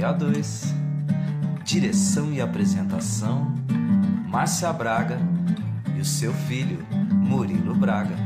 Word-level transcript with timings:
Proseia 0.00 0.12
2. 0.12 0.74
Direção 1.62 2.32
e 2.32 2.40
apresentação: 2.40 3.52
Márcia 4.26 4.72
Braga 4.72 5.18
e 5.94 6.00
o 6.00 6.04
seu 6.06 6.32
filho, 6.32 6.78
Murilo 7.12 7.74
Braga. 7.74 8.16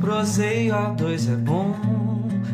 Proseio 0.00 0.74
A2 0.74 1.32
é 1.32 1.36
bom, 1.36 1.76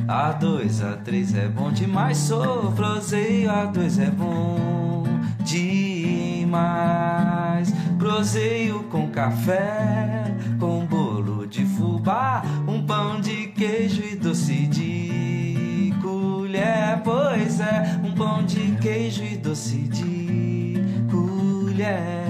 A2, 0.07 0.82
A3 0.82 1.39
é 1.39 1.48
bom 1.48 1.73
demais. 1.73 2.19
Sou 2.19 2.71
proseio 2.73 3.49
A2 3.51 4.03
é 4.03 4.11
bom 4.11 5.05
demais. 5.43 6.61
Proseio 7.99 8.83
com 8.85 9.09
café, 9.09 10.20
Pois 17.61 17.73
é, 17.73 18.00
um 18.03 18.14
pão 18.14 18.43
de 18.43 18.75
queijo 18.81 19.23
e 19.23 19.37
doce 19.37 19.77
de 19.77 20.77
colher. 21.11 22.29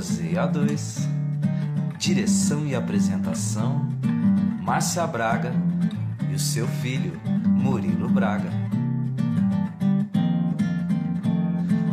Proseia 0.00 0.46
2. 0.46 1.06
Direção 1.98 2.66
e 2.66 2.74
apresentação: 2.74 3.86
Márcia 4.62 5.06
Braga 5.06 5.52
e 6.30 6.34
o 6.34 6.38
seu 6.38 6.66
filho, 6.66 7.20
Murilo 7.46 8.08
Braga. 8.08 8.48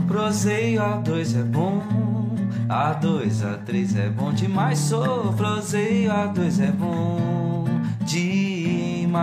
Proseio 0.08 0.80
A2 0.82 1.38
é 1.38 1.44
bom, 1.44 1.84
A2, 2.70 3.42
A3 3.44 4.00
é 4.00 4.10
bom 4.10 4.32
demais. 4.32 4.80
Sou 4.80 5.34
proseio 5.34 6.10
A2 6.10 6.64
é 6.64 6.72
bom 6.72 7.66
demais. 8.06 9.14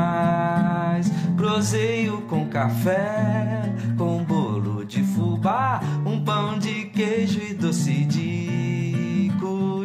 Proseio 1.39 2.21
com 2.29 2.47
café, 2.49 3.63
com 3.97 4.23
bolo 4.25 4.85
de 4.85 5.03
fubá, 5.03 5.81
um 6.05 6.23
pão 6.23 6.59
de 6.59 6.85
queijo 6.85 7.41
e 7.41 7.55
doce 7.55 8.05
de 8.05 8.74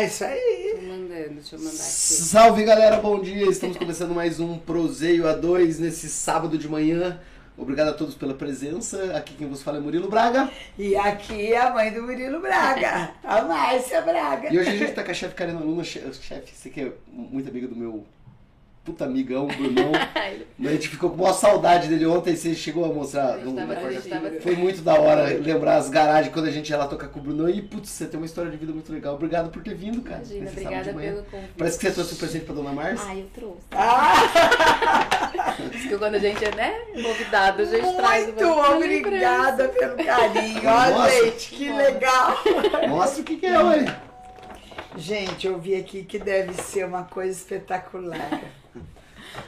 Ah, 0.00 0.04
isso 0.04 0.24
aí. 0.24 0.76
Tô 0.80 0.86
mandando, 0.86 1.34
deixa 1.34 1.56
eu 1.56 1.58
mandar 1.58 1.72
aqui. 1.72 1.82
Salve 1.82 2.64
galera, 2.64 2.96
bom 2.96 3.20
dia! 3.20 3.46
Estamos 3.50 3.76
começando 3.76 4.14
mais 4.14 4.40
um 4.40 4.56
Proseio 4.56 5.24
A2 5.24 5.78
nesse 5.78 6.08
sábado 6.08 6.56
de 6.56 6.66
manhã. 6.66 7.20
Obrigado 7.54 7.88
a 7.88 7.92
todos 7.92 8.14
pela 8.14 8.32
presença. 8.32 9.14
Aqui 9.14 9.34
quem 9.34 9.46
vos 9.46 9.62
fala 9.62 9.76
é 9.76 9.80
Murilo 9.80 10.08
Braga. 10.08 10.50
E 10.78 10.96
aqui 10.96 11.52
é 11.52 11.58
a 11.60 11.74
mãe 11.74 11.92
do 11.92 12.02
Murilo 12.02 12.40
Braga, 12.40 13.10
a 13.22 13.42
Márcia 13.42 14.00
Braga. 14.00 14.50
E 14.50 14.58
hoje 14.58 14.70
a 14.70 14.76
gente 14.76 14.92
tá 14.92 15.04
com 15.04 15.10
a 15.10 15.14
chefe 15.14 15.34
Karina 15.34 15.60
Luna. 15.60 15.84
Che- 15.84 16.02
Chefe, 16.22 16.54
você 16.56 16.70
que 16.70 16.80
é 16.80 16.92
muito 17.06 17.50
amiga 17.50 17.68
do 17.68 17.76
meu 17.76 18.06
puta 18.84 19.04
amigão, 19.04 19.46
Brunão. 19.46 19.92
A 20.60 20.72
gente 20.72 20.88
ficou 20.88 21.10
com 21.10 21.16
maior 21.16 21.32
saudade 21.32 21.88
dele 21.88 22.06
ontem. 22.06 22.36
Você 22.36 22.54
chegou 22.54 22.84
a 22.84 22.88
mostrar. 22.88 23.34
A 23.34 23.36
no- 23.38 23.54
tava- 23.54 23.74
na 23.74 23.80
a 23.80 24.00
tava- 24.02 24.30
Foi 24.40 24.54
muito 24.56 24.82
da 24.82 24.94
hora 25.00 25.24
lembrar 25.38 25.76
as 25.76 25.88
garagens 25.88 26.32
quando 26.32 26.46
a 26.46 26.50
gente 26.50 26.68
ia 26.70 26.76
lá 26.76 26.86
tocar 26.86 27.08
com 27.08 27.18
o 27.18 27.22
Brunão. 27.22 27.48
E 27.48 27.62
putz, 27.62 27.88
você 27.90 28.06
tem 28.06 28.18
uma 28.20 28.26
história 28.26 28.50
de 28.50 28.56
vida 28.56 28.72
muito 28.72 28.92
legal. 28.92 29.14
Obrigado 29.14 29.50
por 29.50 29.62
ter 29.62 29.74
vindo, 29.74 30.02
cara. 30.02 30.20
Imagina, 30.20 30.50
obrigada 30.50 30.92
pelo 30.92 31.22
convite. 31.24 31.52
Parece 31.56 31.78
que 31.78 31.86
você 31.86 31.92
trouxe 31.94 32.14
um 32.14 32.18
presente 32.18 32.44
pra 32.44 32.54
dona 32.54 32.72
Márcia. 32.72 33.06
Ah, 33.08 33.16
eu 33.16 33.26
trouxe. 33.34 33.60
Ah, 33.72 35.56
Diz 35.72 35.82
que 35.86 35.98
quando 35.98 36.14
a 36.16 36.18
gente 36.18 36.44
é, 36.44 36.54
né, 36.54 36.74
convidado, 37.02 37.62
a 37.62 37.64
gente 37.64 37.96
traz 37.96 38.26
muito 38.26 38.44
uma 38.44 38.76
obrigada 38.76 39.68
pelo 39.68 39.96
carinho. 39.96 40.60
Ó, 40.96 41.08
gente, 41.08 41.50
que 41.50 41.70
legal. 41.72 42.36
Mostra 42.88 43.22
o 43.22 43.24
que, 43.24 43.36
que 43.36 43.46
é, 43.46 43.58
olha. 43.58 44.09
Gente, 44.96 45.46
eu 45.46 45.58
vi 45.58 45.74
aqui 45.76 46.02
que 46.04 46.18
deve 46.18 46.52
ser 46.54 46.84
uma 46.84 47.04
coisa 47.04 47.30
espetacular. 47.30 48.40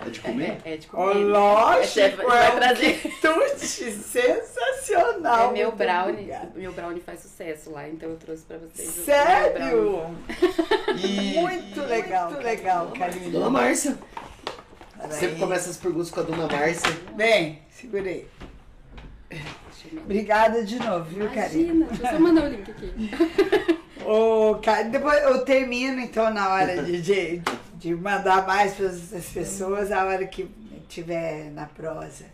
É 0.06 0.10
de 0.10 0.20
comer? 0.20 0.58
É, 0.64 0.74
é 0.74 0.76
de 0.76 0.86
comer. 0.86 1.14
lógico, 1.24 1.98
É, 2.32 2.46
é 2.46 2.50
um 2.50 2.56
trazer. 2.56 3.00
quitute 3.00 3.66
sensacional. 3.66 5.50
É 5.50 5.52
meu 5.52 5.72
brownie. 5.72 6.12
obrigada. 6.12 6.52
Meu 6.54 6.72
brownie 6.72 7.00
faz 7.00 7.20
sucesso 7.20 7.70
lá, 7.72 7.88
então 7.88 8.08
eu 8.10 8.16
trouxe 8.16 8.44
pra 8.44 8.58
vocês. 8.58 8.88
Sério? 8.88 10.06
E. 10.96 11.34
Muito 11.42 11.80
legal, 11.82 12.30
muito 12.30 12.44
legal, 12.44 12.92
carinho. 12.96 13.30
Dona 13.30 13.50
Márcia. 13.50 13.98
Sempre 15.10 15.40
começa 15.40 15.68
as 15.70 15.76
perguntas 15.76 16.10
com 16.12 16.20
a 16.20 16.22
dona 16.22 16.46
Márcia. 16.46 16.92
Bem, 17.16 17.60
segurei. 17.70 18.28
Obrigada 20.04 20.64
de 20.64 20.78
novo, 20.78 21.04
viu, 21.04 21.28
carinho? 21.30 21.74
Imagina, 21.74 21.86
deixa 21.86 22.02
eu 22.06 22.10
só 22.10 22.18
mandar 22.20 22.44
o 22.44 22.48
link 22.48 22.70
aqui. 22.70 22.92
Ô, 24.04 24.56
Ca- 24.62 24.82
depois 24.82 25.22
eu 25.22 25.44
termino, 25.44 26.00
então, 26.00 26.32
na 26.32 26.52
hora 26.52 26.82
de, 26.82 27.00
de, 27.00 27.42
de 27.74 27.94
mandar 27.94 28.46
mais 28.46 28.74
para 28.74 28.86
as 28.86 29.24
pessoas, 29.32 29.92
a 29.92 30.04
hora 30.04 30.26
que 30.26 30.48
tiver 30.88 31.50
na 31.52 31.66
prosa. 31.66 32.24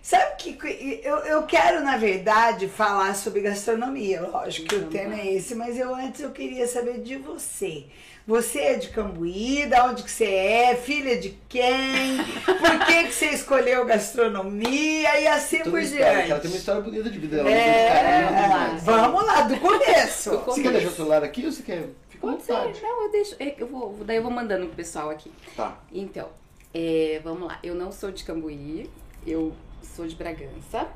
Sabe 0.00 0.36
que 0.36 0.52
que- 0.54 1.00
eu, 1.04 1.16
eu 1.18 1.42
quero, 1.44 1.80
na 1.82 1.96
verdade, 1.96 2.68
falar 2.68 3.14
sobre 3.14 3.40
gastronomia, 3.40 4.20
lógico 4.22 4.68
que 4.68 4.74
o 4.74 4.78
Então, 4.78 4.90
tema 4.90 5.14
é 5.14 5.34
esse, 5.34 5.54
mas 5.54 5.78
eu 5.78 5.94
antes 5.94 6.20
eu 6.20 6.30
queria 6.30 6.66
saber 6.66 7.00
de 7.02 7.16
você. 7.16 7.86
Você 8.26 8.58
é 8.60 8.74
de 8.76 8.88
Cambuí, 8.90 9.66
da 9.66 9.86
onde 9.86 10.02
que 10.04 10.10
você 10.10 10.26
é, 10.26 10.76
filha 10.76 11.18
de 11.18 11.30
quem, 11.48 12.18
por 12.44 12.86
que, 12.86 13.04
que 13.04 13.12
você 13.12 13.30
escolheu 13.30 13.84
gastronomia 13.84 15.20
e 15.20 15.26
assim 15.26 15.58
por 15.64 15.80
história, 15.80 16.14
diante. 16.14 16.30
ela 16.30 16.40
tem 16.40 16.50
uma 16.50 16.56
história 16.56 16.80
bonita 16.82 17.10
de 17.10 17.18
vida. 17.18 17.38
Ela 17.38 17.50
É, 17.50 17.88
é, 17.88 18.42
demais. 18.42 18.82
vamos 18.84 19.26
lá, 19.26 19.40
do 19.42 19.56
começo. 19.58 20.30
Do 20.30 20.36
Você 20.38 20.44
começo. 20.44 20.62
quer 20.62 20.72
deixar 20.72 20.88
o 20.88 20.92
celular 20.92 21.24
aqui 21.24 21.44
ou 21.46 21.50
você 21.52 21.62
quer? 21.64 21.88
Fica 22.08 22.26
Pode 22.26 22.42
ser, 22.42 22.52
vontade. 22.52 22.80
não, 22.80 23.02
eu 23.04 23.10
deixo. 23.10 23.36
é, 23.40 23.54
Eu 23.58 23.66
vou, 23.66 23.98
daí 24.04 24.16
eu 24.18 24.22
vou 24.22 24.30
mandando 24.30 24.66
pro 24.66 24.76
pessoal 24.76 25.10
aqui. 25.10 25.32
Tá. 25.56 25.78
Então, 25.92 26.28
é, 26.72 27.20
vamos 27.24 27.48
lá. 27.48 27.58
Eu 27.62 27.74
não 27.74 27.90
sou 27.90 28.12
de 28.12 28.22
Cambuí, 28.22 28.88
eu 29.26 29.52
sou 29.82 30.06
de 30.06 30.14
Bragança. 30.14 30.86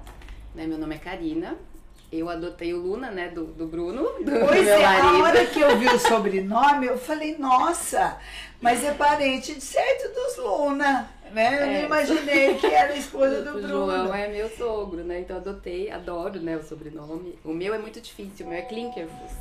Né? 0.55 0.65
Meu 0.67 0.79
nome 0.79 0.95
é 0.95 0.99
Karina. 0.99 1.57
Eu 2.13 2.29
adotei 2.31 2.73
o 2.73 2.79
Luna, 2.79 3.11
né, 3.11 3.29
do, 3.29 3.45
do 3.47 3.67
Bruno, 3.67 4.03
do 4.21 4.47
Pois 4.47 4.65
meu 4.65 4.75
é, 4.75 4.85
a 4.85 5.03
marido. 5.03 5.23
hora 5.25 5.47
que 5.47 5.61
eu 5.61 5.77
vi 5.77 5.87
o 5.89 5.99
sobrenome, 5.99 6.87
eu 6.87 6.97
falei, 6.97 7.37
nossa, 7.37 8.17
mas 8.61 8.85
é 8.85 8.93
parente 8.93 9.55
de 9.55 9.61
certo 9.61 10.15
dos 10.15 10.37
Luna, 10.39 11.11
né? 11.33 11.59
Eu 11.59 11.65
É. 11.65 11.67
não 11.81 11.87
imaginei 11.87 12.55
que 12.55 12.67
era 12.67 12.93
a 12.93 12.97
esposa 12.97 13.43
do 13.43 13.51
O 13.59 13.61
Bruno. 13.61 13.69
João 13.69 14.15
é 14.15 14.29
meu 14.29 14.49
sogro, 14.49 15.03
né? 15.03 15.21
Então 15.21 15.37
eu 15.37 15.41
adotei, 15.43 15.91
adoro, 15.91 16.41
né, 16.41 16.57
o 16.57 16.63
sobrenome. 16.63 17.37
O 17.45 17.53
meu 17.53 17.75
é 17.75 17.79
muito 17.79 18.01
difícil, 18.01 18.47
o 18.47 18.49
meu 18.51 18.59
é 18.59 18.63
Klinkerfuss. 18.63 19.33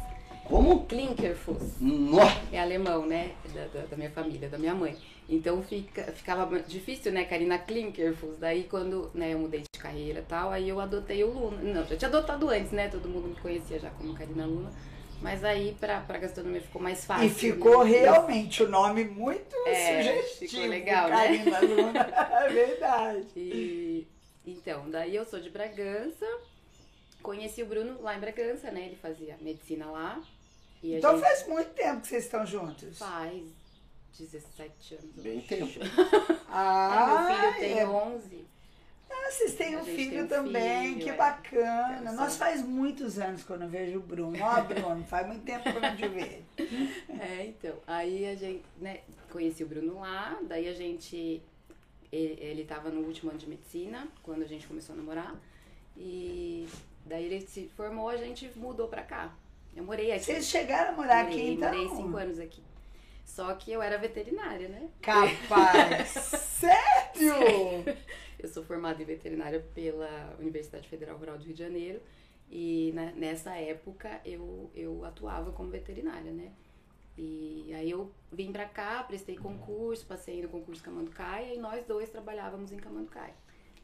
Como? 0.46 0.86
Klinkerfuss. 0.86 1.76
Nó. 1.80 2.28
É 2.52 2.60
alemão, 2.60 3.06
né? 3.06 3.32
Da, 3.54 3.62
da, 3.80 3.86
da 3.88 3.96
minha 3.98 4.10
família, 4.12 4.50
da 4.50 4.58
minha 4.58 4.74
mãe. 4.76 4.96
Então 5.28 5.62
fica, 5.64 6.04
ficava 6.12 6.60
difícil, 6.60 7.12
né? 7.12 7.26
Karina 7.26 7.58
Klinkerfuss. 7.58 8.38
Daí 8.38 8.66
quando 8.66 9.10
né, 9.14 9.34
eu 9.34 9.40
mudei 9.40 9.62
de 9.62 9.80
carreira 9.80 10.20
e 10.20 10.24
tal, 10.24 10.52
aí 10.52 10.70
eu 10.70 10.80
adotei 10.80 11.24
o 11.24 11.32
Luna. 11.32 11.58
Não, 11.62 11.86
já 11.86 11.96
tinha 11.98 12.10
adotado 12.10 12.48
antes, 12.50 12.72
né? 12.72 12.90
Todo 12.90 13.10
mundo 13.10 13.30
me 13.30 13.36
conhecia 13.36 13.80
já 13.80 13.90
como 13.92 14.14
Karina 14.14 14.46
Luna. 14.46 14.72
Mas 15.22 15.44
aí 15.44 15.76
pra, 15.80 16.02
pra 16.02 16.20
gastronomia 16.20 16.62
ficou 16.62 16.82
mais 16.82 17.06
fácil. 17.06 17.26
E 17.26 17.30
ficou 17.30 17.84
né? 17.84 17.92
realmente 17.92 18.62
o 18.62 18.70
nome 18.70 19.06
muito 19.06 19.56
É, 19.68 20.04
sugestivo. 20.04 20.52
ficou 20.52 20.68
legal, 20.68 21.10
né? 21.10 21.16
Karina 21.44 21.60
Luna. 21.62 22.06
É 22.46 22.50
verdade. 22.50 23.28
E, 23.36 24.08
então, 24.46 24.88
daí 24.92 25.16
eu 25.16 25.26
sou 25.26 25.40
de 25.40 25.50
Bragança. 25.50 26.26
Conheci 27.24 27.64
o 27.64 27.66
Bruno 27.66 28.00
lá 28.02 28.16
em 28.16 28.20
Bragança, 28.20 28.70
né? 28.70 28.86
Ele 28.86 28.98
fazia 28.98 29.36
medicina 29.42 29.88
lá. 29.88 30.22
Então 30.84 31.14
gente 31.14 31.22
faz 31.24 31.48
muito 31.48 31.72
tempo 31.72 32.02
que 32.02 32.08
vocês 32.08 32.26
estão 32.26 32.46
juntos. 32.46 33.00
faz 33.00 33.42
17 34.18 34.96
anos. 34.96 35.16
Bem 35.18 35.42
tempo. 35.42 35.72
Ah, 36.58 37.26
meu 37.28 37.36
filho 37.36 37.60
tem 37.60 37.80
é. 37.80 37.86
11. 37.86 38.46
Ah, 39.12 39.30
vocês 39.30 39.56
têm 39.56 39.76
um 39.76 39.84
filho 39.84 40.24
um 40.24 40.28
também, 40.28 40.94
filho, 40.94 41.04
que 41.04 41.10
é. 41.10 41.16
bacana. 41.18 42.14
Nós 42.14 42.32
só- 42.32 42.40
faz 42.46 42.62
muitos 42.62 43.20
anos 43.20 43.44
quando 43.44 43.64
eu 43.64 43.68
vejo 43.68 44.00
o 44.00 44.02
Bruno. 44.02 44.38
Ó, 44.42 44.62
Bruno, 44.62 45.04
faz 45.08 45.28
muito 45.28 45.44
tempo 45.44 45.64
que 45.64 45.70
eu 45.76 45.82
não 45.82 45.96
te 45.98 46.08
vejo. 46.08 46.44
É, 47.20 47.46
então. 47.48 47.76
Aí 47.86 48.26
a 48.26 48.36
gente, 48.36 48.64
né, 48.80 49.02
conheci 49.30 49.66
o 49.66 49.68
Bruno 49.68 50.00
lá, 50.00 50.40
daí 50.44 50.70
a 50.70 50.74
gente. 50.74 51.42
Ele, 52.10 52.38
ele 52.42 52.64
tava 52.64 52.90
no 52.90 53.02
último 53.02 53.32
ano 53.32 53.40
de 53.40 53.50
medicina, 53.50 54.08
quando 54.24 54.44
a 54.44 54.48
gente 54.48 54.66
começou 54.66 54.94
a 54.94 54.98
namorar. 54.98 55.36
E 55.98 56.68
daí 57.06 57.26
ele 57.26 57.42
se 57.46 57.70
formou, 57.76 58.08
a 58.08 58.16
gente 58.16 58.50
mudou 58.56 58.88
pra 58.88 59.04
cá. 59.04 59.36
Eu 59.76 59.84
morei 59.84 60.14
aqui. 60.14 60.24
Vocês 60.24 60.46
chegaram 60.46 60.94
a 60.94 60.96
morar 60.96 61.24
morei, 61.26 61.38
aqui, 61.42 61.50
então? 61.52 61.70
Morei 61.70 61.90
cinco 61.90 62.16
anos 62.18 62.40
aqui. 62.40 62.64
Só 63.26 63.54
que 63.56 63.72
eu 63.72 63.82
era 63.82 63.98
veterinária, 63.98 64.70
né? 64.70 64.90
Capaz! 65.02 66.10
Sério? 66.56 67.84
Eu 68.40 68.48
sou 68.48 68.64
formada 68.64 69.02
em 69.02 69.06
veterinária 69.06 69.60
pela 69.74 70.36
Universidade 70.40 70.88
Federal 70.88 71.18
Rural 71.18 71.38
do 71.38 71.44
Rio 71.44 71.54
de 71.54 71.60
Janeiro. 71.64 72.02
E 72.50 72.92
né, 72.94 73.12
nessa 73.18 73.56
época 73.56 74.22
eu, 74.24 74.70
eu 74.76 75.04
atuava 75.04 75.52
como 75.52 75.70
veterinária, 75.70 76.32
né? 76.32 76.52
E 77.18 77.74
aí 77.74 77.90
eu 77.90 78.12
vim 78.32 78.52
pra 78.52 78.66
cá, 78.66 79.02
prestei 79.04 79.36
concurso, 79.36 80.06
passei 80.06 80.42
no 80.44 80.50
concurso 80.50 80.84
Camanducaia 80.84 81.54
e 81.54 81.58
nós 81.58 81.84
dois 81.86 82.10
trabalhávamos 82.10 82.72
em 82.72 82.78
Camanducaia. 82.78 83.34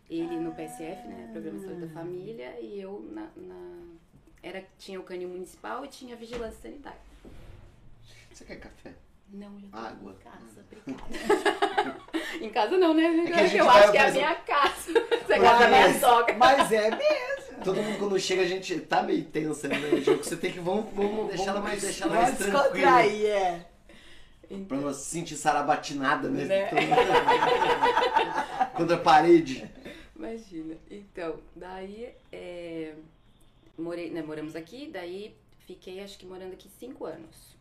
Ele 0.09 0.37
no 0.39 0.53
PSF, 0.53 1.07
né? 1.07 1.29
Programa 1.31 1.57
de 1.59 1.65
Saúde 1.65 1.81
da 1.81 1.87
Família, 1.93 2.59
e 2.59 2.79
eu 2.81 2.99
na, 3.11 3.31
na- 3.37 3.87
era, 4.43 4.63
tinha 4.77 4.99
o 4.99 5.03
canil 5.03 5.29
municipal 5.29 5.83
e 5.85 5.87
tinha 5.87 6.15
vigilância 6.17 6.61
sanitária. 6.61 6.99
Você 8.31 8.43
quer 8.45 8.57
café? 8.59 8.93
Não, 9.33 9.59
já 9.59 9.67
tô 9.69 9.77
Água. 9.77 10.11
em 10.11 10.23
casa, 10.23 10.65
obrigada. 10.65 11.97
em 12.41 12.49
casa 12.49 12.77
não, 12.77 12.93
né? 12.93 13.25
que 13.25 13.33
a 13.33 13.43
gente 13.47 13.57
eu 13.57 13.69
acho 13.69 13.91
que 13.91 13.97
é 13.97 14.07
a 14.07 14.11
minha 14.11 14.35
casa. 14.35 14.91
Você 14.91 15.33
é 15.33 15.39
Mas- 15.39 15.49
casa 15.49 15.59
da 15.59 15.67
minha 15.69 15.99
sogra. 15.99 16.35
Mas 16.37 16.71
é 16.71 16.89
mesmo. 16.91 17.63
Todo 17.63 17.81
mundo 17.81 17.97
quando 17.99 18.19
chega 18.19 18.41
a 18.41 18.47
gente 18.47 18.79
tá 18.81 19.03
meio 19.03 19.23
tensa, 19.25 19.67
né? 19.67 19.77
O 19.93 20.01
jogo 20.01 20.23
você 20.23 20.35
tem 20.35 20.51
que 20.51 20.59
vamos, 20.59 20.91
vamos 20.95 21.27
deixar 21.29 21.51
ela 21.51 21.61
mais, 21.61 21.79
deixar 21.81 22.05
ela 22.05 22.15
mais 22.15 22.35
tranquila. 22.35 22.63
descontrair, 22.63 23.25
é. 23.27 23.65
Pra 24.67 24.77
não 24.77 24.91
se 24.93 25.05
sentir 25.05 25.35
sarabatinada, 25.35 26.27
né? 26.27 26.43
Né? 26.45 26.69
Contra 28.75 28.95
a 28.95 28.99
parede. 28.99 29.69
Imagina. 30.15 30.75
Então, 30.89 31.39
daí 31.55 32.09
é, 32.31 32.93
morei, 33.77 34.09
né, 34.09 34.21
moramos 34.23 34.55
aqui, 34.55 34.89
daí 34.91 35.35
fiquei 35.67 36.01
acho 36.03 36.17
que 36.17 36.25
morando 36.25 36.53
aqui 36.53 36.67
cinco 36.79 37.05
anos. 37.05 37.55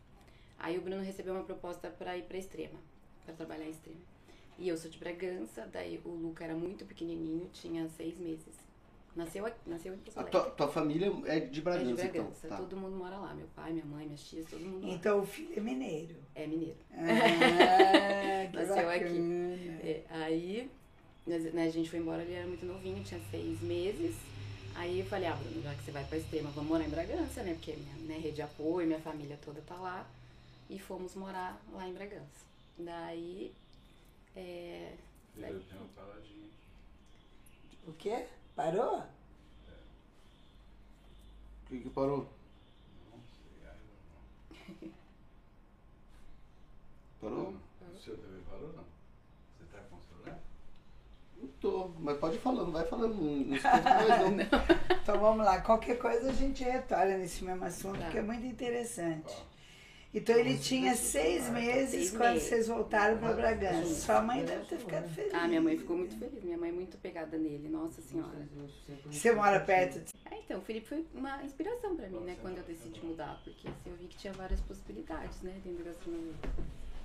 Aí 0.63 0.77
o 0.77 0.81
Bruno 0.81 1.01
recebeu 1.01 1.33
uma 1.33 1.43
proposta 1.43 1.89
pra 1.89 2.15
ir 2.17 2.23
pra 2.23 2.37
Extrema, 2.37 2.79
pra 3.25 3.33
trabalhar 3.33 3.65
em 3.65 3.71
Extrema. 3.71 3.99
E 4.59 4.69
eu 4.69 4.77
sou 4.77 4.91
de 4.91 4.97
Bragança, 4.99 5.67
daí 5.73 5.99
o 6.05 6.09
Luca 6.09 6.43
era 6.43 6.53
muito 6.53 6.85
pequenininho, 6.85 7.49
tinha 7.51 7.89
seis 7.89 8.15
meses. 8.19 8.53
Nasceu, 9.15 9.45
aqui- 9.45 9.59
nasceu 9.65 9.93
em 9.93 9.97
Porto 9.97 10.17
A 10.17 10.21
Alegre. 10.21 10.39
tua, 10.39 10.49
tua 10.51 10.67
família 10.69 11.11
é 11.25 11.39
de 11.39 11.59
É 11.59 11.63
Bragança, 11.63 11.85
de 11.87 11.93
Bragança, 11.95 12.45
então. 12.45 12.49
Tá. 12.49 12.57
todo 12.57 12.77
mundo 12.77 12.95
mora 12.95 13.17
lá. 13.17 13.33
Meu 13.33 13.47
pai, 13.55 13.73
minha 13.73 13.83
mãe, 13.85 14.05
minhas 14.05 14.23
tias, 14.23 14.45
todo 14.49 14.61
mundo 14.61 14.87
lá. 14.87 14.93
Então 14.93 15.19
o 15.19 15.25
filho 15.25 15.51
é 15.57 15.59
mineiro. 15.59 16.15
É 16.35 16.47
mineiro. 16.47 16.77
Ah, 16.93 16.95
Nasceu 18.53 18.75
bacana. 18.75 18.95
aqui. 18.95 19.69
É, 19.83 20.03
aí 20.09 20.71
né, 21.25 21.65
a 21.65 21.69
gente 21.69 21.89
foi 21.89 21.99
embora, 21.99 22.21
ele 22.21 22.33
era 22.33 22.47
muito 22.47 22.65
novinho, 22.65 23.03
tinha 23.03 23.19
seis 23.29 23.59
meses. 23.61 24.15
Aí 24.75 24.99
eu 25.01 25.05
falei, 25.05 25.27
ah, 25.27 25.35
Bruno, 25.35 25.61
já 25.61 25.73
que 25.73 25.83
você 25.83 25.91
vai 25.91 26.03
pra 26.05 26.17
extrema, 26.17 26.49
vamos 26.51 26.69
morar 26.69 26.85
em 26.85 26.89
Bragança, 26.89 27.43
né? 27.43 27.53
Porque 27.53 27.73
minha 27.73 27.95
né, 28.07 28.17
rede 28.17 28.35
de 28.35 28.41
apoio, 28.41 28.87
minha 28.87 28.99
família 28.99 29.37
toda 29.43 29.59
tá 29.61 29.75
lá 29.75 30.07
e 30.71 30.79
fomos 30.79 31.15
morar 31.15 31.61
lá 31.73 31.85
em 31.85 31.93
Bragança. 31.93 32.45
Daí. 32.79 33.53
É, 34.33 34.95
daí... 35.35 35.61
O 37.85 37.93
quê? 37.93 38.25
Parou? 38.55 38.99
O 38.99 39.05
que, 41.67 41.81
que 41.81 41.89
parou? 41.89 42.25
Parou? 47.19 47.53
O 47.93 47.97
seu 47.99 48.17
também 48.17 48.41
parou, 48.49 48.73
não? 48.73 48.85
Você 49.57 49.65
tá 49.71 49.79
com 49.89 49.97
o 49.97 50.01
celular? 50.01 50.39
Não 51.35 51.47
tô, 51.59 51.89
mas 51.99 52.17
pode 52.17 52.37
ir 52.37 52.39
falando, 52.39 52.71
vai 52.71 52.85
falando. 52.85 53.15
Mais 53.21 54.31
não. 54.31 54.95
então 55.01 55.19
vamos 55.19 55.45
lá, 55.45 55.59
qualquer 55.61 55.99
coisa 55.99 56.29
a 56.29 56.33
gente 56.33 56.63
retorna 56.63 57.17
nesse 57.17 57.43
mesmo 57.43 57.65
assunto, 57.65 57.99
tá. 57.99 58.09
que 58.09 58.17
é 58.17 58.21
muito 58.21 58.45
interessante. 58.45 59.50
Então 60.13 60.35
ele 60.35 60.57
tinha 60.57 60.93
seis 60.93 61.49
meses 61.49 61.91
Seis 61.91 62.11
quando 62.11 62.33
meses. 62.33 62.49
vocês 62.49 62.67
voltaram 62.67 63.17
para 63.17 63.31
Bragança. 63.33 63.95
Sua 63.95 64.21
mãe 64.21 64.43
deve 64.43 64.65
ter 64.65 64.77
ficado 64.77 65.07
feliz. 65.09 65.33
Ah, 65.33 65.47
minha 65.47 65.61
mãe 65.61 65.77
ficou 65.77 65.95
muito 65.95 66.17
feliz. 66.19 66.43
Minha 66.43 66.57
mãe 66.57 66.69
é 66.69 66.73
muito 66.73 66.97
pegada 66.97 67.37
nele, 67.37 67.69
nossa 67.69 68.01
senhora. 68.01 68.45
Você 69.09 69.31
mora 69.31 69.61
perto 69.61 70.01
de... 70.01 70.11
É, 70.29 70.37
então, 70.37 70.59
o 70.59 70.61
Felipe 70.61 70.87
foi 70.87 71.05
uma 71.15 71.41
inspiração 71.43 71.95
pra 71.95 72.09
mim, 72.09 72.19
né, 72.19 72.35
quando 72.41 72.57
eu 72.57 72.63
decidi 72.63 72.99
mudar, 73.05 73.39
porque 73.43 73.67
assim, 73.67 73.89
eu 73.89 73.95
vi 73.95 74.07
que 74.07 74.17
tinha 74.17 74.33
várias 74.33 74.59
possibilidades, 74.61 75.41
né, 75.41 75.53
dentro 75.63 75.83
da 75.83 75.91
gastronomia. 75.91 76.33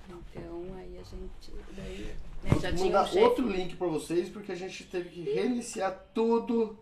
Então, 0.08 0.64
aí 0.76 0.98
a 0.98 1.02
gente, 1.02 1.52
daí, 1.76 2.16
né, 2.42 2.50
já 2.60 2.70
Vou 2.70 2.78
tinha 2.78 2.98
mandar 2.98 3.14
um 3.14 3.18
outro 3.22 3.48
link 3.48 3.76
pra 3.76 3.86
vocês, 3.88 4.28
porque 4.28 4.50
a 4.52 4.56
gente 4.56 4.84
teve 4.84 5.10
que 5.10 5.22
reiniciar 5.22 5.96
tudo. 6.12 6.78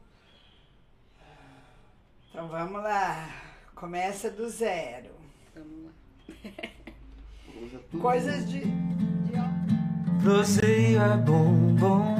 Então 2.30 2.48
vamos 2.48 2.82
lá, 2.82 3.42
começa 3.74 4.30
do 4.30 4.48
zero. 4.48 5.10
Vamos 5.54 5.84
lá. 5.86 5.92
Coisas 8.00 8.48
de... 8.48 8.60
de- 8.60 10.22
Proseio 10.22 11.00
é 11.02 11.16
bom, 11.16 11.52
bom. 11.78 12.14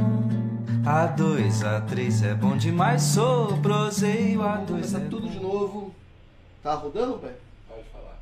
A2, 0.85 1.63
A3 1.63 2.27
é 2.31 2.35
bom 2.35 2.57
demais. 2.57 3.03
Sou 3.03 3.57
proseio, 3.63 4.41
Vamos 4.41 4.61
A2 4.61 4.67
começar 4.67 4.99
é 5.01 5.05
tudo 5.09 5.27
bom. 5.27 5.33
de 5.33 5.41
novo. 5.41 5.95
Tá 6.63 6.75
rodando, 6.75 7.19
pai? 7.19 7.33
Pode 7.69 7.83
falar. 7.93 8.21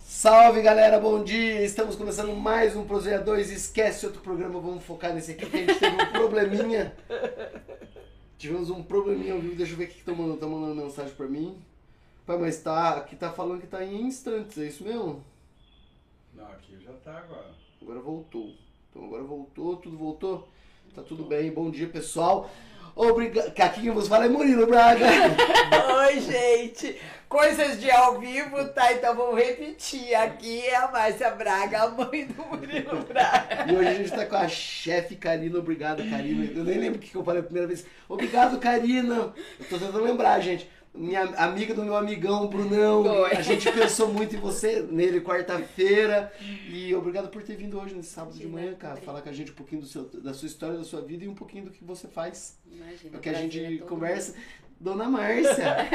Salve 0.00 0.62
galera, 0.62 0.98
bom 1.00 1.22
dia! 1.24 1.62
Estamos 1.64 1.96
começando 1.96 2.34
mais 2.34 2.76
um 2.76 2.84
Proseia 2.84 3.18
2. 3.20 3.50
Esquece 3.50 4.06
outro 4.06 4.20
programa, 4.20 4.60
vamos 4.60 4.84
focar 4.84 5.12
nesse 5.12 5.32
aqui 5.32 5.46
que 5.46 5.56
a 5.56 5.60
gente 5.60 5.78
teve 5.78 6.02
um 6.02 6.12
probleminha. 6.12 6.92
Tivemos 8.38 8.70
um 8.70 8.82
probleminha 8.82 9.32
ao 9.34 9.40
vivo, 9.40 9.56
deixa 9.56 9.72
eu 9.72 9.76
ver 9.78 9.84
o 9.84 9.88
que 9.88 9.98
estão 9.98 10.14
mandando. 10.14 10.34
Estão 10.34 10.50
mandando 10.50 10.74
mensagem 10.82 11.12
pra 11.14 11.26
mim. 11.26 11.56
Pai, 12.26 12.36
mas 12.38 12.60
tá, 12.60 12.96
aqui 12.96 13.14
tá 13.14 13.30
falando 13.30 13.60
que 13.60 13.68
tá 13.68 13.84
em 13.84 14.02
instantes, 14.02 14.58
é 14.58 14.66
isso 14.66 14.82
mesmo? 14.82 15.24
Não, 16.34 16.44
aqui 16.46 16.76
já 16.84 16.92
tá 17.04 17.18
agora. 17.18 17.54
Agora 17.80 18.00
voltou. 18.00 18.52
Então 18.90 19.04
agora 19.04 19.22
voltou, 19.22 19.76
tudo 19.76 19.96
voltou? 19.96 20.48
Tá 20.92 21.02
tudo 21.02 21.22
bem, 21.24 21.52
bom 21.52 21.70
dia 21.70 21.86
pessoal. 21.86 22.50
Obrigado. 22.96 23.52
Aqui 23.56 23.82
quem 23.82 23.92
vos 23.92 24.08
fala 24.08 24.24
é 24.24 24.28
Murilo 24.28 24.66
Braga. 24.66 25.06
Oi, 26.08 26.20
gente! 26.20 27.00
Coisas 27.28 27.80
de 27.80 27.90
ao 27.92 28.18
vivo, 28.18 28.64
tá? 28.70 28.92
Então 28.92 29.14
vamos 29.14 29.38
repetir. 29.38 30.12
Aqui 30.16 30.62
é 30.66 30.74
a 30.74 30.90
Márcia 30.90 31.30
Braga, 31.30 31.82
a 31.82 31.90
mãe 31.90 32.26
do 32.26 32.44
Murilo 32.44 33.04
Braga. 33.06 33.70
E 33.70 33.76
hoje 33.76 33.88
a 33.88 33.94
gente 33.94 34.10
tá 34.10 34.26
com 34.26 34.36
a 34.36 34.48
chefe 34.48 35.14
Karina. 35.14 35.58
Obrigado, 35.58 35.98
Karina. 36.10 36.44
Eu 36.46 36.64
nem 36.64 36.78
lembro 36.78 36.98
o 36.98 37.00
que 37.00 37.10
que 37.10 37.16
eu 37.16 37.22
falei 37.24 37.40
a 37.40 37.44
primeira 37.44 37.68
vez. 37.68 37.86
Obrigado, 38.08 38.58
Karina. 38.58 39.32
Eu 39.60 39.68
tô 39.68 39.78
tentando 39.78 40.02
lembrar, 40.02 40.40
gente. 40.40 40.68
Minha 40.96 41.22
amiga 41.36 41.74
do 41.74 41.84
meu 41.84 41.96
amigão, 41.96 42.46
Brunão. 42.46 43.04
Foi. 43.04 43.32
A 43.32 43.42
gente 43.42 43.70
pensou 43.70 44.08
muito 44.12 44.34
em 44.34 44.38
você 44.38 44.80
nele 44.82 45.20
quarta-feira. 45.20 46.32
E 46.68 46.94
obrigado 46.94 47.28
por 47.28 47.42
ter 47.42 47.56
vindo 47.56 47.78
hoje, 47.78 47.94
nesse 47.94 48.10
sábado 48.10 48.36
de 48.36 48.46
manhã, 48.46 48.74
cara. 48.74 48.96
Falar 48.96 49.22
com 49.22 49.28
a 49.28 49.32
gente 49.32 49.50
um 49.50 49.54
pouquinho 49.54 49.82
do 49.82 49.86
seu, 49.86 50.04
da 50.04 50.32
sua 50.32 50.46
história, 50.46 50.78
da 50.78 50.84
sua 50.84 51.02
vida 51.02 51.24
e 51.24 51.28
um 51.28 51.34
pouquinho 51.34 51.66
do 51.66 51.70
que 51.70 51.84
você 51.84 52.08
faz. 52.08 52.58
Imagina. 52.70 53.18
O 53.18 53.20
que 53.20 53.28
a 53.28 53.34
gente 53.34 53.62
é 53.62 53.78
conversa. 53.78 54.34
Dona 54.78 55.08
Márcia. 55.08 55.76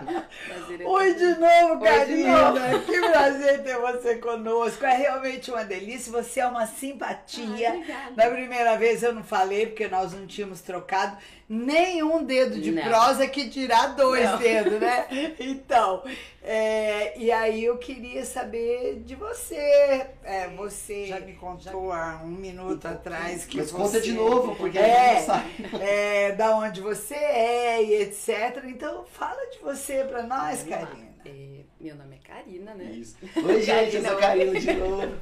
é 0.80 0.86
Oi 0.86 1.14
de 1.14 1.26
novo, 1.34 1.80
Karina! 1.80 2.78
Que 2.86 3.00
prazer 3.00 3.62
ter 3.62 3.78
você 3.78 4.16
conosco. 4.16 4.84
É 4.84 4.96
realmente 4.96 5.50
uma 5.50 5.64
delícia. 5.64 6.10
Você 6.12 6.40
é 6.40 6.46
uma 6.46 6.66
simpatia. 6.66 7.70
Obrigada. 7.70 8.12
Na 8.16 8.30
primeira 8.30 8.76
vez 8.76 9.02
eu 9.02 9.12
não 9.12 9.22
falei, 9.22 9.66
porque 9.66 9.88
nós 9.88 10.12
não 10.12 10.26
tínhamos 10.26 10.62
trocado 10.62 11.18
nenhum 11.52 12.22
dedo 12.22 12.60
de 12.60 12.70
Não. 12.70 12.80
prosa 12.84 13.26
que 13.26 13.48
dirá 13.48 13.88
dois 13.88 14.24
Não. 14.24 14.38
dedos, 14.38 14.80
né? 14.80 15.06
Então, 15.40 16.04
é, 16.44 17.18
e 17.18 17.32
aí 17.32 17.64
eu 17.64 17.76
queria 17.76 18.24
saber 18.24 19.00
de 19.04 19.16
você. 19.16 20.06
É, 20.22 20.46
você 20.56 21.06
já 21.06 21.18
me 21.18 21.32
contou 21.34 21.90
há 21.90 22.20
um 22.24 22.28
minuto 22.28 22.86
atrás 22.86 23.44
que 23.44 23.56
Mas 23.56 23.72
você... 23.72 23.76
conta 23.82 24.00
de 24.00 24.12
novo, 24.12 24.54
porque 24.54 24.78
a 24.78 24.86
É. 24.86 25.08
gente 25.16 25.18
não 25.18 25.26
sabe. 25.26 25.50
é, 25.84 26.32
da 26.32 26.56
onde 26.56 26.80
você 26.80 27.14
é 27.16 27.82
e 27.82 27.94
etc. 28.02 28.62
Então 28.66 29.04
fala 29.06 29.40
de 29.50 29.58
você 29.58 30.04
pra 30.04 30.22
nós, 30.22 30.62
Vamos. 30.62 30.68
Karina. 30.88 31.10
É, 31.24 31.60
meu 31.80 31.96
nome 31.96 32.16
é 32.16 32.26
Karina, 32.28 32.74
né? 32.74 32.84
Isso. 32.92 33.16
Oi, 33.44 33.60
gente, 33.60 33.96
eu 33.96 34.04
sou 34.04 34.16
Karina 34.18 34.58
de 34.60 34.72
novo. 34.74 35.12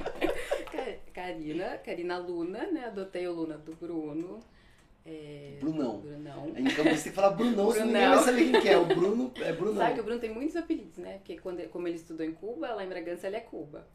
Karina, 1.13 1.77
Karina 1.83 2.17
Luna, 2.19 2.67
né? 2.71 2.85
Adotei 2.85 3.27
o 3.27 3.33
Luna 3.33 3.57
do 3.57 3.75
Bruno. 3.75 4.39
É, 5.09 5.57
Brunão. 5.59 5.99
Brunão. 5.99 6.53
Em 6.55 6.63
você 6.69 6.83
tem 6.83 6.95
que 6.97 7.09
falar 7.11 7.31
Brunão, 7.31 7.67
ninguém 7.67 7.83
Brunão. 7.83 8.15
vai 8.15 8.23
saber 8.23 8.51
quem 8.51 8.61
que 8.61 8.69
é. 8.69 8.77
O 8.77 8.85
Bruno 8.85 9.31
é 9.37 9.51
Brunão. 9.53 9.77
Sabe 9.77 9.93
que 9.95 9.99
o 10.01 10.03
Bruno 10.03 10.19
tem 10.19 10.33
muitos 10.33 10.55
apelidos, 10.55 10.97
né? 10.97 11.13
Porque 11.17 11.37
quando, 11.39 11.67
como 11.69 11.87
ele 11.87 11.97
estudou 11.97 12.25
em 12.25 12.31
Cuba, 12.33 12.73
lá 12.73 12.83
em 12.83 12.89
Bragança 12.89 13.27
ele 13.27 13.35
é 13.37 13.41
Cuba. 13.41 13.87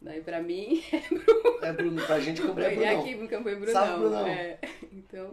Daí 0.00 0.20
pra 0.20 0.40
mim, 0.42 0.82
É 1.62 1.72
Bruno. 1.72 2.00
Pra 2.06 2.20
gente 2.20 2.40
Campo 2.42 2.60
é 2.60 2.72
e 2.72 2.76
Brunão. 2.76 3.00
aqui 3.00 3.10
em 3.10 3.26
Campo 3.26 3.48
é 3.48 3.54
Brunão. 3.54 3.72
Salve, 3.72 3.98
Brunão. 4.00 4.26
É, 4.26 4.58
então, 4.92 5.30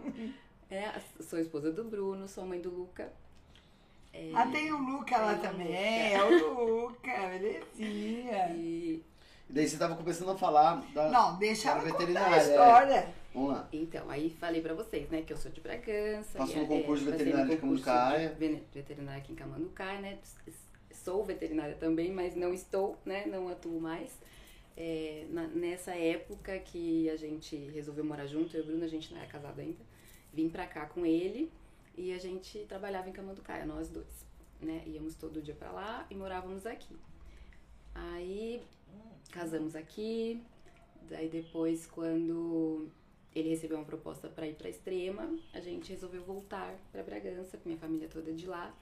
é, 0.70 0.90
sou 1.20 1.38
esposa 1.38 1.70
do 1.70 1.84
Bruno, 1.84 2.26
sou 2.26 2.44
mãe 2.46 2.60
do 2.60 2.70
Luca. 2.70 3.12
É, 4.14 4.30
Ah, 4.34 4.46
tem 4.46 4.72
o 4.72 4.78
Luca 4.78 5.16
lá 5.18 5.34
também. 5.36 5.68
Luca. 5.68 5.78
É 5.78 6.22
o 6.24 6.64
Luca, 6.64 7.10
belezinha. 7.28 8.48
e, 8.54 9.02
E 9.48 9.52
daí 9.52 9.68
você 9.68 9.76
tava 9.78 9.94
começando 9.96 10.30
a 10.30 10.36
falar 10.36 10.82
da... 10.94 11.10
Não, 11.10 11.36
deixa 11.38 11.64
da 11.68 11.70
ela 11.72 11.80
contar 11.82 11.94
a 11.94 11.98
veterinária, 11.98 12.36
é. 12.36 12.38
história. 12.50 13.21
Vamos 13.34 13.50
lá. 13.52 13.68
então, 13.72 14.08
aí 14.10 14.28
falei 14.30 14.60
pra 14.60 14.74
vocês, 14.74 15.08
né, 15.08 15.22
que 15.22 15.32
eu 15.32 15.36
sou 15.36 15.50
de 15.50 15.60
Bragança. 15.60 16.36
Passou 16.38 16.56
no 16.62 16.66
concurso 16.68 17.04
é, 17.08 17.10
passei 17.10 17.12
veterinário 17.12 17.46
no 17.46 17.54
de 17.54 17.60
concurso 17.60 17.84
Camanducaia. 17.84 18.36
Veterinária 18.74 19.22
aqui 19.22 19.32
em 19.32 19.36
Camanducaia, 19.36 20.00
né? 20.00 20.18
Sou 20.92 21.24
veterinária 21.24 21.74
também, 21.76 22.12
mas 22.12 22.34
não 22.36 22.52
estou, 22.52 22.96
né? 23.04 23.24
Não 23.26 23.48
atuo 23.48 23.80
mais. 23.80 24.12
É, 24.76 25.26
na- 25.30 25.48
nessa 25.48 25.94
época 25.94 26.58
que 26.58 27.08
a 27.10 27.16
gente 27.16 27.56
resolveu 27.70 28.04
morar 28.04 28.26
junto, 28.26 28.56
eu 28.56 28.60
e 28.60 28.62
o 28.64 28.66
Bruno, 28.66 28.84
a 28.84 28.88
gente 28.88 29.12
não 29.12 29.18
era 29.20 29.28
casado 29.28 29.58
ainda. 29.60 29.80
Vim 30.32 30.48
pra 30.48 30.66
cá 30.66 30.86
com 30.86 31.04
ele 31.04 31.50
e 31.96 32.12
a 32.12 32.18
gente 32.18 32.58
trabalhava 32.68 33.08
em 33.08 33.12
Camanducaia, 33.12 33.66
nós 33.66 33.88
dois, 33.88 34.24
né? 34.60 34.82
Íamos 34.86 35.14
todo 35.14 35.42
dia 35.42 35.54
pra 35.54 35.70
lá 35.72 36.06
e 36.10 36.14
morávamos 36.14 36.64
aqui. 36.66 36.96
Aí 37.94 38.62
casamos 39.30 39.74
aqui, 39.76 40.42
daí 41.08 41.28
depois 41.28 41.86
quando 41.86 42.88
ele 43.34 43.48
recebeu 43.48 43.78
uma 43.78 43.84
proposta 43.84 44.28
para 44.28 44.46
ir 44.46 44.54
para 44.54 44.68
Extrema, 44.68 45.28
a 45.52 45.60
gente 45.60 45.92
resolveu 45.92 46.22
voltar 46.22 46.74
para 46.90 47.02
Bragança, 47.02 47.56
com 47.56 47.68
minha 47.68 47.78
família 47.78 48.08
toda 48.08 48.32
de 48.32 48.46
lá. 48.46 48.74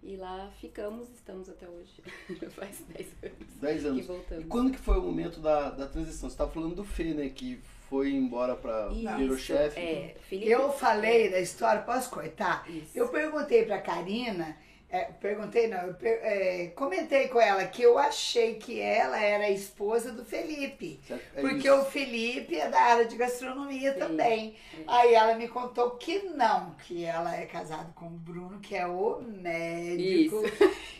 E 0.00 0.16
lá 0.16 0.48
ficamos, 0.60 1.08
estamos 1.10 1.48
até 1.48 1.68
hoje. 1.68 2.00
Faz 2.54 2.84
10 2.88 3.08
anos 3.22 3.54
10 3.60 3.80
que 3.82 3.88
anos. 3.88 3.98
E 3.98 4.06
voltamos. 4.06 4.44
quando 4.48 4.70
que 4.70 4.78
foi 4.78 4.96
o 4.96 5.02
momento 5.02 5.40
da, 5.40 5.70
da 5.70 5.88
transição? 5.88 6.30
Você 6.30 6.36
tava 6.36 6.52
falando 6.52 6.76
do 6.76 6.84
Fê, 6.84 7.12
né? 7.14 7.28
Que 7.28 7.60
foi 7.88 8.12
embora 8.12 8.54
pra 8.54 8.88
virou 8.88 9.34
Isso, 9.34 9.38
chefe. 9.38 9.80
É, 9.80 10.14
Felipe, 10.28 10.50
Eu 10.50 10.72
falei 10.72 11.30
da 11.30 11.40
história, 11.40 11.82
posso 11.82 12.10
cortar? 12.10 12.68
Isso. 12.70 12.96
Eu 12.96 13.08
perguntei 13.08 13.64
pra 13.64 13.80
Karina, 13.80 14.56
é, 14.90 15.04
perguntei 15.20 15.66
não, 15.68 15.78
eu 15.88 15.94
per- 15.94 16.20
é, 16.22 16.68
comentei 16.68 17.28
com 17.28 17.40
ela 17.40 17.66
que 17.66 17.82
eu 17.82 17.98
achei 17.98 18.54
que 18.54 18.80
ela 18.80 19.20
era 19.22 19.44
a 19.44 19.50
esposa 19.50 20.12
do 20.12 20.24
Felipe. 20.24 20.98
Certo? 21.06 21.22
É 21.36 21.40
Porque 21.40 21.68
isso. 21.68 21.76
o 21.76 21.84
Felipe 21.84 22.56
é 22.56 22.68
da 22.70 22.80
área 22.80 23.04
de 23.04 23.16
gastronomia 23.16 23.92
Sim, 23.92 23.98
também. 23.98 24.56
é. 24.72 24.82
Aí 24.86 25.14
ela 25.14 25.34
me 25.34 25.46
contou 25.48 25.90
que 25.92 26.20
não, 26.30 26.74
que 26.76 27.04
ela 27.04 27.36
é 27.36 27.44
casada 27.46 27.92
com 27.94 28.06
o 28.06 28.10
Bruno, 28.10 28.60
que 28.60 28.74
é 28.76 28.86
o 28.86 29.20
médico. 29.20 30.42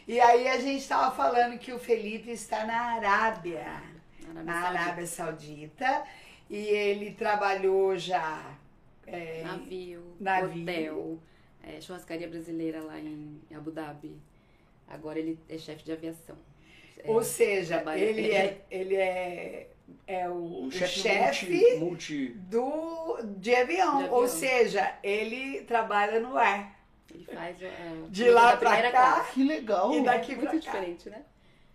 E 0.07 0.21
aí 0.21 0.49
a 0.49 0.59
gente 0.59 0.79
estava 0.83 1.15
falando 1.15 1.59
que 1.59 1.73
o 1.73 1.79
Felipe 1.79 2.31
está 2.31 2.65
na 2.67 2.95
Arábia, 2.97 3.61
Arábia 4.29 4.43
na 4.45 4.63
Saudita. 4.63 4.81
Arábia 4.83 5.07
Saudita, 5.07 6.05
e 6.51 6.57
ele 6.57 7.11
trabalhou 7.13 7.97
já. 7.97 8.55
é, 9.07 9.43
Navio, 9.43 10.17
Navio. 10.21 10.63
hotel, 10.63 11.19
é, 11.77 11.81
churrascaria 11.81 12.29
brasileira 12.29 12.83
lá 12.83 12.99
em 12.99 13.41
Abu 13.55 13.71
Dhabi. 13.71 14.17
Agora 14.89 15.19
ele 15.19 15.39
é 15.49 15.59
chefe 15.59 15.85
de 15.85 15.93
aviação. 15.93 16.37
É, 16.99 17.11
ou 17.11 17.23
seja, 17.23 17.77
trabalha- 17.77 18.01
ele 18.05 18.31
é, 18.31 18.63
ele 18.71 18.97
é, 18.97 19.69
é 20.07 20.29
o, 20.29 20.33
Um 20.35 20.67
o 20.67 20.71
chefe 20.73 21.01
chefe 21.01 21.53
multi, 21.53 21.79
multi... 21.79 22.29
do 22.29 23.19
de 23.37 23.55
avião, 23.55 23.99
De 23.99 24.09
ou 24.11 24.25
avião. 24.25 24.29
seja, 24.29 24.99
ele 25.03 25.63
trabalha 25.63 26.19
no 26.21 26.37
ar. 26.37 26.77
Ele 27.15 27.25
faz 27.25 27.57
a, 27.63 28.09
De 28.09 28.29
lá 28.31 28.57
pra 28.57 28.83
cá, 28.83 28.91
classe. 28.91 29.33
Que 29.35 29.45
legal. 29.45 29.93
E 29.95 30.03
daqui 30.05 30.35
pra 30.37 30.51
Muito 30.51 30.65
cá. 30.67 30.73
diferente, 30.73 31.09
né? 31.11 31.23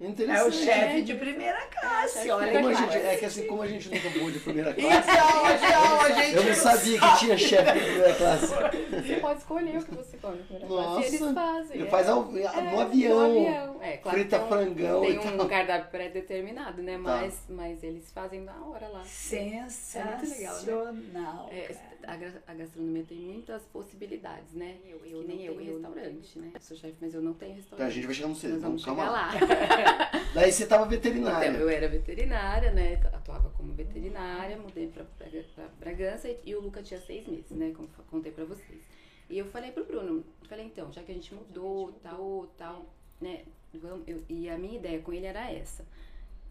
Interessante. 0.04 0.40
É 0.40 0.44
o 0.44 0.52
chefe 0.52 0.98
É, 0.98 1.02
de 1.02 1.14
primeira 1.14 1.62
classe, 1.68 2.14
chefe 2.14 2.26
de 2.26 2.32
olha 2.32 2.52
Como 2.52 2.68
a 2.68 2.72
que 2.72 2.76
primeira 2.78 2.92
gente, 3.00 3.06
é 3.14 3.18
que 3.18 3.26
assim, 3.26 3.48
como 3.48 3.62
a 3.62 3.68
gente 3.68 3.90
nunca 3.90 4.10
voou 4.10 4.32
de 4.32 4.40
primeira 4.40 4.74
classe, 4.74 5.10
Então, 5.10 5.68
então, 5.70 6.02
a 6.02 6.12
gente 6.12 6.36
eu 6.36 6.44
não 6.44 6.56
sabia 6.56 7.00
que 7.00 7.20
tinha 7.20 7.38
chefe 7.38 7.72
de 7.80 7.86
primeira 7.86 8.14
classe. 8.16 8.48
Você 8.48 9.16
pode 9.16 9.40
escolher 9.40 9.78
o 9.78 9.84
que 9.86 9.96
você 9.96 10.13
come 10.24 10.38
na 10.38 10.44
primeira 10.44 10.68
classe. 10.68 11.02
E 11.02 11.06
eles 11.08 11.20
Nossa. 11.20 11.34
fazem. 11.34 11.76
Ele 11.78 11.88
é. 11.88 11.90
faz 11.90 12.10
ao- 12.10 12.24
no 12.26 12.38
É, 12.40 12.48
avião. 12.48 12.72
No 12.72 12.80
avião, 12.82 13.82
É, 13.82 13.98
claro 13.98 14.18
frita 14.18 14.38
tem 14.40 14.46
um, 14.46 14.50
frangão 14.50 15.02
tem 15.02 15.14
e 15.14 15.18
um 15.20 15.38
tal. 15.38 15.48
cardápio 15.50 15.92
pré-determinado, 15.92 16.82
né? 16.82 16.94
Tá. 16.94 17.00
Mas, 17.00 17.44
mas 17.50 17.84
eles 17.84 18.12
fazem 18.12 18.42
na 18.42 18.56
hora 18.66 18.88
lá. 18.88 19.04
Sensacional. 20.24 21.50
É, 21.52 21.62
cara. 21.74 21.80
a, 22.08 22.16
gra- 22.18 22.44
a 22.48 22.54
gastronomia 22.54 23.04
tem 23.08 23.18
muitas 23.18 23.62
possibilidades, 23.64 24.54
né? 24.54 24.78
Eu, 24.86 24.98
eu 25.06 25.22
que 25.22 25.28
nem 25.28 25.46
eu, 25.46 25.60
em 25.60 25.66
restaurante, 25.66 26.40
né? 26.40 26.52
Eu 26.54 26.62
sou 26.62 26.78
chefe, 26.78 26.96
mas 27.02 27.14
eu 27.14 27.22
não 27.22 27.34
tenho 27.34 27.56
restaurante. 27.56 27.80
Tá, 27.86 27.86
a 27.88 27.94
gente 27.94 28.06
vai 28.06 28.14
chegar 28.16 28.28
no 28.28 28.34
Nós 28.34 28.42
cedo, 28.42 28.60
vamos 28.60 28.86
calma 28.86 29.04
chegar 29.06 29.12
lá. 29.12 29.28
lá. 29.34 30.12
Daí 30.34 30.52
você 30.52 30.66
tava 30.66 30.84
Então, 30.84 30.90
veterinária. 30.92 31.48
eu 31.58 31.70
era 31.70 31.88
veterinária, 31.88 32.72
né? 32.72 33.00
Atuava 33.14 33.50
como 33.52 33.74
veterinária, 33.74 34.58
mudei 34.58 34.88
pra, 34.88 35.04
Braga- 35.18 35.46
pra 35.56 35.66
Bragança 35.80 36.28
e, 36.30 36.40
e 36.46 36.56
o 36.56 36.62
Luca 36.62 36.82
tinha 36.82 37.00
seis 37.00 37.28
meses, 37.28 37.52
né? 37.52 37.72
Como 37.76 37.88
contei 38.10 38.32
pra 38.32 38.46
vocês. 38.46 38.82
E 39.34 39.38
eu 39.40 39.48
falei 39.48 39.72
pro 39.72 39.84
Bruno, 39.84 40.24
falei, 40.48 40.64
então, 40.68 40.92
já 40.94 41.02
que 41.02 41.12
a 41.12 41.16
gente 41.16 41.34
mudou, 41.34 41.92
tal, 42.04 42.48
tal, 42.56 42.86
né? 43.20 43.42
Vamos, 43.74 44.08
eu- 44.08 44.24
e 44.30 44.48
a 44.48 44.60
minha 44.60 44.76
ideia 44.78 45.00
com 45.00 45.12
ele 45.12 45.26
era 45.26 45.52
essa. 45.52 45.84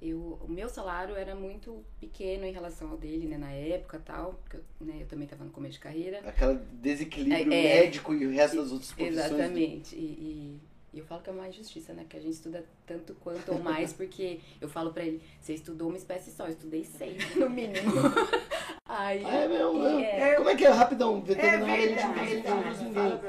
Eu, 0.00 0.36
o 0.42 0.50
meu 0.50 0.68
salário 0.68 1.14
era 1.14 1.32
muito 1.36 1.84
pequeno 2.00 2.44
em 2.44 2.50
relação 2.50 2.90
ao 2.90 2.96
dele, 2.96 3.24
né? 3.28 3.38
Na 3.38 3.52
época 3.52 4.02
tal, 4.04 4.34
porque 4.42 4.56
eu, 4.56 4.64
né, 4.80 4.98
eu 5.02 5.06
também 5.06 5.26
estava 5.26 5.44
no 5.44 5.52
começo 5.52 5.74
de 5.74 5.78
carreira. 5.78 6.18
Aquele 6.26 6.58
desequilíbrio 6.72 7.52
É, 7.52 7.66
é. 7.76 7.80
médico 7.82 8.12
e 8.12 8.26
o 8.26 8.30
resto 8.32 8.56
das 8.56 8.72
outras 8.72 8.90
profissões. 8.90 9.26
Exatamente. 9.30 9.94
E, 9.94 9.98
e- 10.00 10.60
e 10.92 10.98
eu 10.98 11.04
falo 11.06 11.22
que 11.22 11.30
é 11.30 11.32
uma 11.32 11.48
injustiça, 11.48 11.92
né? 11.92 12.04
Que 12.08 12.16
a 12.16 12.20
gente 12.20 12.32
estuda 12.34 12.66
tanto 12.84 13.14
quanto 13.22 13.52
ou 13.52 13.60
mais, 13.60 13.92
porque 13.94 14.40
eu 14.60 14.68
falo 14.68 14.92
pra 14.92 15.04
ele, 15.04 15.22
você 15.40 15.54
estudou 15.54 15.86
uma 15.88 15.96
espécie 15.96 16.32
só, 16.32 16.46
eu 16.46 16.50
estudei 16.50 16.82
seis, 16.82 17.16
no 17.36 17.48
mínimo. 17.48 17.92
Aí, 18.94 19.24
Ah, 19.24 19.34
é 19.36 19.48
mesmo, 19.48 19.72
mesmo. 19.72 20.00
é, 20.00 20.34
Como 20.34 20.48
é 20.50 20.54
que 20.54 20.66
é? 20.66 20.68
Rapidão, 20.68 21.16
É 21.16 21.20
veterinária 21.22 21.74
a 21.74 22.24
gente 22.26 22.46
não 22.46 22.84
ninguém. 22.84 23.20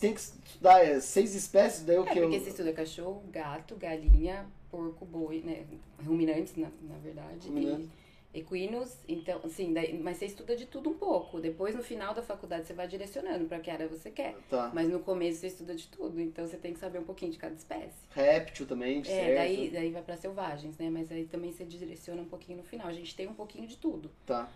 Tem 0.00 0.14
que 0.14 0.20
estudar 0.20 0.84
é, 0.84 1.00
seis 1.00 1.34
espécies, 1.34 1.84
daí 1.84 1.98
o 1.98 2.04
é 2.06 2.12
que? 2.12 2.20
porque 2.20 2.38
você 2.38 2.50
estuda 2.50 2.72
cachorro, 2.72 3.24
gato, 3.32 3.74
galinha, 3.74 4.46
porco, 4.70 5.04
boi, 5.04 5.42
né? 5.44 5.64
Ruminantes, 6.06 6.54
na, 6.54 6.68
na 6.82 6.98
verdade. 6.98 7.48
E 7.48 7.88
equinos, 8.32 8.96
então, 9.08 9.40
assim, 9.42 9.72
daí, 9.72 9.98
mas 9.98 10.18
você 10.18 10.26
estuda 10.26 10.54
de 10.54 10.66
tudo 10.66 10.90
um 10.90 10.94
pouco. 10.94 11.40
Depois, 11.40 11.74
no 11.74 11.82
final 11.82 12.14
da 12.14 12.22
faculdade, 12.22 12.68
você 12.68 12.72
vai 12.74 12.86
direcionando 12.86 13.46
pra 13.46 13.58
que 13.58 13.70
área 13.70 13.88
você 13.88 14.12
quer. 14.12 14.36
Tá. 14.48 14.70
Mas 14.72 14.88
no 14.88 15.00
começo 15.00 15.40
você 15.40 15.48
estuda 15.48 15.74
de 15.74 15.88
tudo, 15.88 16.20
então 16.20 16.46
você 16.46 16.56
tem 16.58 16.72
que 16.74 16.78
saber 16.78 17.00
um 17.00 17.04
pouquinho 17.04 17.32
de 17.32 17.38
cada 17.38 17.54
espécie. 17.56 18.06
Réptil 18.10 18.66
também, 18.66 19.00
É, 19.00 19.04
certo? 19.04 19.34
daí, 19.34 19.70
daí 19.70 19.90
vai 19.90 20.02
pra 20.02 20.16
selvagens, 20.16 20.76
né? 20.78 20.88
Mas 20.90 21.10
aí 21.10 21.24
também 21.24 21.50
você 21.50 21.64
direciona 21.64 22.22
um 22.22 22.26
pouquinho 22.28 22.58
no 22.58 22.64
final. 22.64 22.86
A 22.86 22.92
gente 22.92 23.16
tem 23.16 23.26
um 23.26 23.34
pouquinho 23.34 23.66
de 23.66 23.76
tudo. 23.76 24.12
Tá. 24.24 24.48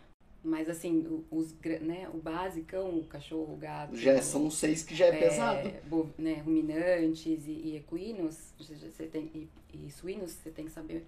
Mas 0.44 0.68
assim, 0.68 0.98
o- 1.06 1.24
os, 1.30 1.54
né, 1.80 2.08
o 2.12 2.16
basicão, 2.18 2.98
o 2.98 3.04
cachorro, 3.04 3.54
o 3.54 3.56
gato. 3.56 3.96
Já 3.96 4.14
o- 4.14 4.22
são 4.22 4.50
seis 4.50 4.82
que 4.82 4.94
já 4.94 5.06
é, 5.06 5.12
pesado. 5.16 5.70
bo- 5.86 6.08
né, 6.18 6.42
ruminantes 6.44 7.46
e, 7.46 7.50
e 7.52 7.76
equinos, 7.76 8.36
você- 8.58 9.04
tem, 9.06 9.30
e, 9.34 9.48
e 9.86 9.90
suínos, 9.90 10.32
você 10.32 10.50
tem 10.50 10.64
que 10.64 10.72
saber 10.72 11.04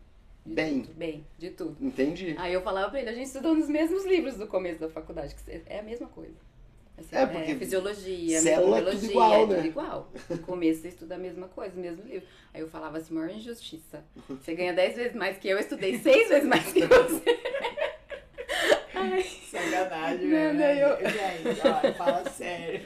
de 0.46 0.54
Bem. 0.54 0.82
tudo. 0.82 0.94
Bem, 0.94 1.26
de 1.36 1.50
tudo. 1.50 1.76
Entendi. 1.80 2.34
Aí 2.38 2.52
eu 2.52 2.62
falava 2.62 2.90
pra 2.90 3.00
ele, 3.00 3.10
a 3.10 3.14
gente 3.14 3.26
estudou 3.26 3.54
nos 3.56 3.68
mesmos 3.68 4.04
livros 4.04 4.36
do 4.36 4.46
começo 4.46 4.78
da 4.80 4.88
faculdade, 4.88 5.34
que 5.34 5.50
é 5.66 5.80
a 5.80 5.82
mesma 5.82 6.06
coisa. 6.06 6.34
Assim, 6.96 7.16
É, 7.16 7.26
porque 7.26 7.56
fisiologia, 7.56 8.40
célula 8.40 8.78
é 8.78 8.82
tudo 8.92 9.04
igual, 9.04 9.32
é 9.32 9.46
né? 9.48 9.54
tudo 9.56 9.66
igual. 9.66 10.12
No 10.30 10.38
começo 10.38 10.82
você 10.82 10.88
estuda 10.90 11.16
a 11.16 11.18
mesma 11.18 11.48
coisa, 11.48 11.74
o 11.76 11.80
mesmo 11.80 12.04
livro. 12.04 12.24
Aí 12.52 12.60
eu 12.60 12.68
falava 12.68 12.98
assim, 12.98 13.12
maior 13.14 13.30
injustiça. 13.34 14.04
Você 14.28 14.54
ganha 14.54 14.72
10 14.72 14.94
vezes 14.94 15.16
mais 15.16 15.36
que 15.36 15.48
eu, 15.48 15.56
eu 15.56 15.60
estudei 15.60 15.98
6 15.98 16.28
vezes 16.28 16.48
mais 16.48 16.72
que 16.72 16.86
você. 16.86 17.24
Sacanagem, 19.50 20.26
Não, 20.28 20.54
né? 20.54 20.82
eu- 20.82 20.96
Gente, 21.10 21.60
ó, 21.66 21.92
fala 21.94 22.28
sério. 22.30 22.80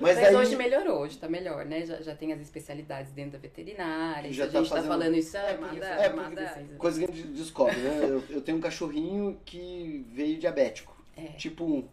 Mas, 0.00 0.16
Mas 0.16 0.20
daí 0.20 0.34
hoje 0.36 0.56
melhorou, 0.56 1.00
hoje 1.02 1.18
tá 1.18 1.28
melhor, 1.28 1.64
né? 1.64 1.84
Já, 1.86 2.00
já 2.00 2.14
tem 2.14 2.32
as 2.32 2.40
especialidades 2.40 3.12
dentro 3.12 3.32
da 3.32 3.38
veterinária, 3.38 4.32
Já 4.32 4.44
a 4.44 4.46
tá 4.48 4.58
gente 4.60 4.68
tá, 4.68 4.76
fazendo- 4.76 4.90
falando 4.90 5.14
isso, 5.16 5.36
É, 5.36 5.50
é, 5.50 5.54
porque- 5.54 5.74
manda, 5.74 5.86
é, 5.86 6.08
porque 6.08 6.20
manda. 6.30 6.54
coisa 6.78 6.98
que 7.06 7.10
a 7.12 7.14
gente 7.14 7.28
descobre, 7.28 7.76
né? 7.76 7.98
Eu, 8.02 8.22
eu 8.30 8.40
tenho 8.40 8.58
um 8.58 8.60
cachorrinho 8.60 9.38
que 9.44 10.06
veio 10.12 10.38
diabético. 10.38 10.96
É. 11.16 11.26
Tipo 11.36 11.64
um. 11.64 11.84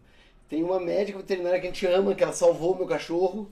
Tem 0.47 0.61
uma 0.63 0.79
médica 0.79 1.17
veterinária 1.17 1.59
que 1.59 1.67
a 1.67 1.71
gente 1.71 1.85
ama, 1.87 2.13
que 2.13 2.23
ela 2.23 2.31
salvou 2.33 2.73
o 2.73 2.77
meu 2.77 2.85
cachorro, 2.87 3.51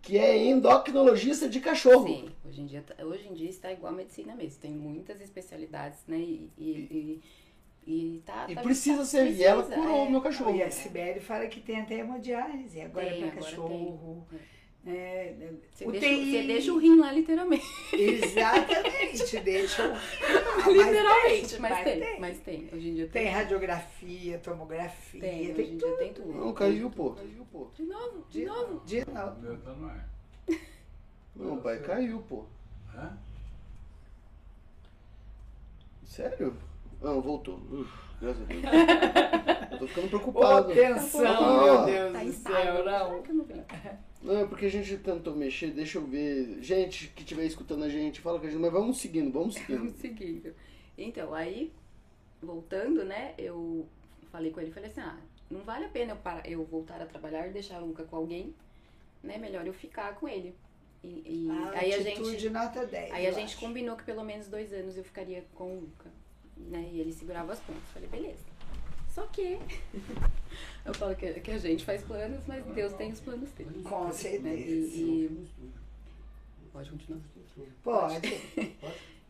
que 0.00 0.16
é 0.16 0.34
endocrinologista 0.46 1.46
de 1.46 1.60
cachorro. 1.60 2.06
Sim, 2.06 2.30
hoje 2.48 2.60
em 2.62 2.66
dia, 2.66 2.82
tá- 2.82 3.04
hoje 3.04 3.28
em 3.28 3.34
dia 3.34 3.50
está 3.50 3.70
igual 3.70 3.92
a 3.92 3.96
medicina 3.96 4.34
mesmo. 4.34 4.58
Tem 4.58 4.70
muitas 4.70 5.20
especialidades, 5.20 5.98
né? 6.08 6.16
E, 6.16 6.50
e, 6.56 6.62
e, 6.70 7.20
e 7.90 8.22
tá. 8.24 8.46
E 8.48 8.54
tá- 8.54 8.62
precisa 8.62 8.98
tá- 8.98 9.04
ser. 9.04 9.30
E 9.32 9.42
ela 9.42 9.62
precisa, 9.62 9.82
curou 9.82 10.04
é. 10.04 10.08
o 10.08 10.10
meu 10.10 10.20
cachorro. 10.20 10.54
E 10.54 10.62
a 10.62 10.70
Sibeli 10.70 11.18
fala 11.20 11.46
que 11.48 11.60
tem 11.60 11.80
até 11.80 11.98
hemodiálise, 11.98 12.80
agora 12.80 13.06
Tem, 13.06 13.18
para 13.18 13.28
agora 13.28 13.44
cachorro. 13.44 14.26
É, 14.86 15.34
Você, 15.74 15.86
UTI. 15.86 16.00
deixa, 16.00 16.24
você 16.30 16.46
deixa 16.46 16.72
o 16.72 16.78
rim 16.78 16.96
lá, 16.98 17.12
literalmente. 17.12 17.66
Exatamente, 17.92 19.40
deixa 19.40 19.86
o... 19.86 19.92
Ah, 20.64 20.70
literalmente. 20.70 21.58
Mas, 21.58 21.72
mas 21.72 21.84
tem, 21.84 22.00
tem. 22.00 22.20
mas 22.20 22.38
tem. 22.40 22.70
Hoje 22.72 22.88
em 22.88 22.94
dia 22.94 23.08
Tem 23.08 23.24
tem. 23.24 23.32
radiografia, 23.32 24.38
tomografia, 24.38 25.20
Tem, 25.20 25.52
tem, 25.52 25.52
hoje 25.52 25.74
em 25.74 25.76
dia 25.76 25.96
tem 25.98 26.12
tudo. 26.14 26.32
Não, 26.32 26.54
caiu, 26.54 26.90
pô. 26.90 27.10
Caiu, 27.10 27.46
pô. 27.52 27.66
De 27.74 27.82
novo, 27.82 28.26
de, 28.30 28.40
De 28.40 28.46
novo. 28.46 28.80
De 28.86 29.02
O 29.02 29.10
novo. 29.12 29.40
meu 29.42 29.58
tá 29.58 29.72
no 29.72 29.86
ar. 29.86 30.08
Não, 31.36 31.60
pai, 31.60 31.78
caiu, 31.80 32.22
pô. 32.22 32.44
Hã? 32.94 33.18
Sério? 36.06 36.56
Não, 37.00 37.20
voltou. 37.20 37.56
Uf, 37.70 37.90
graças 38.20 38.42
a 38.42 38.44
Deus. 38.44 38.62
Eu 39.72 39.78
tô 39.78 39.86
ficando 39.86 40.08
preocupado. 40.08 40.72
tensão, 40.74 41.24
Ah, 41.26 41.86
meu 41.86 41.86
Deus 41.86 42.12
Tá 42.12 42.24
do 42.24 42.32
céu, 42.32 42.84
não. 42.84 43.46
não 44.22 44.38
é 44.40 44.44
porque 44.46 44.66
a 44.66 44.70
gente 44.70 44.96
tentou 44.98 45.34
mexer, 45.34 45.70
deixa 45.70 45.96
eu 45.98 46.04
ver. 46.06 46.58
Gente 46.62 47.08
que 47.08 47.22
estiver 47.22 47.44
escutando 47.46 47.84
a 47.84 47.88
gente, 47.88 48.20
fala 48.20 48.38
com 48.38 48.46
a 48.46 48.50
gente, 48.50 48.60
mas 48.60 48.72
vamos 48.72 48.98
seguindo, 48.98 49.32
vamos 49.32 49.54
seguindo. 49.54 49.78
Vamos 49.78 49.94
seguindo. 49.94 50.54
Então, 50.98 51.32
aí, 51.32 51.72
voltando, 52.42 53.04
né, 53.04 53.32
eu 53.38 53.86
falei 54.30 54.50
com 54.50 54.60
ele, 54.60 54.70
falei 54.70 54.90
assim, 54.90 55.00
ah, 55.00 55.16
não 55.50 55.60
vale 55.60 55.86
a 55.86 55.88
pena 55.88 56.12
eu, 56.12 56.16
parar, 56.16 56.46
eu 56.46 56.62
voltar 56.64 57.00
a 57.00 57.06
trabalhar 57.06 57.48
e 57.48 57.52
deixar 57.52 57.76
a 57.76 57.80
Luca 57.80 58.04
com 58.04 58.16
alguém, 58.16 58.54
né, 59.22 59.38
melhor 59.38 59.66
eu 59.66 59.72
ficar 59.72 60.14
com 60.16 60.28
ele. 60.28 60.54
E, 61.02 61.08
e 61.24 61.48
Ah, 61.50 61.70
aí 61.76 61.94
a 61.94 61.96
atitude 61.96 62.32
gente, 62.38 62.50
nota 62.50 62.84
10. 62.84 63.12
aí 63.14 63.26
a 63.26 63.30
gente 63.32 63.54
acho. 63.54 63.60
combinou 63.60 63.96
que 63.96 64.04
pelo 64.04 64.22
menos 64.22 64.48
dois 64.48 64.70
anos 64.74 64.98
eu 64.98 65.04
ficaria 65.04 65.42
com 65.54 65.78
o 65.78 65.80
Luca, 65.80 66.10
né, 66.68 66.88
e 66.92 67.00
ele 67.00 67.12
segurava 67.12 67.52
as 67.52 67.60
pontas. 67.60 67.82
Falei, 67.92 68.08
beleza. 68.08 68.44
Só 69.08 69.26
que, 69.26 69.58
eu 70.86 70.94
falo 70.94 71.14
que, 71.16 71.32
que 71.40 71.50
a 71.50 71.58
gente 71.58 71.84
faz 71.84 72.02
planos, 72.02 72.40
mas 72.46 72.64
Deus 72.66 72.92
tem 72.94 73.10
os 73.12 73.20
planos 73.20 73.50
dele. 73.50 73.82
Com 73.82 74.04
Né, 74.04 74.12
certeza. 74.12 74.96
e, 74.96 75.24
e- 75.26 75.70
Pode 76.72 76.90
continuar. 76.90 77.20
Pode. 77.82 78.20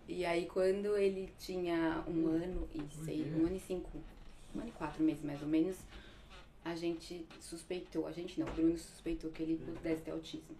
E 0.08 0.24
aí 0.26 0.46
quando 0.46 0.96
ele 0.96 1.32
tinha 1.38 2.02
um 2.08 2.26
ano 2.26 2.68
e 2.74 2.82
seis, 3.04 3.32
um 3.32 3.46
ano 3.46 3.54
e 3.54 3.60
cinco, 3.60 3.88
um 4.56 4.58
ano 4.58 4.68
e 4.68 4.72
quatro 4.72 5.04
meses 5.04 5.22
mais 5.22 5.40
ou 5.40 5.46
menos, 5.46 5.76
a 6.64 6.74
gente 6.74 7.24
suspeitou, 7.40 8.08
a 8.08 8.10
gente 8.12 8.40
não, 8.40 8.48
o 8.48 8.50
Bruno 8.50 8.76
suspeitou 8.76 9.30
que 9.30 9.40
ele 9.40 9.56
pudesse 9.64 10.02
ter 10.02 10.10
autismo. 10.10 10.56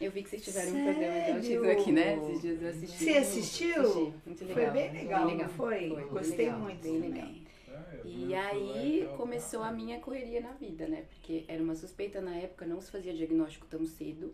Eu 0.00 0.10
vi 0.12 0.22
que 0.22 0.30
vocês 0.30 0.44
tiveram 0.44 0.70
um 0.70 0.84
programa 0.84 1.20
de 1.20 1.30
autismo 1.32 1.64
Sério? 1.64 1.80
aqui, 1.80 1.92
né? 1.92 2.16
Esses 2.28 2.40
dias 2.42 2.62
eu 2.62 2.68
assisti. 2.68 2.98
Você 3.04 3.10
assistiu? 3.10 3.80
Assisti, 3.82 4.12
muito 4.26 4.44
legal. 4.44 4.64
Foi 4.64 4.70
bem 4.82 4.92
legal, 4.92 5.26
bem 5.26 5.36
não 5.38 5.48
foi? 5.48 5.78
bem 5.78 6.06
Gostei 6.08 6.36
legal, 6.46 6.58
muito 6.60 6.82
bem 6.82 6.94
também. 6.94 7.10
legal. 7.12 7.28
É, 7.68 8.00
E 8.04 8.34
aí 8.34 8.98
celular, 9.00 9.16
começou 9.16 9.62
a 9.62 9.72
minha 9.72 9.98
correria 10.00 10.40
na 10.40 10.52
vida, 10.52 10.86
né? 10.86 11.04
Porque 11.08 11.44
era 11.48 11.62
uma 11.62 11.74
suspeita 11.74 12.20
na 12.20 12.34
época, 12.36 12.64
não 12.66 12.80
se 12.80 12.90
fazia 12.92 13.12
diagnóstico 13.12 13.66
tão 13.66 13.84
cedo, 13.86 14.32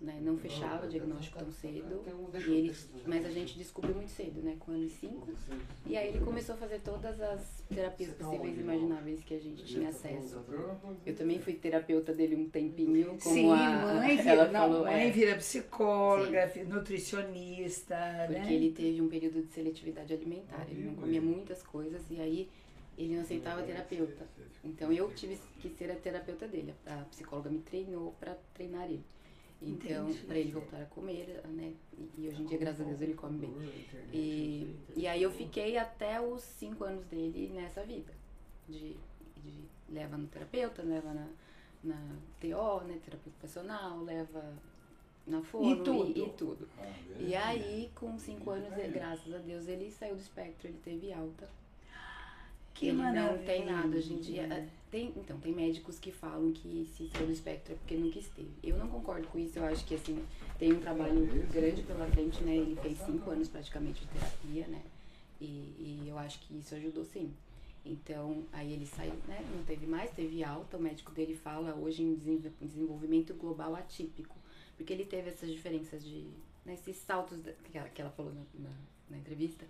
né? 0.00 0.18
Não 0.22 0.36
fechava 0.36 0.86
diagnóstico 0.86 1.38
tão 1.38 1.50
cedo. 1.50 2.02
E 2.46 2.50
ele, 2.50 2.74
mas 3.06 3.24
a 3.24 3.30
gente 3.30 3.58
descobriu 3.58 3.94
muito 3.94 4.10
cedo, 4.10 4.40
né? 4.42 4.56
Com 4.58 4.72
ano 4.72 4.84
e 4.84 4.88
cinco. 4.88 5.28
E 5.86 5.96
aí 5.96 6.08
ele 6.08 6.20
começou 6.24 6.54
a 6.54 6.58
fazer 6.58 6.80
todas 6.80 7.20
as 7.20 7.62
terapias 7.68 8.12
possíveis 8.14 8.56
e 8.56 8.60
imagináveis 8.60 9.22
que 9.22 9.34
a 9.34 9.40
gente 9.40 9.64
tinha 9.64 9.88
acesso. 9.88 10.44
Eu 11.04 11.14
também 11.16 11.38
fui 11.40 11.54
terapeuta 11.54 12.12
dele 12.12 12.36
um 12.36 12.48
tempinho, 12.48 13.18
como 13.22 13.34
Sim, 13.34 13.52
a, 13.52 13.94
mãe 13.94 14.16
vira, 14.16 14.30
ela 14.30 14.44
não, 14.46 14.60
falou, 14.60 14.84
mãe 14.84 15.08
é, 15.08 15.10
vira 15.10 15.36
psicóloga, 15.36 16.52
nutricionista, 16.66 17.96
porque 18.26 18.40
né? 18.40 18.52
ele 18.52 18.72
teve 18.72 19.00
um 19.00 19.08
período 19.08 19.42
de 19.42 19.52
seletividade 19.52 20.12
alimentar, 20.12 20.66
ele 20.70 20.84
não 20.84 20.94
comia 20.94 21.20
muitas 21.20 21.62
coisas 21.62 22.02
e 22.10 22.20
aí 22.20 22.48
ele 22.96 23.14
não 23.14 23.22
aceitava 23.22 23.62
terapeuta. 23.62 24.26
Então 24.64 24.92
eu 24.92 25.10
tive 25.12 25.38
que 25.60 25.68
ser 25.70 25.90
a 25.90 25.94
terapeuta 25.94 26.48
dele. 26.48 26.74
A 26.84 27.04
psicóloga 27.10 27.48
me 27.48 27.60
treinou 27.60 28.12
para 28.18 28.36
treinar 28.52 28.84
ele. 28.86 29.04
Então, 29.60 30.12
para 30.26 30.38
ele 30.38 30.52
voltar 30.52 30.80
a 30.82 30.86
comer, 30.86 31.42
né? 31.48 31.74
E, 31.96 32.10
e 32.16 32.28
hoje 32.28 32.42
em 32.42 32.46
dia, 32.46 32.58
graças 32.58 32.80
a 32.80 32.84
Deus, 32.84 33.00
ele 33.00 33.14
come 33.14 33.38
bem. 33.38 33.54
E, 34.12 34.76
e 34.94 35.06
aí 35.06 35.22
eu 35.22 35.32
fiquei 35.32 35.76
até 35.76 36.20
os 36.20 36.42
cinco 36.42 36.84
anos 36.84 37.04
dele 37.06 37.50
nessa 37.52 37.82
vida. 37.82 38.12
De, 38.68 38.96
de 39.36 39.64
leva 39.88 40.16
no 40.16 40.28
terapeuta, 40.28 40.82
leva 40.82 41.12
na, 41.12 41.26
na 41.82 42.16
TO, 42.40 42.84
né? 42.86 43.00
Terapia 43.04 43.32
ocupacional, 43.32 44.02
leva 44.04 44.54
na 45.26 45.42
fono 45.42 45.72
E 45.72 45.84
tudo. 45.84 46.18
E, 46.18 46.22
e 46.22 46.30
tudo. 46.30 46.68
Ah, 46.78 46.94
E 47.18 47.34
aí, 47.34 47.90
com 47.94 48.16
cinco 48.18 48.50
anos, 48.50 48.68
graças 48.92 49.34
a 49.34 49.38
Deus, 49.38 49.66
ele 49.66 49.90
saiu 49.90 50.14
do 50.14 50.20
espectro, 50.20 50.68
ele 50.68 50.78
teve 50.84 51.12
alta. 51.12 51.48
Que 52.74 52.88
ele 52.88 52.98
maravilha. 52.98 53.32
não 53.32 53.44
tem 53.44 53.66
nada 53.66 53.96
hoje 53.96 54.12
em 54.14 54.20
dia. 54.20 54.68
Tem, 54.90 55.12
então, 55.16 55.38
tem 55.38 55.52
médicos 55.52 55.98
que 55.98 56.10
falam 56.10 56.50
que 56.50 56.88
se 56.96 57.08
saiu 57.08 57.26
do 57.26 57.32
espectro 57.32 57.74
é 57.74 57.76
porque 57.76 57.94
nunca 57.94 58.18
esteve. 58.18 58.48
Eu 58.62 58.78
não 58.78 58.88
concordo 58.88 59.26
com 59.28 59.38
isso, 59.38 59.58
eu 59.58 59.64
acho 59.64 59.84
que 59.84 59.94
assim, 59.94 60.24
tem 60.58 60.72
um 60.72 60.80
trabalho 60.80 61.26
grande 61.52 61.82
pela 61.82 62.06
frente, 62.06 62.42
né? 62.42 62.56
Ele 62.56 62.74
fez 62.76 62.96
cinco 63.00 63.30
anos 63.30 63.48
praticamente 63.48 64.00
de 64.00 64.06
terapia, 64.06 64.66
né? 64.68 64.82
E, 65.40 65.44
e 65.44 66.04
eu 66.08 66.16
acho 66.18 66.40
que 66.40 66.56
isso 66.58 66.74
ajudou 66.74 67.04
sim. 67.04 67.30
Então, 67.84 68.44
aí 68.52 68.72
ele 68.72 68.86
saiu, 68.86 69.12
né? 69.26 69.44
Não 69.54 69.62
teve 69.64 69.86
mais, 69.86 70.10
teve 70.10 70.42
alta. 70.42 70.78
O 70.78 70.80
médico 70.80 71.12
dele 71.12 71.34
fala 71.36 71.74
hoje 71.74 72.02
em 72.02 72.14
desenvol- 72.14 72.50
desenvolvimento 72.60 73.34
global 73.34 73.74
atípico. 73.76 74.36
Porque 74.76 74.92
ele 74.92 75.04
teve 75.04 75.30
essas 75.30 75.50
diferenças 75.50 76.02
de. 76.02 76.26
Né, 76.64 76.74
esses 76.74 76.96
saltos 76.96 77.40
da- 77.40 77.52
que 77.52 77.76
ela, 77.78 77.88
que 77.88 78.00
ela 78.00 78.10
falou 78.10 78.32
na, 78.32 78.42
na, 78.58 78.70
na 79.10 79.18
entrevista, 79.18 79.64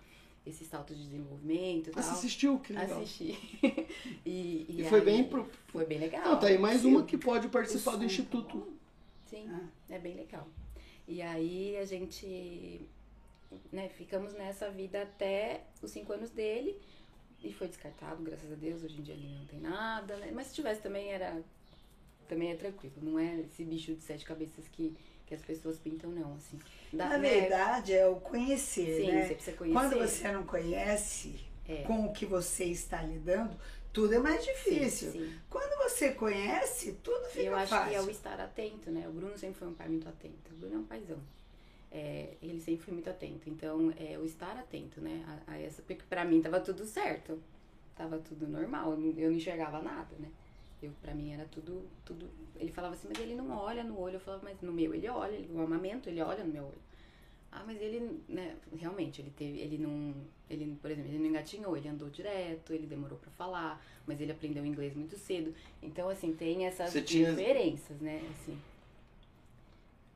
esses 0.45 0.67
saltos 0.67 0.97
de 0.97 1.03
desenvolvimento 1.03 1.89
e 1.89 1.91
tal. 1.91 2.03
assistiu? 2.03 2.59
Que 2.59 2.73
legal. 2.73 3.01
Assisti. 3.01 3.37
e, 4.25 4.65
E 4.69 4.83
foi 4.89 4.99
aí- 4.99 5.05
bem 5.05 5.23
pro... 5.23 5.47
Foi 5.67 5.85
bem 5.85 5.99
legal. 5.99 6.23
Não, 6.25 6.39
tá 6.39 6.47
aí 6.47 6.57
mais 6.57 6.81
Sim. 6.81 6.87
uma 6.95 7.03
que 7.03 7.17
pode 7.17 7.47
participar 7.49 7.95
do. 7.97 8.03
Instituto. 8.05 8.67
Sim, 9.27 9.47
Ah. 9.49 9.67
é 9.89 9.99
bem 9.99 10.15
legal. 10.15 10.47
E 11.07 11.21
aí 11.21 11.77
a 11.77 11.85
gente, 11.85 12.81
né, 13.71 13.89
ficamos 13.89 14.33
nessa 14.33 14.69
vida 14.71 15.01
até 15.03 15.63
os 15.81 15.91
cinco 15.91 16.13
anos 16.13 16.29
dele 16.31 16.75
e 17.43 17.53
foi 17.53 17.67
descartado, 17.67 18.21
graças 18.23 18.51
a 18.51 18.55
Deus, 18.55 18.83
hoje 18.83 18.99
em 18.99 19.01
dia 19.03 19.13
ele 19.13 19.27
não 19.37 19.45
tem 19.45 19.59
nada, 19.59 20.15
né? 20.17 20.31
Mas 20.33 20.47
se 20.47 20.55
tivesse 20.55 20.81
também 20.81 21.09
era, 21.11 21.41
também 22.27 22.51
é 22.51 22.55
tranquilo, 22.55 22.95
não 23.01 23.17
é 23.19 23.39
esse 23.41 23.63
bicho 23.63 23.93
de 23.95 24.01
sete 24.03 24.25
cabeças 24.25 24.67
que, 24.67 24.95
que 25.25 25.33
as 25.33 25.41
pessoas 25.41 25.77
pintam 25.79 26.11
não, 26.11 26.33
assim. 26.35 26.59
Dá- 26.91 27.09
Na 27.09 27.17
né, 27.17 27.29
verdade, 27.29 27.93
é 27.93 28.07
o 28.07 28.15
conhecer, 28.17 29.01
Sim, 29.01 29.11
né? 29.11 29.27
você 29.27 29.35
precisa 29.35 29.57
conhecer. 29.57 29.79
Quando 29.79 29.97
você 29.99 30.31
não 30.31 30.43
conhece 30.43 31.35
É. 31.67 31.83
com 31.83 32.05
o 32.05 32.11
que 32.13 32.25
você 32.25 32.65
está 32.65 33.01
lidando, 33.03 33.55
tudo 33.93 34.13
é 34.15 34.19
mais 34.19 34.43
difícil. 34.43 35.11
Sim, 35.11 35.19
sim. 35.25 35.39
Quando 35.49 35.77
você 35.83 36.11
conhece, 36.11 36.93
tudo 37.03 37.25
fica 37.27 37.43
Eu 37.43 37.55
acho 37.55 37.69
fácil. 37.69 37.89
que 37.89 37.95
é 37.95 38.01
o 38.01 38.09
estar 38.09 38.39
atento, 38.39 38.89
né? 38.91 39.07
O 39.07 39.11
Bruno 39.11 39.37
sempre 39.37 39.59
foi 39.59 39.67
um 39.67 39.73
pai 39.73 39.87
muito 39.87 40.07
atento. 40.09 40.51
O 40.51 40.55
Bruno 40.55 40.75
é 40.75 40.77
um 40.79 40.83
paizão. 40.85 41.19
É, 41.91 42.33
ele 42.41 42.59
sempre 42.59 42.85
foi 42.85 42.93
muito 42.93 43.09
atento. 43.09 43.49
Então, 43.49 43.91
é 43.99 44.17
o 44.17 44.25
estar 44.25 44.55
atento, 44.57 45.01
né? 45.01 45.23
A, 45.47 45.53
a 45.53 45.59
essa, 45.59 45.81
porque 45.81 46.03
pra 46.09 46.23
mim 46.25 46.41
tava 46.41 46.59
tudo 46.59 46.85
certo. 46.85 47.39
Tava 47.95 48.17
tudo 48.19 48.47
normal. 48.47 48.91
Eu 48.93 49.29
não 49.29 49.37
enxergava 49.37 49.81
nada, 49.81 50.15
né? 50.19 50.29
Eu, 50.81 50.91
pra 51.01 51.13
mim 51.13 51.33
era 51.33 51.45
tudo, 51.45 51.83
tudo. 52.05 52.29
Ele 52.57 52.71
falava 52.71 52.93
assim, 52.93 53.07
mas 53.09 53.19
ele 53.19 53.35
não 53.35 53.51
olha 53.51 53.83
no 53.83 53.99
olho. 53.99 54.15
Eu 54.15 54.19
falava, 54.19 54.43
mas 54.43 54.61
no 54.61 54.71
meu 54.71 54.93
ele 54.93 55.07
olha, 55.09 55.33
ele, 55.35 55.49
o 55.53 55.61
amamento, 55.61 56.07
ele 56.09 56.21
olha 56.21 56.43
no 56.43 56.53
meu 56.53 56.63
olho. 56.63 56.89
Ah, 57.51 57.63
mas 57.65 57.81
ele, 57.81 58.21
né, 58.29 58.55
realmente, 58.77 59.21
ele 59.21 59.31
teve, 59.35 59.57
ele 59.59 59.77
não, 59.79 60.13
ele, 60.47 60.77
por 60.79 60.91
exemplo, 60.91 61.09
ele 61.09 61.17
não 61.17 61.25
engatinhou, 61.25 61.75
ele 61.75 61.89
andou 61.89 62.07
direto, 62.07 62.71
ele 62.73 62.85
demorou 62.85 63.17
pra 63.17 63.31
falar, 63.31 63.83
mas 64.05 64.21
ele 64.21 64.31
aprendeu 64.31 64.63
inglês 64.63 64.95
muito 64.95 65.17
cedo. 65.17 65.51
Então, 65.81 66.09
assim, 66.09 66.31
tem 66.31 66.67
essas 66.67 66.93
tinha- 67.03 67.31
diferenças, 67.31 67.99
né, 67.99 68.21
assim. 68.31 68.55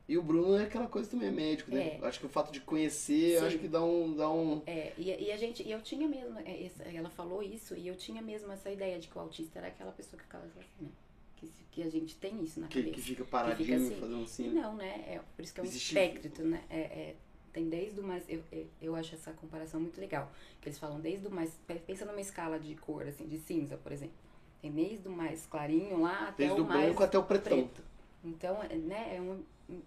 E 0.06 0.18
o 0.18 0.22
Bruno 0.22 0.56
é 0.56 0.64
aquela 0.64 0.86
coisa 0.86 1.08
também, 1.08 1.28
é 1.28 1.30
médico, 1.30 1.70
né? 1.70 1.98
É. 2.00 2.06
Acho 2.06 2.20
que 2.20 2.26
o 2.26 2.28
fato 2.28 2.52
de 2.52 2.60
conhecer, 2.60 3.38
acho 3.42 3.58
que 3.58 3.66
dá 3.66 3.82
um. 3.82 4.14
Dá 4.14 4.30
um... 4.30 4.60
É, 4.66 4.92
e, 4.98 5.04
e 5.10 5.32
a 5.32 5.36
gente, 5.38 5.62
e 5.62 5.70
eu 5.72 5.80
tinha 5.80 6.06
mesmo, 6.06 6.38
é, 6.40 6.64
essa- 6.66 6.82
ela 6.84 7.08
falou 7.08 7.42
isso, 7.42 7.74
e 7.74 7.88
eu 7.88 7.96
tinha 7.96 8.20
mesmo 8.20 8.52
essa 8.52 8.70
ideia 8.70 8.98
de 8.98 9.08
que 9.08 9.16
o 9.16 9.20
autista 9.22 9.58
era 9.60 9.68
aquela 9.68 9.92
pessoa 9.92 10.18
que 10.18 10.24
ficava 10.26 10.44
assim, 10.44 10.60
né? 10.82 10.88
Que, 11.36 11.50
que 11.72 11.82
a 11.82 11.90
gente 11.90 12.16
tem 12.16 12.42
isso 12.44 12.60
na 12.60 12.66
Que, 12.68 12.80
cabeça. 12.80 12.94
que 12.96 13.00
fica 13.00 13.24
paradinho, 13.24 13.56
Que 13.56 13.64
fica 13.64 13.76
assim. 13.86 14.00
fazendo 14.00 14.22
assim. 14.24 14.48
Não, 14.50 14.74
né? 14.76 15.04
É, 15.08 15.20
por 15.34 15.42
isso 15.42 15.54
que 15.54 15.60
é 15.60 15.62
um 15.62 15.66
Existe- 15.66 15.86
espectro, 15.98 16.44
né? 16.44 16.62
É, 16.68 16.78
é- 16.80 17.14
tem 17.50 17.68
desde 17.68 17.98
o 18.00 18.02
mais. 18.02 18.24
Eu, 18.28 18.42
eu, 18.52 18.66
eu 18.82 18.96
acho 18.96 19.14
essa 19.14 19.32
comparação 19.32 19.80
muito 19.80 19.98
legal. 20.00 20.30
Que 20.60 20.68
eles 20.68 20.78
falam 20.78 21.00
desde 21.00 21.26
o 21.28 21.30
mais. 21.30 21.50
Pensa 21.86 22.04
numa 22.04 22.20
escala 22.20 22.58
de 22.58 22.74
cor, 22.74 23.06
assim, 23.06 23.26
de 23.26 23.38
cinza, 23.38 23.76
por 23.78 23.90
exemplo. 23.92 24.16
Tem 24.60 24.70
desde 24.72 25.06
o 25.08 25.10
mais 25.12 25.46
clarinho 25.46 26.00
lá 26.02 26.28
até 26.28 26.44
Desde 26.44 26.60
o 26.60 26.64
o 26.64 26.66
mais. 26.68 26.84
branco 26.86 27.02
até 27.04 27.16
o 27.18 27.22
pretão. 27.22 27.58
preto. 27.68 27.82
Então, 28.24 28.60
é, 28.64 28.74
né, 28.76 29.16
é 29.16 29.20
um, 29.20 29.40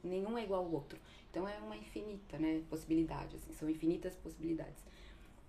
nenhum 0.03 0.37
é 0.37 0.43
igual 0.43 0.65
ao 0.65 0.71
outro. 0.71 0.97
Então 1.29 1.47
é 1.47 1.57
uma 1.59 1.75
infinita, 1.75 2.37
né, 2.37 2.63
possibilidade, 2.69 3.35
assim, 3.35 3.53
são 3.53 3.69
infinitas 3.69 4.15
possibilidades. 4.15 4.83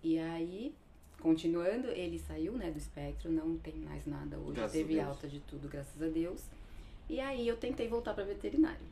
E 0.02 0.18
aí, 0.18 0.74
continuando, 1.20 1.88
ele 1.88 2.18
saiu, 2.18 2.52
né, 2.52 2.70
do 2.70 2.78
espectro, 2.78 3.30
não 3.30 3.56
tem 3.58 3.74
mais 3.76 4.06
nada 4.06 4.38
hoje, 4.38 4.56
Graças 4.56 4.72
teve 4.72 5.00
alta 5.00 5.28
de 5.28 5.40
tudo, 5.40 5.68
graças 5.68 6.00
a 6.02 6.08
Deus. 6.08 6.44
E 7.08 7.20
aí 7.20 7.48
eu 7.48 7.56
tentei 7.56 7.88
voltar 7.88 8.14
para 8.14 8.24
veterinário. 8.24 8.86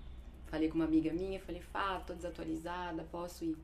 Falei 0.46 0.68
com 0.68 0.76
uma 0.76 0.84
amiga 0.84 1.12
minha, 1.12 1.40
falei, 1.40 1.60
Fá, 1.60 2.00
tô 2.00 2.14
desatualizada, 2.14 3.02
posso 3.10 3.44
ir, 3.44 3.56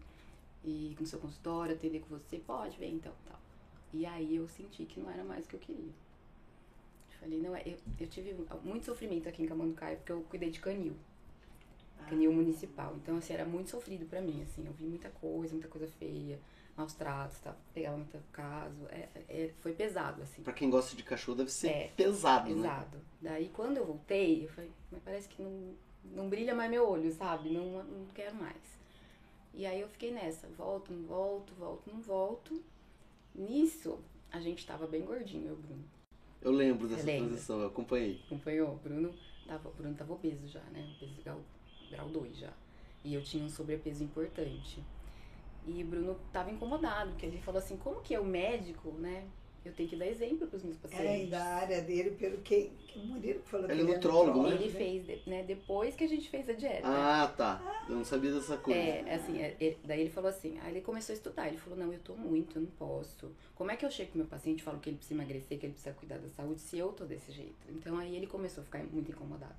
ir 0.65 0.97
no 1.01 1.07
seu 1.07 1.19
consultório, 1.19 1.75
atender 1.75 2.01
com 2.01 2.19
você? 2.19 2.39
Pode, 2.39 2.77
vem 2.77 2.95
então, 2.95 3.13
tal. 3.25 3.41
E 3.95 4.05
aí 4.05 4.37
eu 4.37 4.49
senti 4.49 4.85
que 4.85 5.01
não 5.01 5.11
era 5.11 5.25
mais 5.25 5.45
o 5.45 5.49
que 5.49 5.57
eu 5.57 5.61
queria. 5.61 5.93
Falei, 7.21 7.39
não, 7.39 7.55
é, 7.55 7.63
eu, 7.65 7.79
eu 8.01 8.07
tive 8.09 8.35
muito 8.65 8.85
sofrimento 8.85 9.29
aqui 9.29 9.45
em 9.45 9.47
Camanducaia 9.47 9.97
porque 9.97 10.11
eu 10.11 10.23
cuidei 10.23 10.51
de 10.51 10.59
canil. 10.59 10.95
Canil 12.03 12.33
municipal. 12.33 12.95
Então, 12.97 13.17
assim, 13.17 13.33
era 13.35 13.45
muito 13.45 13.71
sofrido 13.71 14.07
pra 14.07 14.21
mim, 14.21 14.43
assim. 14.43 14.67
Eu 14.67 14.73
vi 14.73 14.85
muita 14.85 15.09
coisa, 15.11 15.53
muita 15.55 15.69
coisa 15.69 15.87
feia, 15.99 16.39
maus 16.77 16.93
tratos, 16.95 17.39
tá? 17.41 17.55
pegava 17.75 17.97
muito 17.97 18.19
caso. 18.33 18.87
É, 18.91 19.09
é- 19.29 19.51
foi 19.61 19.73
pesado, 19.73 20.23
assim. 20.23 20.43
Pra 20.43 20.53
quem 20.53 20.71
gosta 20.71 20.97
de 20.97 21.03
cachorro, 21.03 21.39
deve 21.39 21.51
ser 21.51 21.69
É, 21.69 21.89
pesado, 21.97 22.49
né? 22.51 22.55
Pesado. 22.55 22.99
Daí, 23.21 23.51
quando 23.55 23.77
eu 23.77 23.87
voltei, 23.87 24.45
eu 24.45 24.49
falei, 24.51 24.71
mas 24.91 25.03
parece 25.03 25.29
que 25.29 25.43
não, 25.43 25.75
não 26.05 26.29
brilha 26.29 26.55
mais 26.55 26.71
meu 26.71 26.89
olho, 26.89 27.11
sabe? 27.13 27.51
Não, 27.51 27.83
não 27.85 28.07
quero 28.15 28.35
mais. 28.37 28.57
E 29.55 29.67
aí 29.67 29.81
eu 29.81 29.89
fiquei 29.89 30.11
nessa, 30.11 30.47
volto, 30.49 30.93
não 30.93 31.07
volto, 31.07 31.53
volto, 31.55 31.91
não 31.93 32.01
volto. 32.01 32.63
Nisso, 33.35 33.99
a 34.31 34.41
gente 34.41 34.67
tava 34.67 34.87
bem 34.87 35.03
gordinho, 35.05 35.49
eu 35.49 35.57
Bruno. 35.57 35.85
Eu 36.41 36.51
lembro 36.53 36.89
dessa 36.89 37.07
lembra? 37.07 37.29
transição, 37.29 37.61
eu 37.61 37.69
acompanhei. 37.69 38.21
acompanhou? 38.27 38.77
Bruno 38.77 39.15
tava, 39.47 39.69
o 39.69 39.73
Bruno 39.73 39.95
tava 39.95 40.13
obeso 40.13 40.47
já, 40.49 40.61
né? 40.73 40.95
Obeso 40.97 41.21
grau, 41.23 41.41
grau 41.93 42.09
2 42.09 42.37
já. 42.37 42.51
E 43.05 43.15
eu 43.15 43.23
tinha 43.23 43.45
um 43.45 43.49
sobrepeso 43.49 44.03
importante. 44.03 44.83
E 45.67 45.83
o 45.83 45.87
Bruno 45.87 46.17
tava 46.33 46.51
incomodado, 46.51 47.11
porque 47.11 47.27
ele 47.27 47.39
falou 47.39 47.59
assim, 47.61 47.77
como 47.77 48.01
que 48.01 48.15
eu, 48.15 48.25
médico, 48.25 48.91
né? 48.93 49.25
Eu 49.65 49.73
tenho 49.73 49.89
que 49.89 49.95
dar 49.95 50.07
exemplo 50.09 50.49
pros 50.49 50.65
meus 50.65 50.77
É, 50.77 50.89
pacientes. 50.89 51.31
da 51.31 51.45
área 51.45 51.81
dele, 51.83 52.11
pelo 52.13 52.39
que, 52.39 52.73
que 52.89 52.99
o 52.99 53.07
Murilo 53.07 53.41
falou 53.45 53.71
Ele 53.71 53.85
que 53.85 53.91
é 53.93 53.95
nutrólogo, 53.95 54.43
né? 54.43 54.57
Ele 54.57 54.69
fez, 54.69 55.25
né, 55.25 55.45
depois 55.45 55.95
que 55.95 56.03
a 56.03 56.09
gente 56.09 56.29
fez 56.29 56.49
a 56.49 56.53
dieta. 56.53 56.83
Ah, 56.85 57.33
tá. 57.37 57.85
Eu 57.89 57.95
não 57.95 58.05
sabia 58.05 58.33
dessa 58.33 58.57
coisa. 58.57 58.77
É, 58.81 59.15
assim, 59.15 59.41
é, 59.41 59.57
ele- 59.61 59.79
daí 59.85 60.01
ele 60.01 60.11
falou 60.11 60.29
assim, 60.31 60.59
aí 60.59 60.73
ele 60.73 60.81
começou 60.81 61.13
a 61.13 61.17
estudar, 61.17 61.47
ele 61.47 61.59
falou, 61.59 61.79
não, 61.79 61.93
eu 61.93 62.01
tô 62.01 62.17
muito, 62.17 62.59
eu 62.59 62.63
não 62.63 62.71
posso. 62.73 63.31
Como 63.55 63.71
é 63.71 63.77
que 63.77 63.87
eu 63.87 63.91
chego 63.91 64.11
pro 64.11 64.19
meu 64.19 64.27
paciente 64.27 64.59
e 64.61 64.63
falo 64.65 64.81
que 64.81 64.91
ele 64.91 64.97
precisa 64.97 65.15
emagrecer, 65.21 65.57
que 65.61 65.67
ele 65.67 65.75
precisa 65.75 65.95
cuidar 65.95 66.19
da 66.19 66.29
saúde, 66.29 66.61
se 66.61 66.77
eu 66.79 66.89
tô 66.93 67.05
desse 67.05 67.31
jeito? 67.31 67.55
Então 67.71 67.97
aí 67.99 68.17
ele 68.17 68.27
começou 68.27 68.63
a 68.63 68.65
ficar 68.65 68.83
muito 68.83 69.13
incomodado. 69.13 69.55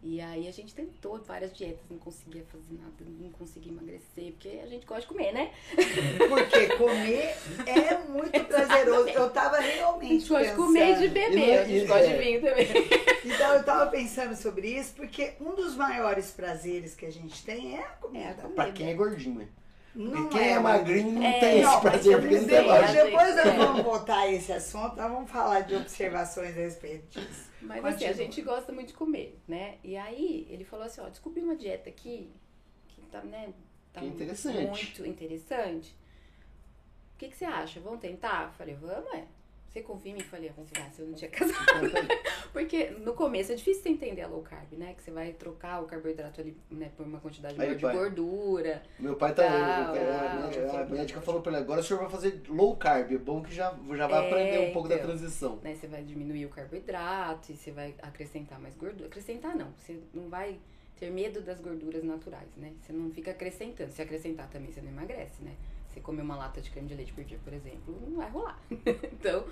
E 0.00 0.20
aí 0.20 0.46
a 0.46 0.52
gente 0.52 0.72
tentou 0.72 1.18
várias 1.18 1.52
dietas, 1.52 1.80
não 1.90 1.98
conseguia 1.98 2.44
fazer 2.52 2.72
nada, 2.80 2.92
não 3.20 3.30
conseguia 3.30 3.72
emagrecer, 3.72 4.32
porque 4.32 4.60
a 4.62 4.66
gente 4.66 4.86
gosta 4.86 5.00
de 5.02 5.06
comer, 5.08 5.32
né? 5.32 5.50
Porque 6.28 6.68
comer 6.76 7.36
é 7.66 7.98
muito 8.08 8.38
prazeroso. 8.46 9.08
Eu 9.08 9.28
tava 9.30 9.56
A 9.56 9.60
realmente 9.60 10.20
gente 10.20 10.28
gosta 10.28 10.46
de 10.50 10.54
comer 10.54 10.92
e 10.92 10.94
de 10.98 11.04
E 11.04 11.08
beber, 11.08 11.48
é- 11.50 11.58
a 11.58 11.64
gente 11.64 11.86
gosta 11.86 12.04
é. 12.06 12.16
de 12.16 12.22
vinho 12.24 12.40
também. 12.40 12.68
Então 13.28 13.52
eu 13.54 13.62
tava 13.64 13.90
pensando 13.90 14.34
sobre 14.36 14.68
isso, 14.68 14.92
porque 14.94 15.32
um 15.40 15.54
dos 15.54 15.74
maiores 15.76 16.30
prazeres 16.30 16.94
que 16.94 17.04
a 17.04 17.10
gente 17.12 17.44
tem 17.44 17.76
é 17.76 17.80
a 17.82 17.88
comida. 17.88 18.24
É 18.24 18.30
a 18.30 18.34
comida. 18.34 18.54
Pra 18.54 18.72
quem 18.72 18.90
é 18.90 18.94
gordinho, 18.94 19.40
né? 19.40 19.48
Não 19.94 20.22
Porque 20.22 20.38
quem 20.38 20.48
é, 20.52 20.58
magrinho 20.60 21.12
não 21.12 21.22
É, 21.24 21.40
tem 21.40 21.54
esse 21.60 21.62
não, 21.62 21.80
prazer, 21.80 22.12
mas 22.12 22.20
porque 22.22 22.36
não 22.36 22.46
tem 22.46 22.56
depois, 22.58 22.80
lógica. 22.80 23.00
a 23.00 23.04
depois 23.04 23.34
gente- 23.34 23.44
nós 23.46 23.56
vamos 23.66 23.82
voltar 23.82 24.18
a 24.20 24.32
esse 24.32 24.52
assunto, 24.52 24.96
nós 24.96 25.10
vamos 25.12 25.30
falar 25.30 25.60
de 25.62 25.74
observações 25.74 26.56
a 26.56 26.60
respeito 26.60 27.20
disso. 27.20 27.47
Mas 27.60 27.84
assim, 27.84 28.04
a 28.04 28.08
Continua. 28.08 28.14
gente 28.14 28.42
gosta 28.42 28.72
muito 28.72 28.88
de 28.88 28.94
comer, 28.94 29.38
né? 29.48 29.78
E 29.82 29.96
aí 29.96 30.46
ele 30.50 30.64
falou 30.64 30.86
assim, 30.86 31.00
ó, 31.00 31.08
descobri 31.08 31.42
uma 31.42 31.56
dieta 31.56 31.88
aqui 31.88 32.30
que 32.88 33.00
tá, 33.10 33.20
né, 33.22 33.52
tá 33.92 34.00
Que 34.00 34.06
interessante. 34.06 34.66
muito 34.68 35.06
interessante. 35.06 35.94
O 37.14 37.18
que, 37.18 37.28
que 37.28 37.36
você 37.36 37.44
acha? 37.44 37.80
Vamos 37.80 38.00
tentar? 38.00 38.44
Eu 38.46 38.52
falei, 38.52 38.74
vamos, 38.76 39.12
é. 39.12 39.26
Você 39.78 39.82
confia 39.82 40.10
em 40.10 40.14
mim? 40.16 40.20
Eu 40.20 40.26
falei, 40.26 40.52
vamos 40.54 40.70
lá, 40.76 40.90
se 40.90 41.00
eu 41.02 41.06
não 41.06 41.14
tinha 41.14 41.30
casado. 41.30 41.56
Porque 42.52 42.90
no 42.90 43.14
começo 43.14 43.52
é 43.52 43.54
difícil 43.54 43.82
você 43.82 43.88
entender 43.90 44.22
a 44.22 44.26
low 44.26 44.42
carb, 44.42 44.72
né? 44.72 44.94
Que 44.94 45.02
você 45.02 45.10
vai 45.10 45.32
trocar 45.32 45.82
o 45.82 45.86
carboidrato 45.86 46.40
ali, 46.40 46.56
né, 46.70 46.90
por 46.96 47.06
uma 47.06 47.20
quantidade 47.20 47.56
maior 47.56 47.74
de 47.76 47.82
pai. 47.82 47.94
gordura. 47.96 48.82
Meu 48.98 49.14
pai 49.16 49.34
tá. 49.34 49.44
Tal, 49.44 49.54
a, 49.54 49.84
tal, 49.84 49.94
médica, 50.42 50.66
a 50.66 50.68
tal. 50.72 50.86
médica 50.88 51.20
falou 51.20 51.40
pra 51.42 51.52
ele: 51.52 51.60
agora 51.62 51.80
o 51.80 51.84
senhor 51.84 52.00
vai 52.00 52.10
fazer 52.10 52.42
low 52.48 52.76
carb. 52.76 53.12
É 53.12 53.18
bom 53.18 53.42
que 53.42 53.54
já, 53.54 53.72
já 53.96 54.06
vai 54.08 54.24
É, 54.24 54.26
aprender 54.28 54.70
um 54.70 54.72
pouco 54.72 54.88
da 54.88 54.96
então. 54.96 55.06
transição. 55.06 55.56
né? 55.62 55.74
Você 55.74 55.86
vai 55.86 56.02
diminuir 56.02 56.46
o 56.46 56.48
carboidrato 56.48 57.52
e 57.52 57.56
você 57.56 57.70
vai 57.70 57.94
acrescentar 58.02 58.58
mais 58.60 58.74
gordura. 58.74 59.06
Acrescentar 59.06 59.54
não, 59.56 59.72
você 59.76 60.00
não 60.12 60.28
vai 60.28 60.58
ter 60.98 61.10
medo 61.10 61.40
das 61.40 61.60
gorduras 61.60 62.02
naturais, 62.02 62.48
né? 62.56 62.72
Você 62.82 62.92
não 62.92 63.10
fica 63.12 63.30
acrescentando. 63.30 63.92
Se 63.92 64.02
acrescentar 64.02 64.48
também, 64.50 64.72
você 64.72 64.80
não 64.80 64.88
emagrece, 64.90 65.40
né? 65.42 65.52
Você 65.98 66.00
comer 66.00 66.22
uma 66.22 66.36
lata 66.36 66.60
de 66.60 66.70
creme 66.70 66.86
de 66.86 66.94
leite 66.94 67.12
por 67.12 67.24
dia, 67.24 67.38
por 67.42 67.52
exemplo, 67.52 67.98
não 68.06 68.16
vai 68.18 68.30
rolar. 68.30 68.62
então, 68.70 69.44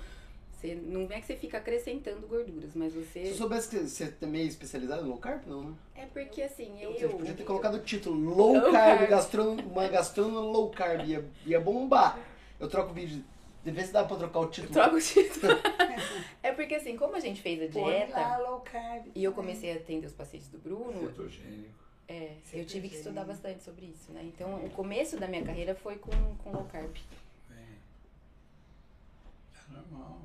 você 0.51 0.75
não 0.75 1.01
é 1.11 1.19
que 1.19 1.27
você 1.27 1.35
fica 1.35 1.57
acrescentando 1.57 2.25
gorduras, 2.25 2.73
mas 2.73 2.93
Se 2.93 2.99
eu 2.99 3.03
você. 3.03 3.33
soubesse 3.33 3.69
que 3.69 3.77
você 3.79 4.13
é 4.21 4.25
meio 4.25 4.47
especializado 4.47 5.05
em 5.05 5.09
low 5.09 5.17
carb, 5.17 5.45
não, 5.45 5.63
né? 5.63 5.75
É 5.95 6.05
porque 6.05 6.41
assim, 6.41 6.81
eu. 6.81 6.93
Você 6.93 7.07
podia 7.09 7.33
ter 7.33 7.43
colocado 7.43 7.75
o 7.75 7.79
título 7.79 8.17
Low, 8.17 8.53
Low 8.53 8.71
Carb, 8.71 8.99
carb. 8.99 9.09
gastrônomo, 9.09 9.69
uma 9.69 9.87
gastrônoma 9.87 10.39
low 10.39 10.69
carb. 10.71 11.05
Ia, 11.05 11.25
ia 11.45 11.59
bombar. 11.59 12.17
Eu 12.59 12.67
troco 12.69 12.93
vídeo 12.93 13.23
Vê 13.63 13.83
se 13.83 13.91
dá 13.91 14.05
pra 14.05 14.15
trocar 14.15 14.39
o 14.39 14.47
título. 14.47 14.73
Troca 14.73 14.95
o 14.95 15.01
título. 15.01 15.51
é 16.41 16.53
porque 16.53 16.75
assim, 16.75 16.95
como 16.95 17.17
a 17.17 17.19
gente 17.19 17.41
fez 17.41 17.61
a 17.61 17.73
Põe 17.73 17.83
lá 17.83 17.89
dieta 17.89 18.37
low 18.37 18.61
carb. 18.61 19.07
e 19.13 19.21
eu 19.21 19.33
comecei 19.33 19.73
a 19.73 19.75
atender 19.75 20.07
os 20.07 20.13
pacientes 20.13 20.47
do 20.47 20.57
Bruno, 20.57 21.07
Cetogênico. 21.07 21.86
É, 22.07 22.31
eu 22.53 22.65
tive 22.65 22.89
que 22.89 22.95
estudar 22.95 23.23
bastante 23.25 23.63
sobre 23.63 23.85
isso, 23.85 24.11
né? 24.11 24.21
Então, 24.23 24.55
o 24.65 24.69
começo 24.69 25.17
da 25.17 25.27
minha 25.27 25.43
carreira 25.43 25.75
foi 25.75 25.95
com, 25.97 26.11
com 26.43 26.51
low 26.51 26.65
carb. 26.65 26.91
Bem. 27.49 27.57
É 29.55 29.73
normal. 29.73 30.19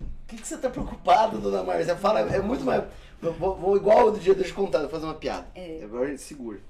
O 0.00 0.26
que, 0.26 0.36
que 0.36 0.46
você 0.46 0.56
tá 0.56 0.70
preocupado, 0.70 1.40
dona 1.40 1.62
Márcia? 1.62 1.96
Fala, 1.96 2.20
é 2.20 2.40
muito 2.40 2.64
mais. 2.64 2.84
Vou, 3.20 3.56
vou- 3.56 3.76
igual 3.76 4.10
do 4.10 4.18
dia, 4.18 4.34
deixa 4.34 4.50
eu 4.50 4.54
contar, 4.54 4.80
vou 4.80 4.88
fazer 4.90 5.04
uma 5.06 5.14
piada. 5.14 5.46
É. 5.54 5.80
Agora 5.82 6.08
ele 6.08 6.18
segura. 6.18 6.60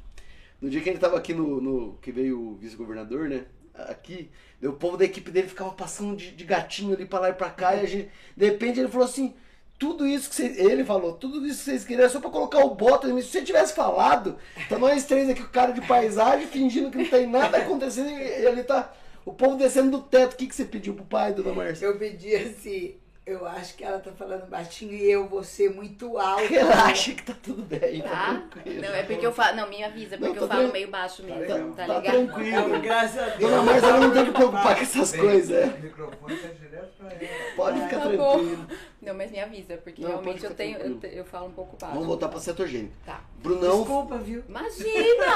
No 0.60 0.70
dia 0.70 0.80
que 0.80 0.88
ele 0.88 0.98
tava 0.98 1.16
aqui 1.16 1.34
no. 1.34 1.60
no- 1.60 1.94
que 1.98 2.10
veio 2.12 2.40
o 2.40 2.54
vice-governador, 2.56 3.28
né? 3.28 3.46
Aqui, 3.74 4.30
o 4.62 4.72
povo 4.72 4.96
da 4.96 5.04
equipe 5.04 5.30
dele 5.30 5.48
ficava 5.48 5.72
passando 5.72 6.16
de, 6.16 6.30
de 6.30 6.44
gatinho 6.44 6.94
ali 6.94 7.04
pra 7.04 7.18
lá 7.18 7.30
e 7.30 7.34
pra 7.34 7.50
cá, 7.50 7.74
e 7.74 7.80
a 7.80 7.86
gente. 7.86 8.08
De 8.36 8.44
repente 8.46 8.78
ele 8.80 8.88
falou 8.88 9.06
assim. 9.06 9.34
Tudo 9.78 10.06
isso 10.06 10.30
que. 10.30 10.42
Ele 10.42 10.84
falou, 10.84 11.14
tudo 11.14 11.44
isso 11.46 11.58
que 11.58 11.64
vocês 11.64 11.84
queriam 11.84 12.06
é 12.06 12.08
só 12.08 12.20
pra 12.20 12.30
colocar 12.30 12.64
o 12.64 12.74
Bottas. 12.74 13.10
Se 13.24 13.30
você 13.30 13.42
tivesse 13.42 13.74
falado, 13.74 14.38
tá 14.68 14.78
nós 14.78 15.04
três 15.04 15.28
aqui 15.28 15.42
com 15.42 15.48
cara 15.48 15.72
de 15.72 15.80
paisagem, 15.80 16.46
fingindo 16.46 16.90
que 16.90 16.98
não 16.98 17.08
tem 17.08 17.26
nada 17.26 17.58
acontecendo, 17.58 18.10
e 18.10 18.46
ele 18.46 18.62
tá. 18.62 18.92
O 19.26 19.32
povo 19.32 19.56
descendo 19.56 19.90
do 19.90 20.02
teto. 20.02 20.34
O 20.34 20.36
que, 20.36 20.46
que 20.46 20.54
você 20.54 20.64
pediu 20.64 20.94
pro 20.94 21.04
pai, 21.04 21.32
dona 21.32 21.54
Márcia? 21.54 21.86
Eu 21.86 21.98
pedi 21.98 22.34
assim, 22.34 22.94
eu 23.26 23.46
acho 23.46 23.74
que 23.76 23.82
ela 23.84 23.98
tá 24.00 24.12
falando 24.12 24.46
baixinho 24.50 24.92
e 24.92 25.10
eu 25.10 25.26
vou 25.26 25.42
ser 25.42 25.70
muito 25.70 26.18
alta. 26.18 26.42
Relaxa 26.46 27.12
que 27.14 27.22
tá 27.22 27.34
tudo 27.42 27.62
bem, 27.62 28.02
tá, 28.02 28.08
Tá? 28.10 28.42
tranquilo. 28.50 28.82
Não, 28.82 28.88
é 28.94 29.02
porque 29.02 29.26
eu 29.26 29.32
falo. 29.32 29.56
Não, 29.56 29.68
me 29.68 29.82
avisa, 29.82 30.18
porque 30.18 30.34
Não, 30.34 30.34
eu 30.34 30.48
tá 30.48 30.54
falo 30.54 30.62
tran- 30.64 30.72
meio 30.72 30.88
baixo 30.90 31.22
mesmo, 31.22 31.46
tá- 31.46 31.54
tá, 31.54 31.86
tá 31.86 31.98
ligado? 32.00 32.14
tranquilo. 32.26 32.68
Não, 32.68 32.80
graças 32.80 33.18
a 33.18 33.26
Deus. 33.36 33.50
Dona 33.50 33.62
Márcia 33.62 33.86
ela 33.88 34.00
não 34.00 34.10
tem 34.12 34.24
que 34.26 34.30
preocupar 34.32 34.74
com 34.76 34.82
essas 34.82 35.16
coisas. 35.16 35.74
O 35.74 35.78
microfone 35.82 36.36
tá 36.36 36.48
direto 36.48 36.92
pra 36.98 37.10
ela. 37.12 37.54
Pode 37.56 37.80
ficar 37.80 37.96
Tá 38.00 38.08
tranquilo. 38.08 38.66
Não, 39.00 39.14
mas 39.14 39.30
me 39.30 39.40
avisa, 39.40 39.76
porque 39.78 40.00
Não, 40.02 40.08
realmente 40.10 40.44
eu 40.44 40.54
tenho. 40.54 40.78
Eu, 40.78 41.00
eu 41.10 41.24
falo 41.24 41.46
um 41.46 41.52
pouco 41.52 41.76
baixo. 41.78 41.92
Vamos 41.94 42.06
voltar 42.08 42.28
pra 42.28 42.40
cetogênico. 42.40 42.94
Tá. 43.06 43.20
Brunão, 43.42 43.78
Desculpa, 43.78 44.18
viu? 44.18 44.42
Imagina! 44.48 45.26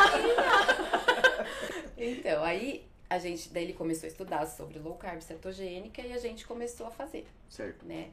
então, 1.97 2.43
aí 2.45 2.88
a 3.11 3.19
gente, 3.19 3.49
daí 3.51 3.65
ele 3.65 3.73
começou 3.73 4.07
a 4.07 4.11
estudar 4.11 4.47
sobre 4.47 4.79
low 4.79 4.95
carb 4.97 5.21
cetogênica 5.23 6.03
e 6.03 6.13
a 6.13 6.19
gente 6.19 6.47
começou 6.47 6.87
a 6.87 6.91
fazer, 6.91 7.27
certo. 7.49 7.87
né? 7.87 8.11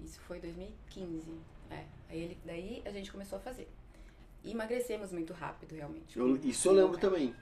Isso 0.00 0.20
foi 0.20 0.38
2015. 0.38 1.26
É. 1.70 1.84
Aí 2.08 2.22
ele, 2.22 2.38
daí 2.44 2.82
a 2.84 2.90
gente 2.90 3.10
começou 3.10 3.38
a 3.38 3.40
fazer. 3.40 3.68
E 4.44 4.52
emagrecemos 4.52 5.10
muito 5.12 5.32
rápido, 5.32 5.74
realmente. 5.74 6.16
Eu- 6.16 6.36
isso 6.36 6.68
eu 6.68 6.72
lembro 6.72 6.98
carb, 6.98 7.00
também. 7.12 7.34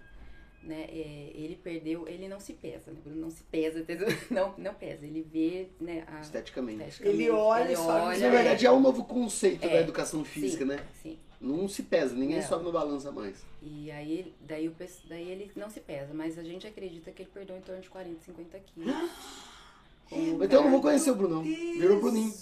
Né? 0.63 0.85
É, 0.89 1.31
ele 1.35 1.55
perdeu, 1.63 2.09
ele 2.09 2.27
não 2.29 2.41
se 2.41 2.55
pesa, 2.55 2.91
né? 2.91 2.99
Bruno 3.05 3.21
não 3.21 3.31
se 3.31 3.43
pesa, 3.45 3.85
não, 4.31 4.55
não 4.59 4.75
pesa. 4.75 5.05
Ele 5.07 5.23
vê, 5.23 5.69
né? 5.79 6.05
A, 6.09 6.21
Esteticamente. 6.21 6.83
esteticamente, 6.83 7.23
Ele 7.23 7.31
olha 7.31 7.77
só, 7.77 7.93
Mas 7.93 8.05
Mas 8.07 8.21
na 8.23 8.27
é- 8.27 8.31
verdade 8.31 8.67
é 8.67 8.73
um 8.73 8.81
novo 8.81 9.05
conceito 9.05 9.65
É. 9.65 9.69
da 9.75 9.81
educação 9.83 10.25
física, 10.25 10.65
sim, 10.65 10.69
né? 10.71 10.87
Sim. 11.03 11.19
Não 11.41 11.69
se 11.69 11.83
pesa, 11.83 12.15
ninguém 12.15 12.41
Não. 12.41 12.49
sobe 12.49 12.65
no 12.65 12.73
balança 12.73 13.13
mais. 13.13 13.45
E 13.63 13.91
aí, 13.91 14.35
daí, 14.41 14.69
o, 14.69 14.75
daí 15.09 15.29
ele 15.31 15.51
não 15.55 15.69
se 15.69 15.81
pesa, 15.81 16.15
mas 16.15 16.39
a 16.39 16.43
gente 16.43 16.67
acredita 16.67 17.11
que 17.13 17.23
ele 17.23 17.31
perdeu 17.33 17.57
em 17.57 17.61
torno 17.61 17.83
de 17.83 17.89
40, 17.91 18.21
50 18.25 18.59
quilos. 18.61 18.95
Então 20.09 20.61
eu 20.61 20.63
não 20.63 20.71
vou 20.71 20.81
conhecer 20.81 21.11
o 21.11 21.17
Brunão. 21.17 21.43
Virou 21.43 21.99
Bruninho. 22.01 22.33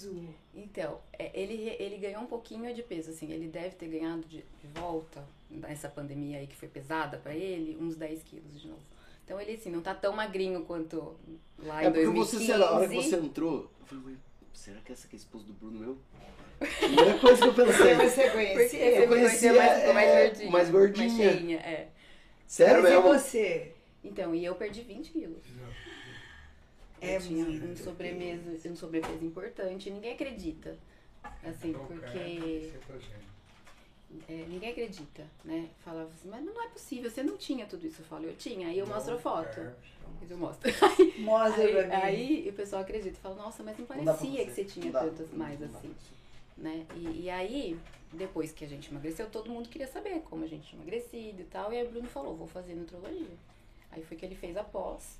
Então, 0.53 0.99
é, 1.17 1.31
ele, 1.33 1.75
ele 1.79 1.97
ganhou 1.97 2.21
um 2.21 2.27
pouquinho 2.27 2.71
de 2.75 2.83
peso, 2.83 3.09
assim, 3.09 3.31
ele 3.31 3.47
deve 3.47 3.71
ter 3.71 3.87
ganhado 3.87 4.21
de, 4.27 4.37
de 4.37 4.67
volta, 4.79 5.27
nessa 5.49 5.89
pandemia 5.89 6.37
aí 6.37 6.45
que 6.45 6.55
foi 6.55 6.67
pesada 6.67 7.17
pra 7.17 7.33
ele, 7.33 7.75
uns 7.81 7.95
10 7.95 8.21
quilos 8.21 8.61
de 8.61 8.67
novo. 8.67 8.81
Então 9.25 9.41
ele, 9.41 9.53
assim, 9.53 9.71
não 9.71 9.81
tá 9.81 9.95
tão 9.95 10.15
magrinho 10.15 10.63
quanto 10.65 11.15
lá 11.57 11.83
É 11.83 11.87
em 11.87 11.91
porque 11.91 12.05
2015. 12.05 12.37
você, 12.37 12.45
sei 12.45 12.55
lá, 12.57 12.67
a 12.69 12.75
hora 12.75 12.87
que 12.87 12.95
você 12.95 13.15
entrou, 13.15 13.71
eu 13.79 13.85
falei, 13.87 14.03
"Ué, 14.05 14.13
será 14.53 14.79
que 14.81 14.91
essa 14.91 15.07
aqui 15.07 15.15
é 15.15 15.17
a 15.17 15.21
esposa 15.21 15.45
do 15.45 15.53
Bruno 15.53 15.79
meu? 15.79 15.97
Primeira 16.59 17.17
coisa 17.19 17.41
que 17.41 17.47
eu 17.47 17.53
pensei. 17.53 17.95
Você 17.95 18.21
Porque 18.23 18.31
conhecia? 18.31 18.79
você 18.79 19.03
Eu 19.03 19.07
conhecia, 19.07 19.53
mais, 19.53 19.93
mais 19.93 20.09
é, 20.09 20.27
gordinha. 20.27 20.51
mais 20.51 20.69
gordinha. 20.69 21.07
Mais 21.07 21.35
cheinha, 21.37 21.57
é. 21.57 21.87
Sério 22.47 22.81
Mas 22.83 22.91
e 22.91 22.95
mesmo? 22.95 23.09
você? 23.09 23.71
Então, 24.03 24.33
e 24.35 24.45
eu 24.45 24.55
perdi 24.55 24.81
20 24.81 25.11
quilos. 25.11 25.43
É 27.01 27.17
eu 27.17 27.21
tinha 27.21 27.45
um 27.45 27.75
sobrepeso, 27.75 28.69
um 28.71 28.75
sobrepeso 28.75 29.25
importante. 29.25 29.89
Ninguém 29.89 30.13
acredita. 30.13 30.77
Assim, 31.43 31.73
carb, 31.73 31.87
porque 31.87 32.71
é, 34.29 34.45
ninguém 34.47 34.69
acredita, 34.71 35.23
né? 35.43 35.69
Falava 35.83 36.09
assim, 36.09 36.29
mas 36.29 36.43
não 36.43 36.63
é 36.63 36.67
possível, 36.69 37.09
você 37.09 37.23
não 37.23 37.35
tinha 37.35 37.65
tudo 37.65 37.85
isso. 37.85 38.01
Eu 38.01 38.05
falo, 38.05 38.25
eu 38.25 38.35
tinha. 38.35 38.67
Aí 38.67 38.77
eu 38.77 38.87
mostro 38.87 39.15
a 39.15 39.17
foto. 39.19 39.59
Mas 40.21 40.31
eu 40.31 40.37
mostro. 40.37 40.71
Mostra 41.19 41.63
Aí, 41.63 41.71
pra 41.73 41.87
mim. 41.87 41.93
aí 41.93 42.49
o 42.49 42.53
pessoal 42.53 42.81
acredita 42.83 43.17
e 43.17 43.21
fala, 43.21 43.35
nossa, 43.35 43.63
mas 43.63 43.77
não 43.77 43.85
Não 43.87 44.05
parecia 44.05 44.45
que 44.45 44.51
você 44.51 44.63
tinha 44.63 44.91
Não 44.91 45.01
tantas 45.01 45.31
mais 45.31 45.59
Não 45.59 45.67
assim. 45.67 45.93
Né? 46.57 46.85
E, 46.95 47.23
e 47.23 47.29
aí, 47.29 47.77
depois 48.13 48.51
que 48.51 48.63
a 48.63 48.67
gente 48.67 48.89
emagreceu, 48.89 49.29
todo 49.29 49.49
mundo 49.51 49.67
queria 49.69 49.87
saber 49.87 50.21
como 50.21 50.43
a 50.43 50.47
gente 50.47 50.67
tinha 50.69 50.81
emagrecido 50.81 51.41
e 51.41 51.45
tal. 51.45 51.71
E 51.73 51.77
aí 51.77 51.85
o 51.87 51.91
Bruno 51.91 52.07
falou, 52.07 52.35
vou 52.35 52.47
fazer 52.47 52.73
nutrologia. 52.75 53.27
Aí 53.91 54.03
foi 54.03 54.15
que 54.17 54.25
ele 54.25 54.35
fez 54.35 54.55
a 54.57 54.63
pós. 54.63 55.17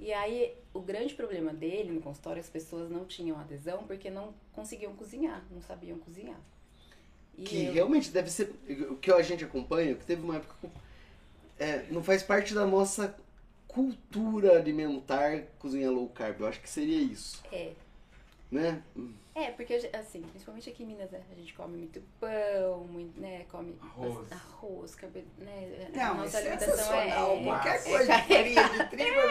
E 0.00 0.12
aí, 0.12 0.54
o 0.72 0.80
grande 0.80 1.14
problema 1.14 1.52
dele 1.52 1.92
no 1.92 2.00
consultório, 2.00 2.40
as 2.40 2.48
pessoas 2.48 2.90
não 2.90 3.04
tinham 3.04 3.38
adesão 3.38 3.84
porque 3.86 4.08
não 4.10 4.32
conseguiam 4.52 4.94
cozinhar, 4.96 5.44
não 5.50 5.60
sabiam 5.60 5.98
cozinhar. 5.98 6.40
E 7.36 7.42
Que 7.42 7.64
eu- 7.66 7.72
realmente 7.74 8.10
deve 8.10 8.30
ser. 8.30 8.54
O 8.90 8.96
que 8.96 9.12
a 9.12 9.20
gente 9.22 9.44
acompanha, 9.44 9.94
que 9.94 10.04
teve 10.06 10.22
uma 10.22 10.36
época. 10.36 10.54
é, 11.58 11.84
não 11.90 12.02
faz 12.02 12.22
parte 12.22 12.52
da 12.54 12.66
nossa 12.66 13.14
cultura 13.68 14.56
alimentar 14.58 15.42
cozinhar 15.58 15.92
low 15.92 16.08
carb. 16.08 16.40
Eu 16.40 16.46
acho 16.46 16.60
que 16.60 16.68
seria 16.68 16.98
isso. 17.00 17.42
É, 17.52 17.72
Né? 18.50 18.82
É, 19.38 19.50
porque, 19.50 19.74
assim, 19.92 20.22
principalmente 20.22 20.70
aqui 20.70 20.82
em 20.82 20.86
Minas, 20.86 21.10
né, 21.10 21.20
a 21.30 21.34
gente 21.34 21.52
come 21.52 21.76
muito 21.76 22.00
pão, 22.18 22.84
muito, 22.90 23.20
né, 23.20 23.44
come 23.50 23.76
Arroz. 23.82 24.32
arroz, 24.32 24.94
carbo- 24.94 25.18
né, 25.36 25.90
a 25.92 25.96
Não, 26.14 26.22
nossa 26.22 26.38
é 26.38 26.40
alimentação 26.40 26.74
sensacional. 26.74 27.36
é... 27.36 27.44
Qualquer 27.44 27.74
é- 27.74 27.82
coisa 27.82 28.16
de 28.16 28.22
farinha 28.28 28.68
de 28.70 28.88
trigo 28.88 29.02
é 29.02 29.12
É, 29.12 29.20
eu 29.20 29.30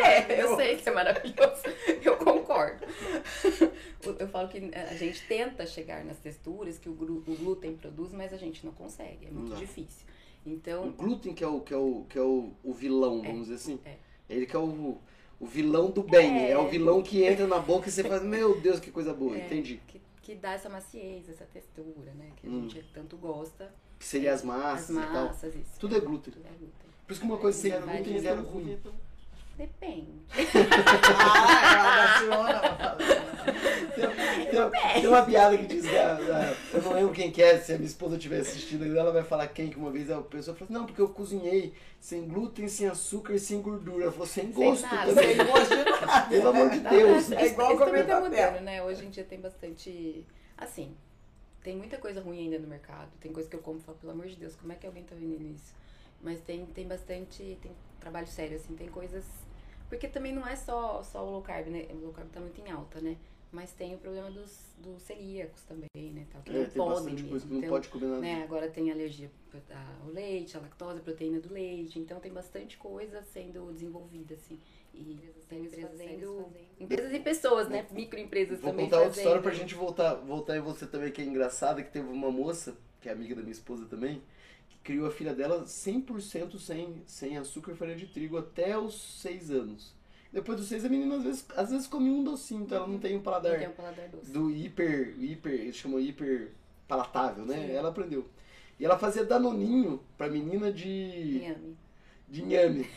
maravilhoso. 0.51 0.55
sei 0.57 0.77
que 0.77 0.89
é 0.89 0.91
maravilhoso, 0.91 1.63
eu 2.05 2.17
concordo. 2.17 2.85
Eu- 4.19 4.27
falo 4.27 4.47
que 4.47 4.59
a 4.75 4.93
gente 4.93 5.25
tenta 5.27 5.65
chegar 5.65 6.05
nas 6.05 6.17
texturas 6.19 6.77
que 6.77 6.87
o, 6.87 6.91
o 6.91 7.35
glúten 7.35 7.75
produz, 7.75 8.13
mas 8.13 8.31
a 8.31 8.37
gente 8.37 8.63
não 8.63 8.73
consegue, 8.73 9.25
é 9.25 9.29
Não 9.31 9.39
muito 9.41 9.53
dá. 9.53 9.57
difícil. 9.57 10.05
O 10.45 10.49
Então, 10.51 10.91
glúten 10.91 11.33
que 11.33 11.43
é 11.43 11.47
o, 11.47 11.61
que 11.61 11.73
é 11.73 11.77
o, 11.77 12.05
que 12.07 12.19
é 12.19 12.21
o, 12.21 12.51
o 12.63 12.73
vilão, 12.73 13.21
É, 13.23 13.27
vamos 13.27 13.47
dizer 13.47 13.55
assim. 13.55 13.79
é. 13.83 13.95
Ele 14.29 14.45
que 14.45 14.55
é 14.55 14.59
o, 14.59 14.99
o 15.39 15.45
vilão 15.45 15.89
do 15.91 16.01
bem. 16.03 16.45
É. 16.45 16.51
É. 16.51 16.57
o 16.57 16.67
vilão 16.67 17.01
que 17.01 17.23
entra 17.23 17.45
na 17.47 17.59
boca 17.59 17.89
e 17.89 17.91
você 17.91 18.03
faz, 18.03 18.23
meu 18.23 18.59
Deus, 18.61 18.79
que 18.79 18.91
coisa 18.91 19.13
boa. 19.13 19.35
É. 19.37 19.45
Entendi. 19.45 19.79
que, 19.87 20.01
que 20.21 20.35
dá 20.35 20.53
essa 20.53 20.69
maciez, 20.69 21.27
essa 21.29 21.45
textura, 21.45 22.11
né, 22.15 22.31
que 22.37 22.47
a 22.47 22.49
Hum. 22.49 22.69
gente 22.69 22.85
tanto 22.93 23.17
gosta. 23.17 23.73
Que 23.99 24.05
seria 24.05 24.33
as 24.33 24.43
massas 24.43 24.95
As 24.97 25.03
e 25.03 25.07
tal. 25.13 25.25
massas, 25.27 25.55
isso. 25.55 25.79
Tudo 25.79 25.95
é 25.95 25.99
glúten. 25.99 26.33
É 26.43 26.47
glúten. 26.49 26.89
Por 27.05 27.11
isso 27.13 27.21
que 27.21 27.27
uma 27.27 27.37
coisa 27.37 27.57
sem 27.57 27.71
glúten 27.71 28.25
é 28.27 28.33
ruim. 28.33 28.79
Depende. 29.57 30.13
Ah, 31.17 31.81
a 31.81 32.05
Daciona 32.05 32.59
vai 32.59 32.77
falando. 32.77 33.25
Tem, 33.95 35.01
tem 35.01 35.07
uma 35.07 35.25
piada 35.25 35.57
que 35.57 35.65
diz, 35.65 35.85
eu 36.73 36.81
não 36.81 36.93
lembro 36.93 37.13
quem 37.13 37.31
que 37.31 37.41
é, 37.41 37.57
se 37.59 37.73
a 37.73 37.77
minha 37.77 37.87
esposa 37.87 38.15
estiver 38.15 38.39
assistindo, 38.41 38.85
ela 38.97 39.11
vai 39.11 39.23
falar 39.23 39.47
quem 39.47 39.69
que 39.69 39.77
uma 39.77 39.91
vez 39.91 40.09
a 40.09 40.21
pessoa 40.21 40.55
falou 40.55 40.65
assim, 40.65 40.73
não, 40.73 40.85
porque 40.85 41.01
eu 41.01 41.09
cozinhei 41.09 41.73
sem 41.99 42.27
glúten, 42.27 42.67
sem 42.67 42.87
açúcar 42.87 43.33
e 43.33 43.39
sem 43.39 43.61
gordura. 43.61 44.03
Ela 44.03 44.11
falou, 44.11 44.27
sem 44.27 44.51
gosto 44.51 44.81
nada. 44.83 45.13
também. 45.13 45.35
Sem 45.35 45.45
gosto 45.45 45.69
de 45.69 45.83
nada. 45.83 46.21
Pelo 46.29 46.49
amor 46.49 46.69
de 46.69 46.79
Tá, 46.81 46.89
Deus. 46.89 47.31
É 47.31 47.45
igual 47.47 47.69
isso 47.69 47.79
também 47.85 48.03
comer 48.03 48.07
tá 48.07 48.19
mudando, 48.21 48.61
né? 48.63 48.83
Hoje 48.83 49.05
em 49.05 49.09
dia 49.09 49.23
tem 49.23 49.39
bastante. 49.39 50.25
Assim, 50.57 50.95
tem 51.63 51.75
muita 51.75 51.97
coisa 51.97 52.21
ruim 52.21 52.39
ainda 52.39 52.59
no 52.59 52.67
mercado. 52.67 53.09
Tem 53.19 53.31
coisa 53.31 53.49
que 53.49 53.55
eu 53.55 53.61
como 53.61 53.79
e 53.79 53.81
falo, 53.81 53.97
pelo 53.97 54.11
amor 54.11 54.27
de 54.27 54.35
Deus, 54.35 54.55
como 54.55 54.71
é 54.73 54.75
que 54.75 54.85
alguém 54.87 55.03
tá 55.03 55.15
vendendo 55.15 55.47
isso? 55.47 55.73
Mas 56.21 56.39
tem, 56.41 56.65
tem 56.65 56.87
bastante. 56.87 57.57
Tem 57.61 57.71
trabalho 57.99 58.27
sério, 58.27 58.57
assim, 58.57 58.75
tem 58.75 58.87
coisas. 58.87 59.23
Porque 59.89 60.07
também 60.07 60.33
não 60.33 60.45
é 60.47 60.55
só, 60.55 61.01
só 61.03 61.25
o 61.25 61.31
low 61.31 61.41
carb, 61.41 61.67
né? 61.67 61.85
O 61.91 61.95
low 62.05 62.11
carb 62.13 62.29
tá 62.29 62.39
muito 62.39 62.59
em 62.61 62.71
alta, 62.71 62.99
né? 63.01 63.17
Mas 63.51 63.71
tem 63.71 63.95
o 63.95 63.97
problema 63.97 64.29
dos, 64.31 64.75
dos 64.79 65.01
celíacos 65.03 65.61
também, 65.63 65.87
né? 66.11 66.25
Tal, 66.31 66.41
que 66.41 66.51
É, 66.51 66.53
não 66.53 66.65
tem 66.65 66.73
podem 66.73 66.93
bastante 66.93 67.13
mesmo. 67.15 67.29
coisa 67.29 67.45
que 67.45 67.51
não 67.53 67.59
Então, 67.59 67.69
pode 67.69 67.87
comer 67.89 68.05
nada. 68.07 68.21
né, 68.21 68.43
agora 68.43 68.69
tem 68.69 68.91
alergia 68.91 69.31
ao 70.03 70.09
leite, 70.11 70.57
à 70.57 70.59
lactose, 70.59 70.99
à 70.99 71.01
proteína 71.01 71.39
do 71.39 71.53
leite. 71.53 71.97
Então 71.99 72.19
tem 72.19 72.33
bastante 72.33 72.75
coisa 72.77 73.21
sendo 73.21 73.71
desenvolvida, 73.71 74.33
assim. 74.33 74.59
E 74.93 75.19
tem 75.47 75.63
empresas 75.65 75.97
sendo. 75.97 76.47
Empresas 76.79 77.13
e 77.13 77.19
pessoas, 77.19 77.69
né? 77.69 77.85
Microempresas 77.91 78.59
Vou 78.59 78.71
também 78.71 78.85
contar 78.85 78.97
outra 78.97 79.11
fazendo. 79.11 79.23
história 79.25 79.41
pra 79.41 79.53
gente 79.53 79.75
voltar, 79.75 80.15
voltar 80.15 80.57
em 80.57 80.61
você 80.61 80.85
também, 80.87 81.11
que 81.11 81.21
é 81.21 81.25
engraçada, 81.25 81.81
que 81.83 81.91
teve 81.91 82.09
uma 82.09 82.31
moça, 82.31 82.75
que 82.99 83.07
é 83.07 83.11
amiga 83.13 83.35
da 83.35 83.41
minha 83.41 83.53
esposa 83.53 83.85
também, 83.85 84.21
criou 84.85 85.07
a 85.07 85.11
filha 85.11 85.33
dela 85.33 85.63
100% 85.65 86.57
sem, 86.59 87.01
sem 87.07 87.37
açúcar 87.37 87.71
e 87.73 87.75
farinha 87.75 87.97
de 87.97 88.05
trigo 88.05 88.37
até 88.37 88.77
os 88.77 89.19
6 89.21 89.51
anos. 89.51 89.93
Depois 90.31 90.57
dos 90.59 90.67
6, 90.67 90.85
a 90.85 90.89
menina 90.89 91.15
às 91.17 91.23
vezes, 91.23 91.45
às 91.55 91.71
vezes 91.71 91.87
come 91.87 92.09
um 92.09 92.23
docinho, 92.23 92.61
então 92.63 92.77
ela 92.77 92.87
não 92.87 92.99
tem 92.99 93.13
um 93.13 93.15
Não 93.15 93.23
paladar 93.23 93.57
tem 93.57 93.67
um 93.67 93.71
paladar 93.71 94.07
doce. 94.09 94.31
do 94.31 94.51
hiper, 94.51 95.15
hiper, 95.19 95.53
eles 95.53 95.75
chamam 95.75 95.99
hiper 95.99 96.51
palatável, 96.87 97.45
né? 97.45 97.67
Sim. 97.67 97.71
Ela 97.73 97.89
aprendeu. 97.89 98.25
E 98.79 98.85
ela 98.85 98.97
fazia 98.99 99.23
danoninho 99.25 99.99
pra 100.17 100.29
menina 100.29 100.71
de 100.71 100.87
Inhame. 100.87 101.77
de 102.29 102.41
inhame. 102.43 102.87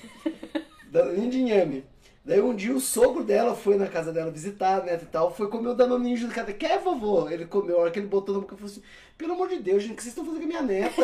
Danoninho 0.90 1.30
de 1.30 1.38
inhame. 1.38 1.84
Daí 2.28 2.42
um 2.42 2.54
dia 2.54 2.74
o 2.74 2.78
sogro 2.78 3.24
dela 3.24 3.54
foi 3.54 3.78
na 3.78 3.86
casa 3.86 4.12
dela 4.12 4.30
visitar, 4.30 4.84
né, 4.84 5.00
e 5.02 5.06
tal, 5.06 5.34
foi 5.34 5.48
comer 5.48 5.68
o 5.68 5.74
danoninho 5.74 6.14
junto 6.14 6.34
com 6.34 6.40
ela. 6.40 6.52
Quer, 6.52 6.78
vovô? 6.78 7.26
Ele 7.30 7.46
comeu, 7.46 7.78
a 7.78 7.80
hora 7.80 7.90
que 7.90 7.98
ele 7.98 8.06
botou 8.06 8.34
na 8.34 8.42
boca, 8.42 8.54
falou 8.54 8.70
assim, 8.70 8.82
pelo 9.16 9.32
amor 9.32 9.48
de 9.48 9.56
Deus, 9.60 9.82
gente, 9.82 9.94
o 9.94 9.96
que 9.96 10.02
vocês 10.02 10.12
estão 10.12 10.26
fazendo 10.26 10.40
com 10.40 10.44
a 10.44 10.48
minha 10.48 10.60
neta? 10.60 11.02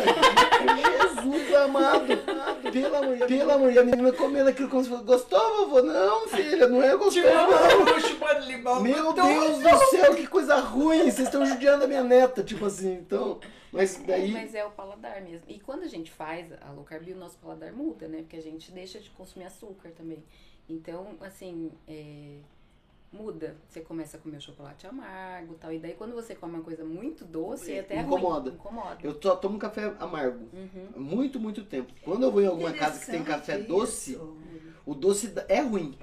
Jesus 1.17 1.55
amado, 1.55 2.07
pelo 2.71 2.95
amor, 2.95 3.27
pelo 3.27 3.51
amor, 3.51 3.73
e 3.73 3.79
a 3.79 3.85
menina 3.85 4.13
comendo 4.13 4.51
aquilo 4.51 4.69
como 4.69 4.85
se 4.85 4.91
fosse, 4.91 5.03
gostou, 5.03 5.65
vovô? 5.65 5.81
Não, 5.81 6.29
filha, 6.29 6.69
não 6.69 6.83
é 6.83 6.95
gostoso, 6.95 7.27
não. 8.63 8.83
Meu. 8.83 9.15
Deus 9.15 9.59
do 9.61 9.79
céu, 9.87 10.15
que 10.15 10.27
coisa 10.27 10.57
ruim, 10.57 11.05
vocês 11.05 11.21
estão 11.21 11.47
judiando 11.47 11.85
a 11.85 11.87
minha 11.87 12.05
neta, 12.05 12.43
tipo 12.43 12.67
assim, 12.67 12.93
então, 12.97 13.41
mas 13.73 13.97
daí... 14.07 14.31
Mas 14.31 14.55
é 14.55 14.63
o 14.63 14.71
paladar 14.73 15.23
mesmo. 15.23 15.47
E 15.49 15.59
quando 15.59 15.85
a 15.85 15.89
gente 15.89 16.11
faz 16.11 16.49
a 16.61 16.71
low 16.71 16.85
carb, 16.85 17.09
o 17.09 17.17
nosso 17.17 17.39
paladar 17.39 17.73
muda, 17.73 18.07
né? 18.07 18.19
Porque 18.19 18.37
a 18.37 18.43
gente 18.43 18.71
deixa 18.71 19.01
de 19.01 19.09
consumir 19.09 19.47
açúcar 19.47 19.91
também. 19.97 20.23
Então, 20.69 21.17
assim, 21.21 21.71
é, 21.87 22.37
muda. 23.13 23.57
Você 23.69 23.81
começa 23.81 24.17
a 24.17 24.21
comer 24.21 24.39
o 24.39 24.41
chocolate 24.41 24.87
amargo 24.87 25.55
e 25.55 25.57
tal. 25.57 25.73
E 25.73 25.79
daí 25.79 25.93
quando 25.95 26.15
você 26.15 26.35
come 26.35 26.55
uma 26.55 26.63
coisa 26.65 26.85
muito 26.85 27.25
doce, 27.25 27.73
é 27.73 27.81
até 27.81 28.01
Incomoda. 28.01 28.51
ruim. 28.51 28.59
Incomoda. 28.59 28.99
Eu 29.03 29.15
to- 29.15 29.37
tomo 29.37 29.59
café 29.59 29.93
amargo. 30.01 30.49
Uhum. 30.53 30.89
há 30.97 30.99
Muito, 30.99 31.39
muito 31.39 31.65
tempo. 31.65 31.93
Quando 32.03 32.25
eu 32.25 32.33
vou 32.33 32.43
em 32.43 32.47
alguma 32.47 32.73
casa 32.73 32.99
que 32.99 33.11
tem 33.11 33.23
café 33.23 33.55
Interessante 33.55 33.69
doce, 33.69 34.13
isso. 34.13 34.37
o 34.87 34.95
doce 34.95 35.33
é 35.49 35.61
ruim. 35.61 35.97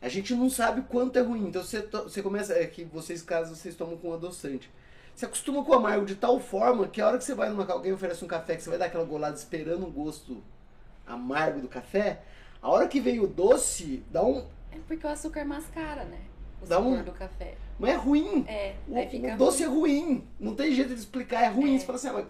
A 0.00 0.08
gente 0.08 0.34
não 0.34 0.50
sabe 0.50 0.82
quanto 0.82 1.16
é 1.16 1.22
ruim. 1.22 1.46
Então 1.46 1.62
você, 1.62 1.80
to- 1.80 2.02
você 2.04 2.20
começa. 2.22 2.52
É 2.54 2.66
que 2.66 2.84
vocês, 2.84 3.22
caso 3.22 3.54
vocês 3.54 3.74
tomam 3.76 3.96
com 3.96 4.12
adoçante. 4.12 4.68
Você 5.14 5.26
acostuma 5.26 5.62
com 5.64 5.70
o 5.72 5.74
amargo 5.74 6.04
de 6.06 6.14
tal 6.16 6.40
forma 6.40 6.88
que 6.88 7.00
a 7.00 7.06
hora 7.06 7.18
que 7.18 7.24
você 7.24 7.34
vai 7.34 7.48
numa 7.50 7.70
alguém 7.70 7.92
oferece 7.92 8.24
um 8.24 8.28
café, 8.28 8.56
que 8.56 8.62
você 8.62 8.70
vai 8.70 8.78
dar 8.78 8.86
aquela 8.86 9.04
golada 9.04 9.36
esperando 9.36 9.86
o 9.86 9.90
gosto 9.90 10.42
amargo 11.06 11.60
do 11.60 11.68
café, 11.68 12.22
a 12.62 12.70
hora 12.70 12.88
que 12.88 13.00
vem 13.00 13.20
o 13.20 13.26
doce, 13.26 14.02
dá 14.10 14.22
um. 14.24 14.46
É 14.70 14.78
porque 14.86 15.06
o 15.06 15.10
açúcar 15.10 15.44
mascara, 15.44 16.04
né? 16.04 16.20
O 16.62 16.66
Dá 16.66 16.76
sabor 16.76 16.92
um- 16.92 17.02
do 17.02 17.12
café. 17.12 17.54
Não 17.78 17.88
é 17.88 17.94
ruim. 17.94 18.44
É, 18.46 18.74
O, 18.88 18.96
aí 18.96 19.08
fica 19.08 19.34
o 19.34 19.36
doce 19.36 19.64
ruim. 19.64 19.72
é 20.00 20.04
ruim. 20.04 20.28
Não 20.38 20.54
tem 20.54 20.72
jeito 20.72 20.94
de 20.94 21.00
explicar. 21.00 21.42
É 21.42 21.48
ruim. 21.48 21.74
É. 21.74 21.78
Você 21.78 21.84
fala 21.86 21.96
assim, 21.98 22.08
ah, 22.08 22.12
mas 22.12 22.26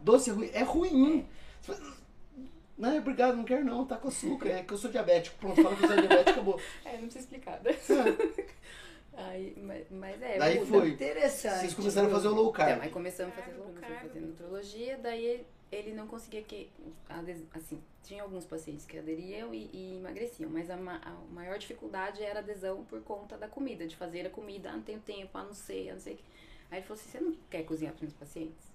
doce 0.00 0.30
é 0.30 0.32
ruim. 0.32 0.50
É 0.54 0.62
ruim. 0.62 1.26
Você 1.60 1.74
fala, 1.74 1.92
Não, 2.78 2.90
é 2.92 2.98
obrigado, 2.98 3.36
não 3.36 3.44
quero 3.44 3.64
não, 3.64 3.84
tá 3.84 3.96
com 3.96 4.08
açúcar. 4.08 4.48
É 4.48 4.62
que 4.62 4.72
eu 4.72 4.78
sou 4.78 4.90
diabético. 4.90 5.36
Pronto, 5.38 5.62
fala 5.62 5.76
que 5.76 5.84
eu 5.84 5.88
sou 5.88 5.96
diabético, 5.96 6.30
acabou. 6.30 6.60
É, 6.84 6.92
não 6.92 6.98
precisa 7.00 7.18
explicar. 7.20 7.60
né? 7.62 7.72
Aí, 9.18 9.56
mas, 9.62 9.86
mas 9.90 10.20
é, 10.22 10.38
Daí 10.38 10.58
muda. 10.58 10.66
foi. 10.70 10.88
Interessante. 10.90 11.60
Vocês 11.60 11.74
começaram 11.74 12.08
a 12.08 12.10
fazer 12.10 12.28
o 12.28 12.34
low 12.34 12.52
carb. 12.52 12.72
Então, 12.72 12.82
aí 12.82 12.90
começamos 12.90 13.32
a 13.36 13.40
fazer 13.42 13.56
low 13.56 13.72
carb, 13.80 13.98
foi 14.00 14.08
fazer 14.08 14.20
nutrologia, 14.20 14.98
daí 15.02 15.46
ele, 15.72 15.92
não 15.92 16.06
conseguia 16.06 16.42
que. 16.42 16.70
Assim, 17.52 17.82
tinha 18.02 18.22
alguns 18.22 18.44
pacientes 18.44 18.84
que 18.86 18.98
aderiam 18.98 19.52
e, 19.54 19.68
e 19.72 19.96
emagreciam, 19.98 20.50
mas 20.50 20.70
a, 20.70 20.76
ma- 20.76 21.00
a 21.04 21.12
maior 21.34 21.58
dificuldade 21.58 22.22
era 22.22 22.40
adesão 22.40 22.84
por 22.84 23.02
conta 23.02 23.36
da 23.36 23.48
comida, 23.48 23.86
de 23.86 23.96
fazer 23.96 24.26
a 24.26 24.30
comida, 24.30 24.70
ah, 24.70 24.76
não 24.76 24.82
tenho 24.82 25.00
tempo, 25.00 25.30
ah, 25.38 25.44
não 25.44 25.54
sei, 25.54 25.90
ah, 25.90 25.94
não 25.94 26.00
sei 26.00 26.14
o 26.14 26.16
que. 26.16 26.24
Aí 26.70 26.78
ele 26.78 26.86
falou 26.86 27.00
assim: 27.00 27.10
você 27.10 27.20
não 27.20 27.36
quer 27.50 27.64
cozinhar 27.64 27.94
para 27.94 28.06
os 28.06 28.12
pacientes? 28.12 28.66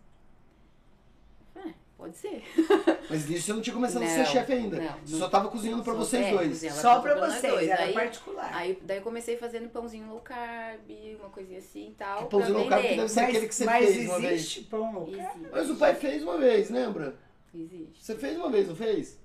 Eu 1.56 1.62
falei, 1.62 1.72
É, 1.72 1.76
pode 2.02 2.18
ser. 2.18 2.44
Mas 3.10 3.30
nisso 3.30 3.46
você 3.46 3.54
não 3.54 3.62
tinha 3.62 3.74
começado 3.76 4.02
a 4.02 4.06
Não, 4.06 4.12
ser 4.16 4.26
chefe 4.26 4.54
ainda. 4.54 4.78
não, 4.78 4.98
Você 5.06 5.12
não. 5.14 5.20
só 5.20 5.30
tava 5.30 5.50
cozinhando 5.50 5.84
pra 5.84 5.94
Só- 5.94 6.00
vocês 6.00 6.26
é, 6.26 6.32
dois. 6.32 6.60
Só 6.74 7.02
nós 7.04 7.34
vocês, 7.36 7.54
dois. 7.54 7.70
era 7.70 7.84
Aí- 7.84 7.94
particular. 7.94 8.50
Aí 8.56 8.80
daí 8.82 8.98
eu 8.98 9.04
comecei 9.04 9.38
fazendo 9.38 9.70
pãozinho 9.70 10.08
low 10.08 10.20
carb, 10.20 10.80
uma 11.20 11.30
coisinha 11.30 11.60
assim 11.60 11.90
e 11.90 11.94
tal. 11.94 12.24
Que 12.24 12.30
pãozinho 12.32 12.58
low 12.58 12.68
carb 12.68 12.82
deve 12.84 13.08
ser 13.08 13.20
aquele 13.20 13.48
que 13.48 13.54
você 13.56 13.66
mas 13.66 13.86
fez 13.86 14.06
uma 14.10 14.20
vez. 14.20 14.34
existe 14.34 14.62
pão 14.64 14.92
low 14.94 15.06
carb? 15.12 15.20
Existe. 15.36 15.50
Mas 15.52 15.70
o 15.70 15.76
pai 15.76 15.96
fez 15.96 16.24
uma 16.24 16.38
vez, 16.40 16.70
lembra? 16.72 17.16
Existe. 17.54 18.04
Você 18.04 18.16
fez 18.16 18.36
uma 18.38 18.50
vez, 18.50 18.68
não 18.68 18.76
fez? 18.76 19.20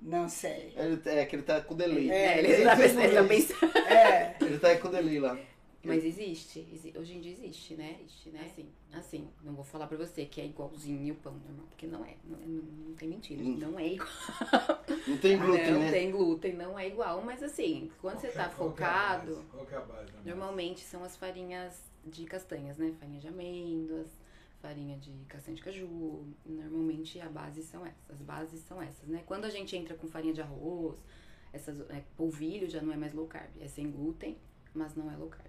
Não 0.00 0.28
sei. 0.28 0.72
Ele, 0.76 1.00
é 1.06 1.24
que 1.24 1.34
ele 1.36 1.42
tá 1.42 1.60
com 1.60 1.74
delay. 1.74 2.10
É, 2.10 2.38
ele, 2.38 2.52
Ele 2.52 2.64
tá 2.64 2.76
fez 2.76 2.92
uma 2.92 3.02
pensando, 3.02 3.28
vez. 3.28 3.46
pensando. 3.46 3.78
É. 3.78 4.36
Ele 4.40 4.58
tá 4.58 4.76
com 4.76 4.90
delay 4.90 5.18
lá. 5.18 5.36
Mas 5.84 6.04
existe, 6.04 6.66
exi- 6.72 6.92
hoje 6.96 7.14
em 7.14 7.20
dia 7.20 7.32
existe, 7.32 7.74
né? 7.74 7.98
Existe, 8.02 8.30
né? 8.30 8.42
Assim, 8.44 8.68
assim, 8.92 9.28
não 9.42 9.54
vou 9.54 9.64
falar 9.64 9.86
pra 9.86 9.96
você 9.96 10.24
que 10.26 10.40
é 10.40 10.46
igualzinho 10.46 11.14
o 11.14 11.16
pão 11.16 11.32
normal, 11.34 11.66
porque 11.68 11.86
não 11.86 12.04
é, 12.04 12.16
não, 12.24 12.38
não 12.38 12.94
tem 12.96 13.08
mentira, 13.08 13.42
Hum. 13.42 13.56
não 13.58 13.78
é 13.78 13.94
igual. 13.94 14.08
Não 15.06 15.16
tem 15.18 15.38
glúten, 15.38 15.72
não 15.72 15.80
né? 15.80 15.90
tem 15.90 16.10
glúten, 16.10 16.52
não 16.54 16.78
é 16.78 16.88
igual, 16.88 17.22
mas 17.22 17.42
assim, 17.42 17.90
quando 18.00 18.18
você 18.20 18.28
tá 18.28 18.48
Qual 18.48 18.68
é 18.68 18.70
focado, 18.72 19.34
base? 19.34 19.46
Qual 19.50 19.66
que 19.66 19.74
é 19.74 19.78
a 19.78 19.80
base 19.80 20.12
normalmente 20.24 20.80
são 20.80 21.04
as 21.04 21.16
farinhas 21.16 21.80
de 22.04 22.24
castanhas, 22.24 22.76
né? 22.76 22.92
Farinha 22.98 23.20
de 23.20 23.28
amêndoas, 23.28 24.08
farinha 24.60 24.96
de 24.98 25.12
castanha 25.28 25.56
de 25.56 25.62
caju, 25.62 26.26
normalmente 26.44 27.20
a 27.20 27.28
base 27.28 27.62
são 27.62 27.86
essas, 27.86 28.10
as 28.10 28.20
bases 28.22 28.60
são 28.62 28.82
essas, 28.82 29.08
né? 29.08 29.22
Quando 29.26 29.44
a 29.44 29.50
gente 29.50 29.76
entra 29.76 29.94
com 29.96 30.08
farinha 30.08 30.32
de 30.34 30.40
arroz, 30.42 30.98
essas, 31.52 31.80
é, 31.90 32.02
polvilho 32.16 32.68
já 32.68 32.82
não 32.82 32.92
é 32.92 32.96
mais 32.96 33.12
low 33.14 33.26
carb, 33.26 33.50
é 33.60 33.68
sem 33.68 33.90
glúten, 33.90 34.36
mas 34.74 34.94
não 34.94 35.10
é 35.10 35.16
low 35.16 35.28
carb. 35.28 35.46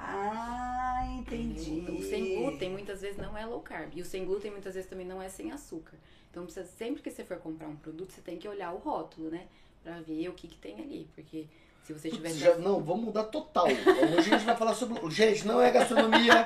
Ah, 0.00 1.04
entendi. 1.18 1.84
O 1.90 2.02
sem 2.02 2.36
glúten 2.36 2.70
muitas 2.70 3.00
vezes 3.00 3.18
não 3.18 3.36
é 3.36 3.44
low 3.44 3.60
carb. 3.60 3.90
E 3.94 4.00
o 4.00 4.04
sem 4.04 4.24
glúten 4.24 4.50
muitas 4.50 4.74
vezes 4.74 4.88
também 4.88 5.06
não 5.06 5.20
é 5.20 5.28
sem 5.28 5.50
açúcar. 5.52 5.96
Então 6.30 6.44
precisa, 6.44 6.66
sempre 6.66 7.02
que 7.02 7.10
você 7.10 7.24
for 7.24 7.38
comprar 7.38 7.66
um 7.68 7.76
produto, 7.76 8.12
você 8.12 8.20
tem 8.20 8.36
que 8.36 8.46
olhar 8.48 8.72
o 8.72 8.78
rótulo, 8.78 9.30
né? 9.30 9.42
Pra 9.82 10.00
ver 10.00 10.28
o 10.28 10.32
que, 10.32 10.46
que 10.46 10.56
tem 10.56 10.74
ali. 10.80 11.08
Porque 11.14 11.46
se 11.82 11.92
você 11.92 12.10
tiver. 12.10 12.28
Putz, 12.28 12.40
já- 12.40 12.56
não, 12.56 12.80
vamos 12.80 13.04
mudar 13.06 13.24
total. 13.24 13.66
Hoje 13.66 14.32
a 14.34 14.38
gente 14.38 14.44
vai 14.44 14.56
falar 14.56 14.74
sobre. 14.74 15.10
Gente, 15.10 15.46
não 15.46 15.60
é 15.60 15.70
gastronomia. 15.70 16.44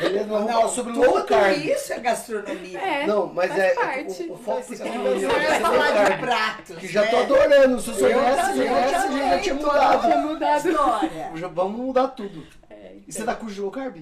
Beleza? 0.00 0.26
Nós 0.26 0.38
vamos 0.44 0.52
falar 0.52 0.68
sobre 0.68 0.92
low 0.92 1.24
carb. 1.24 1.56
isso 1.58 1.92
é 1.92 1.98
gastronomia. 1.98 2.78
É, 2.78 3.06
Não, 3.06 3.26
mas 3.34 3.48
faz 3.50 3.60
é. 3.64 3.74
parte. 3.74 4.22
O, 4.22 4.32
o 4.34 4.36
foco 4.38 4.62
vai 4.62 4.78
gastronomia 4.78 5.28
Você 5.28 5.36
vai 5.48 5.60
falar 5.60 6.10
de 6.10 6.18
pratos. 6.20 6.76
Que 6.78 6.86
já 6.86 7.06
tô 7.08 7.16
né? 7.16 7.22
adorando. 7.24 7.80
Se 7.80 7.88
eu 7.90 7.94
soubesse, 7.94 8.20
Eu 8.20 8.44
soubesse, 8.68 9.12
eu 9.12 9.28
já 9.28 9.40
tinha 9.40 9.54
mudado. 9.56 10.18
mudado. 10.28 10.68
História. 10.68 11.32
Já 11.34 11.48
vamos 11.48 11.80
mudar 11.80 12.08
tudo. 12.08 12.46
É, 12.88 12.98
E 13.06 13.12
você 13.12 13.24
dá 13.24 13.34
curso 13.34 13.54
de 13.54 13.60
low 13.60 13.70
carb? 13.70 13.96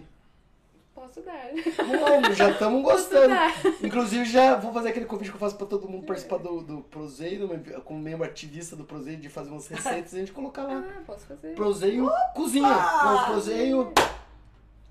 Posso 0.95 1.21
dar. 1.21 1.51
Vamos, 1.77 2.37
já 2.39 2.51
estamos 2.51 2.83
gostando. 2.83 3.35
Inclusive, 3.83 4.25
já 4.25 4.57
vou 4.57 4.73
fazer 4.73 4.89
aquele 4.89 5.05
convite 5.05 5.29
que 5.31 5.37
eu 5.37 5.41
faço 5.41 5.55
pra 5.57 5.67
todo 5.67 5.87
mundo 5.89 6.07
participar 6.07 6.39
do, 6.39 6.63
do 6.63 6.79
Proseio, 6.83 7.49
como 7.85 8.01
membro 8.01 8.25
ativista 8.25 8.75
do 8.75 8.83
Proseio, 8.85 9.19
de 9.19 9.29
fazer 9.29 9.51
umas 9.51 9.69
receitas 9.69 10.13
e 10.15 10.17
a 10.17 10.19
gente 10.21 10.33
colocar 10.33 10.63
lá. 10.65 10.83
Ah, 10.89 11.01
posso 11.07 11.27
fazer. 11.27 11.55
Proseio 11.55 12.11
cozinha. 12.35 12.67
Não, 12.69 13.25
Proseio. 13.27 13.93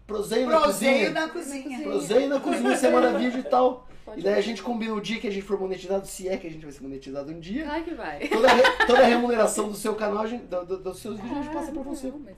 Proseio 0.05 0.47
na 0.47 0.60
cozinha. 0.62 1.10
na 1.10 1.27
cozinha. 1.29 1.81
Proseio 1.81 2.29
na 2.29 2.39
cozinha, 2.39 2.91
manda 2.91 3.17
vídeo 3.17 3.39
e 3.39 3.43
tal. 3.43 3.88
Pode 4.05 4.19
E 4.19 4.23
daí 4.23 4.34
a 4.34 4.36
fazer. 4.36 4.47
gente 4.47 4.62
combina 4.62 4.93
o 4.93 5.01
dia 5.01 5.19
que 5.19 5.27
a 5.27 5.31
gente 5.31 5.41
for 5.43 5.60
monetizado, 5.60 6.05
se 6.05 6.29
é 6.29 6.38
que 6.38 6.45
a 6.45 6.49
gente 6.51 6.62
vai 6.63 6.71
ser 6.71 6.84
monetizado 6.84 7.31
um 7.31 7.39
dia. 7.39 7.63
Claro 7.63 7.84
que 7.84 7.95
vai. 7.95 8.19
Toda, 8.27 8.47
a 8.47 8.53
re- 8.53 8.86
toda 8.86 8.99
a 8.99 9.05
remuneração 9.05 9.67
do 9.67 9.75
seu 9.75 9.95
canal, 9.95 10.21
a 10.21 10.27
gente- 10.27 10.43
do- 10.45 10.63
do- 10.63 10.77
dos 10.77 10.99
seus 10.99 11.19
vídeos, 11.19 11.39
a 11.39 11.41
gente 11.41 11.51
passa 11.53 11.71
pra 11.71 11.81
você. 11.81 12.08
Não, 12.12 12.19
mas. 12.19 12.36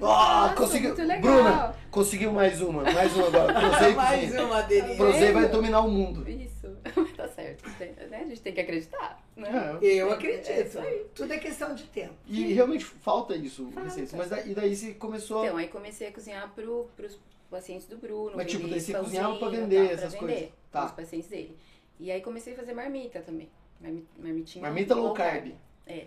Mas 0.00 0.10
Ah, 0.10 0.40
nossa, 0.42 0.54
conseguiu. 0.54 0.88
Muito 0.90 1.02
legal. 1.02 1.20
Bruna, 1.22 1.76
conseguiu 1.90 2.32
mais 2.32 2.60
uma. 2.60 2.82
Mais 2.84 3.14
uma 3.16 3.26
agora. 3.26 3.52
Proseio 3.70 3.96
Mais 3.96 4.20
cozinha. 4.24 4.44
uma 4.46 4.62
dele. 4.62 4.96
Proseio 4.96 5.32
vai 5.34 5.48
dominar 5.48 5.80
o 5.80 5.90
mundo. 5.90 6.28
Isso. 6.28 6.68
tá 7.16 7.28
certo. 7.28 7.70
Tem- 7.78 7.92
né? 8.08 8.20
A 8.22 8.24
gente 8.26 8.40
tem 8.40 8.52
que 8.52 8.60
acreditar. 8.60 9.22
Né? 9.36 9.78
É, 9.82 9.86
Eu 9.86 10.10
É 10.10 10.12
acredito. 10.14 10.50
isso 10.50 10.78
aí. 10.78 11.06
Tudo 11.14 11.32
é 11.32 11.38
questão 11.38 11.74
de 11.74 11.84
tempo. 11.84 12.14
E 12.26 12.52
realmente 12.52 12.84
falta 12.84 13.34
isso, 13.36 13.70
Falta. 13.72 14.16
Mas 14.16 14.28
daí, 14.30 14.50
e 14.50 14.54
daí 14.54 14.74
você 14.76 14.94
começou. 14.94 15.44
Então, 15.44 15.56
aí 15.56 15.68
comecei 15.68 16.08
a 16.08 16.12
cozinhar 16.12 16.50
pro, 16.54 16.88
pros 16.96 17.18
pacientes 17.50 17.86
do 17.86 17.96
Bruno. 17.96 18.32
Mas, 18.36 18.50
tipo, 18.50 18.66
daí 18.68 18.80
você 18.80 18.92
cozinhava 18.94 19.36
pra 19.36 19.48
vender 19.48 19.92
essas 19.92 20.12
vender 20.14 20.18
coisas. 20.26 20.48
Tá. 20.70 20.80
pros 20.82 20.92
pacientes 20.92 21.28
dele. 21.28 21.56
E 22.00 22.10
aí 22.12 22.20
comecei 22.20 22.52
a 22.52 22.56
fazer 22.56 22.74
marmita 22.74 23.20
também. 23.20 23.48
Marmi- 23.80 24.06
Marmitinha. 24.18 24.62
Marmita 24.62 24.94
low 24.94 25.12
carb. 25.14 25.52
É. 25.86 26.06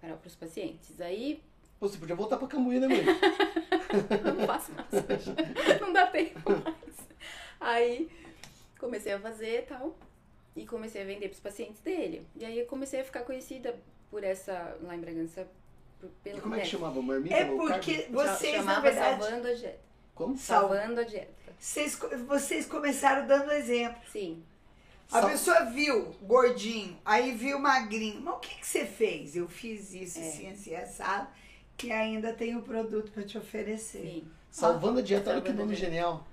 Para 0.00 0.18
os 0.26 0.34
pacientes. 0.34 1.00
Aí 1.00 1.42
você 1.80 1.98
podia 1.98 2.16
voltar 2.16 2.36
pra 2.36 2.48
Cambuí, 2.48 2.78
né, 2.80 2.88
mãe? 2.88 3.04
eu 4.24 4.34
não 4.34 4.46
faço 4.46 4.72
mais 4.72 4.86
hoje. 4.92 5.34
Não 5.80 5.92
dá 5.92 6.06
tempo 6.06 6.40
mais. 6.50 6.94
Aí 7.60 8.10
comecei 8.78 9.12
a 9.12 9.18
fazer 9.20 9.60
e 9.60 9.62
tal. 9.62 9.96
E 10.56 10.66
comecei 10.66 11.02
a 11.02 11.04
vender 11.04 11.28
pros 11.28 11.40
pacientes 11.40 11.80
dele. 11.82 12.26
E 12.36 12.44
aí 12.44 12.58
eu 12.58 12.66
comecei 12.66 13.00
a 13.00 13.04
ficar 13.04 13.20
conhecida 13.22 13.74
por 14.10 14.22
essa, 14.22 14.76
lá 14.82 14.94
em 14.94 15.00
Bragança, 15.00 15.48
por, 16.00 16.08
pelo 16.22 16.38
E 16.38 16.40
como 16.40 16.54
é 16.54 16.60
que 16.60 16.66
chamava? 16.66 17.02
Marmita 17.02 17.34
É 17.34 17.44
porque 17.44 18.06
vocês, 18.10 18.52
na 18.56 18.58
chamava 18.60 18.80
verdade, 18.82 19.20
Salvando 19.22 19.48
a 19.48 19.52
Dieta. 19.54 19.80
Como? 20.14 20.36
Sal- 20.38 20.60
Salvando 20.68 21.00
a 21.00 21.04
Dieta. 21.04 21.32
vocês, 21.58 21.98
vocês 22.28 22.66
começaram 22.66 23.26
dando 23.26 23.50
exemplo. 23.50 24.00
Sim. 24.12 24.44
A 25.10 25.20
Sal- 25.20 25.30
pessoa 25.30 25.64
viu 25.64 26.14
gordinho, 26.22 26.96
aí 27.04 27.32
viu 27.32 27.58
magrinho. 27.58 28.20
Mas 28.20 28.34
o 28.34 28.38
que, 28.38 28.54
que 28.54 28.66
você 28.66 28.86
fez? 28.86 29.34
Eu 29.34 29.48
fiz 29.48 29.92
isso, 29.92 30.20
É. 30.20 30.28
assim, 30.28 30.50
assim, 30.50 30.74
assado. 30.76 31.28
E 31.82 31.92
ainda 31.92 32.32
tenho 32.32 32.58
o 32.60 32.62
produto 32.62 33.10
para 33.12 33.22
te 33.24 33.36
oferecer. 33.36 34.00
Sim. 34.06 34.28
Salvando 34.50 35.00
a 35.00 35.02
dieta, 35.02 35.30
olha 35.30 35.42
que 35.42 35.52
nome 35.52 35.74
genial. 35.74 36.26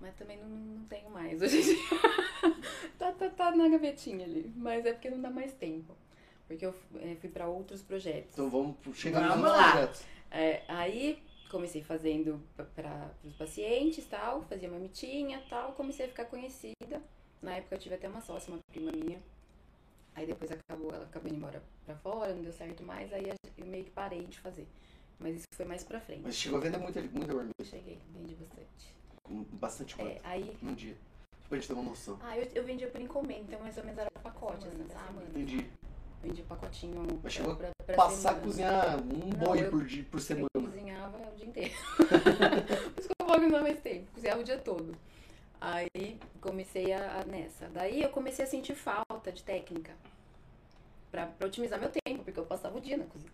Mas 0.00 0.14
também 0.16 0.38
não, 0.38 0.48
não 0.48 0.84
tenho 0.86 1.08
mais 1.10 1.40
hoje 1.40 1.58
em 1.58 1.62
dia. 1.62 1.76
tá, 2.98 3.12
tá, 3.12 3.28
tá 3.30 3.50
na 3.56 3.68
gavetinha 3.68 4.24
ali. 4.24 4.52
Mas 4.56 4.84
é 4.84 4.92
porque 4.92 5.10
não 5.10 5.20
dá 5.20 5.30
mais 5.30 5.52
tempo. 5.54 5.94
Porque 6.48 6.66
eu 6.66 6.74
eh, 6.96 7.16
fui 7.20 7.30
pra 7.30 7.46
outros 7.48 7.80
projetos. 7.82 8.32
Então 8.32 8.50
vamos 8.50 8.76
chegar 8.94 9.20
Vamos 9.28 9.44
nos 9.44 9.52
lá. 9.52 9.70
projetos. 9.72 10.02
É, 10.30 10.62
aí 10.68 11.22
comecei 11.50 11.82
fazendo 11.82 12.40
para 12.74 13.10
os 13.24 13.34
pacientes 13.34 14.04
tal, 14.06 14.42
fazia 14.42 14.68
marmitinha 14.70 15.42
tal, 15.48 15.72
comecei 15.72 16.06
a 16.06 16.08
ficar 16.08 16.24
conhecida. 16.26 17.02
Na 17.42 17.56
época 17.56 17.74
eu 17.76 17.78
tive 17.78 17.94
até 17.94 18.08
uma 18.08 18.20
sócia, 18.20 18.52
uma 18.52 18.58
prima 18.72 18.90
minha. 18.92 19.20
Aí 20.14 20.26
depois 20.26 20.50
acabou, 20.50 20.92
ela 20.92 21.04
acabou 21.04 21.28
indo 21.28 21.36
embora 21.38 21.62
pra 21.86 21.94
fora, 21.96 22.34
não 22.34 22.42
deu 22.42 22.52
certo 22.52 22.82
mais. 22.82 23.12
Aí 23.12 23.30
a- 23.30 23.34
eu 23.60 23.66
meio 23.66 23.84
que 23.84 23.90
parei 23.90 24.26
de 24.26 24.38
fazer. 24.38 24.66
Mas 25.18 25.36
isso 25.36 25.46
foi 25.54 25.64
mais 25.66 25.84
pra 25.84 26.00
frente. 26.00 26.22
Mas 26.24 26.34
chegou 26.34 26.58
a 26.58 26.62
vender 26.62 26.78
muita, 26.78 27.00
muita 27.02 27.34
marmita. 27.34 27.64
Cheguei, 27.64 27.98
vendi 28.14 28.34
bastante. 28.34 28.94
Bastante 29.52 29.96
coisa. 29.96 30.12
É, 30.12 30.20
aí. 30.24 30.56
Num 30.62 30.74
dia. 30.74 30.96
Pra 31.48 31.58
gente 31.58 31.66
ter 31.68 31.74
uma 31.74 31.82
noção. 31.82 32.18
Ah, 32.22 32.38
eu, 32.38 32.48
eu 32.54 32.64
vendia 32.64 32.88
por 32.88 33.00
encomenda, 33.00 33.42
então 33.48 33.60
mais 33.60 33.76
ou 33.76 33.84
menos 33.84 33.98
era 33.98 34.10
pacote, 34.22 34.66
assim, 34.68 34.86
sabe? 34.88 35.24
Entendi. 35.28 35.66
Vendia 36.22 36.44
pacotinho. 36.44 37.20
Mas 37.22 37.32
chegou 37.32 37.56
pra, 37.56 37.70
pra 37.86 37.96
Passar 37.96 38.12
a 38.14 38.18
semana. 38.34 38.40
cozinhar 38.42 38.98
um 39.00 39.28
Não, 39.30 39.38
boi 39.38 39.64
eu- 39.66 39.70
por, 39.70 39.84
dia, 39.84 40.04
por 40.10 40.20
semana. 40.20 40.46
Eu 40.54 40.62
cozinhava 40.62 41.18
o 41.18 41.36
dia 41.36 41.46
inteiro. 41.46 41.74
Por 42.94 43.00
isso 43.00 43.08
que 43.08 43.14
eu 43.20 43.26
vou 43.26 43.36
cozinhar 43.40 43.62
mais 43.62 43.80
tempo. 43.80 44.06
Cozinhava 44.12 44.40
o 44.40 44.44
dia 44.44 44.58
todo. 44.58 44.96
Aí 45.60 46.18
comecei 46.40 46.92
a, 46.92 47.20
a- 47.20 47.24
nessa. 47.24 47.68
Daí 47.68 48.02
eu 48.02 48.08
comecei 48.10 48.44
a 48.44 48.48
sentir 48.48 48.74
falta 48.74 49.32
de 49.32 49.42
técnica. 49.42 49.92
Pra, 51.10 51.26
pra 51.26 51.46
otimizar 51.48 51.78
meu 51.80 51.90
tempo, 51.90 52.22
porque 52.24 52.38
eu 52.38 52.46
passava 52.46 52.78
o 52.78 52.80
dia 52.80 52.96
na 52.96 53.04
cozinha. 53.04 53.32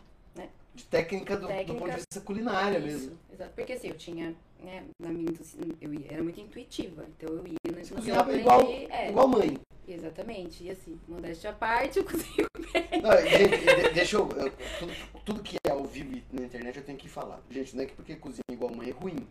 De 0.75 0.85
técnica 0.85 1.37
do, 1.37 1.43
do 1.43 1.47
Técnica- 1.49 1.73
ponto 1.79 1.91
de 1.91 1.97
vista 1.97 2.21
culinária 2.21 2.79
Isso, 2.79 2.87
mesmo. 2.87 3.19
Exato. 3.33 3.53
Porque 3.55 3.73
assim, 3.73 3.89
eu 3.89 3.97
tinha, 3.97 4.35
né, 4.63 4.85
na 5.01 5.09
minha, 5.09 5.31
eu 5.81 5.95
ia- 5.95 6.07
era 6.13 6.23
muito 6.23 6.39
intuitiva. 6.41 7.05
Então 7.17 7.35
eu 7.35 7.47
ia 7.47 7.55
eu 7.65 7.95
Cozinhava 7.97 8.21
aprendi. 8.23 8.41
igual, 8.41 8.61
é, 8.91 9.09
igual 9.09 9.29
mãe. 9.29 9.59
Exatamente. 9.89 10.65
E 10.65 10.71
assim, 10.71 10.99
modéstia 11.09 11.51
à 11.51 11.53
parte, 11.53 11.97
eu 12.01 12.05
cozinho 12.05 12.47
bem. 12.73 13.01
Não, 13.01 13.13
gente, 13.27 13.57
de- 13.59 13.95
deixa 13.95 14.17
eu. 14.17 14.29
eu- 14.33 14.53
tudo, 14.79 14.93
tudo 15.25 15.43
que 15.43 15.57
é 15.67 15.71
ao 15.71 15.85
vivo 15.85 16.21
na 16.33 16.45
internet 16.45 16.77
eu 16.77 16.85
tenho 16.85 16.99
que 16.99 17.09
falar. 17.09 17.41
Gente, 17.51 17.75
não 17.75 17.83
é 17.83 17.87
que 17.87 17.95
porque 17.95 18.15
cozinha 18.17 18.43
igual 18.51 18.75
mãe 18.75 18.89
é 18.91 18.93
ruim. 18.93 19.27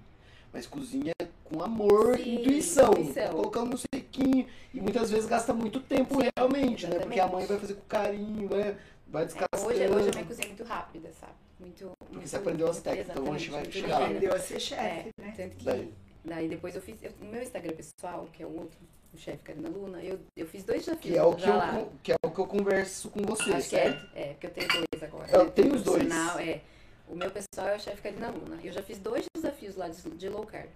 Mas 0.52 0.66
cozinha 0.66 1.14
com 1.44 1.62
amor 1.62 2.18
Sim, 2.18 2.24
e 2.24 2.36
intuição. 2.42 2.92
intuição. 2.94 3.34
Colocando 3.34 3.72
no 3.72 3.78
sequinho. 3.78 4.48
E 4.74 4.80
muitas 4.82 5.12
vezes 5.12 5.28
gasta 5.28 5.54
muito 5.54 5.80
tempo 5.82 6.18
realmente, 6.38 6.88
né? 6.88 6.98
Porque 7.00 7.20
a 7.20 7.28
mãe 7.28 7.46
vai 7.46 7.58
fazer 7.60 7.74
com 7.76 7.82
carinho, 7.88 8.48
vai, 8.48 8.76
vai 9.08 9.26
descascando. 9.26 9.66
Hoje, 9.68 9.88
hoje 9.88 10.10
a 10.10 10.12
minha 10.14 10.26
cozinha 10.26 10.46
é 10.46 10.50
muito 10.50 10.64
rápida, 10.64 11.12
sabe? 11.20 11.34
Muito. 11.60 11.92
muito 12.12 12.28
você 12.28 12.36
aprendeu 12.36 12.70
as 12.70 12.82
técnicas, 12.82 13.12
então 13.18 13.34
a 13.34 13.38
gente 13.38 13.50
exatamente, 13.50 13.72
vai 13.72 13.82
chegar 13.82 14.00
lá. 14.00 14.06
Aprendeu 14.06 14.34
a 14.34 14.40
ser 14.40 14.60
chefe, 14.60 15.10
né? 15.20 15.34
Tanto 15.38 15.56
que 15.58 15.66
Daí. 15.66 15.94
daí, 16.24 16.48
depois 16.50 16.76
eu 16.76 16.82
fiz. 16.82 17.02
eu- 17.02 17.12
no 17.22 17.32
meu 17.32 17.42
Instagram 17.42 17.74
pessoal, 17.74 18.28
que 18.34 18.44
é 18.44 18.46
o 18.46 18.54
outro, 18.58 18.78
o 19.14 19.18
chefe 19.18 19.44
Karina 19.44 19.70
Luna, 19.70 20.04
eu, 20.04 20.20
eu 20.36 20.46
fiz 20.46 20.64
dois 20.64 20.86
desafios 20.86 21.14
Que 21.14 21.18
é, 21.18 21.24
o 21.24 21.34
que, 21.36 21.48
eu, 21.48 21.56
lá. 21.56 21.86
que 22.04 22.12
é 22.12 22.16
o 22.26 22.32
que 22.32 22.40
eu 22.40 22.48
converso 22.48 23.10
com 23.10 23.22
você, 23.22 23.52
Acho 23.54 23.70
que 23.70 23.76
certo? 23.76 24.10
é, 24.16 24.22
é, 24.22 24.34
porque 24.34 24.48
eu 24.48 24.52
tenho 24.52 24.68
dois 24.68 25.04
agora. 25.04 25.32
Eu 25.32 25.46
né? 25.46 25.52
tenho 25.52 25.76
os 25.76 25.84
dois. 25.84 26.12
É. 26.40 26.62
O 27.08 27.16
meu 27.16 27.30
pessoal 27.32 27.70
é 27.70 27.76
o 27.76 27.80
chefe 27.80 28.02
Karina 28.02 28.30
Luna. 28.32 28.60
Eu 28.64 28.74
já 28.74 28.82
fiz 28.82 28.98
dois 29.00 29.26
desafios 29.36 29.76
lá 29.76 29.88
de, 29.88 30.02
de 30.02 30.28
low 30.28 30.46
carb. 30.46 30.68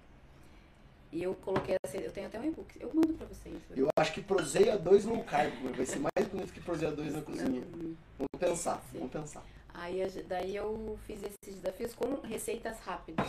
E 1.12 1.24
eu 1.24 1.34
coloquei 1.36 1.76
assim, 1.84 1.98
eu 2.00 2.12
tenho 2.12 2.28
até 2.28 2.40
um 2.40 2.46
e-book. 2.46 2.80
Eu 2.80 2.92
mando 2.94 3.14
pra 3.14 3.26
vocês. 3.26 3.56
Eu 3.76 3.88
acho 3.98 4.14
que 4.14 4.22
Proseia 4.22 4.78
2 4.78 5.06
low 5.06 5.24
carb, 5.24 5.54
mas 5.64 5.76
vai 5.76 5.86
ser 5.86 6.00
mais 6.00 6.28
bonito 6.30 6.54
que 6.54 6.62
Proseia 6.62 6.92
2 6.92 7.14
na 7.14 7.22
cozinha. 7.22 7.62
Hum. 7.62 7.96
Vamos 8.18 8.40
pensar, 8.40 8.82
Sim. 8.92 9.00
vamos 9.00 9.12
pensar. 9.12 9.44
Aí 9.74 10.04
a 10.04 10.08
daí 10.28 10.56
eu 10.56 11.00
fiz 11.08 11.20
esses 11.24 11.60
desafios 11.62 11.96
com 11.96 12.16
receitas 12.22 12.80
rápidas. 12.82 13.28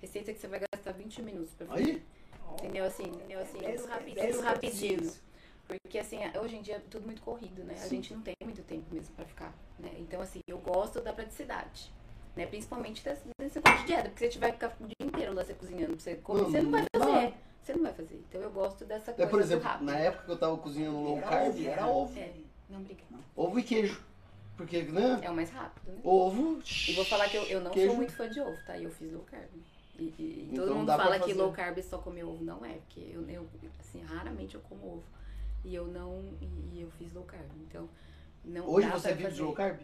Receita 0.00 0.32
que 0.32 0.40
você 0.40 0.48
vai 0.48 0.60
gastar 0.72 0.92
20 0.92 1.22
minutos 1.22 1.52
pra 1.54 1.66
fazer. 1.66 1.82
Aí, 1.82 2.02
Entendeu 2.54 2.84
assim? 2.84 3.04
Entendeu 3.04 3.40
assim? 3.40 3.58
Esse- 3.58 3.76
Tudo 3.82 3.88
rapidinho. 3.88 4.18
esse 4.24 4.32
Tudo 4.32 4.42
rapidinho. 4.44 5.12
Porque 5.68 5.98
assim, 6.00 6.16
hoje 6.42 6.56
em 6.56 6.62
dia 6.62 6.76
é 6.76 6.78
tudo 6.90 7.06
muito 7.06 7.22
corrido, 7.22 7.62
né? 7.62 7.74
A 7.74 7.76
Sim. 7.76 7.96
gente 7.96 8.12
não 8.14 8.22
tem 8.22 8.34
muito 8.42 8.60
tempo 8.64 8.92
mesmo 8.92 9.14
pra 9.14 9.24
ficar, 9.24 9.54
né? 9.78 9.92
Então 10.00 10.20
assim, 10.20 10.40
eu 10.48 10.58
gosto 10.58 11.00
da 11.00 11.12
praticidade. 11.12 11.92
Né? 12.40 12.46
Principalmente 12.46 13.04
desse, 13.04 13.22
desse 13.38 13.60
ponto 13.60 13.76
de 13.80 13.84
dieta, 13.84 14.08
porque 14.08 14.26
se 14.26 14.32
você 14.32 14.38
vai 14.38 14.52
ficar 14.52 14.74
o 14.80 14.86
dia 14.86 14.94
inteiro 15.02 15.34
lá 15.34 15.44
você 15.44 15.52
cozinhando 15.52 15.92
pra 15.92 16.00
você 16.00 16.14
comer, 16.16 16.40
Não, 16.40 16.50
você 16.50 16.60
não 16.62 16.70
vai 16.70 16.80
não 16.94 17.00
fazer. 17.04 17.34
Você 17.62 17.72
não 17.74 17.82
vai 17.82 17.92
fazer. 17.92 18.24
Então 18.28 18.40
eu 18.40 18.50
gosto 18.50 18.84
dessa 18.86 19.10
é, 19.10 19.14
coisa 19.14 19.30
por 19.30 19.36
do 19.36 19.42
exemplo, 19.44 19.84
na 19.84 19.98
época 19.98 20.24
que 20.24 20.30
eu 20.30 20.38
tava 20.38 20.56
cozinhando 20.56 20.98
low 21.00 21.18
Era 21.18 21.28
carb, 21.28 21.48
ovo, 21.48 21.66
era 21.68 21.82
né? 21.82 21.92
ovo. 21.92 22.18
É, 22.18 22.32
não 22.70 22.82
briga. 22.82 23.02
Ovo 23.36 23.58
e 23.58 23.62
queijo. 23.62 24.02
Porque, 24.56 24.82
né? 24.82 25.20
É 25.22 25.30
o 25.30 25.34
mais 25.34 25.50
rápido, 25.50 25.92
né? 25.92 26.00
Ovo. 26.02 26.62
E 26.88 26.92
vou 26.94 27.04
falar 27.04 27.28
que 27.28 27.36
eu, 27.36 27.42
eu 27.44 27.60
não 27.60 27.70
queijo. 27.72 27.88
sou 27.88 27.96
muito 27.96 28.12
fã 28.12 28.28
de 28.28 28.40
ovo, 28.40 28.56
tá? 28.66 28.76
E 28.78 28.84
eu 28.84 28.90
fiz 28.90 29.12
low 29.12 29.22
carb. 29.24 29.48
E, 29.98 30.02
e- 30.02 30.14
e 30.18 30.48
Então 30.50 30.64
todo 30.66 30.76
mundo 30.76 30.96
fala 30.96 31.18
que 31.20 31.34
low 31.34 31.52
carb 31.52 31.76
é 31.78 31.82
só 31.82 31.98
comer 31.98 32.24
ovo. 32.24 32.42
Não 32.42 32.64
é, 32.64 32.72
porque 32.86 33.00
eu, 33.12 33.28
eu 33.28 33.46
assim, 33.78 34.00
raramente 34.02 34.54
eu 34.54 34.62
como 34.62 34.94
ovo. 34.94 35.04
E 35.62 35.74
eu 35.74 35.86
não. 35.86 36.24
E, 36.40 36.46
e 36.76 36.80
eu 36.80 36.90
fiz 36.92 37.12
low 37.12 37.24
carb. 37.24 37.44
Então, 37.68 37.86
não 38.42 38.66
Hoje 38.66 38.88
dá 38.88 38.94
você 38.98 39.08
pra 39.08 39.16
vive 39.18 39.32
de 39.32 39.42
low 39.42 39.52
carb? 39.52 39.78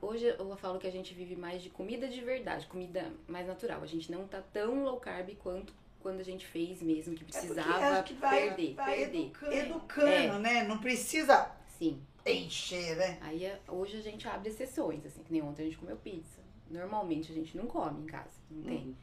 Hoje 0.00 0.26
eu 0.26 0.56
falo 0.56 0.78
que 0.78 0.86
a 0.86 0.92
gente 0.92 1.12
vive 1.14 1.34
mais 1.36 1.62
de 1.62 1.70
comida 1.70 2.06
de 2.08 2.20
verdade, 2.20 2.66
comida 2.66 3.12
mais 3.26 3.46
natural. 3.46 3.82
A 3.82 3.86
gente 3.86 4.10
não 4.12 4.26
tá 4.26 4.40
tão 4.52 4.84
low 4.84 4.98
carb 5.00 5.30
quanto 5.36 5.72
quando 6.00 6.20
a 6.20 6.24
gente 6.24 6.46
fez 6.46 6.80
mesmo, 6.80 7.14
que 7.16 7.22
É 7.24 7.26
precisava 7.26 7.98
acho 7.98 8.04
que 8.04 8.14
vai, 8.14 8.46
perder, 8.48 8.74
vai 8.74 8.96
perder. 8.96 9.18
educando, 9.24 9.52
educando, 9.52 10.08
É. 10.08 10.38
né? 10.38 10.62
Não 10.64 10.78
precisa 10.78 11.50
Sim. 11.78 12.00
encher, 12.24 12.96
né? 12.96 13.18
Aí 13.22 13.44
é- 13.44 13.60
hoje 13.66 13.96
a 13.96 14.00
gente 14.00 14.26
abre 14.28 14.48
exceções, 14.50 15.04
assim, 15.04 15.22
que 15.24 15.32
nem 15.32 15.42
ontem 15.42 15.62
a 15.62 15.64
gente 15.64 15.78
comeu 15.78 15.96
pizza. 15.96 16.40
Normalmente 16.70 17.32
a 17.32 17.34
gente 17.34 17.56
não 17.56 17.66
come 17.66 18.02
em 18.04 18.06
casa, 18.06 18.38
não 18.50 18.62
tem. 18.62 18.76
Uhum. 18.78 18.94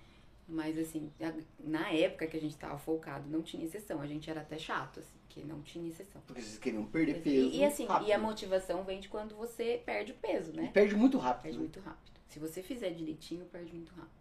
Mas 0.47 0.77
assim, 0.77 1.11
na 1.59 1.89
época 1.91 2.27
que 2.27 2.37
a 2.37 2.41
gente 2.41 2.55
tava 2.57 2.77
focado, 2.77 3.29
não 3.29 3.41
tinha 3.41 3.65
exceção. 3.65 3.99
A 4.01 4.07
gente 4.07 4.29
era 4.29 4.41
até 4.41 4.57
chato, 4.57 4.99
assim, 5.01 5.17
que 5.33 5.43
não 5.43 5.61
tinha 5.63 5.89
exceção. 5.89 6.21
Porque 6.27 6.41
vocês 6.41 6.59
queriam 6.59 6.85
perder 6.85 7.21
peso. 7.21 7.49
E, 7.49 7.57
e 7.57 7.65
assim, 7.65 7.85
rápido. 7.85 8.07
e 8.07 8.13
a 8.13 8.19
motivação 8.19 8.83
vem 8.83 8.99
de 8.99 9.09
quando 9.09 9.35
você 9.35 9.81
perde 9.83 10.11
o 10.11 10.15
peso, 10.15 10.51
E 10.51 10.57
né? 10.57 10.71
perde 10.71 10.95
muito 10.95 11.17
rápido. 11.17 11.41
Perde 11.41 11.57
né? 11.57 11.63
muito 11.63 11.79
rápido. 11.79 12.19
Se 12.29 12.39
você 12.39 12.61
fizer 12.61 12.91
direitinho, 12.91 13.45
perde 13.45 13.73
muito 13.73 13.91
rápido. 13.95 14.13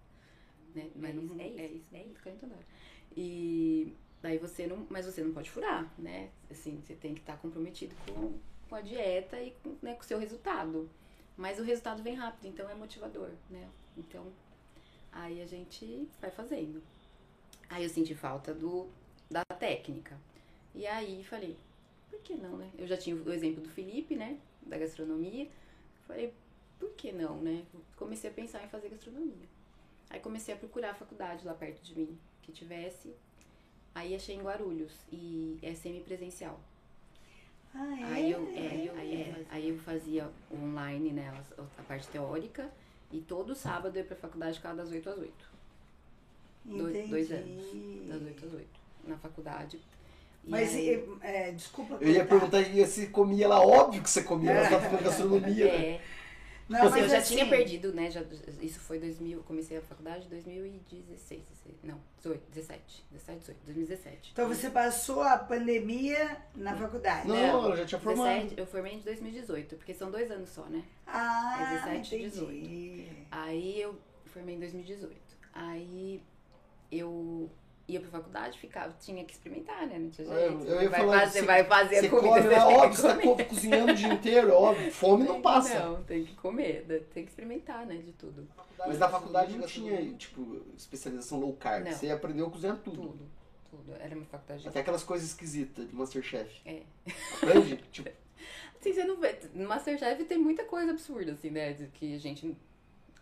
Né? 0.74 0.90
Mas 0.96 1.14
não, 1.14 1.38
é, 1.38 1.46
isso, 1.46 1.60
é 1.60 1.66
isso, 1.66 1.86
é 1.92 2.02
isso 2.02 2.22
que 2.22 2.28
eu 2.28 2.32
entendo. 2.32 2.54
E 3.14 3.94
daí 4.22 4.38
você 4.38 4.66
não. 4.66 4.86
Mas 4.88 5.04
você 5.04 5.22
não 5.22 5.32
pode 5.32 5.50
furar, 5.50 5.92
né? 5.98 6.30
Assim, 6.50 6.80
você 6.82 6.94
tem 6.94 7.12
que 7.12 7.20
estar 7.20 7.36
comprometido 7.36 7.94
com, 8.06 8.38
com 8.70 8.74
a 8.74 8.80
dieta 8.80 9.38
e 9.38 9.50
com, 9.62 9.76
né, 9.82 9.94
com 9.94 10.00
o 10.00 10.04
seu 10.04 10.18
resultado. 10.18 10.88
Mas 11.36 11.58
o 11.58 11.62
resultado 11.62 12.02
vem 12.02 12.14
rápido, 12.14 12.46
então 12.46 12.68
é 12.70 12.74
motivador, 12.74 13.30
né? 13.50 13.68
Então, 13.96 14.26
aí 15.10 15.42
a 15.42 15.46
gente 15.46 16.08
vai 16.20 16.30
fazendo. 16.30 16.82
Aí 17.68 17.82
eu 17.84 17.88
senti 17.90 18.14
falta 18.14 18.54
do, 18.54 18.88
da 19.30 19.44
técnica. 19.44 20.18
E 20.74 20.86
aí 20.86 21.22
falei, 21.24 21.56
por 22.10 22.20
que 22.20 22.34
não, 22.34 22.56
né? 22.56 22.70
Eu 22.78 22.86
já 22.86 22.96
tinha 22.96 23.14
o 23.16 23.32
exemplo 23.32 23.62
do 23.62 23.68
Felipe, 23.68 24.14
né? 24.16 24.38
Da 24.62 24.78
gastronomia. 24.78 25.48
Falei, 26.06 26.32
por 26.78 26.90
que 26.92 27.12
não, 27.12 27.36
né? 27.40 27.64
Comecei 27.96 28.30
a 28.30 28.32
pensar 28.32 28.64
em 28.64 28.68
fazer 28.68 28.88
gastronomia. 28.88 29.48
Aí 30.10 30.20
comecei 30.20 30.54
a 30.54 30.56
procurar 30.56 30.90
a 30.90 30.94
faculdade 30.94 31.46
lá 31.46 31.54
perto 31.54 31.82
de 31.82 31.94
mim, 31.98 32.18
que 32.42 32.52
tivesse. 32.52 33.14
Aí 33.94 34.14
achei 34.14 34.34
em 34.36 34.42
Guarulhos 34.42 34.92
e 35.10 35.58
é 35.62 35.74
semipresencial. 35.74 36.58
Ah, 37.74 38.00
é? 38.00 38.04
Aí, 38.04 38.30
eu, 38.32 38.46
é, 38.54 38.68
aí, 38.68 38.86
eu, 38.86 38.94
aí, 38.96 39.18
eu 39.20 39.24
fazia, 39.32 39.46
aí 39.50 39.68
eu 39.70 39.78
fazia 39.78 40.30
online, 40.52 41.10
né, 41.12 41.42
a 41.78 41.82
parte 41.84 42.06
teórica, 42.08 42.70
e 43.10 43.20
todo 43.20 43.54
sábado 43.54 43.96
eu 43.96 44.02
ia 44.02 44.06
pra 44.06 44.16
faculdade 44.16 44.56
ficava 44.58 44.76
das 44.76 44.90
8 44.90 45.08
às 45.08 45.18
8. 45.18 45.50
dois- 46.64 46.94
Entendi. 46.94 47.10
dois 47.10 47.32
anos. 47.32 48.08
Das 48.08 48.22
8 48.22 48.46
às 48.46 48.52
8. 48.54 48.80
Na 49.06 49.16
faculdade. 49.16 49.80
E 50.44 50.50
Mas, 50.50 50.74
aí- 50.74 51.04
é, 51.22 51.48
é, 51.48 51.52
desculpa 51.52 51.96
Eu 52.00 52.10
ia 52.10 52.24
perguntar 52.26 52.60
e 52.60 52.84
se 52.86 53.06
comia 53.08 53.46
lá, 53.48 53.60
óbvio 53.60 54.02
que 54.02 54.10
você 54.10 54.22
comia, 54.24 54.50
ela 54.50 54.68
tá 54.68 54.80
fazendo 54.80 55.04
gastronomia. 55.04 55.64
né? 55.66 55.86
É, 55.86 56.00
Não, 56.68 56.80
Assim, 56.80 56.90
mas 56.90 57.02
eu 57.02 57.08
já 57.08 57.18
assim, 57.18 57.34
tinha 57.34 57.48
perdido, 57.48 57.92
né? 57.92 58.10
Já, 58.10 58.22
isso 58.60 58.80
foi 58.80 58.98
2000, 58.98 59.38
eu 59.38 59.44
comecei 59.44 59.76
a 59.76 59.82
faculdade 59.82 60.26
em 60.26 60.28
2016, 60.30 61.42
16, 61.42 61.76
não, 61.84 62.00
18, 62.18 62.42
17, 62.50 63.04
17, 63.10 63.38
18, 63.40 63.58
2017. 63.66 64.30
Então 64.32 64.48
você 64.48 64.70
passou 64.70 65.20
a 65.22 65.36
pandemia 65.36 66.36
na 66.56 66.74
faculdade. 66.76 67.28
Não, 67.28 67.36
Não, 67.36 67.64
ela 67.66 67.76
já 67.76 67.84
tinha 67.84 68.00
formado. 68.00 68.26
17, 68.34 68.54
eu 68.60 68.66
formei 68.66 68.94
em 68.94 69.00
2018, 69.00 69.76
porque 69.76 69.92
são 69.94 70.10
dois 70.10 70.30
anos 70.30 70.48
só, 70.48 70.62
né? 70.64 70.82
Ah, 71.06 71.58
É 71.60 71.90
17 71.92 72.14
e 72.16 72.26
entendi. 72.26 73.08
Aí 73.30 73.80
eu 73.80 73.94
formei 74.26 74.54
em 74.54 74.58
2018. 74.60 75.14
Aí 75.52 76.22
eu 76.90 77.50
ia 77.88 78.00
pra 78.00 78.08
faculdade, 78.10 78.58
ficava, 78.58 78.94
tinha 79.00 79.24
que 79.24 79.32
experimentar, 79.32 79.86
né? 79.86 79.98
Não 79.98 80.08
tinha 80.10 80.26
É, 80.32 80.48
jeito. 80.48 80.64
eu 80.64 80.82
ia 80.82 80.88
vai 80.90 81.00
falar, 81.00 81.20
fazer, 81.20 81.40
você- 81.40 81.46
vai 81.46 81.64
fazer 81.64 82.00
Você 82.00 82.06
a 82.06 82.10
comida, 82.10 82.28
come 82.28 82.42
você 82.42 82.48
tem 82.48 82.58
óbvio, 82.76 82.94
você 82.96 83.36
tá 83.36 83.44
cozinhando 83.44 83.92
o 83.92 83.94
dia 83.94 84.08
inteiro, 84.12 84.52
óbvio. 84.54 84.92
Fome 84.92 85.24
não 85.24 85.42
passa. 85.42 85.78
Não, 85.80 86.02
tem 86.04 86.24
que 86.24 86.34
comer, 86.36 86.84
tem 87.12 87.24
que 87.24 87.30
experimentar, 87.30 87.84
né? 87.86 87.96
De 87.96 88.12
tudo. 88.12 88.48
Mas 88.78 88.98
na 88.98 89.08
faculdade 89.08 89.56
não 89.56 89.66
tinha, 89.66 90.02
tipo, 90.14 90.60
especialização 90.76 91.38
low 91.40 91.52
carb. 91.54 91.84
Não. 91.84 91.92
Você 91.92 92.10
aprendeu 92.10 92.46
a 92.46 92.50
cozinhar 92.50 92.76
tudo. 92.78 92.96
Tudo, 93.02 93.30
tudo. 93.70 93.94
Era 94.00 94.14
uma 94.16 94.24
faculdade 94.26 94.62
de 94.62 94.68
Até 94.68 94.80
aquelas 94.80 95.02
coisas 95.04 95.28
esquisitas 95.28 95.88
de 95.88 95.94
Masterchef. 95.94 96.50
É. 96.64 96.82
Aprende? 97.42 97.76
tipo, 97.92 98.08
Assim, 98.80 98.92
você 98.92 99.04
não 99.04 99.16
vê. 99.20 99.38
No 99.54 99.68
Masterchef 99.68 100.24
tem 100.24 100.38
muita 100.38 100.64
coisa 100.64 100.90
absurda, 100.90 101.32
assim, 101.32 101.50
né? 101.50 101.72
de- 101.72 101.86
Que 101.88 102.14
a 102.16 102.18
gente. 102.18 102.56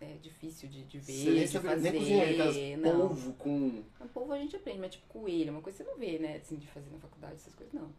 É 0.01 0.17
difícil 0.19 0.67
de, 0.67 0.83
de 0.83 0.97
ver, 0.97 1.13
você 1.13 1.29
nem 1.31 1.45
de 1.45 1.59
fazer. 1.59 1.91
nem 1.91 1.99
cozinhar 1.99 2.79
não. 2.79 3.07
polvo 3.07 3.33
com... 3.33 3.83
O 3.99 4.07
povo 4.09 4.33
a 4.33 4.37
gente 4.39 4.55
aprende, 4.55 4.79
mas 4.79 4.91
tipo 4.93 5.05
coelho, 5.07 5.51
uma 5.51 5.61
coisa 5.61 5.77
que 5.77 5.83
você 5.83 5.89
não 5.91 5.97
vê, 5.99 6.17
né? 6.17 6.37
Assim, 6.37 6.55
de 6.55 6.65
fazer 6.67 6.89
na 6.89 6.97
faculdade, 6.97 7.35
essas 7.35 7.53
coisas, 7.53 7.71
não. 7.73 7.89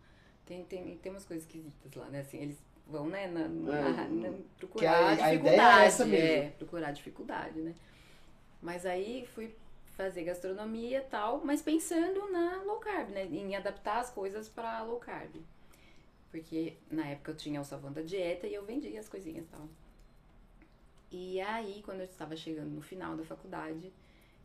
Tem, 0.45 0.65
tem, 0.65 0.97
tem 0.99 1.13
umas 1.13 1.25
coisas 1.25 1.47
esquisitas 1.47 1.95
lá, 1.95 2.09
né? 2.09 2.21
Assim, 2.21 2.39
eles 2.39 2.59
vão, 2.89 3.07
né, 3.07 3.29
na, 3.29 3.47
na- 3.47 3.89
É, 3.89 4.09
na- 4.09 4.39
procurar 4.59 4.91
a- 4.93 5.11
a 5.11 5.15
dificuldade. 5.15 6.03
ideia 6.03 6.13
é 6.17 6.17
é, 6.17 6.51
procurar 6.51 6.91
dificuldade, 6.93 7.61
né? 7.61 7.75
Mas 8.61 8.85
aí 8.85 9.25
fui 9.27 9.55
fazer 9.97 10.25
gastronomia 10.25 10.99
e 10.99 11.03
tal, 11.03 11.41
mas 11.45 11.63
pensando 11.63 12.31
na 12.33 12.63
low 12.65 12.79
carb, 12.81 13.11
né? 13.11 13.27
Em 13.27 13.55
adaptar 13.55 14.01
as 14.01 14.11
coisas 14.11 14.49
pra 14.49 14.83
low 14.83 14.99
carb. 14.99 15.37
Porque 16.33 16.75
na 16.91 17.07
época 17.09 17.31
eu 17.33 17.37
tinha 17.37 17.61
o 17.61 17.65
salvão 17.65 17.93
da 17.93 18.03
dieta 18.03 18.47
e 18.47 18.55
eu 18.55 18.65
vendia 18.65 18.99
as 18.99 19.09
coisinhas 19.09 19.45
e 19.45 19.49
tal. 19.49 19.69
E 21.13 21.39
aí, 21.43 21.83
quando 21.85 22.01
eu 22.01 22.07
estava 22.07 22.35
chegando 22.35 22.71
no 22.71 22.81
final 22.81 23.15
da 23.15 23.23
faculdade, 23.23 23.93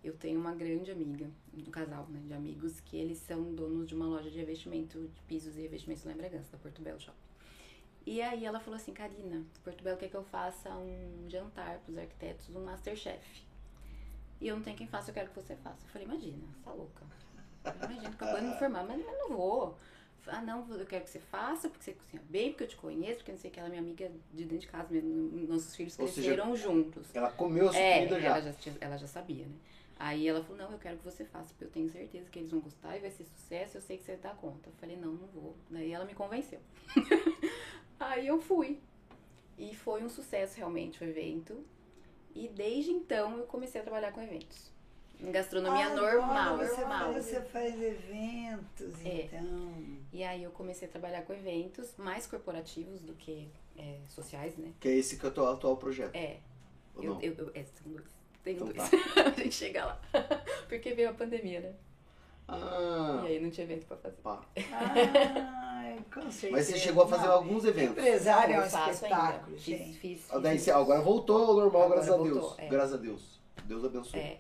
eu 0.03 0.13
tenho 0.18 0.38
uma 0.38 0.53
grande 0.53 0.91
amiga, 0.91 1.32
um 1.57 1.72
casal 1.72 2.05
né, 2.09 2.20
de 2.26 2.34
amigos, 2.34 2.82
que 2.82 2.97
eles 2.97 3.20
são 3.20 3.55
donos 3.55 3.88
de 3.88 3.95
uma 3.95 4.05
loja 4.05 4.30
de 4.30 4.38
revestimento 4.38 4.99
de 5.07 5.22
pisos 5.22 5.55
e 5.55 5.61
revestimentos 5.61 6.03
lá 6.03 6.11
em 6.11 6.18
Bragança, 6.18 6.51
da 6.51 6.57
Porto 6.57 6.82
Belo 6.82 6.99
Shopping. 6.99 7.18
E 8.05 8.22
aí 8.22 8.43
ela 8.43 8.59
falou 8.59 8.76
assim, 8.76 8.93
Karina, 8.93 9.45
Porto 9.63 9.82
Belo 9.82 9.97
quer 9.97 10.09
que 10.09 10.15
eu 10.15 10.26
faça 10.26 10.70
um 10.76 11.26
jantar 11.30 11.80
para 11.80 11.91
os 11.91 11.97
arquitetos, 11.97 12.49
um 12.49 12.65
Masterchef. 12.65 13.45
E 14.41 14.47
eu 14.49 14.57
não 14.57 14.61
tenho 14.61 14.76
quem 14.76 14.88
faça, 14.88 15.09
eu 15.09 15.13
quero 15.13 15.30
que 15.30 15.36
você 15.36 15.55
faça. 15.55 15.86
Eu 15.86 15.89
falei, 15.89 16.05
imagina, 16.05 16.45
você 16.51 16.59
tá 16.65 16.72
louca. 16.74 17.05
Imagina, 17.65 18.09
acabando 18.09 18.41
de 18.41 18.47
me 18.47 18.59
formar, 18.59 18.84
mas, 18.84 19.05
não 19.05 19.30
vou. 19.30 19.78
Ah, 20.28 20.42
não, 20.42 20.68
eu 20.78 20.86
quero 20.86 21.04
que 21.06 21.10
você 21.10 21.20
faça, 21.20 21.70
porque 21.70 21.84
você 21.84 21.94
cozinha 21.94 22.22
bem, 22.30 22.50
porque 22.52 22.64
eu 22.64 22.68
te 22.68 22.76
conheço, 22.78 23.18
porque 23.18 23.32
não 23.32 23.40
sei 23.40 23.50
o 23.50 23.54
que, 23.54 23.60
ela 23.60 23.68
é 23.68 23.72
minha 23.72 23.82
amiga 23.82 24.12
de 24.34 24.44
dentro 24.44 24.60
de 24.60 24.68
casa 24.68 24.94
mesmo. 24.94 25.12
Nossos 25.48 25.76
filhos 25.76 25.98
Ou 26.00 26.08
seja, 26.08 26.22
cresceram 26.22 26.56
juntos. 26.56 27.16
Ela 27.16 27.32
comeu 27.32 27.70
a 27.70 27.72
sua 27.72 27.82
É, 27.82 27.98
comida 28.00 28.20
já. 28.22 28.28
ela 28.38 28.42
já, 28.42 28.54
ela 28.82 28.98
já 28.98 29.08
sabia, 29.08 29.46
né? 29.46 29.56
Aí 30.00 30.28
ela 30.28 30.44
falou, 30.44 30.58
não, 30.58 30.72
eu 30.72 30.78
quero 30.78 30.98
que 30.98 31.04
você 31.04 31.26
faça, 31.26 31.50
porque 31.50 31.64
eu 31.66 31.72
tenho 31.72 31.90
certeza 31.90 32.30
que 32.30 32.38
eles 32.40 32.52
vão 32.52 32.60
gostar 32.60 32.96
e 32.96 33.00
vai 33.00 33.10
ser 33.10 33.24
sucesso, 33.26 33.78
eu 33.78 33.82
sei 33.82 33.98
que 33.98 34.04
você 34.04 34.16
dá 34.16 34.30
conta. 34.30 34.70
Eu 34.70 34.74
falei, 34.74 34.96
não, 34.96 35.14
não 35.14 35.28
vou. 35.28 35.56
Daí 35.70 35.92
ela 35.92 36.06
me 36.06 36.14
convenceu. 36.14 36.60
Aí 38.00 38.28
eu 38.28 38.40
fui. 38.40 38.80
E 39.58 39.74
foi 39.76 40.04
um 40.04 40.10
sucesso 40.10 40.58
realmente 40.58 41.04
o 41.04 41.08
evento. 41.08 41.66
E 42.36 42.48
desde 42.48 42.92
então 42.92 43.38
eu 43.40 43.46
comecei 43.48 43.82
a 43.82 43.84
trabalhar 43.84 44.12
com 44.12 44.22
eventos. 44.22 44.72
Em 45.20 45.32
gastronomia 45.32 45.88
Agora 45.88 46.15
normal, 46.18 46.57
você, 46.57 46.82
normal. 46.82 47.13
Você 47.13 47.41
faz 47.41 47.82
eventos, 47.82 48.93
É. 49.05 49.22
então. 49.26 49.74
E 50.13 50.24
aí 50.24 50.43
eu 50.43 50.51
comecei 50.51 50.88
a 50.88 50.91
trabalhar 50.91 51.24
com 51.24 51.34
eventos 51.34 51.95
mais 51.97 52.28
corporativos 52.28 53.01
do 53.01 53.13
que 53.13 53.49
é, 53.78 53.97
sociais, 54.07 54.55
né? 54.57 54.72
Que 54.80 54.89
é 54.89 54.95
esse 54.95 55.18
que 55.18 55.26
é 55.26 55.30
o 55.30 55.32
teu 55.32 55.47
atual 55.47 55.76
projeto. 55.78 56.15
É, 56.15 56.38
Ou 56.95 57.03
eu, 57.03 57.13
não? 57.15 57.22
eu, 57.22 57.34
eu- 57.34 57.51
é, 57.55 57.63
são 57.63 57.91
dois. 57.91 58.05
Tem 58.43 58.55
Então 58.55 58.68
dois. 58.68 58.89
tá. 58.89 58.97
a 59.26 59.30
gente 59.32 59.51
chega 59.55 59.86
lá. 59.86 59.99
Porque 60.70 60.93
veio 60.93 61.09
a 61.09 61.13
pandemia, 61.13 61.61
né? 61.61 61.74
Ah, 62.47 63.22
E 63.26 63.28
aí 63.28 63.39
não 63.41 63.49
tinha 63.49 63.65
evento 63.65 63.86
pra 63.88 63.97
fazer. 63.97 64.15
pá. 64.24 64.41
Ai, 64.72 65.97
com 66.13 66.22
certeza. 66.32 66.51
Mas 66.51 66.65
você 66.68 66.78
chegou 66.78 67.03
a 67.03 67.07
fazer 67.07 67.26
Não, 67.28 67.34
alguns 67.34 67.65
eventos. 67.65 67.97
Empresário 67.97 68.55
é 68.55 68.59
um 68.61 68.65
espetáculo, 68.91 69.47
ainda. 69.47 69.57
gente. 69.57 69.84
Fiz, 69.99 70.22
fiz, 70.22 70.26
Ah, 70.32 70.38
Daí 70.39 70.53
fiz 70.53 70.61
você, 70.63 70.72
agora 70.72 71.01
voltou 71.01 71.38
ao 71.45 71.55
normal, 71.55 71.82
Agora 71.84 71.95
graças 72.01 72.13
a 72.13 72.18
voltou, 72.18 72.39
Deus. 72.41 72.59
é. 72.59 72.68
Graças 72.68 72.93
a 72.93 72.97
Deus. 72.97 73.39
Deus 73.65 73.84
abençoe. 73.84 74.20
É. 74.20 74.38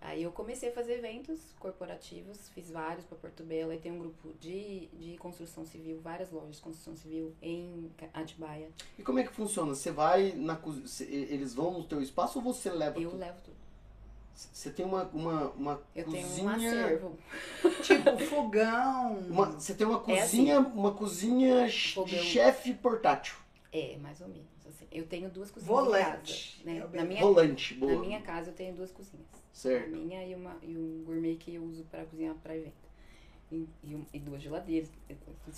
Aí 0.00 0.22
eu 0.22 0.30
comecei 0.30 0.68
a 0.68 0.72
fazer 0.72 0.94
eventos 0.98 1.40
corporativos, 1.58 2.48
fiz 2.50 2.70
vários 2.70 3.04
para 3.04 3.16
Porto 3.18 3.42
Belo. 3.42 3.72
Aí 3.72 3.78
tem 3.78 3.90
um 3.92 3.98
grupo 3.98 4.32
de, 4.40 4.86
de 4.92 5.16
construção 5.18 5.64
civil, 5.64 6.00
várias 6.00 6.30
lojas 6.30 6.56
de 6.56 6.62
construção 6.62 6.94
civil 6.96 7.34
em 7.42 7.90
Atibaia. 8.14 8.68
E 8.98 9.02
como 9.02 9.18
é 9.18 9.24
que 9.24 9.32
funciona? 9.32 9.74
Você 9.74 9.90
vai 9.90 10.32
na 10.32 10.54
cozinha, 10.54 11.10
eles 11.10 11.54
vão 11.54 11.72
no 11.78 11.84
teu 11.84 12.00
espaço 12.00 12.38
ou 12.38 12.44
você 12.44 12.70
leva 12.70 13.00
Eu 13.00 13.10
tudo? 13.10 13.20
levo 13.20 13.40
tudo. 13.42 13.56
Você 14.34 14.70
tem 14.70 14.84
uma, 14.84 15.04
uma, 15.14 15.50
uma 15.52 15.82
Eu 15.94 16.04
cozinha... 16.04 16.26
tenho 16.28 16.46
um 16.46 16.48
acervo. 16.50 17.18
Tipo 17.82 18.18
fogão. 18.28 19.22
Você 19.58 19.74
tem 19.74 19.86
uma 19.86 19.96
É 19.96 20.20
cozinha, 20.20 20.60
uma 20.60 20.92
cozinha 20.92 21.66
de 21.66 21.94
Fogão. 21.94 22.18
chefe 22.18 22.74
portátil. 22.74 23.34
É, 23.72 23.96
mais 23.96 24.20
ou 24.20 24.28
menos. 24.28 24.46
assim. 24.68 24.86
Eu 24.92 25.06
tenho 25.06 25.30
duas 25.30 25.50
cozinhas 25.50 25.74
Volante. 25.74 26.60
em 26.60 26.64
casa. 26.64 26.78
Né? 26.80 26.90
É 26.92 26.96
Na, 26.98 27.04
minha, 27.04 27.20
Volante, 27.22 27.74
boa. 27.74 27.92
na 27.94 27.98
minha 27.98 28.20
casa 28.20 28.50
eu 28.50 28.54
tenho 28.54 28.74
duas 28.74 28.90
cozinhas. 28.92 29.26
A 29.56 29.58
Certo. 29.58 29.90
minha 29.90 30.22
e, 30.26 30.34
uma, 30.34 30.54
e 30.62 30.76
um 30.76 31.02
gourmet 31.04 31.34
que 31.36 31.54
eu 31.54 31.62
uso 31.64 31.82
para 31.84 32.04
cozinhar 32.04 32.34
para 32.42 32.54
evento. 32.54 32.74
E, 33.50 33.66
e, 33.82 34.06
e 34.12 34.18
duas 34.18 34.42
geladeiras. 34.42 34.90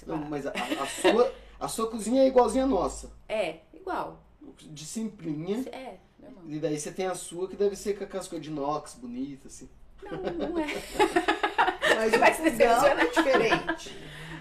Não, 0.07 0.18
mas 0.18 0.46
a, 0.46 0.53
a 0.53 0.86
sua, 0.86 1.34
a 1.59 1.68
sua 1.68 1.90
cozinha 1.90 2.22
é 2.22 2.28
igualzinha 2.28 2.64
à 2.64 2.66
nossa. 2.66 3.11
É, 3.28 3.57
igual. 3.74 4.22
De 4.70 4.84
simplinha. 4.84 5.64
É, 5.72 5.96
normal. 6.20 6.44
E 6.46 6.61
daí 6.61 6.78
você 6.78 6.92
tem 6.92 7.07
a 7.07 7.14
sua 7.14 7.49
que 7.49 7.57
deve 7.57 7.74
ser 7.74 7.99
com 7.99 8.05
aquelas 8.05 8.28
coisas 8.28 8.44
de 8.46 8.53
inox, 8.53 8.94
bonita, 8.94 9.49
assim. 9.49 9.68
Não, 10.05 10.49
não 10.51 10.59
é. 10.61 10.66
Mas 11.96 12.12
Vai 12.12 12.30
o 12.30 12.34
se 12.36 12.42
fogão 12.42 12.57
decepcionar. 12.59 13.01
é 13.01 13.07
diferente. 13.07 13.96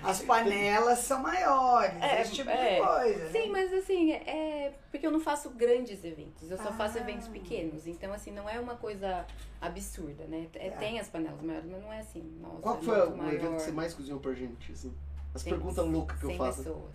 As 0.10 0.22
panelas 0.22 1.00
são 1.00 1.20
maiores, 1.22 2.02
É, 2.02 2.22
esse 2.22 2.34
tipo 2.34 2.50
é. 2.50 2.76
de 2.80 2.86
coisa. 2.88 3.32
Sim, 3.32 3.40
né? 3.40 3.48
mas 3.52 3.74
assim, 3.74 4.12
é 4.14 4.74
porque 4.92 5.06
eu 5.06 5.12
não 5.12 5.20
faço 5.20 5.50
grandes 5.52 6.04
eventos, 6.04 6.50
eu 6.50 6.58
só 6.58 6.72
faço 6.74 6.98
Ah. 6.98 7.02
eventos 7.02 7.28
pequenos. 7.28 7.86
Então, 7.88 8.12
assim, 8.14 8.32
não 8.32 8.50
é 8.50 8.60
uma 8.60 8.76
coisa 8.76 9.26
absurda, 9.62 10.24
né? 10.26 10.48
É, 10.54 10.70
Tá. 10.70 10.78
Tem 10.78 11.00
as 11.00 11.08
panelas 11.08 11.42
maiores, 11.42 11.70
mas 11.70 11.82
não 11.82 11.92
é 11.94 12.00
assim. 12.00 12.22
Nossa, 12.42 12.62
Qual 12.62 12.78
que 12.78 12.90
é 12.90 12.94
foi 12.96 13.08
o 13.08 13.18
maior. 13.18 13.34
evento 13.34 13.56
que 13.56 13.62
você 13.64 13.72
mais 13.72 13.94
cozinhou 13.94 14.20
pra 14.20 14.34
gente, 14.34 14.72
assim? 14.72 14.94
As 15.36 15.44
Tem 15.44 15.54
perguntas 15.54 15.86
loucas 15.86 16.18
que 16.18 16.24
eu 16.26 16.30
100 16.30 16.38
faço. 16.38 16.58
pessoas. 16.64 16.92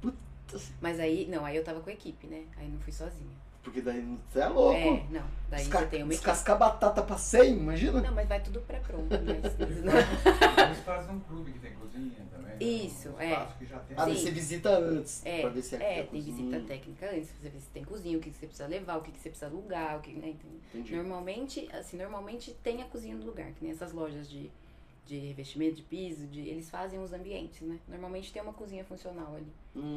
Puta. 0.00 0.18
Mas 0.80 1.00
aí, 1.00 1.26
não, 1.28 1.44
aí 1.44 1.56
eu 1.56 1.64
tava 1.64 1.80
com 1.80 1.90
a 1.90 1.92
equipe, 1.92 2.26
né? 2.26 2.44
Aí 2.56 2.68
não 2.68 2.78
fui 2.80 2.92
sozinha. 2.92 3.43
Porque 3.64 3.80
daí 3.80 4.02
você 4.30 4.40
é 4.40 4.46
louco. 4.48 4.76
É, 4.78 5.06
não. 5.10 5.24
Daí 5.48 5.60
Desca- 5.64 5.78
você 5.80 5.86
tem 5.86 6.02
uma 6.02 6.12
equipe. 6.12 6.26
Descascar 6.26 6.58
batata 6.58 7.02
pra 7.02 7.16
100, 7.16 7.54
imagina? 7.56 8.00
Não, 8.02 8.12
mas 8.14 8.28
vai 8.28 8.40
tudo 8.42 8.60
pré-pronto. 8.60 9.06
Mas, 9.10 9.58
Eles 10.68 10.78
fazem 10.84 11.14
um 11.16 11.20
clube 11.20 11.50
que 11.52 11.58
tem 11.60 11.72
cozinha 11.72 12.12
também. 12.30 12.44
né? 12.44 12.58
Isso, 12.60 13.08
Um 13.08 13.20
é. 13.20 13.48
que 13.58 13.64
já 13.66 13.78
tem. 13.80 13.96
Ah, 13.98 14.04
Sim. 14.04 14.14
você 14.16 14.30
visita 14.30 14.68
antes, 14.78 15.24
É, 15.24 15.40
pra 15.40 15.48
ver 15.50 15.62
se 15.62 15.76
aqui 15.76 15.84
é, 15.84 15.90
a 15.92 15.94
tem 15.94 16.06
cozinha. 16.22 16.36
visita 16.36 16.60
técnica 16.66 17.10
antes, 17.10 17.30
você 17.40 17.48
vê 17.48 17.58
se 17.58 17.68
tem 17.70 17.84
cozinha, 17.84 18.18
o 18.18 18.20
que 18.20 18.30
que 18.30 18.36
você 18.36 18.46
precisa 18.46 18.68
levar, 18.68 18.98
o 18.98 19.02
que 19.02 19.10
que 19.12 19.18
você 19.18 19.30
precisa 19.30 19.50
alugar, 19.50 19.98
o 19.98 20.00
que, 20.02 20.12
né? 20.12 20.34
Entendi. 20.74 20.94
Normalmente, 20.94 21.68
assim, 21.72 21.96
normalmente 21.96 22.52
tem 22.62 22.82
a 22.82 22.84
cozinha 22.84 23.16
no 23.16 23.24
lugar, 23.24 23.50
que 23.52 23.62
nem 23.64 23.72
essas 23.72 23.92
lojas 23.92 24.28
de, 24.28 24.50
de 25.06 25.18
revestimento, 25.18 25.76
de 25.76 25.82
piso, 25.82 26.26
de, 26.26 26.40
eles 26.40 26.68
fazem 26.68 27.02
os 27.02 27.12
ambientes, 27.14 27.62
né? 27.62 27.78
Normalmente 27.88 28.30
tem 28.32 28.42
uma 28.42 28.52
cozinha 28.52 28.84
funcional 28.84 29.34
ali, 29.34 29.52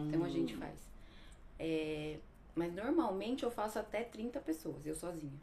então 0.08 0.24
a 0.24 0.30
gente 0.30 0.56
Hum. 0.56 0.60
faz. 0.60 0.76
É, 1.60 2.16
mas 2.58 2.74
normalmente 2.74 3.44
eu 3.44 3.52
faço 3.52 3.78
até 3.80 4.04
30 4.04 4.40
pessoas, 4.40 4.86
eu 4.86 4.96
sozinha. 4.96 5.40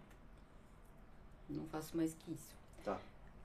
Não 1.48 1.64
faço 1.66 1.96
mais 1.96 2.14
que 2.14 2.32
isso. 2.32 2.54
Tá. 2.82 3.00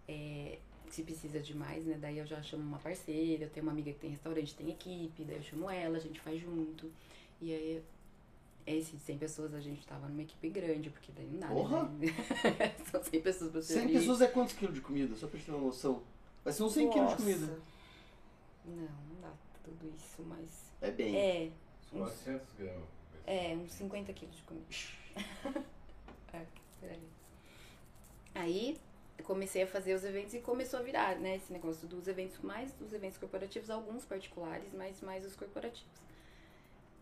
É, 0.07 0.57
se 0.89 1.03
precisa 1.03 1.39
de 1.39 1.55
mais, 1.55 1.86
né? 1.86 1.97
Daí 2.01 2.17
eu 2.17 2.26
já 2.26 2.41
chamo 2.41 2.63
uma 2.63 2.80
parceira, 2.80 3.43
eu 3.45 3.49
tenho 3.49 3.65
uma 3.65 3.72
amiga 3.72 3.91
que 3.91 3.99
tem 3.99 4.09
restaurante, 4.09 4.55
tem 4.55 4.70
equipe, 4.70 5.24
daí 5.24 5.38
eu 5.38 5.43
chamo 5.43 5.70
ela, 5.70 5.97
a 5.97 6.01
gente 6.01 6.20
faz 6.20 6.41
junto. 6.41 6.91
E 7.41 7.53
aí, 7.53 7.84
esses 8.65 9.01
100 9.01 9.17
pessoas 9.17 9.53
a 9.53 9.59
gente 9.59 9.86
tava 9.86 10.07
numa 10.07 10.22
equipe 10.22 10.49
grande, 10.49 10.89
porque 10.89 11.11
daí 11.11 11.28
não 11.28 11.39
dá, 11.39 11.47
Porra! 11.47 11.84
né? 11.89 12.07
São 12.89 13.03
100 13.03 13.22
pessoas 13.22 13.51
pra 13.51 13.61
100 13.61 13.76
servir. 13.78 13.93
pessoas 13.99 14.22
é 14.22 14.28
quantos 14.28 14.53
quilos 14.55 14.76
de 14.76 14.82
comida? 14.82 15.15
Só 15.15 15.28
pra 15.28 15.38
gente 15.38 15.45
ter 15.45 15.51
uma 15.51 15.65
noção. 15.65 16.01
Vai 16.43 16.53
ser 16.53 16.63
uns 16.63 16.74
100 16.74 16.89
quilos 16.89 17.09
de 17.11 17.15
comida. 17.17 17.59
Não, 18.65 18.76
não 18.76 19.22
dá 19.22 19.32
tudo 19.63 19.93
isso, 19.95 20.24
mas. 20.24 20.72
É 20.82 20.91
bem. 20.91 21.15
É, 21.15 21.51
Uns 21.93 21.99
400 21.99 22.47
gramas. 22.57 22.99
É, 23.30 23.55
uns 23.55 23.73
50 23.73 24.11
quilos 24.11 24.36
de 24.36 24.41
comida. 24.41 24.65
por 26.80 26.89
aí. 28.34 28.77
Eu 29.17 29.23
comecei 29.25 29.61
a 29.61 29.67
fazer 29.67 29.93
os 29.93 30.03
eventos 30.03 30.34
e 30.34 30.39
começou 30.39 30.80
a 30.80 30.84
virar, 30.84 31.15
né? 31.19 31.36
Esse 31.36 31.53
negócio 31.53 31.88
dos 31.88 32.07
eventos, 32.07 32.39
mais 32.39 32.71
dos 32.73 32.91
eventos 32.91 33.17
corporativos, 33.19 33.69
alguns 33.69 34.03
particulares, 34.03 34.73
mas 34.73 35.01
mais 35.01 35.25
os 35.25 35.36
corporativos. 35.36 36.01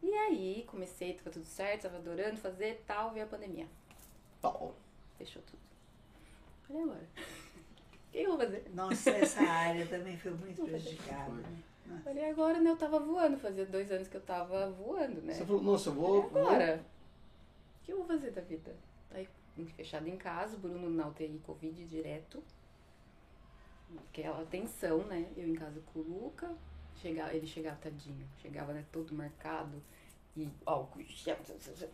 E 0.03 0.13
aí 0.13 0.65
comecei, 0.67 1.13
tava 1.13 1.29
tudo 1.29 1.45
certo, 1.45 1.83
tava 1.83 1.97
adorando 1.97 2.37
fazer 2.37 2.83
tal, 2.85 3.11
veio 3.11 3.25
a 3.25 3.29
pandemia. 3.29 3.67
Pau. 4.41 4.75
Fechou 5.17 5.41
tudo. 5.43 5.61
Falei 6.67 6.83
agora. 6.83 7.07
O 8.07 8.19
que 8.19 8.23
eu 8.23 8.29
vou 8.29 8.37
fazer? 8.39 8.65
Nossa, 8.73 9.11
essa 9.11 9.41
área 9.41 9.85
também 9.85 10.17
foi 10.17 10.31
muito 10.31 10.63
prejudicada. 10.63 11.43
Falei 12.03 12.29
agora, 12.29 12.59
né? 12.59 12.69
Eu 12.71 12.77
tava 12.77 12.99
voando, 12.99 13.37
fazia 13.37 13.65
dois 13.65 13.91
anos 13.91 14.07
que 14.07 14.17
eu 14.17 14.21
tava 14.21 14.69
voando, 14.71 15.21
né? 15.21 15.33
Você 15.33 15.45
falou, 15.45 15.61
nossa, 15.61 15.89
eu 15.89 15.93
Falei, 15.95 16.09
vou. 16.09 16.29
vou- 16.29 16.41
agora? 16.47 16.85
O 17.81 17.85
que 17.85 17.91
eu 17.93 17.97
vou 17.97 18.05
fazer 18.05 18.31
da 18.31 18.41
vida? 18.41 18.75
Aí, 19.11 19.27
fechado 19.75 20.07
em 20.07 20.17
casa, 20.17 20.57
Bruno 20.57 20.89
na 20.89 21.07
UTI 21.07 21.39
Covid 21.45 21.85
direto. 21.85 22.43
Aquela 24.09 24.45
tensão, 24.45 24.99
né? 25.05 25.27
Eu 25.35 25.47
em 25.47 25.55
casa 25.55 25.81
com 25.93 25.99
o 25.99 26.03
Luca. 26.03 26.53
Chegava, 27.01 27.33
ele 27.33 27.47
chegava, 27.47 27.77
tadinho. 27.77 28.27
Chegava, 28.41 28.73
né, 28.73 28.83
todo 28.91 29.13
marcado. 29.13 29.81
E 30.35 30.47
álcool, 30.65 31.01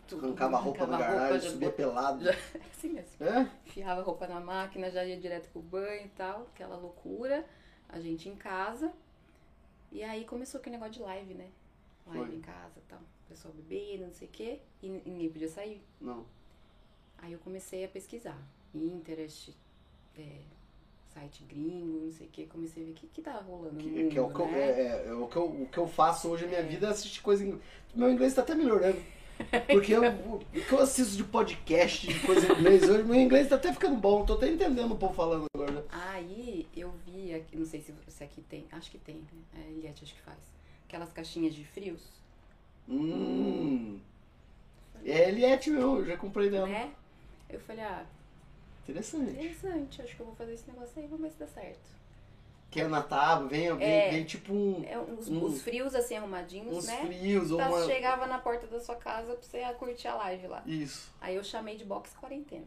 tudo. 0.08 0.26
Arrancava 0.26 0.58
a 0.58 0.60
roupa 0.60 0.86
no 0.86 0.98
garagem, 0.98 1.50
subia 1.52 1.70
bot- 1.70 1.78
pelado. 1.78 2.26
já- 2.26 2.32
assim 2.72 2.89
mesmo. 2.89 3.26
É? 3.26 3.50
Enfiava 3.66 4.02
a 4.02 4.04
roupa 4.04 4.28
na 4.28 4.39
máquina, 4.41 4.89
já 4.91 5.06
ia 5.06 5.18
direto 5.18 5.50
pro 5.50 5.62
banho 5.62 6.06
e 6.06 6.10
tal. 6.10 6.41
Aquela 6.54 6.76
loucura. 6.76 7.46
A 7.88 8.00
gente 8.02 8.28
em 8.28 8.36
casa. 8.36 8.91
E 9.94 10.04
aí 10.04 10.26
começou 10.26 10.60
aquele 10.60 10.76
negócio 10.76 10.94
de 10.96 11.00
live, 11.02 11.34
né? 11.36 11.48
Live 12.08 12.26
Foi. 12.26 12.36
em 12.36 12.41
casa 12.41 12.74
e 12.78 12.82
tal. 12.89 13.00
O 13.00 13.30
pessoal 13.30 13.54
bebendo, 13.54 14.06
não 14.08 14.14
sei 14.14 14.28
o 14.28 14.32
quê. 14.32 14.60
E 14.82 14.89
ninguém 14.89 15.30
podia 15.30 15.48
sair. 15.48 15.82
Não. 16.02 16.26
Aí 17.20 17.32
eu 17.32 17.39
comecei 17.39 17.86
a 17.86 17.88
pesquisar. 17.88 18.38
Pinterest, 18.72 19.56
é, 20.18 20.39
site 21.14 21.44
gringo, 21.44 22.06
não 22.06 22.12
sei 22.12 22.26
o 22.28 22.30
que. 22.32 22.46
Comecei 22.48 22.82
a 22.84 22.86
ver 22.88 22.91
o 22.91 22.96
que, 22.96 23.08
que 23.08 23.22
tava 23.22 23.39
rolando 23.44 23.78
Que, 23.78 23.86
mundo, 23.88 24.10
que 24.10 24.18
é, 24.18 24.22
o 24.22 24.34
que 24.34 24.39
eu, 24.41 24.48
né? 24.48 24.60
é- 24.82 25.06
é 25.08 25.14
o 25.14 25.28
que 25.28 25.36
eu- 25.38 25.46
o 25.62 25.68
que 25.72 25.78
eu 25.78 25.88
faço 25.88 26.28
hoje 26.30 26.44
na 26.44 26.50
minha 26.50 26.62
É. 26.62 26.64
vida 26.64 26.88
é 26.88 26.89
assistir 26.89 27.22
coisa 27.22 27.46
em. 27.46 27.60
Meu 27.96 28.10
inglês 28.12 28.34
tá 28.34 28.41
até 28.41 28.56
melhorando. 28.56 29.00
Porque 29.72 29.94
eu- 29.94 30.02
o 30.04 30.39
que 30.50 30.72
eu 30.72 30.80
assisto 30.80 31.16
de 31.18 31.24
podcast, 31.24 32.08
de 32.08 32.20
coisa 32.26 32.48
em 32.52 32.60
inglês 32.60 32.84
hoje, 32.89 33.04
meu 33.04 33.16
inglês 33.16 33.48
tá 33.50 33.56
até 33.56 33.72
ficando 33.72 33.96
bom. 33.96 34.26
Tô 34.26 34.34
até 34.34 34.48
entendendo 34.50 34.91
o 34.94 34.98
povo 34.98 35.14
falando 35.14 35.46
agora. 35.56 35.86
Aí 35.89 36.68
eu 36.76 36.91
vi, 37.06 37.34
aqui, 37.34 37.56
não 37.58 37.66
sei 37.66 37.82
se, 37.82 37.94
se 38.14 38.24
aqui 38.24 38.41
tem, 38.41 38.66
acho 38.72 38.89
que 38.91 38.97
tem, 38.97 39.16
né? 39.16 39.26
A 39.55 39.59
Eliette 39.70 40.03
acho 40.03 40.14
que 40.16 40.22
faz. 40.22 40.38
Aquelas 40.88 41.11
caixinhas 41.11 41.53
de 41.53 41.66
frios. 41.66 42.01
Hum. 42.88 43.99
É, 45.05 45.30
Eliette, 45.30 45.70
meu, 45.70 45.97
eu 45.99 46.05
já 46.05 46.18
comprei 46.18 46.49
dela. 46.49 46.68
né? 46.68 46.93
Eu 47.49 47.59
falei, 47.59 47.84
ah, 47.84 48.05
Interessante. 48.84 49.32
interessante, 49.32 50.01
acho 50.01 50.16
que 50.16 50.22
eu 50.22 50.26
vou 50.26 50.36
fazer 50.36 50.53
esse 50.53 50.70
negócio 50.70 50.91
aí, 51.01 51.07
vamos 51.07 51.22
ver 51.22 51.32
se 51.32 51.39
dá 51.39 51.47
certo. 51.47 51.93
Que 52.70 52.82
é 52.82 52.88
na 52.88 53.01
tábua, 53.03 53.47
vem, 53.47 53.76
vem, 53.78 53.88
É. 53.88 54.09
vem 54.11 54.24
tipo 54.24 54.51
um, 54.51 54.84
É, 54.84 54.97
uns, 54.97 55.30
Hum. 55.30 55.43
os 55.43 55.61
frios 55.61 55.93
assim 55.93 56.16
arrumadinhos, 56.18 56.76
uns 56.78 56.88
né? 56.88 57.05
frios 57.05 57.51
ou 57.51 57.57
Tá, 57.59 57.70
uma. 57.70 57.86
Chegava 57.86 58.26
na 58.26 58.39
porta 58.39 58.66
da 58.68 58.80
sua 58.80 58.95
casa 58.95 59.34
pra 59.36 59.43
você 59.43 59.74
curtir 59.76 60.07
a 60.07 60.16
live 60.16 60.47
lá. 60.47 60.64
Isso. 60.66 61.11
Aí 61.22 61.36
eu 61.36 61.43
chamei 61.43 61.78
de 61.78 61.86
box 61.86 62.11
quarentena, 62.20 62.66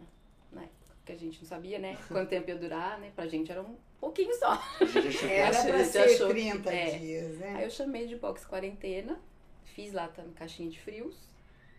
que 1.07 1.13
a 1.13 1.17
gente 1.17 1.41
não 1.41 1.49
sabia, 1.49 1.79
né? 1.79 1.97
Quanto 2.09 2.29
tempo 2.29 2.51
ia 2.51 2.57
durar, 2.57 2.99
né? 2.99 3.13
Pra 3.15 3.27
gente 3.27 3.51
era 3.51 3.63
um 3.63 3.77
pouquinho 4.01 4.35
só. 4.39 4.61
Era 5.31 5.65
pra 5.65 5.85
ser 5.85 5.99
achou 6.01 6.29
que- 6.29 6.35
30 6.35 6.71
é. 6.75 6.99
dias, 6.99 7.33
Aí 7.43 7.55
né? 7.55 7.65
eu 7.65 7.71
chamei 7.71 8.07
de 8.07 8.17
box 8.17 8.45
quarentena, 8.45 9.19
fiz 9.65 9.93
lá 9.93 10.09
também 10.09 10.33
caixinha 10.35 10.69
de 10.69 10.79
frios 10.81 11.17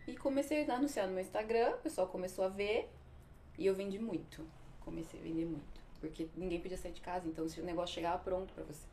e 0.06 0.16
comecei 0.16 0.64
a 0.68 0.74
anunciar 0.74 1.06
no 1.06 1.12
meu 1.12 1.22
Instagram, 1.22 1.74
o 1.74 1.78
pessoal 1.78 2.06
começou 2.08 2.44
a 2.44 2.48
ver 2.48 2.88
e 3.58 3.66
eu 3.66 3.74
vendi 3.74 3.98
muito. 3.98 4.44
Comecei 4.80 5.20
a 5.20 5.22
vender 5.22 5.44
muito. 5.44 5.78
Porque 6.00 6.28
ninguém 6.36 6.60
podia 6.60 6.78
sair 6.78 6.92
de 6.92 7.00
casa, 7.00 7.28
então 7.28 7.46
se 7.48 7.60
o 7.60 7.64
negócio 7.64 7.94
chegava 7.94 8.18
pronto 8.18 8.52
pra 8.54 8.64
você. 8.64 8.86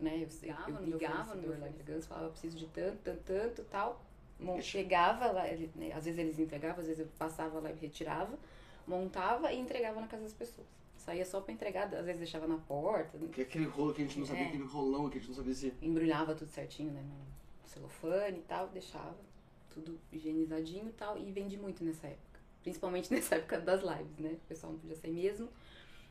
Né? 0.00 0.16
Eu, 0.22 0.28
ligava, 0.40 0.70
eu 0.70 0.84
ligava 0.86 1.34
no 1.34 1.42
meu 1.42 1.72
Ganso, 1.84 2.08
falava, 2.08 2.26
eu 2.26 2.30
preciso 2.30 2.56
de 2.56 2.66
tanto, 2.68 2.96
tanto, 3.04 3.20
tanto, 3.24 3.64
tal. 3.64 4.02
Deixa- 4.40 4.62
Chegava 4.62 5.30
lá, 5.30 5.46
ele- 5.48 5.70
né, 5.76 5.92
às 5.94 6.04
vezes 6.04 6.18
eles 6.18 6.38
entregavam, 6.38 6.80
às 6.80 6.86
vezes 6.86 7.00
eu 7.00 7.08
passava 7.18 7.60
lá 7.60 7.70
e 7.70 7.74
retirava, 7.74 8.36
montava 8.86 9.52
e 9.52 9.58
entregava 9.58 10.00
na 10.00 10.06
casa 10.06 10.22
das 10.24 10.32
pessoas. 10.32 10.66
Saía 10.96 11.24
só 11.24 11.40
pra 11.40 11.52
entregar, 11.52 11.92
às 11.94 12.04
vezes 12.04 12.18
deixava 12.20 12.46
na 12.46 12.58
porta, 12.58 13.18
Que 13.32 13.40
é 13.40 13.44
aquele 13.44 13.64
rolo 13.66 13.92
que 13.92 14.02
a 14.02 14.04
gente 14.06 14.18
não 14.20 14.26
sabia, 14.26 14.44
É. 14.44 14.48
aquele 14.48 14.62
rolão 14.64 15.10
que 15.10 15.18
a 15.18 15.20
gente 15.20 15.28
não 15.30 15.36
sabia 15.36 15.54
se. 15.54 15.72
embrulhava 15.82 16.34
tudo 16.34 16.50
certinho, 16.50 16.92
né? 16.92 17.02
No 17.02 17.68
celofane 17.68 18.38
e 18.38 18.42
tal, 18.42 18.68
deixava 18.68 19.16
tudo 19.70 19.98
higienizadinho 20.12 20.88
e 20.88 20.92
tal, 20.92 21.18
e 21.18 21.32
vendi 21.32 21.56
muito 21.56 21.82
nessa 21.82 22.06
época. 22.06 22.40
Principalmente 22.62 23.10
nessa 23.12 23.34
época 23.34 23.58
das 23.60 23.80
lives, 23.82 24.18
né? 24.18 24.30
O 24.44 24.46
pessoal 24.48 24.72
não 24.72 24.78
podia 24.78 24.94
sair 24.96 25.10
mesmo. 25.12 25.48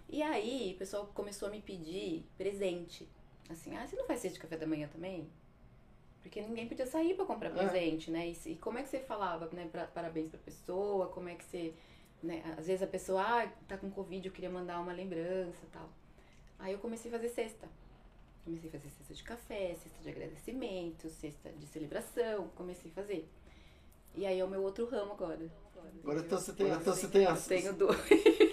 E 0.09 0.21
aí, 0.21 0.73
o 0.75 0.77
pessoal 0.77 1.05
começou 1.13 1.47
a 1.47 1.51
me 1.51 1.61
pedir 1.61 2.25
presente. 2.37 3.07
Assim, 3.49 3.73
ah, 3.77 3.87
você 3.87 3.95
não 3.95 4.05
faz 4.05 4.19
cesta 4.19 4.35
de 4.35 4.41
café 4.41 4.57
da 4.57 4.67
manhã 4.67 4.89
também? 4.89 5.29
Porque 6.21 6.41
ninguém 6.41 6.67
podia 6.67 6.85
sair 6.85 7.15
pra 7.15 7.23
comprar 7.25 7.49
É. 7.49 7.53
presente, 7.53 8.11
né? 8.11 8.27
E, 8.29 8.37
e 8.51 8.55
como 8.57 8.77
é 8.77 8.83
que 8.83 8.89
você 8.89 8.99
falava, 8.99 9.49
né? 9.53 9.69
Pra, 9.71 9.85
parabéns 9.87 10.27
pra 10.27 10.37
pessoa, 10.39 11.07
como 11.07 11.29
é 11.29 11.35
que 11.35 11.45
você... 11.45 11.73
Né? 12.21 12.43
Às 12.57 12.67
vezes 12.67 12.83
a 12.83 12.87
pessoa, 12.87 13.21
ah, 13.21 13.47
tá 13.67 13.77
com 13.77 13.89
Covid, 13.89 14.27
eu 14.27 14.33
queria 14.33 14.49
mandar 14.49 14.79
uma 14.79 14.93
lembrança 14.93 15.57
e 15.63 15.67
tal. 15.71 15.89
Aí 16.59 16.73
eu 16.73 16.79
comecei 16.79 17.09
a 17.09 17.15
fazer 17.15 17.29
cesta. 17.29 17.67
Comecei 18.45 18.69
a 18.69 18.71
fazer 18.71 18.89
cesta 18.89 19.13
de 19.13 19.23
café, 19.23 19.75
cesta 19.75 20.01
de 20.03 20.09
agradecimento, 20.09 21.09
cesta 21.09 21.49
de 21.51 21.65
celebração, 21.67 22.49
comecei 22.55 22.91
a 22.91 22.93
fazer. 22.93 23.27
E 24.15 24.25
aí 24.25 24.39
é 24.39 24.45
o 24.45 24.47
meu 24.47 24.61
outro 24.61 24.85
ramo 24.87 25.13
agora. 25.13 25.39
Agora 26.03 26.19
então 26.19 26.37
você 26.39 26.53
tem, 26.53 26.67
então 26.67 26.93
você 26.93 27.07
tem 27.07 27.23
Eu 27.23 27.31
as. 27.31 27.47
tenho 27.47 27.73
dois. 27.73 27.97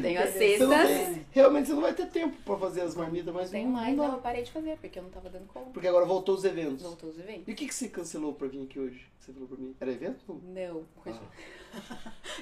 tenho 0.00 0.20
as 0.22 0.30
Você 0.30 0.58
cestas. 0.58 0.68
tem- 1.14 1.26
realmente 1.32 1.66
você 1.68 1.72
não 1.74 1.80
vai 1.82 1.94
ter 1.94 2.06
tempo 2.06 2.36
pra 2.44 2.56
fazer 2.58 2.82
as 2.82 2.94
marmitas, 2.94 3.34
mas 3.34 3.50
não, 3.50 3.64
mais, 3.64 3.96
não 3.96 4.06
não, 4.08 4.14
eu 4.16 4.20
parei 4.20 4.42
de 4.42 4.52
fazer, 4.52 4.76
porque 4.78 4.98
eu 4.98 5.02
não 5.02 5.10
tava 5.10 5.28
dando 5.30 5.46
conta. 5.48 5.70
Porque 5.70 5.88
agora 5.88 6.04
voltou 6.04 6.34
os 6.34 6.44
eventos. 6.44 6.82
Voltou 6.82 7.08
os 7.10 7.18
eventos. 7.18 7.48
E 7.48 7.52
o 7.52 7.54
que, 7.54 7.66
que 7.66 7.74
você 7.74 7.88
cancelou 7.88 8.32
pra 8.34 8.46
vir 8.48 8.62
aqui 8.64 8.78
hoje? 8.78 9.06
Você 9.18 9.32
falou 9.32 9.48
pra 9.48 9.56
mim? 9.56 9.74
Era 9.80 9.90
evento? 9.92 10.40
Não, 10.44 10.82
hoje, 11.04 11.20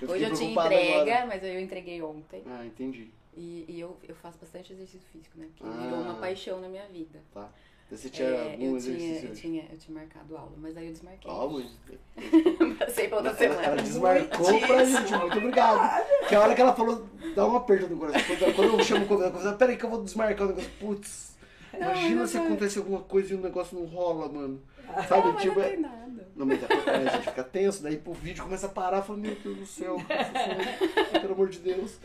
Eu 0.03 0.09
hoje 0.11 0.25
eu 0.25 0.35
tinha 0.35 0.51
entrega, 0.51 1.01
agora. 1.15 1.27
mas 1.27 1.43
eu 1.45 1.61
entreguei 1.61 2.03
ontem. 2.03 2.43
Ah, 2.47 2.65
entendi. 2.67 3.11
E, 3.37 3.65
e 3.69 3.81
eu, 3.81 3.97
eu 4.09 4.15
faço 4.17 4.37
bastante 4.39 4.73
exercício 4.73 5.07
físico, 5.13 5.39
né? 5.39 5.49
Porque 5.57 5.65
Ah. 5.73 5.81
virou 5.83 6.01
uma 6.01 6.15
paixão 6.15 6.61
na 6.61 6.69
minha 6.69 6.87
vida. 6.87 7.21
Tá. 7.33 7.49
Você 7.91 8.11
tinha 8.11 8.29
É, 8.29 8.53
algum 8.53 8.65
eu, 8.67 8.77
exercício 8.77 9.09
tinha, 9.19 9.31
eu, 9.31 9.35
tinha, 9.35 9.65
eu 9.73 9.79
tinha 9.79 9.99
marcado 9.99 10.37
aula, 10.37 10.53
mas 10.59 10.77
aí 10.77 10.87
eu 10.89 10.93
desmarquei. 10.93 11.31
Ó, 11.31 11.49
mãe. 11.49 11.71
Passei 12.79 13.09
pra 13.09 13.17
outra 13.19 13.31
Ela, 13.33 13.39
semana. 13.39 13.63
ela 13.63 13.77
desmarcou 13.83 14.61
pra 14.61 14.85
gente, 14.85 15.11
muito 15.15 15.39
obrigado. 15.39 16.07
Que 16.29 16.35
a 16.35 16.41
hora 16.41 16.55
que 16.55 16.61
ela 16.61 16.75
falou, 16.75 17.07
dá 17.35 17.47
uma 17.47 17.59
aperto 17.59 17.89
no 17.89 17.97
coração. 17.99 18.37
Quando, 18.55 18.79
eu 18.79 18.85
chamo 18.85 19.05
o 19.05 19.09
convidado, 19.09 19.39
eu 19.49 19.57
peraí 19.57 19.77
que 19.79 19.85
eu 19.85 19.91
vou 19.91 20.05
desmarcar 20.05 20.47
o 20.47 20.51
negócio. 20.51 20.71
Putz, 20.79 21.37
imagina 21.73 22.21
mas 22.21 22.31
se 22.31 22.37
eu- 22.37 22.43
acontecer 22.45 22.79
alguma 22.81 23.01
coisa 23.01 23.33
e 23.33 23.37
o 23.37 23.41
negócio 23.41 23.79
não 23.79 23.87
rola, 23.87 24.29
mano. 24.29 24.61
Não, 24.87 25.05
Sabe, 25.05 25.29
mas 25.33 25.43
tipo, 25.43 25.55
não 25.59 25.63
é- 25.65 25.69
tem 25.71 25.81
nada. 25.81 26.29
Não, 26.37 26.47
mas 26.47 26.61
é, 26.63 26.67
a 26.91 27.11
gente 27.17 27.29
fica 27.29 27.43
tenso, 27.45 27.83
daí 27.83 27.97
pro 27.97 28.13
vídeo 28.13 28.43
começa 28.45 28.67
a 28.67 28.71
parar, 28.71 29.03
fala, 29.03 29.19
meu 29.19 29.35
Deus 29.35 29.57
do 29.59 29.67
céu, 29.67 29.97
pelo 31.21 31.33
amor 31.35 31.49
de 31.49 31.59
Deus, 31.59 31.99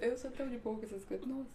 eu 0.00 0.16
sou 0.16 0.30
tão 0.30 0.48
de 0.48 0.56
boa 0.58 0.76
com 0.78 0.84
essas 0.86 1.04
coisas. 1.04 1.26
Nossa, 1.26 1.46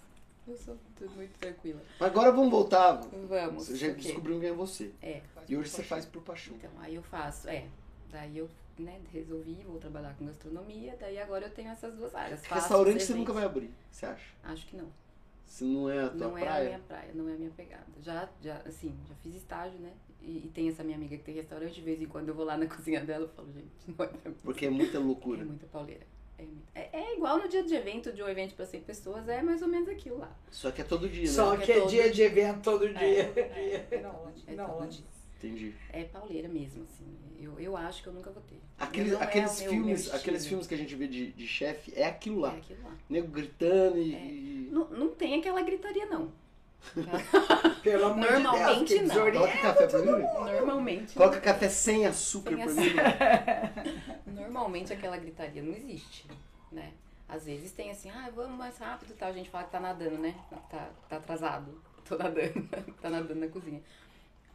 eu 0.48 0.58
sou 0.58 0.78
tudo 0.96 1.12
muito 1.16 1.38
tranquila. 1.39 1.82
Agora 2.00 2.32
vamos 2.32 2.52
voltar. 2.52 2.93
Vamos. 3.28 3.68
Você 3.68 3.76
já 3.76 3.88
o 3.88 3.96
quê? 3.96 4.02
descobriu 4.02 4.39
quem 4.39 4.50
é 4.50 4.54
você. 4.54 4.91
É. 5.02 5.22
E 5.48 5.56
hoje 5.58 5.70
você 5.70 5.84
faz 5.84 6.06
por 6.06 6.22
paixão. 6.22 6.56
Então, 6.56 6.70
aí 6.80 6.96
eu 6.96 7.04
faço, 7.04 7.48
é. 7.50 7.68
Daí 8.12 8.38
eu, 8.38 8.50
né, 8.78 9.00
resolvi, 9.12 9.64
vou 9.68 9.80
trabalhar 9.80 10.14
com 10.16 10.26
gastronomia, 10.26 10.96
daí 11.00 11.20
agora 11.20 11.46
eu 11.48 11.52
tenho 11.52 11.70
essas 11.70 11.93
duas 11.96 12.14
áreas. 12.16 12.46
Faço 12.46 12.62
Restaurante 12.62 13.04
você 13.04 13.14
nunca 13.14 13.34
vai 13.34 13.43
abrir, 13.43 13.72
você 13.91 14.06
acha? 14.06 14.34
Acho 14.43 14.66
que 14.68 14.76
não. 14.76 14.88
Se 15.46 15.64
não 15.64 15.89
é 15.89 16.04
a 16.04 16.10
tua 16.10 16.28
Não 16.28 16.38
é 16.38 16.41
a 16.41 16.46
praia. 16.46 16.66
minha 16.66 16.80
praia, 16.80 17.12
não 17.14 17.30
é 17.30 17.34
a 17.34 17.38
minha 17.38 17.52
pegada. 17.52 17.86
Já, 18.02 18.28
já, 18.41 18.58
assim, 18.66 18.96
já 19.08 19.16
fiz 19.16 19.36
estágio, 19.36 19.80
né? 19.80 19.91
E, 20.22 20.46
e 20.46 20.52
tem 20.54 20.68
essa 20.70 20.84
minha 20.84 20.98
amiga 20.98 21.16
que 21.18 21.24
tem 21.24 21.36
restaurante, 21.36 21.76
de 21.76 21.82
vez 21.82 22.02
em 22.02 22.08
quando 22.08 22.30
eu 22.30 22.36
vou 22.36 22.43
lá 22.46 22.58
na 22.58 22.66
cozinha 22.68 23.00
dela 23.02 23.30
e 23.32 23.36
falo, 23.36 23.48
gente, 23.54 23.70
não 23.88 24.06
é 24.06 24.08
pra 24.08 24.30
mim. 24.32 24.38
Porque 24.43 24.66
é 24.66 24.70
muita 24.70 24.98
É 24.98 25.00
loucura. 25.00 25.46
muita 25.46 25.68
pauleira. 25.68 26.06
É, 26.38 26.45
é- 26.75 26.89
é 26.93 27.15
igual 27.15 27.38
no 27.39 27.47
dia 27.47 27.63
de 27.63 27.73
evento, 27.75 28.11
de 28.11 28.21
um 28.21 28.27
evento 28.27 28.55
pra 28.55 28.65
100 28.65 28.81
pessoas, 28.81 29.27
é 29.29 29.41
mais 29.41 29.61
ou 29.61 29.67
menos 29.67 29.88
aquilo 29.89 30.17
lá. 30.17 30.36
Só 30.51 30.71
que 30.71 30.81
é 30.81 30.83
todo 30.83 31.07
dia, 31.07 31.27
Só 31.27 31.51
né? 31.51 31.57
Porque 31.57 31.65
que 31.65 31.77
é 31.77 31.81
todo 31.81 31.89
dia 31.89 32.03
dia. 32.03 32.11
de 32.11 32.21
evento 32.23 32.61
todo 32.61 32.88
dia. 32.93 32.97
é, 33.36 33.99
Não, 34.03 34.31
é 34.47 34.55
não. 34.55 34.67
todo 34.69 34.88
dia. 34.89 35.05
Entendi. 35.38 35.73
É 35.91 36.03
pauleira 36.05 36.47
mesmo, 36.47 36.83
assim. 36.83 37.05
Eu, 37.39 37.59
eu 37.59 37.77
acho 37.77 38.01
que 38.01 38.09
eu 38.09 38.13
nunca 38.13 38.31
vou 38.31 38.41
ter. 38.43 38.57
Aqueles, 38.79 39.11
Não 39.13 39.21
é 39.21 39.23
aqueles 39.23 39.59
meu- 39.61 39.69
filmes, 39.69 40.07
meu 40.07 40.15
aqueles 40.15 40.45
filmes 40.47 40.65
que 40.67 40.73
a 40.73 40.77
gente 40.77 40.95
vê 40.95 41.07
de, 41.07 41.31
de 41.33 41.47
chefe, 41.47 41.93
é 41.95 42.05
aquilo 42.05 42.39
lá. 42.39 42.53
É 42.55 42.57
aquilo 42.57 42.83
lá. 42.83 42.95
Nego 43.09 43.27
gritando 43.27 43.97
e. 43.97 44.15
É. 44.15 44.25
e- 44.25 44.69
Não, 44.71 44.89
não 44.89 45.09
tem 45.09 45.36
aquela 45.39 45.61
gritaria, 45.61 46.05
não. 46.07 46.31
Pelo 47.83 48.05
amor 48.05 48.31
Normalmente 48.39 48.88
de 48.97 48.99
Deus, 48.99 49.13
não. 49.15 49.31
Coloca 49.31 49.57
café 49.61 49.88
pra 49.88 49.99
mim. 49.99 50.05
Normalmente. 50.11 51.13
Coloca 51.13 51.41
café 51.41 51.69
sem 51.69 52.05
açúcar 52.05 52.55
Sem 52.55 52.57
pra 52.93 53.07
açúcar. 53.09 53.83
mim. 54.25 54.31
Normalmente 54.41 54.93
aquela 54.93 55.17
gritaria 55.17 55.61
não 55.61 55.73
existe, 55.73 56.25
né? 56.71 56.93
Às 57.27 57.45
vezes 57.45 57.71
tem 57.71 57.89
assim, 57.91 58.09
ah, 58.09 58.29
vamos 58.36 58.57
mais 58.57 58.77
rápido 58.77 59.11
e 59.11 59.15
tal. 59.15 59.29
A 59.29 59.33
gente 59.33 59.49
fala 59.49 59.63
que 59.65 59.71
tá 59.71 59.79
nadando, 59.79 60.17
né? 60.17 60.36
Tá, 60.69 60.89
tá 61.09 61.17
atrasado. 61.17 61.81
Tô 62.07 62.17
nadando. 62.17 62.67
tá 63.01 63.09
nadando 63.09 63.39
na 63.39 63.47
cozinha. 63.47 63.81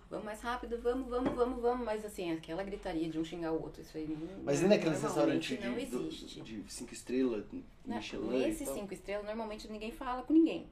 Vamos 0.08 0.24
mais 0.24 0.40
rápido, 0.40 0.76
vamos, 0.82 1.08
vamos, 1.08 1.32
vamos, 1.34 1.60
vamos. 1.62 1.84
Mas 1.84 2.04
assim, 2.04 2.32
aquela 2.32 2.64
gritaria 2.64 3.08
de 3.08 3.16
um 3.18 3.24
xingar 3.24 3.52
o 3.52 3.62
outro, 3.62 3.80
isso 3.82 3.96
aí 3.96 4.08
não. 4.08 4.42
Mas 4.44 4.60
normalmente 4.60 4.88
restaurantes 4.88 5.60
não 5.64 5.74
de, 5.74 5.80
existe. 5.82 6.38
do- 6.40 6.44
de 6.44 6.64
cinco 6.72 6.92
estrelas, 6.92 7.44
Né? 7.52 7.62
Michelin. 7.96 8.36
e 8.36 8.46
Nesses 8.46 8.66
tal. 8.66 8.74
cinco 8.76 8.92
estrelas, 8.94 9.24
normalmente 9.24 9.68
ninguém 9.70 9.92
fala 9.92 10.22
com 10.22 10.32
ninguém. 10.32 10.66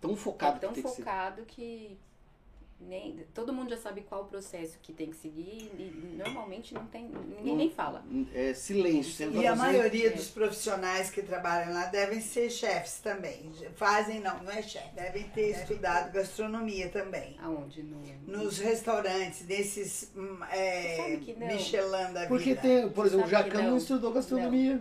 Tão 0.00 0.16
focado 0.16 0.56
é 0.56 0.60
tão 0.60 0.72
que 0.72 0.82
tem 0.82 0.90
que 0.90 0.96
focado 0.96 1.42
que 1.46 1.98
nem, 2.80 3.24
todo 3.32 3.50
mundo 3.52 3.70
já 3.70 3.78
sabe 3.78 4.02
qual 4.02 4.22
o 4.22 4.26
processo 4.26 4.76
que 4.82 4.92
tem 4.92 5.08
que 5.08 5.16
seguir 5.16 5.70
e 5.78 6.14
normalmente 6.18 6.74
não 6.74 6.84
tem. 6.86 7.04
Ninguém 7.04 7.44
Não- 7.46 7.56
nem 7.56 7.70
fala. 7.70 8.04
É 8.34 8.52
silêncio. 8.52 9.12
Você 9.32 9.38
E 9.38 9.46
a 9.46 9.54
vai 9.54 9.56
fazer- 9.66 9.78
maioria 9.78 10.06
É. 10.08 10.10
dos 10.10 10.28
profissionais 10.28 11.08
que 11.08 11.22
trabalham 11.22 11.72
lá 11.72 11.86
devem 11.86 12.20
ser 12.20 12.50
chefes 12.50 12.98
também. 12.98 13.50
Fazem, 13.76 14.20
não, 14.20 14.42
não 14.42 14.50
é 14.52 14.60
chefe. 14.60 14.94
Devem 14.94 15.22
ter 15.30 15.50
estudado 15.52 16.12
gastronomia 16.12 16.90
também. 16.90 17.36
Aonde? 17.40 17.82
No, 17.82 18.02
Nos 18.26 18.58
restaurantes, 18.58 19.46
nesses 19.46 20.10
hum, 20.14 20.36
é, 20.50 20.82
Você 20.82 20.96
sabe 21.02 21.16
que 21.24 21.32
não. 21.40 21.46
Michelin 21.46 22.12
da 22.12 22.26
Porque 22.26 22.50
vida. 22.50 22.60
tem, 22.60 22.88
por 22.90 23.06
exemplo, 23.06 23.24
o 23.24 23.28
que 23.28 23.34
Jacan 23.34 23.62
não 23.62 23.70
não. 23.70 23.76
estudou 23.78 24.12
gastronomia. 24.12 24.78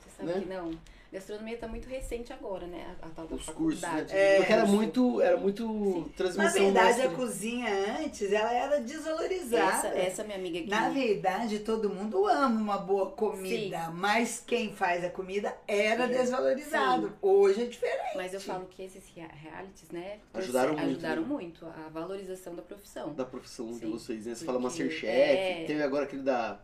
Você 0.00 0.10
sabe 0.18 0.28
né? 0.28 0.40
que 0.40 0.46
não. 0.48 0.78
Gastronomia 1.12 1.56
tá 1.58 1.66
muito 1.66 1.88
recente 1.88 2.32
agora, 2.32 2.68
né? 2.68 2.96
A, 3.02 3.06
a 3.06 3.10
tal 3.10 3.26
da 3.26 3.34
Os 3.34 3.46
cursos, 3.46 3.82
né? 3.82 4.06
É, 4.10 4.36
Porque 4.36 4.52
era 4.52 4.64
muito, 4.64 5.20
era 5.20 5.36
muito 5.36 5.66
Na 5.66 6.04
transmissão 6.16 6.52
verdade, 6.64 6.88
a 6.92 6.96
mestre. 7.08 7.16
cozinha 7.16 7.68
antes, 8.00 8.32
ela 8.32 8.52
era 8.52 8.80
desvalorizada. 8.80 9.88
Essa, 9.88 9.98
essa 9.98 10.24
minha 10.24 10.36
amiga 10.38 10.60
aqui. 10.60 10.68
Na 10.70 10.88
verdade, 10.90 11.58
todo 11.60 11.90
mundo 11.90 12.28
ama 12.28 12.60
uma 12.60 12.78
boa 12.78 13.10
comida, 13.10 13.90
mas 13.90 14.40
quem 14.46 14.72
faz 14.72 15.04
a 15.04 15.10
comida 15.10 15.52
era 15.66 16.06
Sim. 16.06 16.12
desvalorizado. 16.12 17.12
Hoje 17.20 17.62
é 17.62 17.66
diferente. 17.66 18.16
Mas 18.16 18.32
eu 18.32 18.40
falo 18.40 18.66
que 18.66 18.82
esses 18.82 19.04
rea- 19.12 19.26
realities, 19.34 19.90
né? 19.90 20.20
Ajudaram 20.32 20.74
muito, 20.74 20.86
ajudaram 20.90 21.22
né? 21.22 21.28
muito 21.28 21.66
a 21.66 21.88
valorização 21.88 22.54
da 22.54 22.62
profissão. 22.62 23.12
da 23.14 23.24
profissão 23.24 23.66
de 23.72 23.80
Sim, 23.80 23.90
vocês, 23.90 24.26
né? 24.26 24.34
Você 24.34 24.44
porque- 24.44 24.46
fala 24.46 24.60
Masterchef, 24.60 25.06
é. 25.06 25.64
teve 25.66 25.82
agora 25.82 26.04
aquele 26.04 26.22
da... 26.22 26.60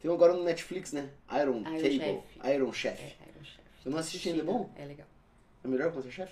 Tem 0.00 0.08
agora 0.12 0.32
no 0.32 0.44
Netflix, 0.44 0.92
né? 0.92 1.10
Iron, 1.42 1.58
Iron 1.58 1.64
Table, 1.64 1.98
Chef. 1.98 1.98
Iron 1.98 2.22
Chef. 2.22 2.44
É, 2.44 2.54
Iron 2.54 2.72
Chef. 2.72 3.17
Eu 3.88 3.92
não 3.92 3.98
assisti 4.00 4.28
ainda, 4.28 4.42
é 4.42 4.44
bom? 4.44 4.68
É 4.76 4.84
legal. 4.84 5.06
É 5.64 5.66
melhor 5.68 5.86
que 5.86 5.92
o 5.94 5.96
Masterchef? 5.96 6.30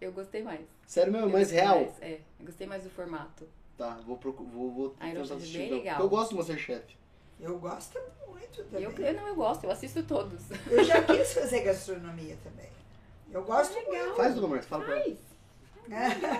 Eu 0.00 0.10
gostei 0.10 0.42
mais. 0.42 0.62
Sério 0.86 1.12
mesmo, 1.12 1.26
Eu 1.28 1.32
mais 1.32 1.50
real? 1.50 1.80
mais, 1.80 2.00
é, 2.00 2.20
eu 2.40 2.46
gostei 2.46 2.66
mais 2.66 2.82
do 2.82 2.88
formato. 2.88 3.46
Tá, 3.76 4.00
vou, 4.06 4.16
procu- 4.16 4.44
vou, 4.44 4.70
vou 4.72 4.84
Iron 5.02 5.20
tentar 5.20 5.34
é 5.34 5.36
assistir. 5.36 5.58
bem 5.58 5.66
então. 5.66 5.78
legal. 5.78 6.00
Eu 6.00 6.08
gosto 6.08 6.30
do 6.30 6.36
Masterchef. 6.36 6.96
Eu 7.38 7.58
gosto 7.58 8.00
muito 8.26 8.64
também. 8.64 8.84
Eu, 8.84 8.90
eu 8.92 9.14
não, 9.14 9.28
eu 9.28 9.34
gosto, 9.34 9.64
eu 9.64 9.70
assisto 9.70 10.02
todos. 10.02 10.40
Eu 10.66 10.82
já 10.82 11.02
quis 11.04 11.34
fazer 11.34 11.60
gastronomia 11.60 12.38
também. 12.42 12.70
Eu 13.30 13.44
gosto 13.44 13.74
muito. 13.74 14.16
Faz, 14.16 14.34
dona 14.34 14.48
Marcia, 14.48 14.68
fala 14.70 14.84
pra 14.86 14.94
ela. 14.96 15.04
Faz. 15.04 15.18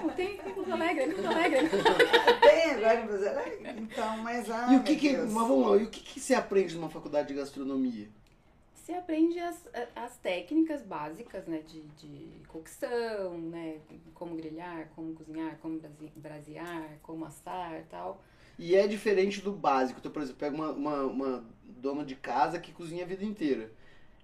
Não, 0.03 0.11
tem 0.11 0.38
tem 0.38 0.55
Porto 0.55 0.72
Alegre, 0.72 1.03
é 1.05 1.09
Porto 1.12 1.26
Alegre. 1.26 1.68
Tem 2.40 2.70
agora 2.72 3.01
em 3.01 3.07
Porto 3.07 3.26
Alegre? 3.28 3.80
Então, 3.82 4.16
mas 4.18 4.51
ah, 4.51 4.72
E 4.72 4.76
o 4.76 4.82
que 4.82 4.96
que, 4.96 5.12
Deus. 5.14 5.30
mas 5.30 5.46
vamos 5.49 5.70
lá, 5.70 5.76
e 5.76 5.84
o 5.84 5.90
que 5.90 6.01
que 6.01 6.20
você 6.20 6.34
aprende 6.34 6.74
numa 6.74 6.88
faculdade 6.90 7.28
de 7.28 7.34
gastronomia? 7.34 8.09
Você 8.89 8.95
aprende 8.95 9.39
as, 9.39 9.68
as 9.95 10.16
técnicas 10.16 10.82
básicas, 10.82 11.47
né, 11.47 11.59
de, 11.61 11.82
de 11.89 12.43
cocção, 12.49 13.36
né, 13.39 13.82
como 14.14 14.34
grelhar, 14.34 14.89
como 14.97 15.12
cozinhar, 15.14 15.59
como 15.59 15.78
brasear, 16.16 16.99
como 17.03 17.26
assar 17.26 17.80
e 17.80 17.84
tal. 17.84 18.18
E 18.59 18.74
é 18.74 18.86
diferente 18.86 19.41
do 19.43 19.53
básico. 19.53 20.01
Então, 20.01 20.11
por 20.11 20.22
exemplo, 20.22 20.41
pega 20.41 20.55
uma, 20.55 20.70
uma, 20.72 21.03
uma 21.05 21.45
dona 21.62 22.05
de 22.05 22.16
casa 22.16 22.59
que 22.59 22.72
cozinha 22.72 23.05
a 23.05 23.07
vida 23.07 23.24
inteira. 23.24 23.70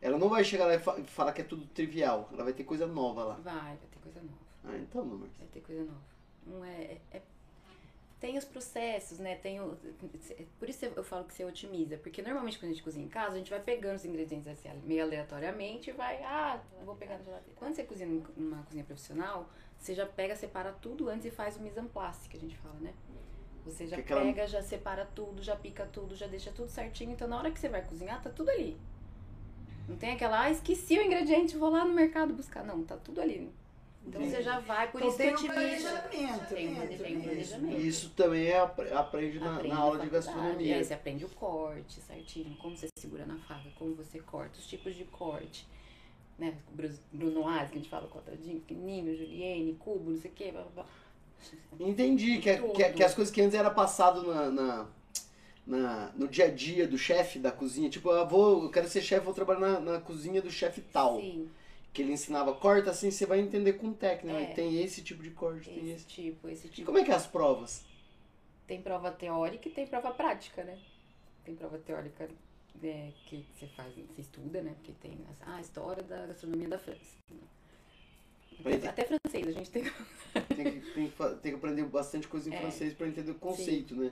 Ela 0.01 0.19
não 0.19 0.29
vai 0.29 0.45
chegar 0.45 0.67
lá 0.67 0.75
e 0.75 0.79
fa- 0.79 1.03
falar 1.05 1.33
que 1.33 1.41
é 1.41 1.45
tudo 1.45 1.67
trivial. 1.67 2.29
Ela 2.33 2.45
vai 2.45 2.53
ter 2.53 2.65
coisa 2.65 2.87
nova 2.87 3.25
lá. 3.25 3.35
Vai, 3.43 3.77
vai 3.77 3.87
ter 3.91 3.99
coisa 4.01 4.21
nova. 4.23 4.45
Ah, 4.65 4.77
então, 4.79 5.05
meu 5.05 5.15
amor. 5.17 5.29
Vai 5.39 5.47
ter 5.49 5.61
coisa 5.61 5.85
nova. 5.85 6.01
Não 6.47 6.65
é- 6.65 7.01
é- 7.13 7.23
tem 8.25 8.39
os 8.39 8.45
processos, 8.47 9.19
né? 9.19 9.35
Tem 9.35 9.61
o, 9.61 9.77
por 10.59 10.67
isso 10.67 10.87
eu 10.87 11.05
falo 11.05 11.27
que 11.27 11.35
você 11.35 11.45
otimiza, 11.45 11.99
porque 11.99 12.23
normalmente 12.23 12.59
quando 12.59 12.71
a 12.71 12.73
gente 12.73 12.83
cozinha 12.83 13.05
em 13.05 13.09
casa, 13.09 13.35
a 13.35 13.37
gente 13.37 13.51
vai 13.51 13.61
pegando 13.61 13.97
os 13.97 14.05
ingredientes 14.07 14.49
assim, 14.49 14.71
meio 14.83 15.03
aleatoriamente 15.03 15.91
e 15.91 15.93
vai, 15.93 16.23
ah, 16.23 16.59
vou 16.87 16.97
pegar 16.97 17.19
na 17.19 17.23
geladeira. 17.23 17.53
Quando 17.55 17.75
você 17.75 17.85
cozinha 17.85 18.09
numa 18.35 18.63
cozinha 18.63 18.83
profissional, 18.83 19.51
você 19.79 19.95
já 19.95 20.07
pega, 20.07 20.35
separa 20.35 20.73
tudo 20.73 21.11
antes 21.11 21.27
e 21.27 21.31
faz 21.31 21.59
o 21.59 21.61
mise 21.61 21.79
en 21.79 21.87
place, 21.87 22.27
que 22.27 22.39
a 22.39 22.41
gente 22.41 22.57
fala, 22.57 22.77
né? 22.81 22.95
Você 23.67 23.87
já 23.87 23.97
Que 23.97 24.03
pega, 24.03 24.47
já 24.47 24.63
separa 24.63 25.05
tudo, 25.05 25.43
já 25.43 25.55
pica 25.55 25.85
tudo, 25.85 26.17
já 26.17 26.27
deixa 26.27 26.51
tudo 26.51 26.71
certinho. 26.71 27.13
Então 27.13 27.29
na 27.29 27.37
hora 27.37 27.51
que 27.51 27.61
você 27.61 27.69
vai 27.69 27.83
cozinhar, 27.83 28.23
tá 28.23 28.31
tudo 28.31 28.49
ali. 28.49 28.75
Não 29.87 29.99
tem 29.99 30.13
aquela, 30.13 30.45
ah, 30.45 30.51
esqueci 30.51 30.99
o 30.99 31.03
ingrediente, 31.03 31.59
vou 31.59 31.69
lá 31.69 31.85
no 31.85 31.93
mercado 31.93 32.33
buscar. 32.33 32.65
Não, 32.65 32.83
tá 32.85 32.97
tudo 32.97 33.21
ali. 33.21 33.53
Então 34.07 34.21
você 34.21 34.43
já 34.43 34.61
vai, 34.61 34.91
por 34.91 34.99
Então 34.99 35.09
isso 35.09 35.17
tem 35.19 35.35
que 35.35 35.43
um 35.45 35.47
planejamento. 35.47 36.09
Tem, 36.11 36.27
um- 36.29 36.39
tem 36.45 36.69
um 36.69 36.87
mesmo. 36.89 37.23
planejamento. 37.25 37.81
E 37.81 37.89
isso 37.89 38.11
também 38.11 38.47
é, 38.47 38.59
apre- 38.61 38.93
aprende 38.93 39.39
na, 39.41 39.55
Aprende 39.55 39.69
na 39.75 39.81
aula 39.81 39.99
de 39.99 40.11
gastronomia. 40.11 40.77
É, 40.77 40.83
você 40.85 40.95
aprende 40.95 41.25
o 41.25 41.29
corte 41.31 42.01
certinho, 42.03 42.55
como 42.57 42.77
você 42.77 42.89
segura 42.99 43.25
na 43.25 43.37
faca, 43.39 43.71
como 43.79 43.95
você 43.95 44.19
corta, 44.21 44.59
os 44.59 44.67
tipos 44.67 44.95
de 44.95 45.05
corte. 45.05 45.67
Né? 46.39 46.55
Bruno 47.13 47.49
Ás, 47.49 47.71
que 47.71 47.77
a 47.77 47.81
gente 47.81 47.89
fala 47.89 48.07
quadradinho, 48.09 48.61
pequenininho, 48.61 49.17
julienne, 49.17 49.75
cubo, 49.79 50.11
não 50.11 50.19
sei 50.19 50.31
o 50.31 50.35
quê. 50.35 50.51
Blá, 50.53 50.63
blá, 50.63 50.85
blá. 50.85 50.87
Entendi, 51.81 52.39
que, 52.39 52.51
é- 52.51 52.59
que, 52.59 52.83
é- 52.83 52.93
que 52.93 53.03
as 53.03 53.15
coisas 53.15 53.33
que 53.33 53.41
antes 53.41 53.55
era 53.55 53.71
passado 53.71 54.23
na, 54.27 54.51
na, 54.51 54.87
na- 55.67 56.13
no 56.15 56.29
dia 56.29 56.47
a 56.47 56.51
dia 56.51 56.87
do 56.87 56.99
chefe 56.99 57.39
da 57.39 57.51
cozinha. 57.51 57.89
Tipo, 57.89 58.11
eu, 58.11 58.27
vou, 58.27 58.65
eu 58.65 58.71
quero 58.71 58.89
ser 58.89 59.01
chefe, 59.01 59.25
vou 59.25 59.35
trabalhar 59.35 59.61
na, 59.61 59.81
na 59.81 60.01
cozinha 60.01 60.43
do 60.43 60.51
chefe 60.51 60.81
tal. 60.81 61.21
Sim, 61.21 61.49
Que 61.95 62.03
ele 62.03 62.13
ensinava, 62.13 62.53
corta 62.55 62.91
assim, 62.91 63.11
você 63.11 63.25
vai 63.25 63.39
entender 63.41 63.75
com 63.75 63.93
técnica. 63.93 64.37
É. 64.37 64.49
né? 64.49 64.55
Tem 64.55 64.83
esse 64.83 65.01
tipo 65.03 65.23
de 65.23 65.31
corte, 65.31 65.71
tem 65.71 65.79
esse 65.85 65.93
esse. 65.93 66.07
tipo, 66.07 66.49
esse 66.49 66.67
E 66.67 66.71
tipo. 66.71 66.87
como 66.87 66.99
é 66.99 67.05
que 67.05 67.11
é 67.11 67.15
as 67.15 67.27
provas? 67.27 67.85
Tem 68.67 68.83
prova 68.83 69.11
teórica 69.13 69.69
e 69.69 69.73
tem 69.73 69.87
prova 69.87 70.11
prática, 70.13 70.65
né? 70.65 70.79
Tem 71.45 71.55
prova 71.55 71.79
teórica 71.79 72.29
é, 72.83 73.11
que 73.27 73.47
você 73.55 73.67
faz, 73.69 73.95
você 73.95 74.21
estuda, 74.23 74.61
né? 74.61 74.75
Porque 74.75 74.93
tem 75.01 75.17
ah, 75.43 75.57
a 75.57 75.61
história 75.61 76.03
da 76.03 76.27
gastronomia 76.27 76.69
da 76.69 76.79
França. 76.79 77.17
Mas- 78.65 78.85
Até 78.85 79.05
francês, 79.05 79.47
a 79.49 79.53
gente 79.53 79.71
tem. 79.71 79.85
Tem 79.85 80.65
que, 80.81 80.81
tem 80.93 81.09
que 81.11 81.35
tem 81.43 81.53
que 81.53 81.57
aprender 81.59 81.85
bastante 81.85 82.27
coisa 82.27 82.49
em 82.51 82.55
É. 82.55 82.61
francês 82.61 82.93
pra 82.95 83.07
entender 83.07 83.31
o 83.31 83.35
conceito, 83.37 83.95
né? 83.95 84.11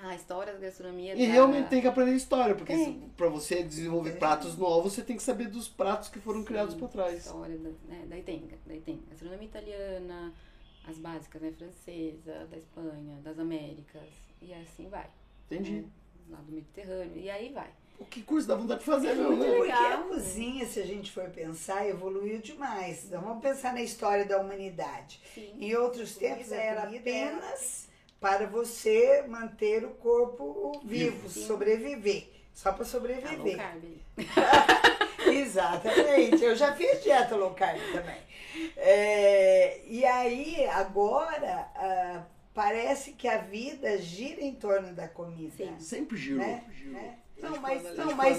Ah, 0.00 0.10
a 0.10 0.14
história 0.14 0.52
da 0.52 0.58
gastronomia 0.60 1.14
E 1.14 1.26
da... 1.26 1.32
realmente 1.32 1.68
tem 1.68 1.80
que 1.80 1.88
aprender 1.88 2.12
história, 2.14 2.54
porque 2.54 2.72
pra 3.16 3.28
você 3.28 3.62
desenvolver 3.64 4.12
pratos 4.18 4.56
novos, 4.56 4.92
você 4.92 5.02
tem 5.02 5.16
que 5.16 5.22
saber 5.22 5.48
dos 5.48 5.68
pratos 5.68 6.08
que 6.08 6.20
foram 6.20 6.44
criados 6.44 6.74
Sim, 6.74 6.80
por 6.80 6.88
trás. 6.88 7.26
História 7.26 7.58
da, 7.58 7.70
né? 7.88 8.04
Daí 8.08 8.22
tem, 8.22 8.48
daí 8.64 8.80
tem 8.80 9.02
gastronomia 9.10 9.46
italiana, 9.48 10.32
as 10.86 10.98
básicas, 10.98 11.42
né? 11.42 11.52
Francesa, 11.52 12.46
da 12.46 12.56
Espanha, 12.56 13.16
das 13.22 13.38
Américas, 13.38 14.08
e 14.40 14.54
assim 14.54 14.88
vai. 14.88 15.06
Entendi. 15.46 15.72
né, 15.82 15.84
Lá 16.30 16.38
do 16.38 16.52
Mediterrâneo, 16.52 17.16
e 17.16 17.28
aí 17.30 17.52
vai. 17.52 17.70
O 17.98 18.04
que 18.04 18.22
curso 18.22 18.46
dá 18.46 18.54
vontade 18.54 18.78
de 18.80 18.86
fazer, 18.86 19.08
É 19.08 19.14
não, 19.16 19.36
né? 19.36 19.46
Porque 19.56 19.72
a 19.72 19.80
Legal. 19.80 20.04
cozinha, 20.04 20.64
se 20.66 20.78
a 20.78 20.86
gente 20.86 21.10
for 21.10 21.28
pensar, 21.30 21.88
evoluiu 21.88 22.38
demais. 22.38 23.06
Então 23.06 23.20
vamos 23.20 23.42
pensar 23.42 23.72
na 23.72 23.82
história 23.82 24.24
da 24.24 24.38
humanidade. 24.38 25.20
Sim. 25.34 25.52
Em 25.58 25.74
outros 25.74 26.14
tempos 26.14 26.52
era 26.52 26.84
apenas 26.84 27.87
para 28.20 28.46
você 28.46 29.24
manter 29.28 29.84
o 29.84 29.90
corpo 29.90 30.80
vivo, 30.84 31.28
Sim. 31.28 31.46
sobreviver. 31.46 32.28
Só 32.52 32.72
para 32.72 32.82
low 32.82 32.86
sobreviver. 32.86 33.56
carb. 33.56 33.84
aí. 33.84 34.00
Exatamente. 35.38 36.42
Eu 36.42 36.56
já 36.56 36.74
fiz 36.74 37.02
dieta 37.02 37.36
low 37.36 37.54
carb 37.54 37.80
também. 37.92 38.18
É, 38.76 39.80
e 39.86 40.04
aí, 40.04 40.66
agora, 40.66 41.68
ah, 41.76 42.22
parece 42.52 43.12
que 43.12 43.28
a 43.28 43.38
vida 43.38 43.96
gira 43.98 44.40
em 44.40 44.54
torno 44.54 44.92
da 44.92 45.06
comida. 45.06 45.54
Sim. 45.56 45.78
Sempre 45.78 46.16
girou. 46.16 46.44
Né? 46.44 46.64
girou. 46.76 46.94
Né? 46.94 47.18
A 47.40 47.50
Não, 47.50 47.60
mas, 47.60 47.82
não, 47.96 48.14
mas. 48.16 48.38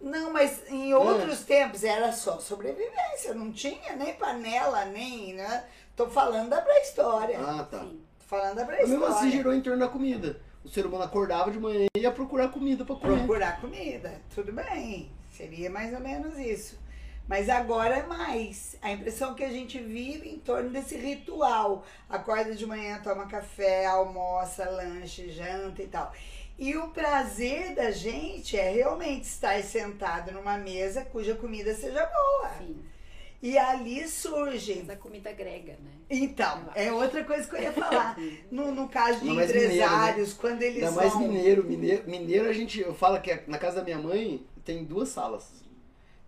Não, 0.00 0.32
mas 0.32 0.62
em 0.68 0.92
outros 0.94 1.44
tempos 1.44 1.84
era 1.84 2.10
só 2.10 2.40
sobrevivência, 2.40 3.32
não 3.34 3.52
tinha 3.52 3.94
nem 3.94 4.14
panela, 4.14 4.84
nem, 4.86 5.34
né? 5.34 5.64
Tô 5.94 6.08
falando 6.08 6.48
da 6.48 6.60
pré-história. 6.60 7.38
Ah, 7.38 7.62
tá. 7.70 7.80
Sim. 7.80 8.02
Falando 8.32 8.54
da 8.54 8.64
pré-história. 8.64 8.98
mesmo 8.98 9.14
assim 9.14 9.30
girou 9.30 9.52
em 9.52 9.60
torno 9.60 9.80
da 9.80 9.88
comida. 9.88 10.40
O 10.64 10.68
ser 10.70 10.86
humano 10.86 11.04
acordava 11.04 11.50
de 11.50 11.60
manhã 11.60 11.86
e 11.94 12.00
ia 12.00 12.10
procurar 12.10 12.48
comida 12.48 12.82
pra 12.82 12.96
comer. 12.96 13.18
Procurar 13.18 13.60
comida, 13.60 14.22
tudo 14.34 14.50
bem. 14.54 15.10
Seria 15.30 15.68
mais 15.68 15.92
ou 15.92 16.00
menos 16.00 16.38
isso. 16.38 16.78
Mas 17.28 17.50
agora 17.50 17.98
é 17.98 18.06
mais. 18.06 18.78
A 18.80 18.90
impressão 18.90 19.34
que 19.34 19.44
a 19.44 19.50
gente 19.50 19.78
vive 19.78 20.30
em 20.30 20.38
torno 20.38 20.70
desse 20.70 20.96
ritual. 20.96 21.84
Acorda 22.08 22.54
de 22.54 22.64
manhã, 22.64 23.02
toma 23.04 23.26
café, 23.26 23.84
almoça, 23.84 24.64
lanche, 24.70 25.30
janta 25.30 25.82
e 25.82 25.86
tal. 25.86 26.10
E 26.58 26.74
o 26.74 26.88
prazer 26.88 27.74
da 27.74 27.90
gente 27.90 28.56
é 28.56 28.70
realmente 28.70 29.24
estar 29.24 29.62
sentado 29.62 30.32
numa 30.32 30.56
mesa 30.56 31.04
cuja 31.04 31.34
comida 31.34 31.74
seja 31.74 32.06
boa. 32.06 32.50
Sim. 32.56 32.82
E 33.42 33.58
ali 33.58 34.06
surge. 34.08 34.76
Mas 34.86 34.90
a 34.90 34.96
comida 34.96 35.32
grega, 35.32 35.72
né? 35.72 35.90
Então, 36.08 36.62
é 36.76 36.92
outra 36.92 37.24
coisa 37.24 37.48
que 37.48 37.56
eu 37.56 37.62
ia 37.62 37.72
falar. 37.72 38.16
No, 38.52 38.72
no 38.72 38.88
caso 38.88 39.18
de 39.20 39.26
mais 39.30 39.48
mineiro, 39.48 39.72
empresários, 39.74 40.32
quando 40.34 40.62
eles 40.62 40.82
Ainda 40.84 40.92
mais 40.92 41.12
vão. 41.12 41.22
mineiro. 41.22 41.64
mineiro. 41.64 42.08
Mineiro 42.08 42.48
a 42.48 42.52
gente. 42.52 42.80
Eu 42.80 42.94
falo 42.94 43.20
que 43.20 43.30
é- 43.32 43.42
na 43.48 43.58
casa 43.58 43.76
da 43.76 43.82
minha 43.82 43.98
mãe 43.98 44.46
tem 44.64 44.84
duas 44.84 45.08
salas. 45.08 45.50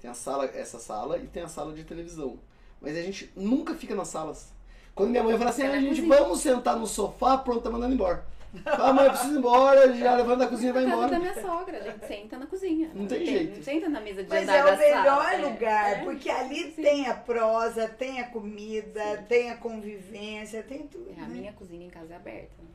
Tem 0.01 0.11
a 0.11 0.15
sala, 0.15 0.47
essa 0.55 0.79
sala 0.79 1.17
e 1.19 1.27
tem 1.27 1.43
a 1.45 1.49
sala 1.49 1.73
de 1.73 1.85
televisão. 1.85 2.39
Mas 2.81 2.97
a 2.97 3.03
gente 3.03 3.31
nunca 3.37 3.75
fica 3.75 3.95
nas 3.95 4.09
salas. 4.09 4.53
Quando 4.95 5.11
minha 5.11 5.23
mãe 5.23 5.39
fala 5.39 5.51
assim, 5.51 5.63
Fica 5.63 5.75
ah, 5.75 5.81
gente, 5.81 6.01
cozinha." 6.03 6.09
vamos 6.19 6.41
sentar 6.41 6.77
no 6.77 6.87
sofá, 6.87 7.39
pronto, 7.39 7.63
tá 7.63 7.71
mandando 7.71 7.95
embora. 7.95 8.27
Fala, 8.63 8.93
mãe, 8.93 9.05
eu 9.07 9.11
preciso 9.11 9.35
ir 9.35 9.39
embora, 9.39 9.93
já 9.95 10.15
levanta 10.15 10.37
da 10.39 10.47
cozinha 10.47 10.71
e 10.71 10.73
vai 10.73 10.85
Na 10.85 10.91
casa 10.91 11.01
da 11.09 11.17
embora. 11.17 11.33
minha 11.35 11.43
sogra, 11.47 11.79
a 11.79 11.83
gente 11.83 12.07
senta 12.07 12.39
na 12.39 12.47
cozinha. 12.47 12.91
Não 12.95 13.07
tem 13.07 13.27
jeito. 13.27 13.57
Não 13.57 13.63
senta 13.65 13.89
na 13.89 14.01
mesa 14.01 14.23
de 14.23 14.29
Mas 14.29 14.49
é 14.49 14.63
o 14.65 14.77
melhor 14.79 15.05
sala. 15.25 15.33
É, 15.35 15.37
lugar, 15.39 15.93
é. 15.93 16.05
porque 16.05 16.31
ali 16.31 16.73
Sim. 16.73 16.83
tem 16.83 17.07
a 17.09 17.15
prosa, 17.15 17.89
tem 17.89 18.21
a 18.21 18.29
comida, 18.29 19.25
tem 19.29 19.51
a 19.51 19.57
convivência, 19.57 20.63
tem 20.63 20.87
tudo. 20.87 21.11
É, 21.19 21.21
a 21.23 21.27
né? 21.27 21.35
minha 21.41 21.53
cozinha 21.53 21.87
em 21.87 21.91
casa 21.91 22.13
é 22.13 22.17
aberta, 22.17 22.53
né? 22.63 22.69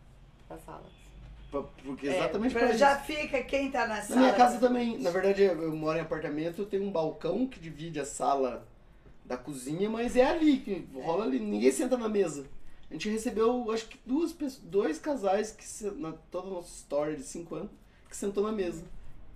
Pra 0.48 0.58
sala. 0.58 0.84
Pra- 1.52 1.64
Porque 1.84 2.08
É, 2.08 2.18
exatamente 2.18 2.52
pra- 2.54 2.68
pra 2.68 2.78
já 2.78 2.94
isso. 2.96 3.04
fica 3.06 3.42
quem 3.44 3.72
tá 3.72 3.88
na 3.88 3.96
Na 3.96 4.02
sala. 4.02 4.20
minha 4.20 4.34
casa 4.34 4.60
também, 4.60 4.98
na 5.00 5.10
verdade, 5.10 5.44
eu 5.44 5.76
moro 5.76 5.98
em 5.98 6.02
apartamento, 6.02 6.62
eu 6.62 6.66
tenho 6.66 6.84
um 6.84 6.92
balcão 6.92 7.48
que 7.48 7.60
divide 7.60 8.00
a 8.00 8.06
sala 8.06 8.68
da 9.26 9.38
cozinha, 9.38 9.90
mas 9.90 10.16
é 10.16 10.26
ali, 10.26 10.58
que 10.58 10.88
rola 11.02 11.24
ali, 11.26 11.40
ninguém 11.40 11.72
senta 11.72 11.98
na 11.98 12.10
mesa. 12.10 12.46
A 12.90 12.94
gente 12.94 13.10
recebeu, 13.10 13.72
acho 13.72 13.88
que 13.88 14.00
duas 14.06 14.32
pessoas, 14.34 14.64
dois 14.66 14.98
casais 15.00 15.52
que 15.52 15.64
se- 15.64 15.92
na 15.92 16.12
toda 16.32 16.48
a 16.48 16.52
nossa 16.52 16.70
história 16.70 17.16
de 17.16 17.24
cinco 17.24 17.56
anos, 17.56 17.70
que 18.10 18.16
sentou 18.18 18.44
na 18.44 18.52
mesa. 18.52 18.84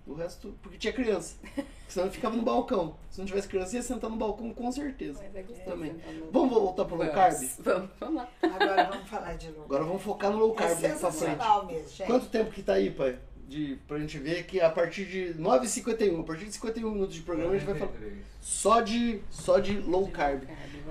O 0.06 0.14
resto, 0.16 0.54
porque 0.62 0.78
tinha 0.78 0.92
criança. 0.92 1.36
Senão 1.88 2.12
ficava 2.12 2.36
no 2.36 2.42
balcão. 2.44 2.96
Se 3.10 3.20
não 3.20 3.26
tivesse 3.26 3.48
criança, 3.48 3.76
ia 3.78 3.82
sentar 3.82 4.10
no 4.10 4.18
balcão 4.18 4.54
com 4.54 4.70
certeza. 4.72 5.22
Mas 5.24 5.34
é 5.36 5.42
gostoso. 5.44 5.70
Também. 5.70 5.96
Vamos 6.32 6.50
voltar 6.54 6.84
pro 6.86 6.98
low 6.98 7.08
carb? 7.10 7.38
Vamos, 7.60 7.90
vamos 8.00 8.16
lá. 8.16 8.30
Agora 8.42 8.84
vamos 8.92 9.10
falar 9.10 9.38
de 9.38 9.50
low 9.52 9.64
Agora 9.64 9.84
vamos 9.86 10.02
focar 10.02 10.32
no 10.32 10.40
low 10.40 10.52
É 10.54 10.56
carb 10.56 10.70
daqui 10.82 10.82
pra 10.82 11.12
frente. 11.12 11.12
sensacional 11.14 11.66
mesmo, 11.68 11.88
gente. 11.88 12.08
Quanto 12.08 12.26
tempo 12.28 12.52
que 12.52 12.62
tá 12.64 12.74
aí, 12.74 12.92
pai? 12.92 13.18
De, 13.48 13.78
pra 13.88 13.98
gente 14.00 14.18
ver 14.18 14.46
que 14.46 14.60
a 14.60 14.70
partir 14.70 15.06
de 15.06 15.36
9h51, 15.40 16.20
a 16.20 16.24
partir 16.24 16.46
de 16.46 16.52
51 16.54 16.92
minutos 16.92 17.14
de 17.16 17.22
programa, 17.22 17.52
a 17.52 17.58
gente 17.58 17.66
vai 17.68 17.76
falar 17.76 17.92
43. 17.92 18.26
só 18.42 18.82
de, 18.82 19.22
só 19.30 19.60
de 19.60 19.78
low 19.80 20.08
carb. 20.10 20.44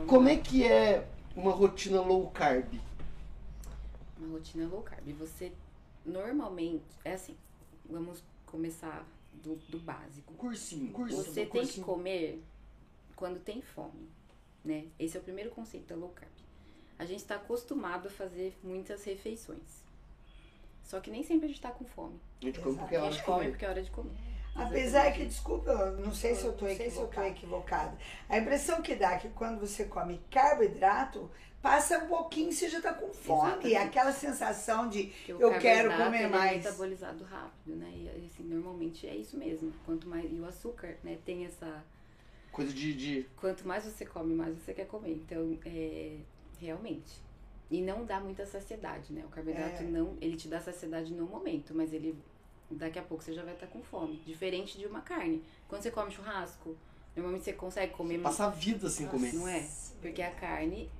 Como 0.06 0.24
lá. 0.26 0.30
é 0.32 0.36
que 0.36 0.64
é 0.64 1.06
uma 1.36 1.52
rotina 1.52 2.00
low 2.00 2.30
carb? 2.30 2.74
Uma 4.18 4.38
rotina 4.38 4.66
low 4.68 4.82
carb. 4.82 5.08
Você 5.18 5.52
normalmente, 6.04 6.84
é 7.04 7.14
assim, 7.14 7.36
vamos 7.88 8.22
começar 8.46 9.06
do, 9.32 9.56
do 9.68 9.78
básico. 9.78 10.32
Cursinho, 10.34 10.92
cursinho. 10.92 11.22
Você 11.22 11.46
tem 11.46 11.66
que 11.66 11.80
comer 11.80 12.42
quando 13.16 13.40
tem 13.40 13.62
fome, 13.62 14.08
né? 14.64 14.86
Esse 14.98 15.16
é 15.16 15.20
o 15.20 15.22
primeiro 15.22 15.50
conceito 15.50 15.86
da 15.88 15.96
low 15.96 16.10
carb. 16.10 16.30
A 16.98 17.04
gente 17.04 17.20
está 17.20 17.36
acostumado 17.36 18.08
a 18.08 18.10
fazer 18.10 18.56
muitas 18.62 19.02
refeições. 19.04 19.82
Só 20.84 21.00
que 21.00 21.10
nem 21.10 21.22
sempre 21.22 21.46
a 21.46 21.48
gente 21.48 21.60
tá 21.60 21.70
com 21.70 21.84
fome. 21.84 22.20
A 22.40 22.44
gente 22.44 22.60
come 22.60 22.76
porque 22.76 22.94
é 22.94 23.00
hora 23.00 23.10
gente 23.10 23.20
de 23.20 23.26
come 23.26 23.38
comer. 23.38 23.50
porque 23.50 23.64
é 23.64 23.68
hora 23.68 23.82
de 23.82 23.90
comer. 23.90 24.31
Apesar 24.54 25.12
que, 25.12 25.24
desculpa, 25.24 25.70
eu 25.70 25.98
não 26.04 26.12
sei 26.12 26.34
se 26.34 26.44
eu 26.44 26.52
estou 26.52 26.68
equivocada. 26.68 27.28
equivocada. 27.28 27.98
A 28.28 28.38
impressão 28.38 28.82
que 28.82 28.94
dá 28.94 29.12
é 29.12 29.18
que 29.18 29.28
quando 29.30 29.58
você 29.60 29.84
come 29.86 30.20
carboidrato, 30.30 31.30
passa 31.62 31.98
um 31.98 32.08
pouquinho 32.08 32.52
você 32.52 32.68
já 32.68 32.78
está 32.78 32.92
com 32.92 33.12
fome. 33.14 33.48
Exatamente. 33.48 33.76
Aquela 33.76 34.12
sensação 34.12 34.88
de 34.88 35.04
Porque 35.04 35.32
eu 35.32 35.58
quero 35.58 35.88
carboidrato, 35.88 36.04
comer 36.04 36.18
ele 36.24 36.28
mais. 36.28 36.52
É 36.52 36.56
metabolizado 36.56 37.24
rápido, 37.24 37.76
né? 37.76 37.90
E 37.94 38.26
assim, 38.26 38.42
normalmente 38.42 39.06
é 39.06 39.16
isso 39.16 39.38
mesmo. 39.38 39.72
Quanto 39.86 40.06
mais 40.08 40.30
e 40.30 40.34
o 40.40 40.44
açúcar, 40.46 40.96
né, 41.02 41.18
tem 41.24 41.46
essa 41.46 41.82
Coisa 42.50 42.72
de. 42.72 42.94
de... 42.94 43.26
quanto 43.36 43.66
mais 43.66 43.84
você 43.84 44.04
come, 44.04 44.34
mais 44.34 44.54
você 44.58 44.74
quer 44.74 44.86
comer. 44.86 45.12
Então, 45.12 45.58
é 45.64 46.18
realmente. 46.60 47.20
E 47.70 47.80
não 47.80 48.04
dá 48.04 48.20
muita 48.20 48.44
saciedade, 48.44 49.12
né? 49.14 49.24
O 49.24 49.28
carboidrato 49.30 49.82
É. 49.82 49.86
não, 49.86 50.14
ele 50.20 50.36
te 50.36 50.46
dá 50.46 50.60
saciedade 50.60 51.14
no 51.14 51.24
momento, 51.24 51.74
mas 51.74 51.94
ele 51.94 52.14
daqui 52.76 52.98
a 52.98 53.02
pouco 53.02 53.22
você 53.22 53.32
já 53.32 53.42
vai 53.44 53.54
estar 53.54 53.66
com 53.68 53.82
fome, 53.82 54.16
diferente 54.26 54.78
de 54.78 54.86
uma 54.86 55.00
carne. 55.00 55.42
Quando 55.68 55.82
você 55.82 55.90
come 55.90 56.10
churrasco, 56.10 56.76
normalmente 57.14 57.44
você 57.44 57.52
consegue 57.52 57.92
comer 57.92 58.18
Passa 58.20 58.46
a 58.46 58.50
vida 58.50 58.88
sem 58.90 59.06
comer. 59.08 59.32
não 59.34 59.46
é? 59.48 59.68
Porque 60.00 60.22
a 60.22 60.30
carne 60.32 60.90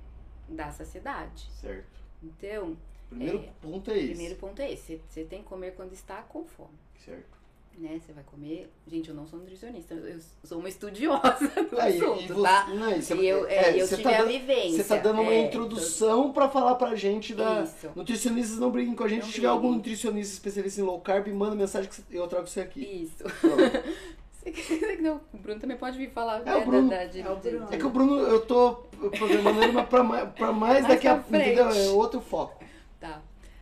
dá 0.49 0.71
saciedade. 0.71 1.49
Certo. 1.59 2.01
Então, 2.21 2.77
Primeiro 3.09 3.37
É, 3.39 3.51
ponto 3.61 3.91
é 3.91 3.97
esse. 3.97 4.07
primeiro 4.09 4.35
ponto 4.37 4.59
é 4.59 4.71
esse, 4.71 4.83
você- 4.97 5.01
você 5.07 5.23
tem 5.23 5.43
que 5.43 5.47
comer 5.47 5.75
quando 5.75 5.93
está 5.93 6.23
com 6.23 6.43
fome. 6.45 6.73
Certo. 7.05 7.37
Né? 7.77 7.99
Você 8.05 8.13
vai 8.13 8.23
comer. 8.23 8.71
Gente, 8.87 9.09
eu 9.09 9.15
não 9.15 9.25
sou 9.25 9.39
nutricionista, 9.39 9.93
eu 9.93 10.19
sou 10.43 10.59
uma 10.59 10.69
estudiosa 10.69 11.21
do 11.69 11.79
Aí, 11.79 11.97
assunto, 12.01 12.21
e 12.23 12.27
você, 12.27 12.41
tá? 12.41 12.67
não, 12.67 12.91
e 12.91 13.01
você, 13.01 13.15
E 13.15 13.25
eu, 13.27 13.47
é, 13.47 13.55
é, 13.55 13.81
eu 13.81 13.87
você 13.87 13.95
tive 13.97 14.09
tá 14.09 14.15
a 14.15 14.17
dando- 14.19 14.27
vivência. 14.31 14.83
Você 14.83 14.83
tá 14.83 14.97
dando 15.01 15.21
uma 15.21 15.33
é, 15.33 15.45
introdução 15.45 16.31
pra 16.31 16.49
falar 16.49 16.75
pra 16.75 16.95
gente 16.95 17.33
da. 17.33 17.63
Isso. 17.63 17.89
Nutricionistas 17.95 18.57
não 18.59 18.71
briguem 18.71 18.95
com 18.95 19.03
a 19.03 19.07
gente. 19.07 19.21
Não 19.21 19.27
Se 19.27 19.33
tiver 19.33 19.47
algum 19.47 19.71
nutricionista 19.71 20.33
especialista 20.33 20.81
em 20.81 20.83
low 20.83 20.99
carb, 21.01 21.27
manda 21.29 21.55
mensagem 21.55 21.89
que 21.89 22.15
eu 22.15 22.27
trago 22.27 22.47
você 22.47 22.61
aqui. 22.61 22.81
Isso. 22.81 23.23
Pronto. 23.39 23.57
Você 24.43 24.51
quer- 24.51 25.01
não, 25.01 25.21
o 25.33 25.37
Bruno 25.37 25.57
também 25.57 25.77
pode 25.77 25.97
vir 25.97 26.09
falar 26.11 26.41
É, 26.41 26.43
né, 26.43 26.55
o 26.57 26.65
Bruno. 26.65 26.89
da, 26.89 26.97
da, 26.97 27.05
de- 27.05 27.21
É 27.21 27.29
o 27.31 27.35
Bruno. 27.37 27.67
É 27.71 27.77
que 27.77 27.85
o 27.85 27.89
Bruno, 27.89 28.19
eu 28.19 28.41
tô 28.45 28.73
programando 29.17 29.63
ele 29.63 29.71
mas 29.71 29.87
pra 29.87 30.03
mais, 30.03 30.29
pra 30.33 30.51
mais 30.51 30.73
Mais 30.81 30.87
daqui 30.87 31.07
a 31.07 31.15
pra 31.15 31.37
entendeu? 31.39 31.69
É 31.69 31.87
outro 31.91 32.19
foco. 32.19 32.61
Tá. 32.99 33.21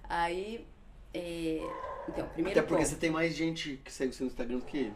Aí. 0.09 0.65
é, 1.13 1.61
Então, 2.09 2.27
primeiro 2.29 2.59
Até 2.59 2.67
porque 2.67 2.83
ponto. 2.83 2.89
você 2.93 2.99
tem 2.99 3.09
mais 3.11 3.35
gente 3.35 3.79
que 3.83 3.91
segue 3.91 4.13
você 4.13 4.23
no 4.23 4.29
Instagram 4.29 4.57
do 4.57 4.65
que 4.65 4.77
ele. 4.77 4.93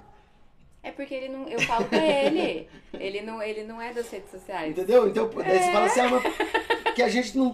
É 0.83 0.91
porque 0.91 1.13
ele 1.15 1.29
não. 1.29 1.47
Eu 1.47 1.59
falo 1.61 1.85
pra 1.85 1.97
ele. 2.05 2.67
Ele 2.93 3.21
não, 3.21 3.41
ele 3.41 3.63
não 3.63 3.81
é 3.81 3.91
das 3.93 4.09
redes 4.09 4.29
sociais. 4.29 4.71
Entendeu? 4.71 5.07
Então, 5.07 5.27
daí 5.29 5.59
você 5.59 5.71
fala 5.71 5.85
assim, 5.87 5.99
É. 5.99 6.03
ah, 6.03 6.09
mas 6.11 6.93
que 6.93 7.01
a 7.01 7.09
gente 7.09 7.35
não. 7.37 7.51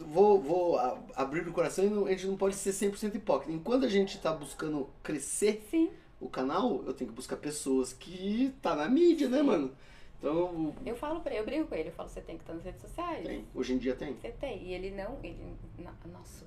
Vou, 0.00 0.38
vou 0.40 0.78
abrir 1.14 1.46
o 1.48 1.52
coração 1.52 1.84
e 1.84 1.88
não- 1.88 2.06
a 2.06 2.10
gente 2.10 2.26
não 2.26 2.36
pode 2.36 2.54
ser 2.56 2.72
100% 2.72 3.14
hipócrita. 3.16 3.52
Enquanto 3.52 3.84
a 3.86 3.88
gente 3.88 4.18
tá 4.20 4.32
buscando 4.32 4.88
crescer 5.02 5.66
Sim. 5.70 5.90
o 6.20 6.28
canal, 6.28 6.82
eu 6.86 6.92
tenho 6.92 7.08
que 7.10 7.16
buscar 7.16 7.36
pessoas 7.36 7.92
que 7.92 8.52
tá 8.60 8.74
na 8.74 8.88
mídia, 8.88 9.28
né, 9.30 9.42
mano? 9.42 9.72
Então, 10.18 10.74
Eu 10.86 10.94
falo 10.96 11.20
pra 11.20 11.32
ele, 11.32 11.40
eu 11.40 11.44
brigo 11.44 11.66
com 11.66 11.74
ele, 11.74 11.88
eu 11.88 11.92
falo, 11.92 12.08
você 12.08 12.20
tem 12.20 12.36
que 12.36 12.42
estar 12.44 12.54
nas 12.54 12.64
redes 12.64 12.80
sociais. 12.80 13.26
tem. 13.26 13.44
Hoje 13.54 13.74
em 13.74 13.78
dia 13.78 13.94
tem. 13.94 14.14
Você 14.14 14.30
tem. 14.32 14.62
E 14.62 14.72
ele 14.74 14.90
não. 14.90 15.18
Ele, 15.22 15.36
nossa, 16.12 16.44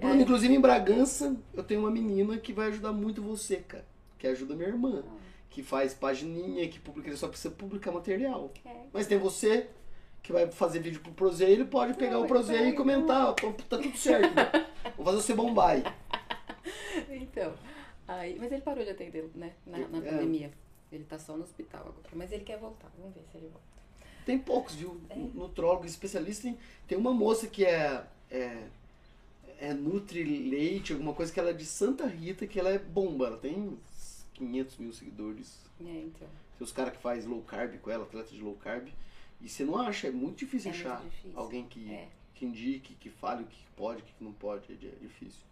Bruno. 0.00 0.20
Inclusive 0.20 0.54
em 0.54 0.60
Bragança, 0.60 1.36
eu 1.54 1.62
tenho 1.64 1.80
uma 1.80 1.90
menina 1.90 2.36
que 2.38 2.52
vai 2.52 2.68
ajudar 2.68 2.92
muito 2.92 3.22
você, 3.22 3.56
cara. 3.56 3.84
Que 4.18 4.26
ajuda 4.26 4.54
minha 4.54 4.68
irmã. 4.68 5.02
Que 5.50 5.62
faz 5.62 5.94
pagininha, 5.94 6.68
que 6.68 6.78
publica, 6.78 7.08
ele 7.08 7.16
só 7.16 7.28
precisa 7.28 7.54
publicar 7.54 7.92
material. 7.92 8.52
É. 8.64 8.70
Mas 8.92 9.06
tem 9.06 9.18
você 9.18 9.68
que 10.22 10.32
vai 10.32 10.50
fazer 10.50 10.80
vídeo 10.80 11.00
pro 11.00 11.12
Prozeio, 11.12 11.52
ele 11.52 11.64
pode 11.64 11.94
pegar 11.94 12.14
Não, 12.14 12.24
o 12.24 12.26
Prozeio 12.26 12.68
e 12.68 12.72
comentar, 12.72 13.32
tá, 13.34 13.52
tá 13.68 13.78
tudo 13.78 13.96
certo. 13.96 14.34
né? 14.34 14.50
Vou 14.96 15.04
fazer 15.06 15.18
você 15.22 15.34
bombar 15.34 15.70
aí. 15.70 15.82
Então, 17.10 17.52
aí, 18.08 18.36
mas 18.38 18.50
ele 18.50 18.62
parou 18.62 18.82
de 18.84 18.90
atender, 18.90 19.30
né? 19.34 19.52
Na, 19.66 19.78
na 19.78 19.98
É. 19.98 20.10
pandemia. 20.10 20.50
Ele 20.90 21.04
tá 21.04 21.18
só 21.18 21.36
no 21.36 21.42
hospital 21.44 21.82
agora. 21.82 22.08
Mas 22.14 22.32
ele 22.32 22.44
quer 22.44 22.58
voltar. 22.58 22.90
Vamos 22.98 23.14
ver 23.14 23.22
se 23.30 23.36
ele 23.36 23.48
volta. 23.48 23.66
Tem 24.24 24.38
poucos, 24.38 24.74
viu? 24.74 25.00
É. 25.10 25.14
Nutrólogo 25.16 25.84
especialista. 25.86 26.48
Em... 26.48 26.56
Tem 26.86 26.96
uma 26.96 27.12
moça 27.12 27.46
que 27.46 27.64
é, 27.64 28.04
é. 28.30 28.64
É 29.58 29.72
Nutri 29.72 30.22
Leite, 30.22 30.92
alguma 30.92 31.14
coisa 31.14 31.32
que 31.32 31.40
ela 31.40 31.50
é 31.50 31.54
de 31.54 31.64
Santa 31.64 32.06
Rita, 32.06 32.46
que 32.46 32.58
ela 32.60 32.68
é 32.70 32.78
bomba. 32.78 33.26
Ela 33.28 33.38
tem 33.38 33.56
uns 33.56 34.24
500 34.34 34.76
mil 34.78 34.92
seguidores. 34.92 35.58
É, 35.80 35.84
então. 35.84 36.28
Tem 36.58 36.64
os 36.64 36.72
caras 36.72 36.94
que 36.94 37.02
faz 37.02 37.24
low 37.26 37.42
carb 37.42 37.78
com 37.78 37.90
ela, 37.90 38.04
atleta 38.04 38.30
de 38.30 38.42
low 38.42 38.54
carb. 38.56 38.88
E 39.40 39.48
você 39.48 39.64
não 39.64 39.78
acha, 39.78 40.08
é 40.08 40.10
muito 40.10 40.38
difícil 40.38 40.70
É 40.70 40.74
muito 40.74 40.86
achar 40.88 41.02
difícil. 41.04 41.32
alguém 41.38 41.66
que, 41.66 41.90
É. 41.92 42.08
que 42.34 42.44
indique, 42.46 42.94
que 42.94 43.10
fale 43.10 43.44
o 43.44 43.46
que 43.46 43.58
pode, 43.76 44.02
o 44.02 44.04
que 44.04 44.12
não 44.24 44.32
pode. 44.32 44.72
É 44.72 44.74
é 44.74 44.96
difícil. 45.00 45.42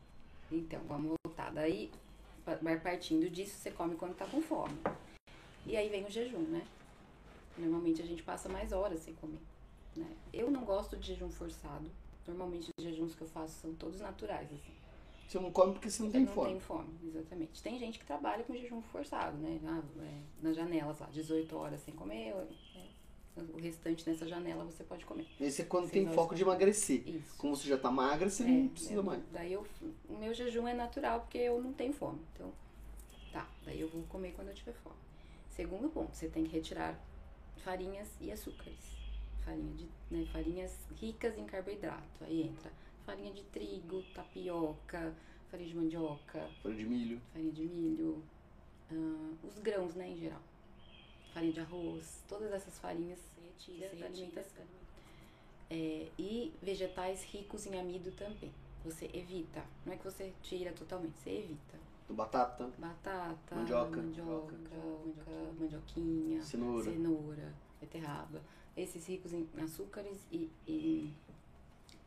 Então, 0.52 0.80
vamos 0.86 1.14
voltar. 1.24 1.50
Daí, 1.52 1.90
vai 2.62 2.78
partindo 2.78 3.28
disso, 3.30 3.56
você 3.58 3.70
come 3.70 3.96
quando 3.96 4.14
tá 4.14 4.26
com 4.26 4.40
fome. 4.42 4.74
E 5.66 5.76
aí 5.76 5.88
vem 5.88 6.04
o 6.04 6.10
jejum, 6.10 6.40
né? 6.40 6.66
Normalmente 7.56 8.02
a 8.02 8.06
gente 8.06 8.22
passa 8.22 8.48
mais 8.48 8.72
horas 8.72 9.00
sem 9.00 9.14
comer. 9.14 9.40
Né? 9.96 10.06
Eu 10.32 10.50
não 10.50 10.64
gosto 10.64 10.96
de 10.96 11.08
jejum 11.08 11.30
forçado. 11.30 11.90
Normalmente 12.26 12.70
os 12.78 12.84
jejuns 12.84 13.14
que 13.14 13.22
eu 13.22 13.28
faço 13.28 13.60
são 13.60 13.74
todos 13.74 14.00
naturais, 14.00 14.50
assim. 14.52 14.72
Você 15.28 15.38
não 15.40 15.50
come 15.50 15.72
porque 15.72 15.90
você 15.90 16.02
não 16.02 16.08
Eu 16.08 16.12
tem 16.12 16.24
não 16.24 16.32
fome. 16.32 16.48
tenho 16.48 16.60
fome, 16.60 16.88
exatamente. 17.04 17.62
Tem 17.62 17.78
gente 17.78 17.98
que 17.98 18.04
trabalha 18.04 18.44
com 18.44 18.54
jejum 18.54 18.80
forçado, 18.82 19.36
né? 19.38 19.58
Ah, 19.64 19.82
é, 20.02 20.20
nas 20.42 20.54
janelas 20.56 20.98
lá, 21.00 21.06
18 21.06 21.56
horas 21.56 21.80
sem 21.80 21.94
comer, 21.94 22.34
é, 22.76 23.40
o 23.52 23.56
restante 23.58 24.08
nessa 24.08 24.28
janela 24.28 24.64
você 24.64 24.84
pode 24.84 25.04
comer. 25.04 25.26
Esse 25.40 25.62
é 25.62 25.64
quando 25.64 25.90
tem 25.90 26.06
foco 26.08 26.34
de 26.34 26.42
emagrecer. 26.42 27.06
Isso. 27.08 27.36
Como 27.36 27.56
você 27.56 27.66
já 27.68 27.76
tá 27.78 27.90
magra, 27.90 28.28
você 28.30 28.42
É, 28.42 28.46
não 28.46 28.68
precisa 28.68 28.94
eu- 28.94 29.02
mais. 29.02 29.22
Daí 29.32 29.52
eu, 29.52 29.66
o 30.08 30.16
meu 30.16 30.32
jejum 30.34 30.68
é 30.68 30.74
natural 30.74 31.20
porque 31.20 31.38
eu 31.38 31.60
não 31.60 31.72
tenho 31.72 31.92
fome. 31.92 32.20
Então, 32.34 32.52
tá, 33.32 33.48
daí 33.64 33.80
eu 33.80 33.88
vou 33.88 34.02
comer 34.04 34.32
quando 34.36 34.48
eu 34.48 34.54
tiver 34.54 34.74
fome. 34.74 34.96
Segundo 35.50 35.88
ponto, 35.88 36.14
você 36.14 36.28
tem 36.28 36.44
que 36.44 36.50
retirar 36.52 36.98
farinhas 37.64 38.08
e 38.20 38.30
açúcares. 38.30 38.78
Farinha 39.44 39.72
de, 39.74 39.88
né, 40.10 40.26
farinhas 40.32 40.78
ricas 40.96 41.36
em 41.38 41.44
carboidrato. 41.44 42.22
Aí 42.24 42.42
entra 42.42 42.70
farinha 43.04 43.32
de 43.32 43.42
trigo, 43.44 44.02
tapioca, 44.14 45.14
farinha 45.50 45.68
de 45.68 45.76
mandioca, 45.76 46.48
Folha 46.62 46.74
de 46.76 46.84
milho. 46.84 47.20
farinha 47.32 47.52
de 47.52 47.62
milho, 47.62 48.22
ah, 48.90 49.34
os 49.46 49.58
grãos, 49.58 49.94
né, 49.94 50.08
em 50.08 50.16
geral. 50.16 50.40
Farinha 51.34 51.52
de 51.52 51.60
arroz, 51.60 52.22
todas 52.28 52.50
essas 52.52 52.78
farinhas 52.78 53.18
retira 53.42 53.94
da 53.96 54.06
alimentação. 54.06 54.64
É, 55.70 56.08
e 56.18 56.52
vegetais 56.62 57.24
ricos 57.24 57.66
em 57.66 57.78
amido 57.78 58.10
também. 58.12 58.52
Você 58.84 59.10
evita. 59.12 59.62
Não 59.84 59.92
é 59.92 59.96
que 59.96 60.04
você 60.04 60.32
tira 60.42 60.72
totalmente, 60.72 61.14
você 61.18 61.30
evita. 61.30 61.74
Batata, 62.08 62.70
Batata, 62.78 63.54
Mandioca. 63.56 63.96
mandioca, 63.96 64.52
mandioca, 64.52 65.52
mandioquinha, 65.58 66.42
cenoura. 66.42 66.84
cenoura, 66.84 67.54
beterraba. 67.80 68.42
Esses 68.76 69.06
ricos 69.06 69.32
em 69.32 69.46
açúcares 69.62 70.18
e, 70.32 70.50
e, 70.66 71.12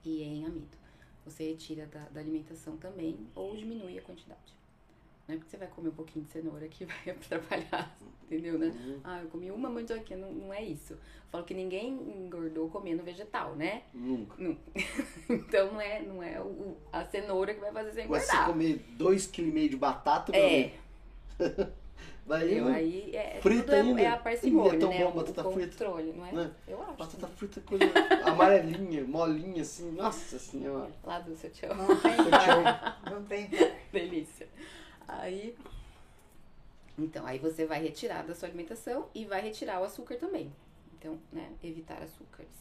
e 0.03 0.24
em 0.24 0.45
amido. 0.45 0.78
Você 1.26 1.43
retira 1.49 1.86
da, 1.88 1.99
da 2.09 2.20
alimentação 2.20 2.78
também 2.78 3.18
ou 3.36 3.55
diminui 3.55 3.97
a 3.97 4.01
quantidade. 4.01 4.57
Não 5.28 5.36
é 5.36 5.38
porque 5.38 5.51
você 5.51 5.57
vai 5.57 5.68
comer 5.68 5.89
um 5.89 5.93
pouquinho 5.93 6.24
de 6.26 6.32
cenoura 6.32 6.68
que 6.70 6.86
vai 6.88 7.09
atrapalhar, 7.09 7.97
entendeu, 8.24 8.57
né? 8.57 8.68
Uhum. 8.68 8.99
Ah, 9.03 9.22
eu 9.22 9.28
comi 9.28 9.51
uma 9.51 9.70
mandioquinha, 9.70 10.18
não, 10.18 10.32
não 10.32 10.53
é 10.53 10.63
isso. 10.63 10.93
Eu 10.93 10.99
falo 11.30 11.43
que 11.43 11.53
ninguém 11.53 11.89
engordou 11.89 12.70
comendo 12.70 13.03
vegetal, 13.03 13.53
né? 13.55 13.84
Nunca. 13.93 14.36
Não. 14.41 14.57
então 15.30 15.74
não 15.74 15.82
é, 15.82 16.01
não 16.01 16.24
é 16.24 16.39
o, 16.41 16.78
a 16.93 17.03
cenoura 17.05 17.53
que 17.53 17.59
vai 17.59 17.74
fazer 17.74 17.91
você 17.91 18.07
Mas 18.07 18.24
se 18.24 18.28
você 18.28 18.36
engordar. 18.38 18.47
comer 18.53 18.86
2,5 18.97 19.32
kg 19.32 19.70
de 19.70 19.76
batata, 19.76 20.32
É, 20.36 20.72
daí 22.28 22.57
eu, 22.57 22.65
né? 22.65 22.75
aí 22.75 23.15
é, 23.15 23.39
Frita 23.41 23.63
tudo 23.63 23.73
é, 23.73 23.80
ainda? 23.82 24.01
é 24.01 24.07
a 24.07 24.17
parcimônia, 24.17 24.75
é 24.75 24.80
tão 24.80 24.89
né? 24.89 25.03
bom 25.03 25.11
batata 25.11 25.47
o 25.47 25.53
frita. 25.53 25.86
controle, 25.86 26.13
não 26.13 26.25
é? 26.25 26.32
Né? 26.32 26.51
Eu 26.67 26.82
acho. 26.84 26.93
batata 26.93 27.28
frita 27.28 27.59
é 27.59 27.63
coisa 27.63 27.86
amarelinha, 28.25 29.03
molinha 29.05 29.61
assim. 29.61 29.91
Nossa 29.91 30.38
senhora. 30.38 30.91
Lá 31.03 31.19
do 31.19 31.36
seu 31.36 31.49
tio. 31.49 31.73
Não 31.73 31.88
tem 31.99 32.15
Seu 32.15 32.30
par. 32.30 33.01
Não 33.11 33.23
tem. 33.25 33.49
Delícia. 33.91 34.47
Aí. 35.07 35.55
Então, 36.97 37.25
aí 37.25 37.38
você 37.38 37.65
vai 37.65 37.82
retirar 37.82 38.23
da 38.25 38.34
sua 38.34 38.49
alimentação 38.49 39.07
e 39.13 39.23
vai 39.25 39.39
retirar 39.41 39.80
o 39.80 39.84
açúcar 39.84 40.17
também. 40.17 40.51
Então, 40.97 41.17
né, 41.32 41.51
evitar 41.63 42.01
açúcares. 42.01 42.51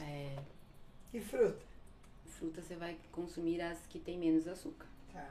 É, 0.00 0.36
E 1.12 1.20
fruta? 1.20 1.58
fruta 2.26 2.62
você 2.62 2.74
vai 2.74 2.96
consumir 3.12 3.60
as 3.60 3.78
que 3.86 3.98
tem 3.98 4.16
menos 4.18 4.48
açúcar. 4.48 4.86
Tá. 5.12 5.28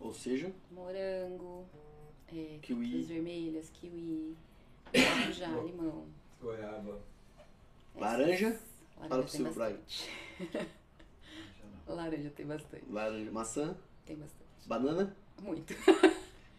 Ou 0.00 0.14
seja, 0.14 0.50
Morango, 0.70 1.66
é, 2.32 2.58
Kiwi. 2.62 2.88
frutas 2.90 3.06
vermelhas, 3.08 3.70
kiwi, 3.70 4.36
maracujá, 4.94 5.48
limão. 5.48 6.04
Goiaba. 6.40 6.98
laranja, 7.96 8.46
Laranja 8.48 8.60
Fala 9.08 9.22
pro 9.22 9.30
seu, 9.30 9.44
Brian. 9.52 9.54
bastante. 9.76 10.10
Laranja 11.86 12.30
tem 12.30 12.46
bastante. 12.46 12.84
laranja, 12.90 13.30
maçã, 13.30 13.76
Tem 14.04 14.16
bastante. 14.16 14.44
banana. 14.66 15.16
Muito. 15.40 15.74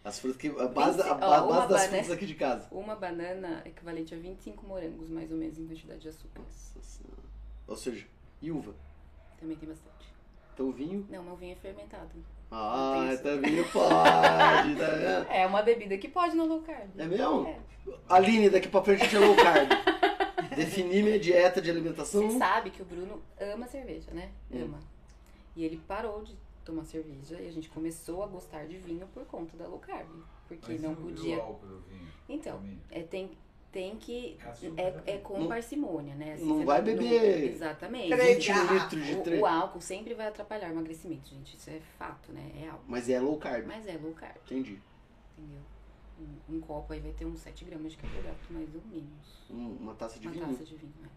As 0.03 0.20
frutas 0.20 0.38
que. 0.39 0.47
A 0.47 0.68
base, 0.68 1.01
a, 1.01 1.13
Ó, 1.13 1.18
ba- 1.18 1.43
uma 1.45 1.55
base 1.55 1.68
das 1.74 1.82
banana- 1.82 1.97
frutas 2.03 2.11
aqui 2.11 2.26
de 2.26 2.36
casa. 2.36 2.68
Uma 2.72 2.95
banana 2.95 3.61
equivalente 3.65 4.13
a 4.13 4.18
25 4.18 4.65
morangos, 4.65 5.09
mais 5.09 5.30
ou 5.32 5.38
menos, 5.38 5.57
em 5.59 5.68
quantidade 5.68 5.99
de 5.99 6.09
açúcar. 6.09 6.39
Nossa 6.41 6.80
senhora. 6.82 7.24
Ou 7.68 7.76
seja, 7.76 8.07
e 8.41 8.49
uva. 8.51 8.74
Também 9.39 9.57
tem 9.57 9.68
bastante. 9.68 10.07
Então 10.53 10.72
vinho, 10.72 11.05
Não, 11.09 11.24
meu 11.24 11.36
vinho 11.36 11.51
é 11.51 11.55
fermentado. 11.55 12.09
Ah, 12.50 13.10
isso. 13.14 13.24
também 13.24 13.64
pode, 13.66 14.76
tá 14.76 14.88
vendo? 14.95 15.28
É 15.32 15.45
uma 15.45 15.62
bebida 15.62 15.98
que 15.98 16.08
pode 16.08 16.36
no 16.36 16.45
low 16.45 16.62
carb. 16.62 16.89
É 16.98 17.06
mesmo? 17.06 17.45
É. 17.48 17.60
Aline, 18.10 18.50
daqui 18.50 18.68
pra 18.68 18.82
frente 18.84 19.16
é 19.16 19.20
low 19.20 19.36
carb. 19.36 19.70
Definir 20.56 21.04
minha 21.04 21.20
dieta 21.20 21.62
de 21.62 21.70
alimentação. 21.70 22.30
Você 22.30 22.38
sabe 22.38 22.70
que 22.70 22.82
o 22.82 22.86
Bruno 22.86 23.22
ama 23.39 23.68
cerveja, 23.68 24.12
né? 24.12 24.32
Hum. 24.52 24.64
Ama. 24.64 24.80
E 25.56 25.64
ele 25.66 25.78
parou 25.88 26.24
de 26.24 26.36
tomar 26.64 26.84
cerveja 26.86 27.39
e 27.39 27.48
a 27.48 27.52
gente 27.52 27.70
começou 27.70 28.24
a 28.24 28.28
gostar 28.28 28.66
de 28.66 28.78
vinho 28.78 29.08
por 29.14 29.26
conta 29.26 29.56
da 29.58 29.68
low 29.68 29.80
carb. 29.80 30.08
Porque 30.48 30.72
Mas 30.74 30.82
não 30.82 30.95
podia. 30.95 31.38
álcool 31.38 31.66
do 31.68 31.80
vinho? 31.82 32.08
Então, 32.30 32.58
Também. 32.58 32.80
é, 32.91 33.02
tem, 33.04 33.32
tem 33.72 33.95
que. 33.97 34.38
É, 34.78 35.13
é 35.13 35.18
com 35.18 35.39
Não- 35.39 35.47
parcimônia, 35.47 36.15
né? 36.15 36.34
Assim, 36.34 36.45
não 36.45 36.59
você 36.59 36.65
vai 36.65 36.82
beber 36.82 37.51
exatamente. 37.51 38.09
Três 38.15 38.36
20 38.38 38.47
garrafas. 38.47 38.82
litros 38.93 39.05
de 39.05 39.13
O, 39.15 39.22
trem. 39.24 39.39
o 39.41 39.45
álcool 39.45 39.82
sempre 39.82 40.13
vai 40.13 40.28
atrapalhar 40.28 40.70
o 40.70 40.72
emagrecimento, 40.72 41.30
gente. 41.30 41.55
Isso 41.55 41.70
é 41.70 41.80
fato, 41.99 42.32
né? 42.32 42.51
É 42.63 42.68
álcool. 42.70 42.84
Mas 42.88 43.09
é 43.09 43.20
low 43.20 43.38
carb. 43.38 43.65
Mas 43.68 43.86
é 43.88 43.97
low 44.01 44.13
carb, 44.13 44.36
Entendi. 44.45 44.80
entendeu? 45.38 45.59
Um, 46.49 46.55
um 46.55 46.59
copo 46.61 46.93
aí 46.93 46.99
vai 46.99 47.11
ter 47.11 47.26
uns 47.26 47.39
7 47.41 47.63
gramas 47.65 47.91
de 47.91 47.97
carboidrato, 47.99 48.39
mais 48.49 48.74
ou 48.74 48.82
menos. 48.89 49.45
Um- 49.51 49.78
uma 49.84 49.93
taça 49.93 50.20
de 50.20 50.28
Uma 50.28 50.34
vinho. 50.34 50.47
taça 50.47 50.63
de 50.65 50.76
vinho, 50.76 50.93
né? 51.01 51.09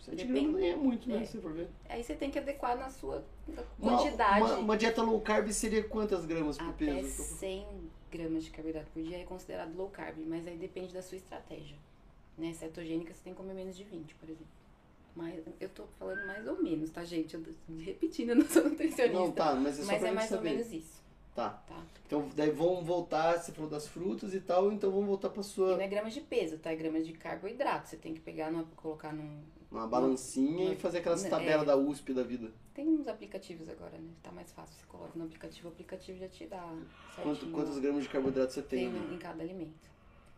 7 0.00 0.16
Depende- 0.16 0.40
gramas 0.40 0.60
nem 0.60 0.70
é 0.72 0.76
muito, 0.76 1.08
né? 1.08 1.22
É. 1.22 1.24
Se 1.24 1.38
for 1.40 1.52
ver. 1.52 1.68
Aí 1.88 2.02
você 2.04 2.14
tem 2.14 2.30
que 2.30 2.38
adequar 2.38 2.76
na 2.76 2.90
sua 2.90 3.24
na 3.48 3.62
Uma- 3.78 3.96
quantidade. 3.96 4.40
Uma, 4.42 4.56
uma 4.58 4.76
dieta 4.76 5.00
low 5.02 5.18
carb 5.20 5.48
seria 5.52 5.82
quantas 5.84 6.26
gramas 6.26 6.58
por 6.58 6.68
Até 6.68 6.86
peso? 6.86 7.22
100 7.22 7.66
gramas 8.12 8.44
de 8.44 8.50
carboidrato 8.50 8.90
por 8.92 9.02
dia 9.02 9.18
é 9.18 9.24
considerado 9.24 9.74
low 9.76 9.88
carb, 9.88 10.18
mas 10.26 10.46
aí 10.46 10.56
depende 10.56 10.92
da 10.92 11.02
sua 11.02 11.16
estratégia. 11.16 11.76
Né? 12.38 12.52
Cetogênica 12.52 13.12
você 13.12 13.20
tem 13.24 13.32
que 13.32 13.38
comer 13.38 13.54
menos 13.54 13.76
de 13.76 13.84
20, 13.84 14.14
por 14.16 14.28
exemplo. 14.28 14.46
Mas 15.14 15.42
eu 15.60 15.68
tô 15.68 15.84
falando 15.98 16.26
mais 16.26 16.46
ou 16.46 16.62
menos, 16.62 16.90
tá, 16.90 17.04
gente? 17.04 17.34
Eu 17.34 17.42
tô 17.42 17.50
repetindo, 17.80 18.30
eu 18.30 18.36
não 18.36 18.46
sou 18.46 18.64
nutricionista. 18.64 19.08
Não, 19.18 19.30
tá, 19.32 19.54
mas 19.54 19.78
é 19.80 19.84
mas 19.84 20.02
é 20.02 20.10
mais 20.10 20.30
ou 20.30 20.36
saber. 20.38 20.50
menos 20.50 20.72
isso, 20.72 21.02
Tá. 21.34 21.50
tá? 21.66 21.82
Então 22.06 22.28
daí 22.36 22.50
vamos 22.50 22.86
voltar, 22.86 23.38
você 23.38 23.52
falou 23.52 23.68
das 23.70 23.86
frutas 23.88 24.32
e 24.34 24.40
tal, 24.40 24.70
então 24.72 24.90
vamos 24.90 25.06
voltar 25.06 25.30
pra 25.30 25.40
E 25.40 25.44
sua 25.44 25.76
não 25.76 25.80
é 25.82 25.88
gramas 25.88 26.12
de 26.14 26.20
peso, 26.22 26.58
tá? 26.58 26.70
É 26.72 26.76
gramas 26.76 27.06
de 27.06 27.12
carboidrato. 27.14 27.88
Você 27.88 27.96
tem 27.96 28.14
que 28.14 28.20
pegar, 28.20 28.50
numa, 28.50 28.64
colocar 28.76 29.12
num. 29.12 29.40
Uma 29.72 29.86
balancinha 29.86 30.66
Não, 30.66 30.72
e 30.72 30.76
fazer 30.76 30.98
aquelas 30.98 31.22
tabelas 31.22 31.62
é. 31.62 31.66
da 31.66 31.76
USP 31.76 32.12
da 32.12 32.22
vida. 32.22 32.50
Tem 32.74 32.86
uns 32.88 33.08
aplicativos 33.08 33.68
agora, 33.68 33.96
né? 33.98 34.10
Tá 34.22 34.30
mais 34.30 34.52
fácil. 34.52 34.74
Você 34.76 34.86
coloca 34.86 35.12
no 35.18 35.24
aplicativo, 35.24 35.68
o 35.68 35.72
aplicativo 35.72 36.18
já 36.18 36.28
te 36.28 36.46
dá 36.46 36.72
Quanto, 37.22 37.46
quantos 37.50 37.78
gramas 37.78 38.02
de 38.04 38.08
carboidrato 38.08 38.52
você 38.52 38.62
tem? 38.62 38.90
tem 38.92 39.14
em 39.14 39.18
cada 39.18 39.42
alimento. 39.42 39.90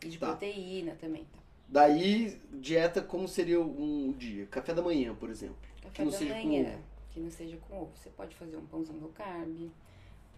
E 0.04 0.08
de 0.08 0.18
Tá. 0.18 0.28
proteína 0.28 0.94
também, 0.96 1.24
tá? 1.24 1.38
Daí, 1.68 2.38
dieta, 2.52 3.02
como 3.02 3.26
seria 3.26 3.60
um 3.60 4.12
dia? 4.12 4.46
Café 4.46 4.74
da 4.74 4.82
manhã, 4.82 5.14
por 5.14 5.30
exemplo. 5.30 5.56
Café 5.82 6.04
não 6.04 6.10
da 6.12 6.18
seja 6.18 6.34
com 6.34 6.46
manhã, 6.46 6.68
ovo. 6.74 6.82
que 7.10 7.20
não 7.20 7.30
seja 7.30 7.56
com 7.56 7.82
ovo. 7.82 7.92
Você 7.96 8.10
pode 8.10 8.34
fazer 8.36 8.56
um 8.56 8.66
pãozinho 8.66 9.00
low 9.00 9.10
carb, 9.10 9.70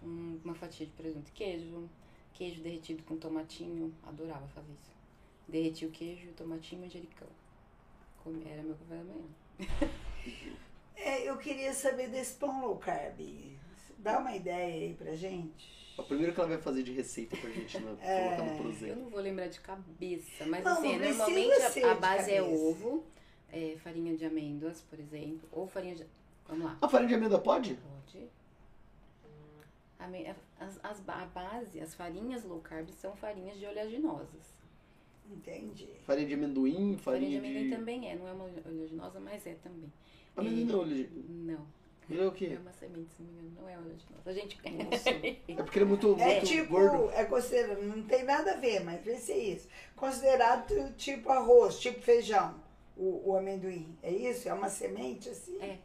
um- 0.03 0.39
uma 0.43 0.55
fatia 0.55 0.85
de 0.85 0.91
presunto 0.93 1.29
e 1.29 1.31
queijo, 1.33 1.89
queijo 2.33 2.61
derretido 2.61 3.03
com 3.03 3.17
tomatinho. 3.17 3.93
Adorava 4.03 4.47
fazer 4.47 4.71
isso. 4.71 4.95
Derreti 5.47 5.85
o 5.85 5.91
queijo, 5.91 6.29
tomatinho 6.33 6.81
e 6.81 6.85
manjericão. 6.85 7.27
Era 8.45 8.63
meu 8.63 8.75
café 8.75 8.95
da 8.95 9.03
manhã. 9.03 9.91
É, 10.95 11.29
eu 11.29 11.37
queria 11.37 11.73
saber 11.73 12.09
desse 12.09 12.35
pão 12.35 12.61
low 12.61 12.77
carb. 12.77 13.19
Dá 13.99 14.19
uma 14.19 14.35
ideia 14.35 14.87
aí 14.87 14.93
pra 14.93 15.15
gente. 15.15 15.75
O 15.97 16.03
primeiro 16.03 16.33
que 16.33 16.39
ela 16.39 16.49
vai 16.49 16.57
fazer 16.59 16.83
de 16.83 16.91
receita 16.91 17.35
pra 17.37 17.49
gente 17.49 17.79
né, 17.79 17.97
É. 18.01 18.23
colocar 18.35 18.43
no 18.43 18.51
Eu 18.51 18.57
projeto. 18.63 18.95
não 18.99 19.09
vou 19.09 19.19
lembrar 19.19 19.47
de 19.47 19.59
cabeça, 19.59 20.45
mas 20.45 20.63
Não, 20.63 20.73
assim, 20.73 20.91
não 20.91 20.97
precisa 20.99 21.17
normalmente 21.27 21.83
a, 21.83 21.91
a 21.91 21.95
base 21.95 22.31
é 22.31 22.41
ovo, 22.41 23.03
é, 23.51 23.75
farinha 23.83 24.15
de 24.15 24.25
amêndoas, 24.25 24.81
por 24.81 24.99
exemplo, 24.99 25.47
ou 25.51 25.67
farinha 25.67 25.95
de... 25.95 26.05
Vamos 26.47 26.65
lá. 26.65 26.77
A 26.81 26.87
farinha 26.87 27.09
de 27.09 27.15
amêndoa 27.15 27.39
pode? 27.39 27.75
Pode. 27.75 28.27
As, 30.59 30.79
as, 30.83 31.09
a 31.09 31.25
base, 31.25 31.79
as 31.81 31.93
farinhas 31.93 32.43
low 32.43 32.59
carb 32.61 32.89
são 32.91 33.15
farinhas 33.15 33.59
de 33.59 33.65
oleaginosas. 33.65 34.55
Entendi. 35.31 35.89
Farinha 36.05 36.27
de 36.27 36.33
amendoim, 36.33 36.97
Farinha 36.97 37.01
farinha, 37.01 37.29
de 37.29 37.37
amendoim 37.47 37.69
de... 37.69 37.75
também 37.75 38.09
é, 38.11 38.15
não 38.15 38.27
é 38.27 38.31
uma 38.33 38.45
oleaginosa, 38.45 39.19
mas 39.19 39.45
é 39.45 39.55
também. 39.55 39.91
Amendoim 40.35 40.61
E- 40.61 40.65
não, 40.65 40.81
ele... 40.83 41.25
Não. 41.29 41.67
ele 42.09 42.21
é 42.21 42.25
o 42.25 42.31
quê? 42.31 42.51
É 42.55 42.59
uma 42.59 42.71
semente, 42.73 43.09
se 43.13 43.21
não 43.23 43.31
me 43.33 43.39
engano, 43.41 43.55
não 43.61 43.69
é 43.69 43.77
oleaginosa. 43.77 44.29
A 44.29 44.33
gente. 44.33 44.57
Nossa. 44.71 45.09
É 45.59 45.63
porque 45.63 45.79
ele 45.79 45.85
é 45.85 45.87
muito, 45.87 46.15
É 46.19 46.25
muito 46.35 46.45
tipo, 46.45 46.69
gordo. 46.69 47.09
é 47.11 47.25
considerado, 47.25 47.81
não 47.83 48.03
tem 48.03 48.23
nada 48.23 48.53
a 48.53 48.57
ver, 48.57 48.83
mas 48.83 49.03
vê 49.03 49.15
se 49.17 49.31
é 49.31 49.37
isso. 49.37 49.67
Considerado 49.95 50.93
tipo 50.95 51.29
arroz, 51.29 51.79
tipo 51.79 51.99
feijão, 52.01 52.55
o, 52.95 53.31
o 53.31 53.35
amendoim. 53.37 53.97
É 54.03 54.11
isso? 54.11 54.47
É 54.47 54.53
uma 54.53 54.69
semente 54.69 55.29
assim? 55.29 55.57
É. 55.61 55.77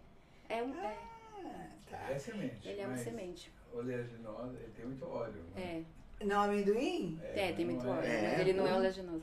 É 0.49 0.62
um. 0.62 0.74
É, 0.74 0.97
Ah, 1.45 1.68
tá. 1.90 2.11
É 2.11 2.18
semente. 2.18 2.68
ele 2.68 2.80
é 2.80 2.86
uma 2.86 2.97
semente. 2.97 3.51
Oleaginosa, 3.72 4.59
ele 4.59 4.72
tem 4.76 4.84
muito 4.86 5.05
óleo. 5.07 5.43
né? 5.55 5.62
É. 5.62 6.01
Não, 6.25 6.43
amendoim? 6.43 7.18
É, 7.35 7.53
tem 7.53 7.64
muito 7.64 7.87
óleo, 7.89 8.05
É, 8.05 8.31
mas 8.31 8.41
ele 8.41 8.53
não 8.55 8.66
é 8.66 8.75
oleaginoso. 8.77 9.23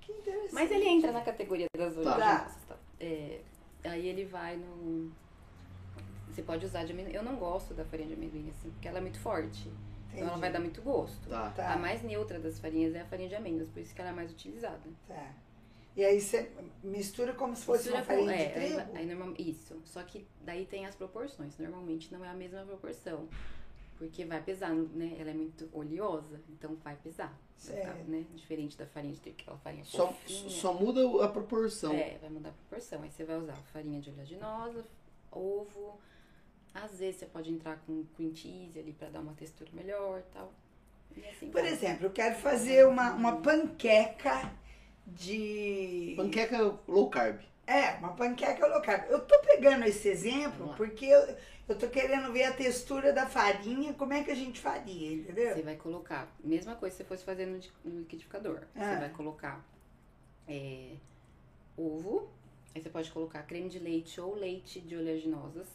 Que 0.00 0.12
interessante. 0.12 0.54
Mas 0.54 0.70
ele 0.70 0.86
entra 0.88 1.12
na 1.12 1.20
categoria 1.20 1.66
das 1.76 1.94
Tá. 1.94 2.00
oleaginosas. 2.00 2.64
Tá. 2.68 2.76
É, 3.00 3.40
aí 3.84 4.08
ele 4.08 4.24
vai 4.24 4.56
no. 4.56 5.10
Você 6.30 6.42
pode 6.42 6.64
usar 6.64 6.84
de 6.84 6.92
amendoim. 6.92 7.12
Eu 7.14 7.22
não 7.22 7.36
gosto 7.36 7.74
da 7.74 7.84
farinha 7.84 8.08
de 8.08 8.14
amendoim 8.14 8.48
assim, 8.50 8.70
porque 8.70 8.86
ela 8.88 8.98
é 8.98 9.00
muito 9.00 9.18
forte. 9.20 9.68
Então 10.08 10.20
ela 10.20 10.26
Entendi. 10.28 10.40
vai 10.40 10.52
dar 10.52 10.60
muito 10.60 10.80
gosto. 10.82 11.28
Tá. 11.28 11.50
Tá. 11.50 11.72
A 11.74 11.76
mais 11.76 12.02
neutra 12.02 12.38
das 12.38 12.58
farinhas 12.58 12.94
é 12.94 13.00
a 13.00 13.04
farinha 13.04 13.28
de 13.28 13.34
amêndoas, 13.34 13.68
por 13.68 13.80
isso 13.80 13.94
que 13.94 14.00
ela 14.00 14.10
é 14.10 14.12
mais 14.12 14.30
utilizada. 14.30 14.80
Tá. 15.06 15.32
E 15.96 16.04
aí 16.04 16.20
você 16.20 16.50
mistura 16.82 17.32
como 17.34 17.56
se 17.56 17.64
fosse 17.64 17.90
Mistura 17.90 17.98
uma 17.98 18.04
farinha 18.06 18.26
com- 18.30 18.36
de 18.36 18.42
é, 18.42 18.46
aí, 18.62 18.74
trigo? 18.74 18.96
aí 18.96 19.06
normal- 19.06 19.34
isso. 19.38 19.76
Só 19.84 20.00
que 20.04 20.24
daí 20.44 20.64
tem 20.64 20.86
as 20.86 20.94
proporções. 20.94 21.58
Normalmente 21.58 22.12
não 22.12 22.24
é 22.24 22.28
a 22.28 22.34
mesma 22.34 22.62
proporção. 22.62 23.28
Porque 23.98 24.24
vai 24.24 24.40
pesar, 24.40 24.70
né? 24.72 25.16
Ela 25.18 25.30
é 25.30 25.34
muito 25.34 25.68
oleosa, 25.72 26.40
então 26.48 26.76
vai 26.84 26.96
pesar. 26.96 27.36
Vai 27.64 27.76
ficar, 27.76 27.92
Certo. 27.94 28.08
né? 28.08 28.24
Diferente 28.34 28.76
da 28.78 28.86
farinha 28.86 29.12
de 29.12 29.20
trigo, 29.20 29.36
aquela 29.40 29.58
farinha 29.58 29.84
Só, 29.84 30.06
fofinha. 30.12 30.50
só 30.50 30.72
muda 30.72 31.24
a 31.24 31.28
proporção. 31.28 31.92
É, 31.92 32.16
vai 32.18 32.30
mudar 32.30 32.50
a 32.50 32.52
proporção. 32.52 33.02
Aí 33.02 33.10
você 33.10 33.24
vai 33.24 33.36
usar 33.36 33.54
farinha 33.72 34.00
de 34.00 34.10
oleaginosa, 34.10 34.84
ovo. 35.32 35.98
Às 36.72 37.00
vezes 37.00 37.16
você 37.16 37.26
pode 37.26 37.50
entrar 37.50 37.76
com 37.84 38.04
cream 38.14 38.32
cheese 38.34 38.78
ali 38.78 38.92
pra 38.92 39.08
dar 39.08 39.18
uma 39.20 39.32
textura 39.34 39.68
melhor 39.72 40.20
e 40.20 40.32
tal. 40.32 40.52
E 41.16 41.26
assim 41.26 41.50
Por 41.50 41.62
vai. 41.62 41.72
exemplo, 41.72 42.06
eu 42.06 42.10
quero 42.12 42.36
fazer 42.36 42.86
uma, 42.86 43.12
uma 43.14 43.36
panqueca 43.40 44.52
de. 45.04 46.14
Panqueca 46.16 46.78
low 46.86 47.10
carb. 47.10 47.40
É, 47.66 47.92
uma 47.98 48.12
panqueca 48.14 48.64
low 48.66 48.80
carb. 48.80 49.10
Eu 49.10 49.26
tô 49.26 49.36
pegando 49.40 49.84
esse 49.86 50.08
exemplo 50.08 50.72
porque 50.76 51.06
eu, 51.06 51.36
eu 51.68 51.78
tô 51.78 51.88
querendo 51.88 52.32
ver 52.32 52.44
a 52.44 52.52
textura 52.52 53.12
da 53.12 53.26
farinha, 53.26 53.92
como 53.94 54.12
é 54.12 54.24
que 54.24 54.30
a 54.30 54.34
gente 54.34 54.60
faria, 54.60 55.12
entendeu? 55.12 55.54
Você 55.54 55.62
vai 55.62 55.76
colocar, 55.76 56.28
mesma 56.42 56.74
coisa 56.76 56.96
se 56.96 57.02
você 57.02 57.08
fosse 57.08 57.24
fazer 57.24 57.46
no, 57.46 57.58
di- 57.58 57.70
no 57.84 58.00
liquidificador. 58.00 58.62
Ah. 58.74 58.94
Você 58.94 59.00
vai 59.00 59.10
colocar 59.10 59.64
é, 60.46 60.92
ovo, 61.76 62.28
aí 62.74 62.82
você 62.82 62.88
pode 62.88 63.10
colocar 63.10 63.42
creme 63.42 63.68
de 63.68 63.78
leite 63.78 64.20
ou 64.20 64.34
leite 64.34 64.80
de 64.80 64.96
oleaginosas, 64.96 65.66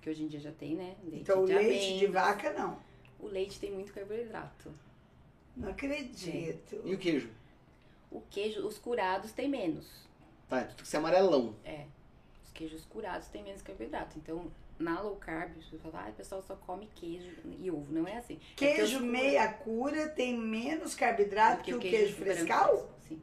que 0.00 0.08
hoje 0.10 0.22
em 0.22 0.28
dia 0.28 0.40
já 0.40 0.52
tem, 0.52 0.74
né? 0.76 0.96
Leite 1.04 1.22
então, 1.22 1.42
o 1.42 1.46
de 1.46 1.52
leite 1.54 1.98
de 1.98 2.06
amêndoas. 2.06 2.12
vaca, 2.12 2.52
não. 2.52 2.78
O 3.20 3.26
leite 3.26 3.58
tem 3.60 3.70
muito 3.70 3.92
carboidrato. 3.92 4.70
Não 5.56 5.70
acredito. 5.70 6.80
E 6.84 6.94
o 6.94 6.98
queijo? 6.98 7.30
O 8.10 8.20
queijo, 8.30 8.66
os 8.66 8.76
curados 8.78 9.32
tem 9.32 9.48
menos. 9.48 9.86
Tá, 10.48 10.58
então 10.62 10.68
tem 10.74 10.82
que 10.82 10.88
ser 10.88 10.96
amarelão. 10.98 11.54
É. 11.64 11.84
Os 12.44 12.50
queijos 12.52 12.84
curados 12.86 13.28
têm 13.28 13.42
menos 13.42 13.62
carboidrato. 13.62 14.18
Então, 14.18 14.50
na 14.78 15.00
low 15.00 15.16
carb, 15.16 15.52
você 15.62 15.78
fala, 15.78 16.04
ah, 16.06 16.10
o 16.10 16.12
pessoal 16.14 16.42
só 16.42 16.56
come 16.56 16.88
queijo 16.94 17.30
e 17.60 17.70
ovo. 17.70 17.86
Não 17.92 18.06
é 18.08 18.16
assim. 18.18 18.34
É 18.34 18.54
Queijo 18.56 18.98
cura- 18.98 19.10
meia 19.10 19.48
cura 19.52 20.08
tem 20.08 20.36
menos 20.36 20.94
carboidrato 20.94 21.58
do 21.58 21.62
que 21.64 21.74
o 21.74 21.78
queijo 21.78 22.16
branco 22.16 22.34
frescal? 22.36 22.68
fresco, 22.76 22.94
Sim. 23.08 23.20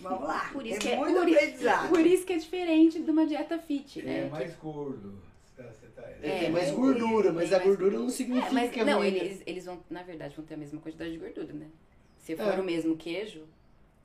Vamos 0.00 0.28
lá. 0.28 0.48
Por 0.52 0.64
isso 0.66 0.78
que 0.78 0.88
é- 0.88 0.96
muito 0.96 1.14
por- 1.20 1.22
aprendizado. 1.34 1.88
Por 1.88 2.00
isso 2.06 2.24
que 2.24 2.32
é 2.32 2.36
diferente 2.38 3.02
de 3.02 3.10
uma 3.10 3.26
dieta 3.26 3.58
fit, 3.58 4.00
né? 4.02 4.26
é 4.26 4.28
mais 4.28 4.54
gordo. 4.56 5.18
Você 5.56 5.62
tá- 5.88 6.02
tá- 6.02 6.08
É, 6.22 6.38
tem 6.40 6.50
mais 6.52 6.68
é, 6.68 6.72
gordura, 6.72 7.32
mas 7.32 7.52
a 7.52 7.56
mais- 7.56 7.68
gordura 7.68 7.98
não 7.98 8.08
significa 8.08 8.48
É, 8.48 8.52
mas 8.52 8.70
que 8.70 8.80
é 8.80 8.84
não, 8.84 8.98
ruim, 8.98 9.10
né? 9.10 9.18
eles, 9.18 9.42
eles 9.44 9.64
vão, 9.64 9.82
na 9.90 10.02
verdade, 10.04 10.36
vão 10.36 10.44
ter 10.44 10.54
a 10.54 10.56
mesma 10.56 10.80
quantidade 10.80 11.10
de 11.12 11.18
gordura, 11.18 11.52
né? 11.52 11.66
Se 12.18 12.36
for 12.36 12.54
É. 12.54 12.60
o 12.60 12.64
mesmo 12.64 12.96
queijo, 12.96 13.44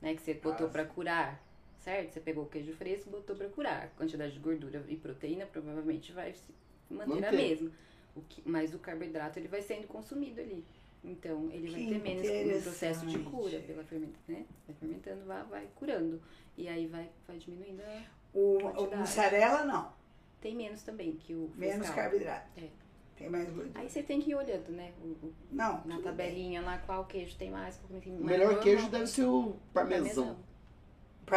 né, 0.02 0.14
que 0.14 0.22
você 0.22 0.34
botou 0.34 0.66
Ah, 0.66 0.70
pra 0.70 0.84
curar, 0.84 1.40
certo? 1.84 2.12
Você 2.14 2.20
pegou 2.20 2.44
o 2.44 2.48
queijo 2.48 2.72
fresco 2.72 3.08
e 3.08 3.12
botou 3.12 3.36
pra 3.36 3.48
curar. 3.48 3.84
A 3.84 3.88
quantidade 3.88 4.32
de 4.32 4.38
gordura 4.40 4.84
e 4.88 4.96
proteína 4.96 5.46
provavelmente 5.46 6.12
vai 6.12 6.32
se 6.32 6.52
manter, 6.90 7.12
a 7.12 7.30
Manter. 7.30 7.32
mesma. 7.32 7.70
O 8.16 8.20
que, 8.22 8.42
mas 8.48 8.74
o 8.74 8.78
carboidrato 8.78 9.38
ele 9.38 9.48
vai 9.48 9.60
sendo 9.60 9.86
consumido 9.86 10.40
ali. 10.40 10.64
Então, 11.02 11.50
ele 11.52 11.70
vai 11.70 11.80
Que 11.80 11.88
ter 11.90 12.00
menos 12.00 12.56
no 12.56 12.62
processo 12.62 13.06
de 13.06 13.18
cura 13.18 13.58
pela 13.60 13.84
fermenta, 13.84 14.18
né? 14.26 14.46
Vai 14.66 14.74
fermentando, 14.76 15.24
vai, 15.26 15.42
vai 15.44 15.68
curando. 15.74 16.20
E 16.56 16.66
aí 16.66 16.86
vai, 16.86 17.10
vai 17.26 17.36
diminuindo 17.36 17.82
a... 17.82 18.02
O, 18.32 18.56
o 18.58 18.96
mussarela, 18.96 19.64
não. 19.64 19.92
Tem 20.40 20.54
menos 20.54 20.82
também 20.82 21.12
que 21.12 21.34
o 21.34 21.50
Menos 21.56 21.90
carboidrato. 21.90 22.48
É. 22.56 22.68
Tem 23.16 23.28
mais 23.28 23.48
gordura. 23.50 23.78
Aí 23.80 23.88
você 23.88 24.02
tem 24.02 24.20
que 24.20 24.30
ir 24.30 24.34
olhando, 24.34 24.70
né? 24.70 24.92
o- 25.02 25.26
o- 25.26 25.34
Não, 25.52 25.74
na 25.74 25.80
tudo 25.80 25.94
bem. 25.96 26.02
tabelinha 26.02 26.62
lá 26.62 26.78
qual 26.78 27.04
queijo 27.04 27.36
tem 27.36 27.50
mais, 27.50 27.76
qual 27.76 28.00
tem 28.00 28.12
O 28.12 28.24
mais. 28.24 28.38
melhor 28.38 28.60
queijo 28.60 28.88
deve 28.88 29.06
ser 29.06 29.24
o 29.24 29.54
parmesão. 29.72 30.04
Parmesão 30.24 30.53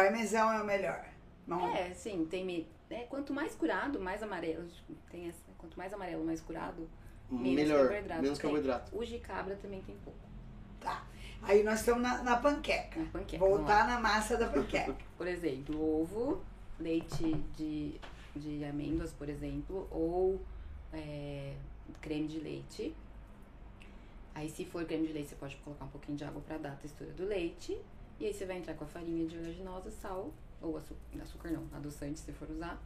é 0.04 0.62
o 0.62 0.64
melhor. 0.64 1.04
Não. 1.46 1.74
É, 1.74 1.92
sim, 1.94 2.26
tem 2.30 2.44
me... 2.44 2.68
é, 2.90 3.04
quanto 3.04 3.32
mais 3.32 3.54
curado, 3.54 3.98
mais 3.98 4.22
amarelo. 4.22 4.68
Tem 5.10 5.28
essa 5.28 5.38
quanto 5.56 5.76
mais 5.76 5.92
amarelo, 5.92 6.24
mais 6.24 6.40
curado, 6.40 6.88
menos 7.30 7.54
Melhor, 7.54 7.88
carboidrato 7.88 8.22
menos 8.22 8.38
tem. 8.38 8.50
carboidrato. 8.50 8.96
o 8.96 9.04
de 9.04 9.18
cabra 9.18 9.56
também 9.56 9.82
tem 9.82 9.96
pouco. 10.04 10.18
Tá. 10.80 11.06
Aí 11.42 11.62
nós 11.62 11.80
estamos 11.80 12.02
na, 12.02 12.22
na 12.22 12.36
panqueca. 12.36 13.00
Na 13.00 13.06
panqueca. 13.06 13.44
Voltar 13.44 13.86
na 13.86 14.00
massa 14.00 14.36
da 14.36 14.48
panqueca. 14.48 14.96
Por 15.16 15.26
exemplo, 15.26 16.00
ovo, 16.02 16.42
leite 16.78 17.34
de, 17.56 18.00
de 18.34 18.64
amêndoas, 18.64 19.12
por 19.12 19.28
exemplo, 19.28 19.88
ou 19.90 20.40
é, 20.92 21.54
creme 22.00 22.28
de 22.28 22.40
leite. 22.40 22.94
Aí, 24.34 24.48
se 24.48 24.64
for 24.64 24.84
creme 24.84 25.06
de 25.06 25.12
leite, 25.12 25.30
você 25.30 25.36
pode 25.36 25.56
colocar 25.56 25.84
um 25.84 25.88
pouquinho 25.88 26.16
de 26.16 26.24
água 26.24 26.40
para 26.46 26.58
dar 26.58 26.72
a 26.72 26.76
textura 26.76 27.10
do 27.10 27.24
leite. 27.24 27.76
E 28.20 28.26
aí, 28.26 28.34
você 28.34 28.44
vai 28.46 28.58
entrar 28.58 28.74
com 28.74 28.84
a 28.84 28.86
farinha 28.86 29.26
de 29.26 29.36
oleaginosa, 29.38 29.90
sal, 29.90 30.32
ou 30.60 30.76
açúcar, 30.76 30.96
açúcar 31.22 31.50
não, 31.50 31.62
adoçante, 31.76 32.18
se 32.18 32.32
for 32.32 32.48
usar. 32.50 32.80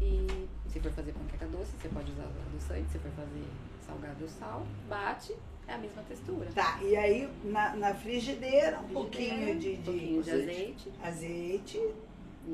E 0.00 0.26
se 0.68 0.80
for 0.80 0.90
fazer 0.92 1.12
panqueca 1.12 1.46
doce, 1.46 1.70
você 1.80 1.88
pode 1.88 2.10
usar 2.12 2.24
adoçante. 2.24 2.90
Se 2.90 2.98
for 2.98 3.10
fazer 3.12 3.44
salgado, 3.86 4.28
sal, 4.28 4.66
bate, 4.88 5.34
é 5.68 5.74
a 5.74 5.78
mesma 5.78 6.02
textura. 6.02 6.48
Tá, 6.54 6.78
e 6.82 6.96
aí 6.96 7.28
na, 7.44 7.76
na 7.76 7.94
frigideira, 7.94 8.80
um 8.80 8.88
Frigideira, 8.88 8.92
pouquinho 8.94 9.58
de, 9.58 9.70
um 9.70 9.82
pouquinho 9.82 10.22
de 10.22 10.30
de 10.30 10.30
azeite. 10.42 10.92
azeite. 11.02 11.94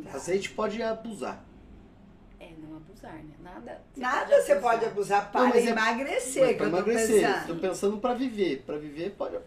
Tá. 0.05 0.13
Azeite 0.15 0.51
pode 0.51 0.83
abusar. 0.83 1.45
É, 2.39 2.51
não 2.59 2.77
abusar, 2.77 3.15
né? 3.15 3.35
Nada. 3.43 3.81
Nada 3.97 4.43
você 4.43 4.57
pode 4.57 4.85
abusar 4.85 5.31
para 5.33 5.41
Não, 5.43 5.49
mas 5.51 5.67
é- 5.67 5.71
emagrecer, 5.71 6.43
Mas 6.43 6.51
que 6.53 6.57
pra 6.57 6.67
eu 6.67 6.71
tô 6.71 6.77
emagrecer. 6.77 7.27
pensando. 7.27 7.47
Tô 7.47 7.55
pensando 7.57 7.99
pra 7.99 8.15
viver. 8.15 8.63
Pra 8.67 8.77
viver 8.77 9.11
pode. 9.11 9.39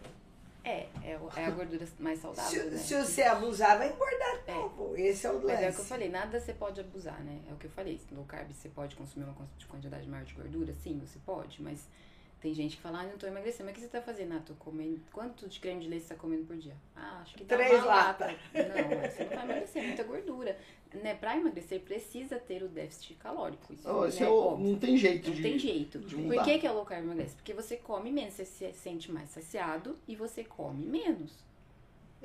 É, 0.64 0.88
é, 1.04 1.20
é 1.36 1.46
a 1.46 1.52
gordura 1.52 1.86
mais 2.00 2.20
saudável, 2.20 2.50
Se, 2.64 2.70
né? 2.70 2.78
se 2.78 2.96
você 2.96 3.24
abusar, 3.24 3.78
vai 3.78 3.92
engordar 3.92 4.38
de 4.46 4.52
É. 4.52 5.10
Esse 5.10 5.28
é 5.28 5.32
o 5.32 5.34
Mas 5.36 5.44
lance. 5.44 5.64
é 5.66 5.70
o 5.70 5.74
que 5.74 5.80
eu 5.82 5.86
falei, 5.86 6.10
nada 6.10 6.40
você 6.40 6.54
pode 6.54 6.80
abusar, 6.80 7.20
né? 7.22 7.42
É 7.50 7.54
o 7.54 7.58
que 7.58 7.66
eu 7.68 7.72
falei. 7.72 8.00
Low 8.14 8.24
carb 8.26 8.50
você 8.54 8.70
pode 8.70 8.96
consumir 8.96 9.26
uma 9.26 9.34
quanti- 9.34 9.68
quantidade 9.68 10.08
maior 10.08 10.24
de 10.24 10.34
gordura? 10.34 10.74
Sim, 10.74 11.00
você 11.06 11.20
pode, 11.26 11.62
mas 11.62 11.80
tem 12.44 12.54
gente 12.54 12.76
que 12.76 12.82
fala, 12.82 13.00
ah, 13.00 13.04
não 13.06 13.18
tô 13.18 13.26
emagrecendo. 13.26 13.64
Mas 13.64 13.72
o 13.72 13.76
que 13.76 13.82
você 13.82 13.88
tá 13.88 14.02
fazendo? 14.02 14.34
Ah, 14.34 14.42
tô 14.46 14.54
comendo. 14.56 15.00
Quanto 15.14 15.48
de 15.48 15.62
creme 15.62 15.80
de 15.82 15.88
leite 15.88 16.04
você 16.04 16.14
tá 16.14 16.20
comendo 16.20 16.44
por 16.46 16.58
dia? 16.58 16.76
Ah, 16.94 17.22
acho 17.22 17.36
que 17.36 17.46
dá 17.46 17.56
Três 17.56 17.72
uma 17.76 17.86
lata. 17.86 18.26
latas. 18.26 18.38
Não, 18.54 19.10
você 19.10 19.24
não 19.24 19.30
vai 19.30 19.46
emagrecer, 19.46 19.82
é 19.84 19.88
muita 19.88 20.04
gordura. 20.04 20.60
Né? 20.94 21.16
Pra 21.16 21.38
emagrecer, 21.38 21.80
precisa 21.80 22.38
ter 22.38 22.62
o 22.62 22.68
déficit 22.68 23.14
calórico. 23.16 23.72
Isso, 23.74 23.90
Oh, 23.90 24.06
né? 24.06 24.14
é 24.20 24.30
o- 24.30 24.58
não 24.58 24.76
tem 24.78 24.98
jeito 24.98 25.30
Não 25.30 25.36
de. 25.38 25.42
tem 25.42 25.58
jeito. 25.58 26.00
de 26.00 26.16
Por 26.16 26.22
mudar. 26.26 26.44
que, 26.44 26.60
que 26.60 26.68
é 26.68 26.72
low 26.72 26.84
carb 26.86 27.06
emagrece? 27.06 27.34
Porque 27.36 27.54
você 27.54 27.78
come 27.78 28.12
menos, 28.12 28.34
você 28.34 28.44
se 28.44 28.74
sente 28.74 29.10
mais 29.10 29.30
saciado 29.30 29.98
e 30.06 30.14
você 30.14 30.44
come 30.44 30.86
menos. 30.86 31.32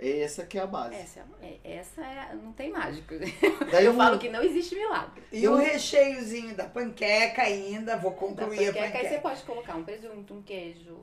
Essa 0.01 0.47
que 0.47 0.57
é 0.59 0.63
a 0.63 0.67
base. 0.67 0.95
Essa 0.95 1.21
é, 1.43 1.47
é- 1.65 1.77
essa 1.79 2.01
é, 2.05 2.35
não 2.35 2.53
tem 2.53 2.71
mágica. 2.71 3.19
Daí 3.73 3.85
Eu 3.85 3.93
um- 3.93 3.97
falo 3.97 4.19
que 4.19 4.29
não 4.29 4.43
existe 4.43 4.75
milagre. 4.77 5.23
E 5.33 5.47
o 5.49 5.57
recheiozinho 5.57 6.55
da 6.55 6.65
panqueca 6.67 7.43
ainda, 7.43 7.97
vou 7.97 8.13
Da 8.13 8.17
concluir 8.17 8.69
a 8.69 8.73
panqueca, 8.73 8.85
aí 8.85 8.91
você 8.93 8.99
panqueca. 9.17 9.21
pode 9.23 9.43
colocar 9.43 9.75
um 9.77 9.83
presunto, 9.85 10.35
um 10.35 10.43
queijo, 10.43 11.01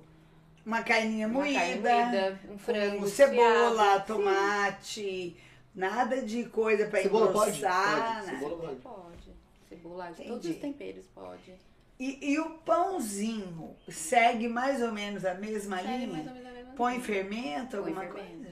Uma 0.66 0.82
carninha 0.82 1.28
uma 1.28 1.40
moída, 1.42 1.60
carne 1.60 1.76
moída, 1.82 2.40
um 2.50 2.58
frango, 2.58 3.00
com 3.02 3.08
cebola, 3.08 3.70
desfiado. 4.00 4.06
tomate, 4.08 5.38
nada 5.76 6.22
de 6.22 6.46
coisa 6.46 6.88
pra 6.88 7.02
Cebola 7.02 7.32
pode? 7.32 7.50
engrossar. 7.58 8.16
Pode. 8.16 8.26
né? 8.28 8.34
Cebola 8.40 8.56
Sim, 8.56 8.62
pode. 8.68 8.76
pode. 8.82 9.36
Cebola, 9.70 10.10
Entendi. 10.12 10.30
todos 10.30 10.50
os 10.50 10.56
temperos 10.56 11.06
pode. 11.14 11.54
E, 12.00 12.32
e 12.34 12.40
o 12.40 12.50
pãozinho 12.66 13.76
segue 13.90 14.48
mais 14.48 14.82
ou 14.82 14.92
menos 14.92 15.24
a 15.26 15.34
mesma 15.34 15.78
Segue 15.78 15.98
linha? 15.98 16.08
mais 16.08 16.28
ou 16.28 16.34
menos 16.34 16.48
a 16.50 16.52
mesma 16.54 16.74
Põe 16.74 16.94
linha. 16.94 17.06
fermento, 17.06 17.78
Põe 17.78 17.80
alguma 17.80 18.02
fermento. 18.02 18.45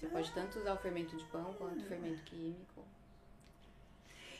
Você 0.00 0.06
pode 0.06 0.32
tanto 0.32 0.58
usar 0.58 0.72
o 0.72 0.78
fermento 0.78 1.14
de 1.14 1.24
pão 1.24 1.52
quanto 1.58 1.78
o 1.80 1.84
fermento 1.86 2.22
químico. 2.22 2.82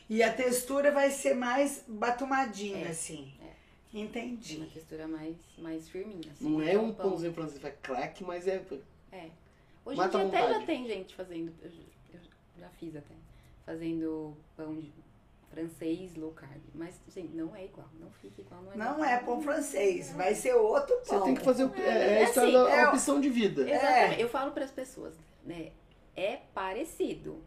E 0.09 0.23
a 0.23 0.33
textura 0.33 0.91
vai 0.91 1.11
ser 1.11 1.35
mais 1.35 1.83
batumadinha, 1.87 2.85
É, 2.87 2.89
assim. 2.89 3.31
é. 3.41 3.51
Entendi. 3.93 4.57
uma 4.57 4.65
textura 4.67 5.07
mais, 5.07 5.35
mais 5.57 5.87
firminha. 5.89 6.31
Assim. 6.31 6.49
Não 6.49 6.61
é 6.61 6.71
Então, 6.73 6.85
um 6.85 6.93
pão- 6.93 7.09
pãozinho 7.11 7.33
francês 7.33 7.59
vai 7.61 7.71
crack, 7.81 8.23
mas 8.23 8.47
é. 8.47 8.63
É. 9.11 9.29
Hoje 9.85 9.97
Mata 9.97 10.17
em 10.17 10.21
a 10.21 10.29
dia 10.29 10.39
até 10.39 10.53
já 10.59 10.65
tem 10.65 10.87
gente 10.87 11.13
fazendo. 11.15 11.53
Eu, 11.61 11.69
eu 12.13 12.19
já 12.59 12.69
fiz 12.71 12.95
até. 12.95 13.13
Fazendo 13.65 14.35
pão 14.57 14.75
de 14.75 14.91
francês 15.51 16.15
low 16.15 16.31
carb. 16.31 16.61
Mas, 16.73 16.95
gente, 17.13 17.35
não 17.35 17.55
é 17.55 17.65
igual. 17.65 17.87
Não 17.99 18.09
fica 18.11 18.41
igual. 18.41 18.61
Não 18.63 18.71
é, 18.73 18.77
Não 18.77 19.05
é 19.05 19.17
pão 19.19 19.41
francês, 19.41 20.11
vai 20.13 20.33
ser 20.33 20.55
outro 20.55 20.95
Você 21.03 21.09
pão. 21.11 21.23
tem 21.25 21.35
que 21.35 21.43
fazer. 21.43 21.65
o- 21.65 21.75
É, 21.75 21.81
é 21.81 21.91
a 21.91 22.19
É 22.19 22.23
assim, 22.23 22.51
da 22.51 22.69
é 22.71 22.85
o- 22.85 22.89
opção 22.89 23.21
de 23.21 23.29
vida. 23.29 23.69
Exatamente. 23.69 24.21
Eu 24.21 24.29
falo 24.29 24.51
para 24.51 24.63
as 24.65 24.71
pessoas, 24.71 25.13
né? 25.45 25.71
É 26.15 26.37
parecido. 26.53 27.41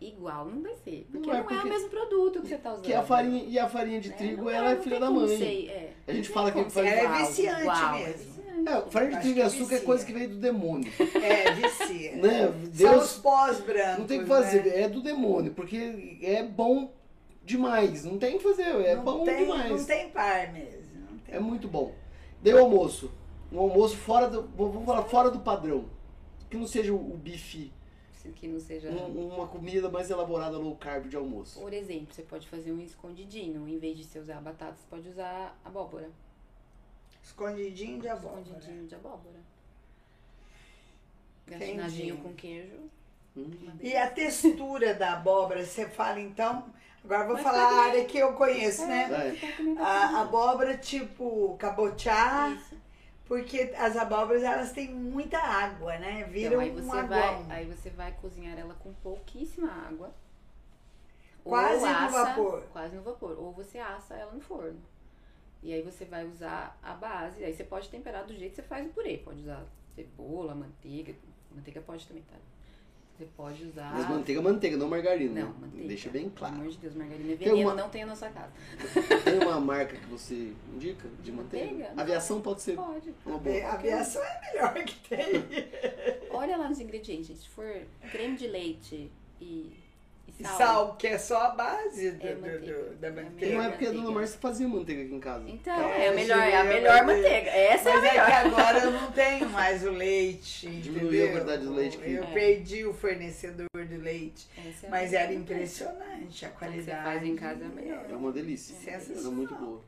Igual 0.00 0.44
não 0.46 0.62
vai 0.62 0.74
ser. 0.84 1.06
Porque 1.10 1.26
Não 1.26 1.34
não 1.34 1.34
é 1.34 1.38
é, 1.38 1.42
porque- 1.42 1.66
o 1.66 1.70
mesmo 1.70 1.88
produto 1.88 2.42
que 2.42 2.48
você 2.48 2.58
tá 2.58 2.72
usando. 2.72 2.84
Que 2.84 2.92
a 2.92 3.02
farinha, 3.02 3.44
e 3.48 3.58
a 3.58 3.66
farinha 3.68 3.98
de 4.00 4.10
né? 4.10 4.14
trigo, 4.16 4.42
Não 4.44 4.50
ela 4.50 4.72
é 4.72 4.76
filha 4.76 5.00
da 5.00 5.10
mãe. 5.10 5.38
ser, 5.38 5.68
é. 5.70 5.92
A 6.06 6.12
gente 6.12 6.28
Não 6.28 6.34
fala 6.34 6.50
que 6.50 6.58
como 6.58 6.70
faz- 6.70 6.88
ser 6.88 6.98
Ela 6.98 7.16
é 7.16 7.18
viciante 7.26 7.60
igual, 7.62 7.92
mesmo. 7.94 8.36
É. 8.68 8.72
É, 8.72 8.80
farinha 8.90 9.12
de 9.16 9.20
trigo 9.22 9.38
e 9.38 9.42
açúcar 9.42 9.62
é 9.64 9.68
vicia. 9.68 9.86
coisa 9.86 10.04
que 10.06 10.12
veio 10.12 10.28
do 10.28 10.36
demônio. 10.36 10.92
É, 11.22 11.52
vicia. 11.52 12.16
né? 12.20 12.40
São 12.42 12.60
os 12.62 12.68
Deus 12.70 13.12
pós-brancos. 13.18 13.98
não 14.00 14.06
tem 14.06 14.18
o 14.18 14.22
que 14.22 14.28
fazer, 14.28 14.64
né? 14.64 14.82
é 14.82 14.88
do 14.88 15.00
demônio, 15.02 15.52
porque 15.54 16.18
é 16.22 16.42
bom 16.42 16.92
demais. 17.42 18.04
Não 18.04 18.18
tem 18.18 18.34
o 18.34 18.38
que 18.38 18.44
fazer, 18.44 18.62
é 18.84 18.96
não 18.96 19.02
bom 19.04 19.24
tem, 19.24 19.36
demais. 19.46 19.70
Não 19.70 19.84
tem 19.84 20.10
par 20.10 20.52
mesmo. 20.52 20.82
Não 21.10 21.18
tem 21.20 21.34
É 21.36 21.40
muito 21.40 21.68
bom. 21.68 21.94
Dei 22.42 22.52
o 22.52 22.58
almoço. 22.58 23.10
Um 23.50 23.60
almoço 23.60 23.96
fora 23.96 24.28
do. 24.28 24.42
Vamos 24.56 24.84
falar 24.84 25.04
fora 25.04 25.30
do 25.30 25.40
padrão. 25.40 25.86
Que 26.50 26.56
não 26.56 26.66
seja 26.66 26.92
o 26.92 27.16
bife, 27.16 27.72
Que 28.36 28.48
não 28.48 28.58
seja. 28.58 28.88
um- 28.90 29.34
uma 29.36 29.46
comida 29.46 29.88
mais 29.88 30.10
elaborada 30.10 30.58
low 30.58 30.76
carb 30.76 31.06
de 31.08 31.16
almoço. 31.16 31.60
Por 31.60 31.72
exemplo, 31.72 32.12
você 32.12 32.22
pode 32.22 32.48
fazer 32.48 32.72
um 32.72 32.80
escondidinho. 32.80 33.68
Em 33.68 33.78
vez 33.78 33.96
de 33.96 34.04
você 34.04 34.18
usar 34.18 34.40
batata, 34.40 34.74
você 34.74 34.86
pode 34.90 35.08
usar 35.08 35.56
abóbora. 35.64 36.10
Escondidinho 37.22 38.00
de 38.00 38.08
abóbora. 38.08 38.40
Escondidinho 38.42 38.86
de 38.86 38.94
abóbora. 38.94 39.36
Entendi. 41.46 41.58
Gratinadinho 41.64 42.16
com 42.18 42.32
queijo. 42.34 42.76
Hum. 43.36 43.50
E 43.80 43.96
a 43.96 44.10
textura 44.10 44.94
da 44.94 45.12
abóbora, 45.14 45.64
você 45.64 45.88
fala 45.88 46.20
então. 46.20 46.64
Agora 47.04 47.20
eu 47.22 47.26
vou 47.26 47.34
Mas 47.34 47.42
falar 47.44 47.62
a 47.62 47.84
área 47.84 48.04
que 48.04 48.18
eu 48.18 48.32
conheço, 48.32 48.84
né? 48.86 49.02
É. 49.04 49.30
Pode 49.38 49.52
comer 49.56 49.78
A 49.80 50.20
abóbora 50.22 50.76
tipo 50.76 51.56
cabotiá, 51.58 52.50
Isso. 52.58 52.74
Porque 53.26 53.72
as 53.76 53.96
abóboras 53.96 54.42
elas 54.42 54.72
têm 54.72 54.92
muita 54.94 55.38
água, 55.38 55.98
né? 55.98 56.24
Viram 56.24 56.60
Então, 56.60 56.60
aí 56.60 56.70
um 56.70 56.74
você 56.84 56.96
aguão. 56.98 57.44
vai, 57.44 57.58
aí 57.58 57.66
você 57.66 57.90
vai 57.90 58.12
cozinhar 58.12 58.58
ela 58.58 58.74
com 58.74 58.92
pouquíssima 58.94 59.70
água. 59.70 60.12
Ou 61.44 61.50
Quase 61.52 61.80
no 61.80 61.86
assa- 61.86 62.24
vapor. 62.24 62.62
Quase 62.72 62.96
no 62.96 63.02
vapor. 63.02 63.38
Ou 63.38 63.52
você 63.52 63.78
assa 63.78 64.14
ela 64.14 64.32
no 64.32 64.40
forno. 64.40 64.80
E 65.62 65.72
aí 65.72 65.82
você 65.82 66.04
vai 66.04 66.24
usar 66.26 66.78
a 66.82 66.92
base. 66.94 67.44
Aí 67.44 67.54
você 67.54 67.64
pode 67.64 67.88
temperar 67.88 68.24
do 68.24 68.34
jeito 68.34 68.50
que 68.50 68.62
você 68.62 68.68
faz 68.68 68.86
o 68.86 68.90
purê. 68.90 69.18
Pode 69.18 69.40
usar 69.40 69.64
cebola, 69.94 70.54
manteiga. 70.54 71.14
Manteiga 71.50 71.80
pode 71.80 72.06
também, 72.06 72.22
tá? 72.24 72.36
Você 73.16 73.24
pode 73.36 73.64
usar. 73.64 73.92
Mas 73.94 74.08
manteiga, 74.10 74.42
manteiga, 74.42 74.76
não 74.76 74.88
margarina. 74.88 75.40
Não, 75.40 75.48
né? 75.48 75.54
manteiga. 75.62 75.88
Deixa 75.88 76.10
bem 76.10 76.24
Pelo 76.24 76.34
claro. 76.36 76.54
amor 76.56 76.68
de 76.68 76.76
Deus, 76.76 76.94
margarina 76.94 77.32
é 77.32 77.36
veneno, 77.36 77.56
uma- 77.60 77.74
não 77.74 77.88
tem 77.88 78.02
na 78.02 78.08
nossa 78.08 78.28
casa. 78.28 78.52
Tem 79.24 79.38
uma 79.38 79.58
marca 79.60 79.96
que 79.96 80.06
você 80.06 80.52
indica 80.74 81.08
de 81.08 81.22
De 81.22 81.32
manteiga? 81.32 81.66
manteiga? 81.72 81.94
Não. 81.94 82.02
Aviação 82.02 82.40
pode 82.42 82.60
ser 82.62 82.76
Pode. 82.76 83.14
uma 83.24 83.36
A 83.36 83.38
boa. 83.38 83.72
aviação 83.72 84.22
é 84.22 84.26
a 84.28 84.52
melhor 84.52 84.74
que 84.84 85.08
tem. 85.08 85.26
Olha 86.30 86.56
lá 86.58 86.68
nos 86.68 86.78
ingredientes, 86.78 87.28
gente. 87.28 87.40
Se 87.40 87.48
for 87.48 87.66
creme 88.12 88.36
de 88.36 88.46
leite 88.48 89.10
e, 89.40 89.72
e 90.38 90.44
sal. 90.44 90.56
sal, 90.58 90.96
que 90.96 91.06
é 91.06 91.18
só 91.18 91.38
a 91.44 91.50
base 91.50 92.10
do- 92.12 92.26
É 92.26 92.34
do- 92.34 92.40
manteiga. 92.42 92.74
do- 92.74 92.96
da 92.96 93.08
É 93.08 93.10
Tem 93.10 93.24
manteiga. 93.24 93.54
uma 93.54 93.64
época 93.66 93.88
a 93.88 93.92
dona. 93.92 94.10
Márcia 94.10 94.38
fazia 94.40 94.68
manteiga 94.68 95.02
aqui 95.02 95.14
em 95.14 95.20
casa. 95.20 95.44
Então, 95.48 95.88
É, 95.90 96.04
é, 96.04 96.08
a 96.08 96.12
melhor, 96.12 96.38
é 96.38 96.56
a 96.56 96.64
melhor 96.64 97.04
manteiga. 97.06 97.50
Essa 97.50 97.88
é 97.88 97.92
a 97.92 97.94
Mas 97.96 98.04
é 98.04 98.10
melhor. 98.12 98.26
que 98.26 98.32
agora 98.32 98.78
eu 98.78 98.90
não 98.90 99.12
tenho 99.12 99.48
mais 99.50 99.84
o 99.84 99.90
leite. 99.90 100.66
Diminuiu 100.68 101.26
a 101.26 101.30
quantidade 101.32 101.62
do 101.64 101.74
leite 101.74 101.96
que- 101.98 102.10
Eu 102.12 102.24
É. 102.24 102.26
perdi 102.26 102.84
o 102.84 102.92
fornecedor 102.92 103.66
de 103.74 103.96
leite. 103.96 104.46
Essa 104.58 104.86
é 104.86 104.88
a 104.88 104.90
Mas 104.90 105.12
era 105.12 105.32
impressionante 105.32 106.44
a 106.44 106.48
qualidade. 106.50 106.84
você 106.98 107.02
faz 107.04 107.22
em 107.24 107.36
casa 107.36 107.64
é 107.64 107.68
melhor. 107.68 108.04
É 108.10 108.14
uma 108.14 108.32
delícia. 108.32 108.74
Sensacional. 108.76 109.22
Era 109.22 109.30
muito 109.30 109.54
boa. 109.54 109.80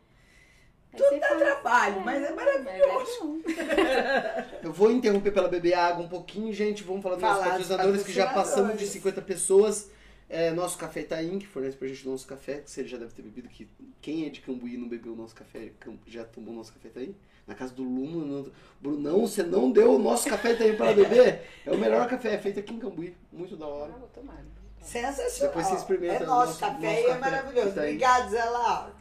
Aí 0.91 0.99
você 1.01 1.19
Dá 1.21 1.29
faz- 1.29 1.41
trabalho, 1.41 2.01
mas 2.01 2.23
é 2.23 2.33
maravilhoso. 2.33 3.43
Eu 4.63 4.73
vou 4.73 4.91
interromper 4.91 5.31
para 5.33 5.47
beber 5.47 5.75
água 5.75 6.03
um 6.05 6.09
pouquinho, 6.09 6.51
gente. 6.53 6.83
Vamos 6.83 7.03
falar 7.03 7.17
dos 7.17 7.23
Falar 7.23 7.45
patrocinadores 7.51 8.03
que 8.05 8.13
já 8.13 8.25
passamos 8.27 8.79
de 8.79 8.87
patrocinadores. 8.87 8.89
50 8.91 9.21
pessoas. 9.23 9.91
É, 10.31 10.51
nosso 10.51 10.77
Café 10.77 11.01
Itaim, 11.01 11.39
que 11.39 11.47
fornece 11.47 11.77
pra 11.77 11.89
gente 11.89 12.07
o 12.07 12.11
nosso 12.11 12.27
café, 12.27 12.57
que 12.61 12.71
você 12.71 12.87
já 12.87 12.99
deve 12.99 13.13
ter 13.15 13.23
bebido, 13.23 13.49
que 13.49 13.67
quem 14.01 14.27
é 14.27 14.29
de 14.29 14.41
Cambuí 14.43 14.75
e 14.75 14.77
não 14.77 14.87
bebeu 14.89 15.15
o 15.15 15.17
nosso 15.17 15.35
café, 15.35 15.73
já 16.07 16.23
tomou 16.25 16.53
o 16.53 16.57
nosso 16.59 16.73
Café 16.75 16.89
Itaim? 16.89 17.17
Na 17.47 17.55
casa 17.55 17.73
do 17.73 17.83
Luma, 17.83 18.25
não... 18.27 18.53
Brunão, 18.79 19.21
você 19.27 19.43
não 19.43 19.71
deu 19.71 19.95
o 19.95 19.99
nosso 19.99 20.29
Café 20.29 20.53
Itaim 20.53 20.77
para 20.77 20.93
beber? 20.93 21.43
É 21.65 21.73
o 21.73 21.79
melhor 21.79 22.07
café, 22.09 22.35
é 22.35 22.39
feito 22.39 22.61
aqui 22.61 22.75
em 22.75 22.79
Cambuí. 22.79 23.17
Muito 23.33 23.57
da 23.57 23.65
Ah, 23.65 23.69
hora. 23.69 23.93
vou 23.93 24.09
tomar. 24.09 24.37
Sensacional. 24.83 25.49
Depois 25.55 25.67
você 25.67 25.75
experimenta 25.77 26.25
É 26.25 26.27
nosso, 26.27 26.47
nosso- 26.47 26.61
café 26.61 26.73
nosso 26.75 26.85
e 26.87 26.89
é 27.05 27.07
café 27.09 27.19
maravilhoso. 27.21 27.75
tá 27.75 27.81
aí. 27.81 27.87
Obrigado, 27.89 28.31
Zé 28.31 28.45
Lauro. 28.45 28.93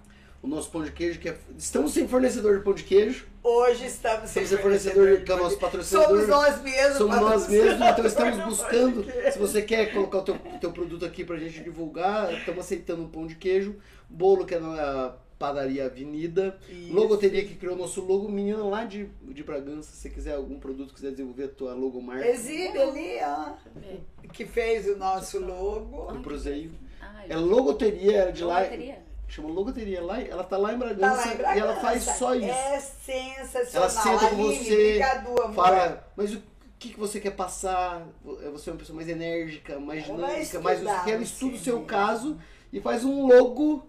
O 0.41 0.47
nosso 0.47 0.69
pão 0.69 0.83
de 0.83 0.91
queijo, 0.91 1.19
que 1.19 1.29
é... 1.29 1.37
Estamos 1.57 1.93
sem 1.93 2.07
fornecedor 2.07 2.57
de 2.57 2.63
pão 2.63 2.73
de 2.73 2.83
queijo. 2.83 3.25
Hoje 3.43 3.85
estamos 3.87 4.29
sem 4.29 4.43
Estamos 4.43 4.49
sem 4.49 4.57
fornecedor, 4.59 5.21
que 5.21 5.31
é 5.31 5.35
o 5.35 5.37
nosso 5.37 5.57
patrocinador. 5.57 6.09
Somos 6.09 6.27
nós 6.27 6.61
mesmos. 6.61 6.97
Somos 6.97 7.15
nós 7.19 7.47
mesmos, 7.49 7.87
então 7.87 8.05
estamos 8.05 8.37
do 8.37 8.45
buscando. 8.45 9.05
Se 9.31 9.39
você 9.39 9.61
quer 9.61 9.91
colocar 9.93 10.19
o 10.19 10.23
teu, 10.23 10.37
teu 10.61 10.71
produto 10.71 11.05
aqui 11.05 11.23
pra 11.25 11.37
gente 11.37 11.61
divulgar, 11.63 12.31
estamos 12.33 12.59
aceitando 12.65 13.01
um 13.03 13.07
pão 13.09 13.25
de 13.25 13.35
queijo, 13.35 13.75
bolo 14.09 14.45
que 14.45 14.55
é 14.55 14.59
na- 14.59 15.15
Padaria 15.39 15.85
Avenida. 15.85 16.57
Isso. 16.67 16.91
Logoteria 16.91 17.45
que 17.45 17.53
criou 17.53 17.75
nosso 17.75 18.01
logo, 18.03 18.27
menina 18.27 18.63
lá 18.63 18.83
de, 18.85 19.05
de 19.21 19.43
Bragança. 19.43 19.91
Se 19.91 19.97
você 20.01 20.09
quiser 20.09 20.33
algum 20.33 20.57
produto, 20.59 20.95
quiser 20.95 21.11
desenvolver 21.11 21.43
a 21.43 21.47
tua 21.49 21.75
logomarca, 21.75 22.27
Exibe 22.27 22.75
ali, 22.79 23.17
ó. 23.21 23.51
É. 23.87 24.27
Que 24.33 24.45
fez 24.47 24.87
o 24.87 24.95
nosso 24.97 25.39
logo. 25.39 26.11
do 26.11 26.21
Proseio. 26.21 26.71
Ah, 26.99 27.21
É 27.29 27.35
logoteria 27.35 28.17
é 28.17 28.31
de 28.31 28.43
lá. 28.43 28.63
Chama 29.27 29.49
logoteria 29.49 30.01
lá. 30.03 30.21
Ela 30.21 30.43
tá 30.43 30.57
lá 30.57 30.73
em 30.73 30.79
Tá 30.79 30.85
Bragança, 30.85 31.15
lá 31.25 31.33
em 31.33 31.37
Bragança. 31.37 31.57
e 31.57 31.61
ela 31.61 31.75
faz 31.81 32.03
só 32.03 32.33
isso. 32.35 32.45
É 32.45 32.79
sensacional. 32.79 33.69
Ela 33.73 33.89
senta 33.89 34.17
com 34.29 34.41
Aline, 34.41 34.57
você, 34.57 34.73
Obrigado, 34.73 35.41
amor. 35.41 35.53
Fala, 35.53 36.07
mas 36.15 36.33
o 36.33 36.41
que, 36.79 36.89
que 36.89 36.99
você 36.99 37.19
quer 37.19 37.31
passar? 37.31 38.05
Você 38.23 38.69
é 38.69 38.73
uma 38.73 38.79
pessoa 38.79 38.95
mais 38.95 39.09
enérgica, 39.09 39.79
mais 39.79 40.05
vai 40.07 40.15
dinâmica, 40.17 40.59
mais 40.59 40.81
ela 40.81 41.03
você 41.03 41.17
estuda 41.23 41.55
o 41.55 41.59
seu 41.59 41.81
caso 41.83 42.37
e 42.71 42.79
faz 42.79 43.03
um 43.03 43.27
logo 43.27 43.85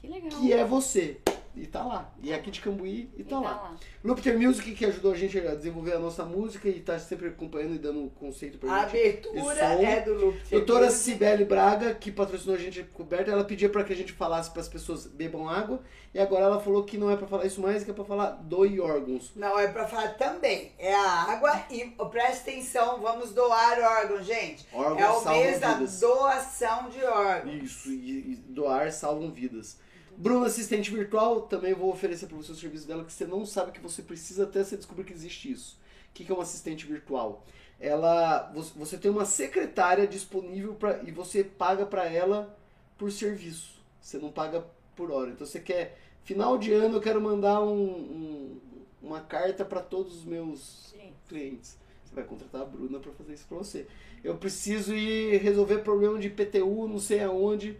Que 0.00 0.06
legal. 0.08 0.30
que 0.40 0.52
é 0.52 0.64
você. 0.64 1.18
E 1.60 1.66
tá 1.66 1.82
lá. 1.84 2.12
E 2.22 2.32
é 2.32 2.36
aqui 2.36 2.50
de 2.50 2.60
Cambuí 2.60 3.10
e 3.16 3.22
E 3.22 3.24
tá 3.24 3.40
lá. 3.40 3.74
Lupter 4.04 4.38
Music 4.38 4.72
que 4.74 4.84
ajudou 4.86 5.12
a 5.12 5.16
gente 5.16 5.38
a 5.38 5.54
desenvolver 5.54 5.94
a 5.94 5.98
nossa 5.98 6.24
música 6.24 6.68
e 6.68 6.80
tá 6.80 6.98
sempre 6.98 7.28
acompanhando 7.28 7.74
e 7.74 7.78
dando 7.78 8.00
um 8.00 8.08
conceito 8.08 8.58
pra 8.58 8.72
A 8.72 8.78
gente. 8.88 8.96
abertura 8.98 9.40
de 9.40 9.58
som. 9.60 9.82
é 9.86 10.00
do 10.00 10.14
Loop. 10.14 10.38
Doutora 10.50 10.90
Cibele 10.90 11.44
Braga, 11.44 11.94
que 11.94 12.12
patrocinou 12.12 12.54
a 12.54 12.58
gente 12.58 12.82
coberta, 12.84 13.30
ela 13.30 13.44
pedia 13.44 13.68
para 13.68 13.82
que 13.84 13.92
a 13.92 13.96
gente 13.96 14.12
falasse 14.12 14.50
para 14.50 14.60
as 14.60 14.68
pessoas 14.68 15.06
bebam 15.06 15.48
água 15.48 15.80
e 16.14 16.18
agora 16.18 16.44
ela 16.44 16.60
falou 16.60 16.84
que 16.84 16.96
não 16.96 17.10
é 17.10 17.16
para 17.16 17.26
falar 17.26 17.44
isso 17.44 17.60
mais, 17.60 17.82
que 17.84 17.90
é 17.90 17.94
para 17.94 18.04
falar 18.04 18.30
doe 18.42 18.80
órgãos. 18.80 19.32
Não, 19.34 19.58
é 19.58 19.68
pra 19.68 19.86
falar 19.86 20.14
também. 20.14 20.72
É 20.78 20.94
a 20.94 21.32
água 21.32 21.64
e 21.70 21.92
ó, 21.98 22.04
presta 22.06 22.50
atenção, 22.50 23.00
vamos 23.00 23.32
doar 23.32 23.78
órgãos, 23.80 24.24
gente. 24.24 24.66
Órgãos 24.72 25.00
é 25.00 25.08
o 25.10 25.20
salvam 25.20 25.42
mês 25.42 25.60
da 25.60 25.74
vidas. 25.74 26.00
doação 26.00 26.88
de 26.88 27.04
órgãos. 27.04 27.62
Isso, 27.62 27.90
e, 27.90 28.32
e 28.32 28.36
doar 28.48 28.90
salvam 28.92 29.30
vidas. 29.30 29.78
Bruna, 30.18 30.46
assistente 30.46 30.90
virtual, 30.90 31.42
também 31.42 31.72
vou 31.72 31.92
oferecer 31.92 32.26
para 32.26 32.36
você 32.36 32.50
o 32.50 32.54
serviço 32.56 32.88
dela, 32.88 33.04
que 33.04 33.12
você 33.12 33.24
não 33.24 33.46
sabe 33.46 33.70
que 33.70 33.78
você 33.80 34.02
precisa 34.02 34.42
até 34.42 34.64
você 34.64 34.76
descobrir 34.76 35.04
que 35.04 35.12
existe 35.12 35.48
isso. 35.48 35.78
O 36.10 36.12
que 36.12 36.28
é 36.28 36.34
uma 36.34 36.42
assistente 36.42 36.84
virtual? 36.86 37.46
Ela, 37.78 38.50
você- 38.52 38.72
você 38.76 38.98
tem 38.98 39.12
uma 39.12 39.24
secretária 39.24 40.08
disponível 40.08 40.74
pra, 40.74 41.00
e 41.04 41.12
você 41.12 41.44
paga 41.44 41.86
para 41.86 42.04
ela 42.06 42.52
por 42.98 43.12
serviço. 43.12 43.80
Você 44.00 44.18
não 44.18 44.32
paga 44.32 44.66
por 44.96 45.12
hora. 45.12 45.30
Então 45.30 45.46
você 45.46 45.60
quer, 45.60 45.96
final 46.24 46.58
de 46.58 46.72
ano 46.72 46.96
eu 46.96 47.00
quero 47.00 47.20
mandar 47.20 47.62
um- 47.62 47.70
um- 47.88 48.60
uma 49.00 49.20
carta 49.20 49.64
para 49.64 49.80
todos 49.80 50.16
os 50.16 50.24
meus 50.24 50.92
Gente, 50.92 51.14
clientes. 51.28 51.78
Você 52.04 52.12
vai 52.12 52.24
contratar 52.24 52.62
a 52.62 52.64
Bruna 52.64 52.98
para 52.98 53.12
fazer 53.12 53.34
isso 53.34 53.46
para 53.48 53.58
você. 53.58 53.86
Eu 54.24 54.36
preciso 54.36 54.92
ir 54.96 55.36
resolver 55.36 55.78
problema 55.84 56.18
de 56.18 56.28
PTU, 56.28 56.88
não 56.88 56.98
sei 56.98 57.20
aonde. 57.20 57.78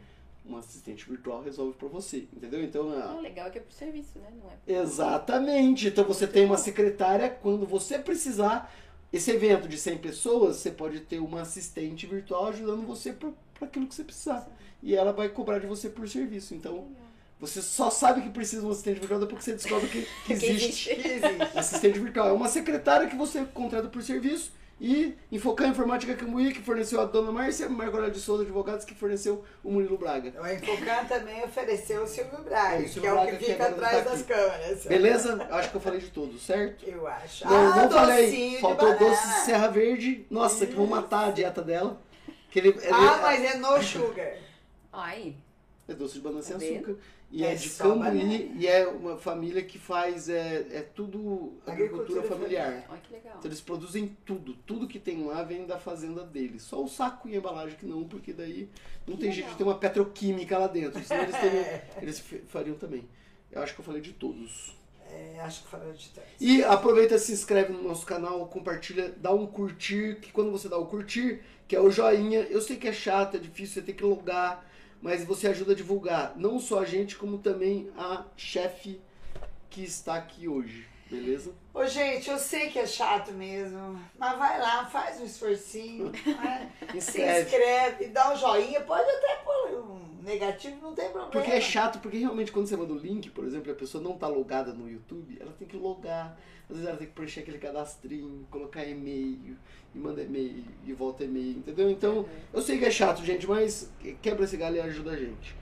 Um 0.49 0.57
assistente 0.57 1.07
virtual 1.09 1.43
resolve 1.43 1.75
para 1.77 1.89
você, 1.89 2.27
entendeu? 2.35 2.63
Então, 2.65 2.91
a- 2.99 3.15
o 3.17 3.21
legal 3.21 3.49
é 3.49 3.51
que 3.51 3.59
é 3.59 3.61
por 3.61 3.73
serviço, 3.73 4.19
né? 4.19 4.29
Não 4.43 4.51
é 4.77 4.81
exatamente. 4.81 5.89
Então 5.89 6.05
você 6.05 6.27
tem 6.27 6.45
uma 6.47 6.57
secretária 6.57 7.29
quando 7.29 7.67
você 7.67 7.99
precisar. 7.99 8.73
Esse 9.13 9.31
evento 9.31 9.67
de 9.69 9.79
100 9.79 9.99
pessoas, 9.99 10.57
você 10.57 10.71
pode 10.71 11.01
ter 11.01 11.19
uma 11.19 11.41
assistente 11.43 12.07
virtual 12.07 12.49
ajudando 12.49 12.87
você 12.87 13.13
para 13.13 13.31
aquilo 13.63 13.87
que 13.87 13.95
você 13.95 14.05
precisar. 14.05 14.47
E 14.83 14.95
ela 14.95 15.13
vai 15.13 15.29
cobrar 15.31 15.59
de 15.59 15.67
você 15.67 15.89
por 15.89 16.07
serviço. 16.09 16.55
Então, 16.55 16.89
você 17.41 17.63
só 17.63 17.89
sabe 17.91 18.21
que 18.23 18.29
precisa 18.31 18.61
de 18.63 18.69
um 18.69 18.71
assistente 18.71 19.01
virtual 19.01 19.21
depois 19.21 19.39
que 19.39 19.45
você 19.47 19.53
descobre 19.57 19.89
que, 19.89 20.03
que 20.03 20.09
Que 20.39 20.47
existe. 20.47 20.95
Que 20.95 21.09
existe. 21.09 21.59
Assistente 21.59 21.99
virtual 21.99 22.29
é 22.29 22.33
uma 22.33 22.49
secretária 22.49 23.09
que 23.09 23.17
você 23.17 23.45
contrata 23.47 23.89
por 23.89 24.03
serviço 24.03 24.53
e 24.81 25.17
Infocan 25.33 25.69
Informática 25.69 26.15
Cambuí, 26.15 26.53
que 26.53 26.61
forneceu 26.63 27.01
a 27.01 27.05
dona 27.05 27.33
Márcia, 27.33 27.67
Aurélio 27.67 28.11
de 28.13 28.21
Souza 28.21 28.45
Advogados, 28.45 28.85
que 28.85 28.95
forneceu 28.95 29.45
o 29.65 29.71
Murilo 29.73 29.99
Braga. 29.99 30.33
O 30.41 30.47
Infocan 30.47 31.05
também 31.07 31.43
ofereceu 31.45 32.03
o 32.03 32.07
Silvio 32.07 32.39
Braga, 32.43 32.77
É, 32.77 32.79
o 32.79 32.83
que 32.85 32.89
Silvio 32.89 33.09
é 33.09 33.13
o 33.13 33.17
Braga 33.17 33.31
que 33.33 33.45
que 33.45 33.53
fica 33.53 33.67
atrás 33.69 34.05
tá 34.05 34.11
das 34.11 34.23
câmeras. 34.23 34.87
Beleza? 34.87 35.47
Acho 35.51 35.71
que 35.71 35.77
eu 35.77 35.81
falei 35.81 36.01
de 36.01 36.11
todos, 36.11 36.43
certo? 36.47 36.85
Eu 36.85 37.07
acho. 37.07 37.45
Não, 37.47 37.73
ah, 37.73 37.77
não 37.77 37.91
falei. 37.91 38.59
Faltou 38.61 38.89
banana. 38.93 39.11
doce 39.11 39.27
de 39.29 39.35
Serra 39.41 39.69
Verde. 39.69 40.27
Nossa, 40.31 40.67
que 40.67 40.75
vão 40.75 40.87
matar 40.87 41.29
a 41.29 41.31
dieta 41.33 41.61
dela. 41.63 42.01
Que 42.51 42.61
ele, 42.61 42.69
ele- 42.69 42.81
Ah, 42.91 43.19
mas 43.21 43.45
é 43.45 43.57
no 43.59 43.83
sugar. 43.83 44.35
Ai, 44.93 45.35
É 45.89 45.95
doce 45.95 46.15
de 46.15 46.21
banana 46.21 46.43
sem 46.43 46.57
açúcar. 46.57 46.97
E 47.31 47.45
é, 47.45 47.53
É 47.53 47.55
de 47.55 47.69
Cambuí. 47.71 47.99
banana. 47.99 48.35
E 48.57 48.67
é 48.67 48.87
uma 48.89 49.19
família 49.19 49.63
que 49.63 49.79
faz. 49.79 50.29
É, 50.31 50.67
é 50.71 50.81
tudo 50.95 51.53
agricultura, 51.67 51.73
Agricultura 52.21 52.23
familiar. 52.23 52.87
olha 52.89 53.01
que 53.01 53.13
legal. 53.13 53.35
Então 53.39 53.49
eles 53.51 53.61
produzem 53.61 54.17
tudo. 54.25 54.55
Tudo 54.67 54.89
que 54.89 54.99
tem 54.99 55.23
lá 55.27 55.43
vem 55.43 55.67
da 55.67 55.79
fazenda 55.79 56.25
deles. 56.25 56.63
Só 56.63 56.83
o 56.83 56.89
saco 56.89 57.29
e 57.29 57.35
a 57.35 57.39
embalagem 57.39 57.77
que 57.77 57.85
não, 57.85 58.05
porque 58.05 58.33
daí 58.33 58.71
não 59.07 59.15
Que 59.17 59.21
tem 59.21 59.31
legal. 59.31 59.33
jeito 59.35 59.51
de 59.51 59.57
ter 59.57 59.65
uma 59.65 59.75
petroquímica 59.79 60.57
lá 60.59 60.67
dentro. 60.69 61.03
Senão 61.05 61.23
eles, 61.25 61.37
teriam, 61.37 61.65
eles 62.01 62.19
f- 62.19 62.43
fariam 62.49 62.77
também. 62.77 63.07
Eu 63.53 63.63
acho 63.63 63.75
que 63.75 63.81
eu 63.81 63.85
falei 63.85 64.01
de 64.01 64.13
todos. 64.15 64.77
É, 65.11 65.41
acho 65.41 65.63
que 65.65 65.69
falou 65.69 65.91
de 65.93 66.09
tanto. 66.11 66.27
E 66.39 66.63
aproveita, 66.65 67.19
se 67.19 67.33
inscreve 67.33 67.73
no 67.73 67.83
nosso 67.83 68.05
canal, 68.05 68.47
compartilha, 68.49 69.11
dá 69.17 69.33
um 69.33 69.47
curtir, 69.47 70.19
que 70.21 70.31
quando 70.31 70.51
você 70.51 70.69
dá 70.69 70.77
o 70.77 70.85
curtir, 70.87 71.41
que 71.67 71.75
é 71.75 71.81
o 71.81 71.91
joinha, 71.91 72.41
eu 72.41 72.61
sei 72.61 72.77
que 72.77 72.87
é 72.89 72.93
chato, 72.93 73.37
é 73.37 73.41
difícil, 73.41 73.75
você 73.77 73.83
tem 73.83 73.95
que 73.95 74.05
logar, 74.05 74.68
mas 75.01 75.25
você 75.25 75.49
ajuda 75.49 75.73
a 75.73 75.77
divulgar, 75.77 76.35
não 76.37 76.59
só 76.59 76.81
a 76.81 76.85
gente, 76.85 77.17
como 77.17 77.39
também 77.39 77.91
a 77.97 78.25
chefe 78.37 79.01
que 79.71 79.83
está 79.83 80.15
aqui 80.17 80.49
hoje, 80.49 80.87
beleza? 81.11 81.53
Ô, 81.73 81.85
gente, 81.87 82.29
eu 82.29 82.39
sei 82.39 82.71
que 82.71 82.79
é 82.79 82.87
chato 82.87 83.33
mesmo, 83.33 84.01
mas 84.19 84.39
vai 84.39 84.59
lá, 84.61 84.85
faz 84.87 85.21
um 85.21 85.25
esforcinho, 85.25 86.11
né? 86.27 86.73
se 87.01 87.23
Inscreve. 87.23 88.09
dá 88.09 88.33
um 88.33 88.37
joinha, 88.37 88.81
pode 88.81 89.09
até 89.09 89.37
pôr 89.45 89.81
um 89.81 90.23
negativo, 90.23 90.77
não 90.83 90.95
tem 90.95 91.05
problema. 91.07 91.31
Porque 91.31 91.51
é 91.51 91.61
chato, 91.61 92.01
porque 92.01 92.19
realmente 92.19 92.51
quando 92.51 92.67
você 92.67 92.77
manda 92.77 92.93
o 92.93 92.99
link, 92.99 93.31
por 93.31 93.45
exemplo, 93.45 93.69
e 93.71 93.73
a 93.73 93.77
pessoa 93.77 94.03
não 94.03 94.17
tá 94.19 94.27
logada 94.27 94.73
no 94.73 94.91
YouTube, 94.91 95.39
ela 95.41 95.53
tem 95.53 95.69
que 95.69 95.77
logar. 95.77 96.37
Às 96.69 96.77
vezes 96.77 96.87
ela 96.89 96.99
tem 96.99 97.07
que 97.07 97.15
preencher 97.15 97.41
aquele 97.41 97.59
cadastrinho, 97.59 98.47
colocar 98.51 98.85
e-mail, 98.85 99.57
e 99.95 99.99
manda 99.99 100.23
e-mail, 100.23 100.65
e 100.85 100.93
volta 100.93 101.25
e-mail, 101.25 101.59
entendeu? 101.59 101.91
Então, 101.91 102.27
eu 102.53 102.61
sei 102.61 102.79
que 102.79 102.85
é 102.85 102.91
chato, 102.91 103.25
gente, 103.25 103.47
mas 103.47 103.91
quebra 104.21 104.45
esse 104.45 104.57
galho 104.57 104.77
e 104.77 104.81
ajuda 104.81 105.13
a 105.13 105.17
gente. 105.17 105.57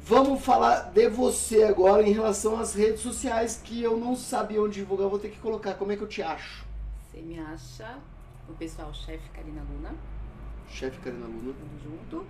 Vamos 0.00 0.42
falar 0.44 0.90
de 0.92 1.08
você 1.08 1.64
agora 1.64 2.02
em 2.02 2.12
relação 2.12 2.58
às 2.58 2.74
redes 2.74 3.00
sociais 3.00 3.60
que 3.62 3.82
eu 3.82 3.96
não 3.96 4.16
sabia 4.16 4.60
onde 4.62 4.80
divulgar, 4.80 5.08
vou 5.08 5.18
ter 5.18 5.28
que 5.30 5.38
colocar. 5.38 5.74
Como 5.74 5.92
é 5.92 5.96
que 5.96 6.02
eu 6.02 6.08
te 6.08 6.22
acho? 6.22 6.64
Você 7.10 7.20
me 7.20 7.38
acha 7.38 7.98
o 8.48 8.54
pessoal 8.54 8.92
chefe 8.94 9.28
Karina 9.30 9.62
Luna, 9.70 9.94
Chefe 10.68 10.98
Karina 11.00 11.26
Luna. 11.26 11.52
tudo 11.54 11.82
junto. 11.82 12.26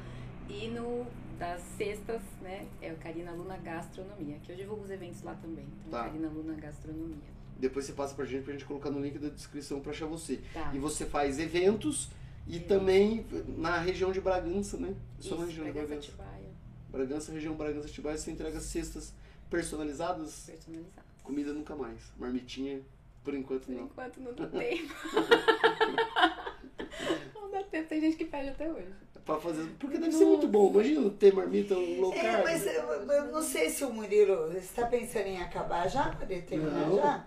E 0.48 0.68
no 0.68 1.06
das 1.38 1.62
sextas, 1.76 2.20
né, 2.42 2.66
é 2.82 2.92
o 2.92 2.96
Karina 2.96 3.30
Luna 3.30 3.56
Gastronomia, 3.58 4.38
que 4.42 4.50
eu 4.50 4.56
divulgo 4.56 4.82
os 4.82 4.90
eventos 4.90 5.22
lá 5.22 5.34
também. 5.34 5.64
Então, 5.86 5.90
Tá. 5.92 6.04
Karina 6.06 6.28
Luna 6.28 6.54
Gastronomia. 6.54 7.37
Depois 7.58 7.84
você 7.84 7.92
passa 7.92 8.14
pra 8.14 8.24
gente 8.24 8.44
pra 8.44 8.52
gente 8.52 8.64
colocar 8.64 8.90
no 8.90 9.00
link 9.00 9.18
da 9.18 9.28
descrição 9.28 9.80
pra 9.80 9.90
achar 9.92 10.06
você. 10.06 10.40
Tá. 10.54 10.70
E 10.74 10.78
você 10.78 11.04
faz 11.06 11.38
eventos 11.38 12.08
e 12.46 12.56
Isso. 12.58 12.66
também 12.66 13.26
na 13.56 13.78
região 13.78 14.12
de 14.12 14.20
Bragança, 14.20 14.76
né? 14.76 14.94
Só 15.18 15.30
na 15.36 15.42
Isso, 15.42 15.46
região 15.46 15.64
de 15.66 15.72
Bragança 15.72 15.88
Bragança. 15.88 16.08
Atibaia, 16.12 16.50
Bragança, 16.90 17.32
região 17.32 17.54
Bragança 17.54 17.88
Atibaia, 17.88 18.16
você 18.16 18.30
entrega 18.30 18.60
cestas 18.60 19.12
personalizadas, 19.50 20.44
personalizado. 20.46 21.02
comida 21.24 21.52
nunca 21.52 21.74
mais. 21.74 22.00
Marmitinha, 22.16 22.80
por 23.24 23.34
enquanto 23.34 23.64
Por 23.66 23.74
não. 23.74 23.84
enquanto 23.84 24.20
não 24.20 24.32
dá 24.34 24.46
tempo. 24.48 24.94
não 27.34 27.50
dá 27.50 27.62
tempo, 27.64 27.88
tem 27.88 28.00
gente 28.00 28.16
que 28.16 28.24
pede 28.24 28.50
até 28.50 28.70
hoje. 28.72 28.88
Pra 29.24 29.38
fazer, 29.38 29.68
porque 29.78 29.98
deve 29.98 30.12
ser 30.12 30.24
muito 30.24 30.48
bom. 30.48 30.70
Imagina 30.70 31.10
ter 31.10 31.34
marmita 31.34 31.74
low 31.74 32.14
É, 32.14 32.42
mas 32.42 32.64
eu, 32.66 32.72
eu 32.72 33.26
não 33.30 33.42
sei 33.42 33.68
se 33.68 33.84
o 33.84 33.92
Murilo, 33.92 34.46
você 34.48 34.58
está 34.58 34.86
pensando 34.86 35.26
em 35.26 35.42
acabar 35.42 35.86
já? 35.86 36.08
Poder 36.16 36.42
terminar 36.46 36.88
Não. 36.88 36.96
já? 36.96 37.26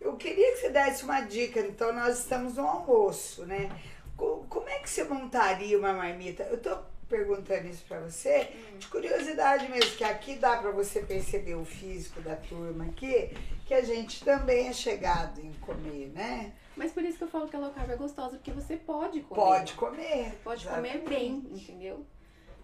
Eu 0.00 0.16
queria 0.16 0.52
que 0.52 0.58
você 0.60 0.70
desse 0.70 1.04
uma 1.04 1.20
dica, 1.20 1.60
então 1.60 1.92
nós 1.92 2.20
estamos 2.20 2.54
no 2.56 2.66
almoço, 2.66 3.44
né? 3.44 3.70
Co- 4.16 4.44
Como 4.48 4.68
é 4.68 4.78
que 4.78 4.88
você 4.88 5.04
montaria 5.04 5.78
uma 5.78 5.92
marmita? 5.92 6.42
Eu 6.44 6.58
tô 6.58 6.76
perguntando 7.08 7.66
isso 7.66 7.84
pra 7.88 7.98
você, 8.00 8.48
de 8.78 8.86
curiosidade 8.86 9.68
mesmo, 9.68 9.96
que 9.96 10.04
aqui 10.04 10.36
dá 10.36 10.56
pra 10.58 10.70
você 10.70 11.00
perceber 11.00 11.56
o 11.56 11.64
físico 11.64 12.20
da 12.20 12.36
turma 12.36 12.84
aqui, 12.84 13.30
que 13.66 13.74
a 13.74 13.82
gente 13.82 14.24
também 14.24 14.68
é 14.68 14.72
chegado 14.72 15.40
em 15.40 15.52
comer, 15.54 16.12
né? 16.14 16.52
Mas 16.76 16.92
por 16.92 17.02
isso 17.02 17.18
que 17.18 17.24
eu 17.24 17.28
falo 17.28 17.48
que 17.48 17.56
a 17.56 17.58
low 17.58 17.72
carb 17.72 17.90
é 17.90 17.96
gostosa, 17.96 18.36
porque 18.36 18.52
você 18.52 18.76
pode 18.76 19.20
comer. 19.22 19.40
Pode 19.42 19.72
comer. 19.74 20.38
Pode 20.44 20.64
comer 20.66 20.88
exatamente. 20.88 21.08
bem, 21.08 21.30
entendeu? 21.50 22.06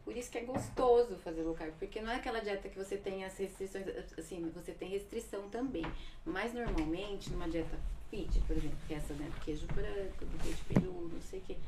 Por 0.06 0.16
isso 0.16 0.30
que 0.30 0.38
é 0.38 0.42
gostoso 0.42 1.16
fazer 1.16 1.42
low 1.42 1.52
carb, 1.52 1.74
porque 1.80 2.00
não 2.00 2.12
é 2.12 2.14
aquela 2.14 2.38
dieta 2.38 2.68
que 2.68 2.78
você 2.78 2.96
tem 2.96 3.24
as 3.24 3.36
restrições, 3.36 3.84
assim, 4.16 4.48
você 4.54 4.70
tem 4.70 4.88
restrição 4.88 5.48
também. 5.50 5.84
Mas 6.24 6.54
normalmente, 6.54 7.28
numa 7.30 7.48
dieta 7.48 7.76
fit, 8.08 8.38
por 8.46 8.56
exemplo, 8.56 8.78
que 8.86 8.94
é 8.94 8.98
essa, 8.98 9.12
né, 9.14 9.28
do 9.28 9.40
queijo 9.40 9.66
branco, 9.66 10.24
do 10.24 10.38
queijo 10.44 10.62
peru, 10.68 11.10
não 11.12 11.20
sei 11.20 11.40
o 11.40 11.42
que, 11.42 11.58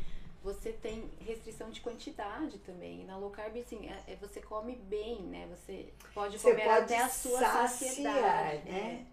você 0.40 0.70
tem 0.70 1.10
restrição 1.26 1.68
de 1.68 1.80
quantidade 1.80 2.58
também. 2.60 3.00
E 3.00 3.04
na 3.04 3.16
low 3.18 3.28
carb, 3.30 3.56
assim, 3.58 3.88
é, 3.90 4.12
é- 4.12 4.14
você 4.14 4.40
come 4.40 4.76
bem, 4.76 5.20
né? 5.22 5.48
Você 5.50 5.92
pode 6.14 6.38
Você 6.38 6.52
comer 6.52 6.62
pode 6.64 6.84
até 6.94 6.98
a 6.98 7.08
sua 7.08 7.40
saciar, 7.40 7.68
saciedade. 7.68 8.70
né? 8.70 9.04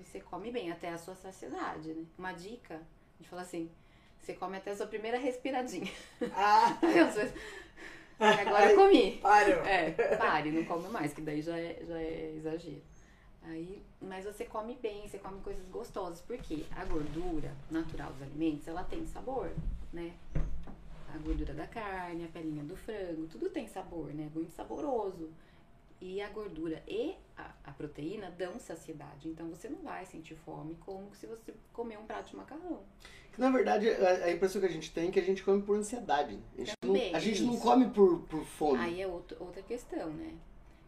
é. 0.00 0.02
Você 0.04 0.20
come 0.20 0.52
bem 0.52 0.70
até 0.70 0.90
a 0.90 0.96
sua 0.98 1.16
saciedade, 1.16 1.88
né? 1.92 2.04
Uma 2.16 2.32
dica, 2.32 2.76
a 2.76 3.18
gente 3.18 3.28
fala 3.28 3.42
assim, 3.42 3.68
você 4.22 4.32
come 4.34 4.56
até 4.56 4.70
a 4.70 4.76
sua 4.76 4.86
primeira 4.86 5.18
respiradinha. 5.18 5.90
Ah, 6.32 6.78
Agora 8.18 8.70
eu 8.72 8.76
comi. 8.76 9.18
Parou. 9.20 9.64
É, 9.64 9.90
pare, 10.16 10.50
não 10.50 10.64
come 10.64 10.88
mais, 10.88 11.12
que 11.12 11.20
daí 11.20 11.42
já 11.42 11.58
é, 11.58 11.82
já 11.86 11.98
é 11.98 12.34
exagero. 12.36 12.82
Aí, 13.42 13.82
mas 14.00 14.24
você 14.24 14.44
come 14.44 14.78
bem, 14.80 15.06
você 15.06 15.18
come 15.18 15.40
coisas 15.40 15.68
gostosas, 15.68 16.20
porque 16.22 16.64
a 16.74 16.84
gordura 16.86 17.52
natural 17.70 18.10
dos 18.12 18.22
alimentos, 18.22 18.66
ela 18.66 18.82
tem 18.84 19.06
sabor, 19.06 19.50
né? 19.92 20.14
A 21.14 21.18
gordura 21.18 21.52
da 21.52 21.66
carne, 21.66 22.24
a 22.24 22.28
pelinha 22.28 22.64
do 22.64 22.74
frango, 22.74 23.26
tudo 23.26 23.50
tem 23.50 23.66
sabor, 23.68 24.12
né? 24.14 24.30
Muito 24.34 24.52
saboroso. 24.52 25.28
E 26.00 26.20
a 26.20 26.28
gordura 26.28 26.82
e 26.86 27.14
a, 27.36 27.54
a 27.64 27.72
proteína 27.72 28.30
dão 28.30 28.58
saciedade. 28.58 29.28
Então 29.28 29.48
você 29.48 29.68
não 29.68 29.78
vai 29.78 30.04
sentir 30.06 30.34
fome 30.36 30.76
como 30.80 31.14
se 31.14 31.26
você 31.26 31.54
comer 31.72 31.98
um 31.98 32.04
prato 32.06 32.30
de 32.30 32.36
macarrão. 32.36 32.82
Na 33.36 33.50
verdade, 33.50 33.88
a, 33.88 34.26
a 34.26 34.30
impressão 34.32 34.60
que 34.60 34.66
a 34.66 34.70
gente 34.70 34.92
tem 34.92 35.08
é 35.08 35.10
que 35.10 35.18
a 35.18 35.24
gente 35.24 35.42
come 35.42 35.62
por 35.62 35.76
ansiedade. 35.76 36.38
A 36.54 36.58
gente, 36.58 36.72
Também, 36.80 37.10
não, 37.10 37.16
a 37.16 37.20
gente 37.20 37.42
não 37.42 37.56
come 37.58 37.88
por, 37.90 38.20
por 38.22 38.44
fome. 38.44 38.78
Aí 38.78 39.00
é 39.00 39.06
outro, 39.06 39.36
outra 39.40 39.62
questão, 39.62 40.10
né? 40.10 40.34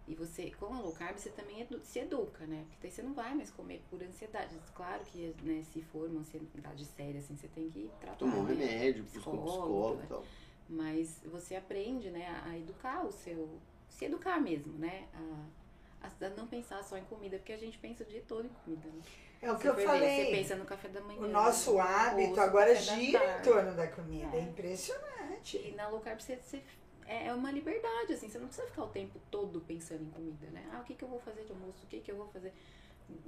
E 0.09 0.15
você, 0.15 0.53
com 0.53 0.73
a 0.73 0.79
low 0.81 0.93
carb, 0.93 1.19
você 1.19 1.31
também 1.31 1.63
edu- 1.63 1.81
se 1.83 1.99
educa, 1.99 2.47
né? 2.47 2.65
Porque 2.69 2.79
daí 2.81 2.93
você 2.93 3.03
não 3.03 3.13
vai 3.13 3.35
mais 3.35 3.51
comer 3.51 3.83
por 3.91 4.01
ansiedade. 4.01 4.55
Claro 4.73 5.03
que, 5.05 5.35
né, 5.43 5.65
se 5.73 5.83
for 5.83 6.09
uma 6.09 6.21
ansiedade 6.21 6.85
séria, 6.85 7.19
assim, 7.19 7.37
você 7.37 7.49
tem 7.49 7.69
que 7.69 7.91
tratar. 8.01 8.17
Tomar 8.19 8.37
um 8.37 8.45
né? 8.45 8.55
remédio, 8.55 9.05
Psicólogo, 9.05 9.45
psicólogo 9.45 10.01
é. 10.01 10.05
e 10.05 10.07
tal. 10.07 10.25
Mas 10.69 11.21
você 11.25 11.57
aprende, 11.57 12.11
né, 12.11 12.29
a 12.45 12.57
educar 12.57 13.05
o 13.05 13.11
seu. 13.11 13.59
Se 13.89 14.05
educar 14.05 14.41
mesmo, 14.41 14.73
né? 14.79 15.07
A, 15.15 16.07
a 16.27 16.29
não 16.31 16.47
pensar 16.47 16.83
só 16.85 16.97
em 16.97 17.05
comida, 17.05 17.37
porque 17.39 17.53
a 17.53 17.59
gente 17.59 17.79
pensa 17.79 18.05
o 18.05 18.07
dia 18.07 18.23
todo 18.27 18.47
em 18.47 18.51
comida. 18.65 18.89
Né? 18.89 19.03
É 19.43 19.53
o 19.53 19.59
que 19.59 19.67
eu 19.69 19.75
ver, 19.75 19.85
falei. 19.87 20.25
Você 20.27 20.31
pensa 20.31 20.57
no 20.57 20.65
café 20.65 20.89
da 20.89 21.01
manhã. 21.01 21.21
O 21.21 21.29
nosso 21.29 21.73
no 21.73 21.81
hábito 21.81 22.41
agora 22.41 22.75
gira 22.75 23.39
em 23.39 23.43
torno 23.43 23.75
da 23.75 23.87
comida. 23.89 24.37
É, 24.37 24.41
É. 24.41 24.43
impressionante. 24.43 25.57
E 25.59 25.73
na 25.73 25.89
low 25.89 26.01
carb 26.01 26.21
você, 26.21 26.37
você- 26.37 26.63
é 27.07 27.33
uma 27.33 27.51
liberdade, 27.53 28.13
assim, 28.15 28.29
você 28.29 28.39
não 28.39 28.49
precisa 28.49 28.67
ficar 28.69 28.83
o 28.85 28.89
tempo 28.89 29.21
todo 29.31 29.61
pensando 29.61 30.03
em 30.03 30.11
comida, 30.11 30.47
né? 30.51 30.69
Ah, 30.73 30.81
o 30.81 30.85
que, 30.85 30.95
que 30.95 31.05
eu 31.05 31.09
vou 31.09 31.21
fazer 31.21 31.45
de 31.45 31.53
almoço? 31.53 31.85
O 31.85 31.87
que, 31.87 32.01
que 32.01 32.11
eu 32.11 32.17
vou 32.17 32.27
fazer? 32.29 32.53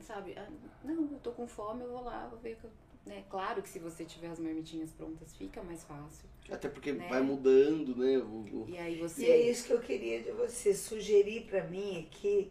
Sabe? 0.02 0.34
Ah, 0.36 0.48
não, 0.82 1.12
eu 1.12 1.20
tô 1.20 1.30
com 1.32 1.46
fome, 1.46 1.84
eu 1.84 1.90
vou 1.92 2.02
lá, 2.02 2.26
vou 2.26 2.38
ver 2.40 2.54
o 2.54 2.56
que 2.56 2.64
eu. 2.64 2.70
Né? 3.06 3.24
Claro 3.30 3.62
que 3.62 3.68
se 3.68 3.78
você 3.78 4.04
tiver 4.04 4.28
as 4.28 4.38
marmitinhas 4.40 4.90
prontas, 4.90 5.34
fica 5.36 5.62
mais 5.62 5.84
fácil. 5.84 6.28
Até 6.50 6.68
porque 6.68 6.92
Né? 6.92 7.06
vai 7.08 7.20
mudando, 7.20 7.94
né? 7.96 8.16
o- 8.18 8.62
o- 8.62 8.66
E 8.68 8.78
aí 8.78 8.96
você. 8.98 9.22
E 9.26 9.30
é 9.30 9.50
isso 9.50 9.66
que 9.66 9.72
eu 9.72 9.80
queria 9.80 10.22
de 10.22 10.30
você 10.32 10.74
sugerir 10.74 11.42
para 11.46 11.64
mim 11.64 12.06
aqui. 12.08 12.50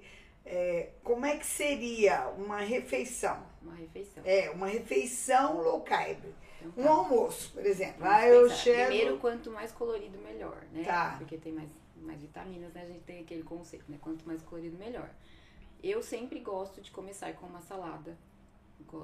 é, 0.49 0.91
como 1.03 1.25
é 1.25 1.35
que 1.35 1.45
seria 1.45 2.29
uma 2.37 2.59
refeição? 2.61 3.45
Uma 3.61 3.75
refeição. 3.75 4.23
É, 4.25 4.49
uma 4.51 4.67
refeição 4.67 5.61
low 5.61 5.81
carb. 5.81 6.19
Então, 6.61 6.71
Um 6.77 6.83
tá. 6.83 6.89
almoço, 6.89 7.51
por 7.51 7.65
exemplo. 7.65 7.95
Vamos 7.99 8.13
Ah, 8.15 8.27
eu 8.29 8.49
chego. 8.49 8.85
Primeiro, 8.87 9.17
quanto 9.17 9.51
mais 9.51 9.73
colorido, 9.73 10.17
melhor, 10.19 10.63
né? 10.71 10.83
Tá. 10.85 11.15
Porque 11.17 11.37
tem 11.37 11.51
mais, 11.51 11.69
mais 11.97 12.21
vitaminas, 12.21 12.71
né? 12.73 12.81
A 12.81 12.85
gente 12.85 13.01
tem 13.01 13.19
aquele 13.19 13.43
conceito, 13.43 13.83
né? 13.91 13.97
Quanto 13.99 14.25
mais 14.25 14.41
colorido, 14.41 14.77
melhor. 14.77 15.09
Eu 15.83 16.01
sempre 16.01 16.39
gosto 16.39 16.79
de 16.79 16.91
começar 16.91 17.33
com 17.33 17.45
uma 17.45 17.61
salada. 17.61 18.17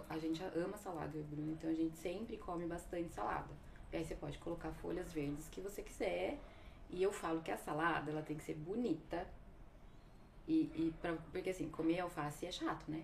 A 0.10 0.18
gente 0.18 0.41
ama 0.56 0.78
salada, 0.78 1.18
e 1.18 1.22
Bruno, 1.24 1.52
então 1.52 1.70
a 1.70 1.74
gente 1.74 1.98
sempre 1.98 2.38
come 2.38 2.65
bastante 2.65 3.14
salada. 3.14 3.49
E 3.94 3.98
aí 3.98 4.03
você 4.03 4.15
pode 4.15 4.40
colocar 4.40 4.72
folhas 4.72 5.14
verdes 5.14 5.48
que 5.48 5.61
você 5.61 5.84
quiser. 5.84 6.40
E 6.90 7.02
eu 7.02 7.11
falo 7.11 7.41
que 7.41 7.52
a 7.52 7.57
salada, 7.57 8.10
ela 8.10 8.24
tem 8.24 8.36
que 8.36 8.44
ser 8.44 8.56
bonita. 8.56 9.28
E, 10.48 10.72
e 10.76 10.94
pra, 10.99 11.14
porque 11.32 11.52
assim, 11.52 11.70
comer 11.70 11.99
alface 11.99 12.48
é 12.48 12.52
chato, 12.52 12.90
né? 12.90 13.03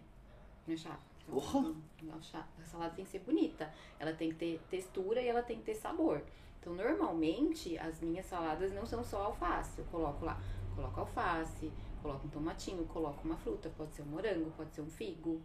Não 0.65 0.73
é 0.73 0.77
chato. 0.77 1.05
Porra! 1.29 1.75
A 2.11 2.65
salada 2.65 2.95
tem 2.95 3.05
que 3.05 3.11
ser 3.11 3.19
bonita. 3.19 3.71
Ela 3.99 4.13
tem 4.13 4.29
que 4.29 4.35
ter 4.35 4.61
textura 4.67 5.21
e 5.21 5.27
ela 5.27 5.43
tem 5.43 5.59
que 5.59 5.63
ter 5.63 5.75
sabor. 5.75 6.23
Então, 6.59 6.73
normalmente, 6.73 7.77
as 7.77 8.01
minhas 8.01 8.25
saladas 8.25 8.73
não 8.73 8.85
são 8.85 9.03
só 9.03 9.25
alface. 9.25 9.77
Eu 9.77 9.85
coloco 9.85 10.25
lá, 10.25 10.41
coloco 10.75 10.99
alface, 11.01 11.71
coloco 12.01 12.25
um 12.25 12.29
tomatinho, 12.31 12.83
coloco 12.85 13.23
uma 13.23 13.37
fruta. 13.37 13.71
Pode 13.77 13.93
ser 13.93 14.01
um 14.01 14.07
morango, 14.07 14.51
pode 14.57 14.73
ser 14.73 14.81
um 14.81 14.89
figo. 14.89 15.39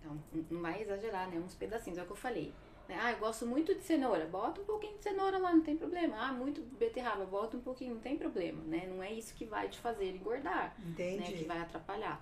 Então, 0.00 0.18
não 0.50 0.60
vai 0.60 0.82
exagerar, 0.82 1.28
né? 1.28 1.38
Uns 1.38 1.54
pedacinhos, 1.54 1.98
é 1.98 2.02
o 2.02 2.06
que 2.06 2.12
eu 2.12 2.16
falei. 2.16 2.52
Né? 2.90 2.98
Ah, 3.00 3.12
eu 3.12 3.18
gosto 3.18 3.46
muito 3.46 3.72
de 3.74 3.82
cenoura. 3.82 4.26
Bota 4.26 4.60
um 4.60 4.64
pouquinho 4.64 4.96
de 4.98 5.02
cenoura 5.04 5.38
lá, 5.38 5.52
não 5.54 5.62
tem 5.62 5.76
problema. 5.76 6.16
Ah, 6.18 6.32
muito 6.32 6.60
beterraba. 6.76 7.24
Bota 7.24 7.56
um 7.56 7.60
pouquinho, 7.60 7.94
não 7.94 8.00
tem 8.00 8.18
problema, 8.18 8.60
né? 8.64 8.86
Não 8.88 9.00
é 9.02 9.12
isso 9.12 9.32
que 9.34 9.44
vai 9.44 9.68
te 9.68 9.78
fazer 9.78 10.10
engordar 10.10 10.74
né, 10.78 10.94
que 10.94 11.02
Entendi. 11.22 11.44
vai 11.44 11.58
atrapalhar. 11.60 12.20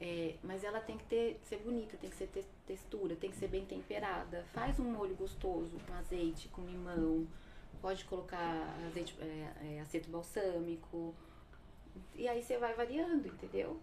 É, 0.00 0.34
mas 0.42 0.64
ela 0.64 0.80
tem 0.80 0.96
que 0.96 1.04
ter, 1.04 1.38
ser 1.44 1.58
bonita, 1.58 1.98
tem 1.98 2.08
que 2.08 2.16
ser 2.16 2.26
te- 2.28 2.46
textura, 2.66 3.14
tem 3.14 3.30
que 3.30 3.36
ser 3.36 3.48
bem 3.48 3.66
temperada. 3.66 4.44
Faz 4.54 4.80
um 4.80 4.90
molho 4.90 5.14
gostoso 5.14 5.78
com 5.86 5.92
azeite, 5.92 6.48
com 6.48 6.62
limão. 6.62 7.26
Pode 7.82 8.04
colocar 8.06 8.74
azeite, 8.86 9.14
é, 9.20 9.76
é, 9.76 9.80
aceto 9.80 10.08
balsâmico. 10.10 11.14
E 12.14 12.26
aí 12.26 12.42
você 12.42 12.56
vai 12.56 12.72
variando, 12.72 13.28
entendeu? 13.28 13.78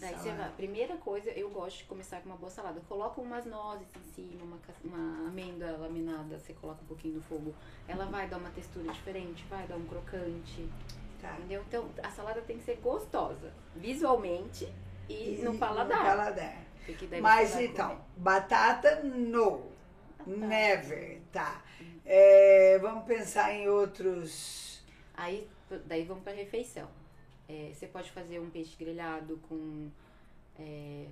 Daí 0.00 0.14
você 0.14 0.30
vai. 0.30 0.50
Primeira 0.52 0.96
coisa, 0.96 1.30
eu 1.30 1.50
gosto 1.50 1.78
de 1.78 1.84
começar 1.84 2.20
com 2.20 2.30
uma 2.30 2.36
boa 2.36 2.50
salada. 2.50 2.80
Coloca 2.88 3.20
umas 3.20 3.44
nozes 3.44 3.86
em 3.94 4.12
cima, 4.14 4.44
uma, 4.44 4.58
uma 4.82 5.28
amêndoa 5.28 5.76
laminada, 5.76 6.38
você 6.38 6.54
coloca 6.54 6.82
um 6.82 6.86
pouquinho 6.86 7.16
no 7.16 7.22
fogo. 7.22 7.54
Ela 7.86 8.06
vai 8.06 8.26
dar 8.28 8.38
uma 8.38 8.50
textura 8.50 8.90
diferente, 8.92 9.44
vai 9.50 9.66
dar 9.66 9.76
um 9.76 9.84
crocante. 9.86 10.68
Tá. 11.20 11.34
Entendeu? 11.34 11.62
Então 11.68 11.86
a 12.02 12.10
salada 12.10 12.40
tem 12.40 12.56
que 12.56 12.64
ser 12.64 12.76
gostosa, 12.76 13.52
visualmente 13.76 14.66
e, 15.06 15.38
E 15.38 15.42
no 15.42 15.58
paladar. 15.58 15.98
No 15.98 16.04
paladar. 16.04 16.56
Mas 17.20 17.54
então, 17.60 17.90
comer. 17.90 18.02
batata 18.16 19.02
no. 19.02 19.70
Never, 20.26 21.20
tá. 21.30 21.62
É, 22.06 22.78
vamos 22.80 23.04
pensar 23.04 23.52
em 23.52 23.68
outros. 23.68 24.82
Aí 25.14 25.46
daí 25.86 26.04
vamos 26.04 26.22
pra 26.22 26.32
refeição. 26.32 26.88
É, 27.50 27.72
você 27.74 27.88
pode 27.88 28.08
fazer 28.12 28.38
um 28.38 28.48
peixe 28.48 28.76
grelhado 28.78 29.40
com 29.48 29.90
é, 30.56 31.06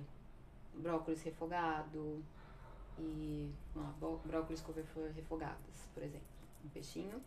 brócolis 0.75 1.21
refogado 1.21 2.23
e 2.97 3.49
bró- 3.99 4.19
brócolis 4.23 4.61
couve-flor 4.61 5.09
refogadas, 5.13 5.57
por 5.93 6.01
exemplo. 6.01 6.27
Um 6.63 6.69
peixinho. 6.69 7.21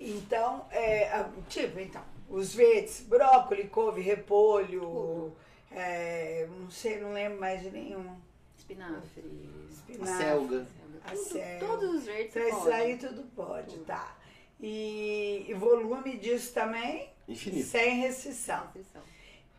Então, 0.00 0.66
é, 0.72 1.12
a- 1.12 1.30
tipo, 1.48 1.78
então, 1.78 2.02
os 2.28 2.52
verdes, 2.54 3.00
brócolis, 3.00 3.70
couve, 3.70 4.00
repolho, 4.00 5.32
é, 5.70 6.48
não 6.60 6.70
sei, 6.70 7.00
não 7.00 7.12
lembro 7.12 7.38
mais 7.40 7.60
de 7.62 7.70
nenhum. 7.70 8.16
Espinafre. 8.56 9.22
Espinafre. 9.70 10.16
selga. 10.16 10.66
A 11.04 11.10
Tudo- 11.10 11.22
selga. 11.24 11.66
Todos 11.66 11.94
os 11.94 12.04
verdes 12.04 12.34
Então, 12.36 12.58
isso 12.58 12.68
aí 12.70 12.98
tudo 12.98 13.22
pode, 13.36 13.70
Tudo. 13.74 13.84
tá. 13.86 14.16
E, 14.60 15.46
e 15.48 15.54
volume 15.54 16.16
disso 16.18 16.52
também, 16.52 17.12
Infinito. 17.28 17.66
sem 17.66 18.00
restrição. 18.00 18.64
Restrição. 18.74 19.02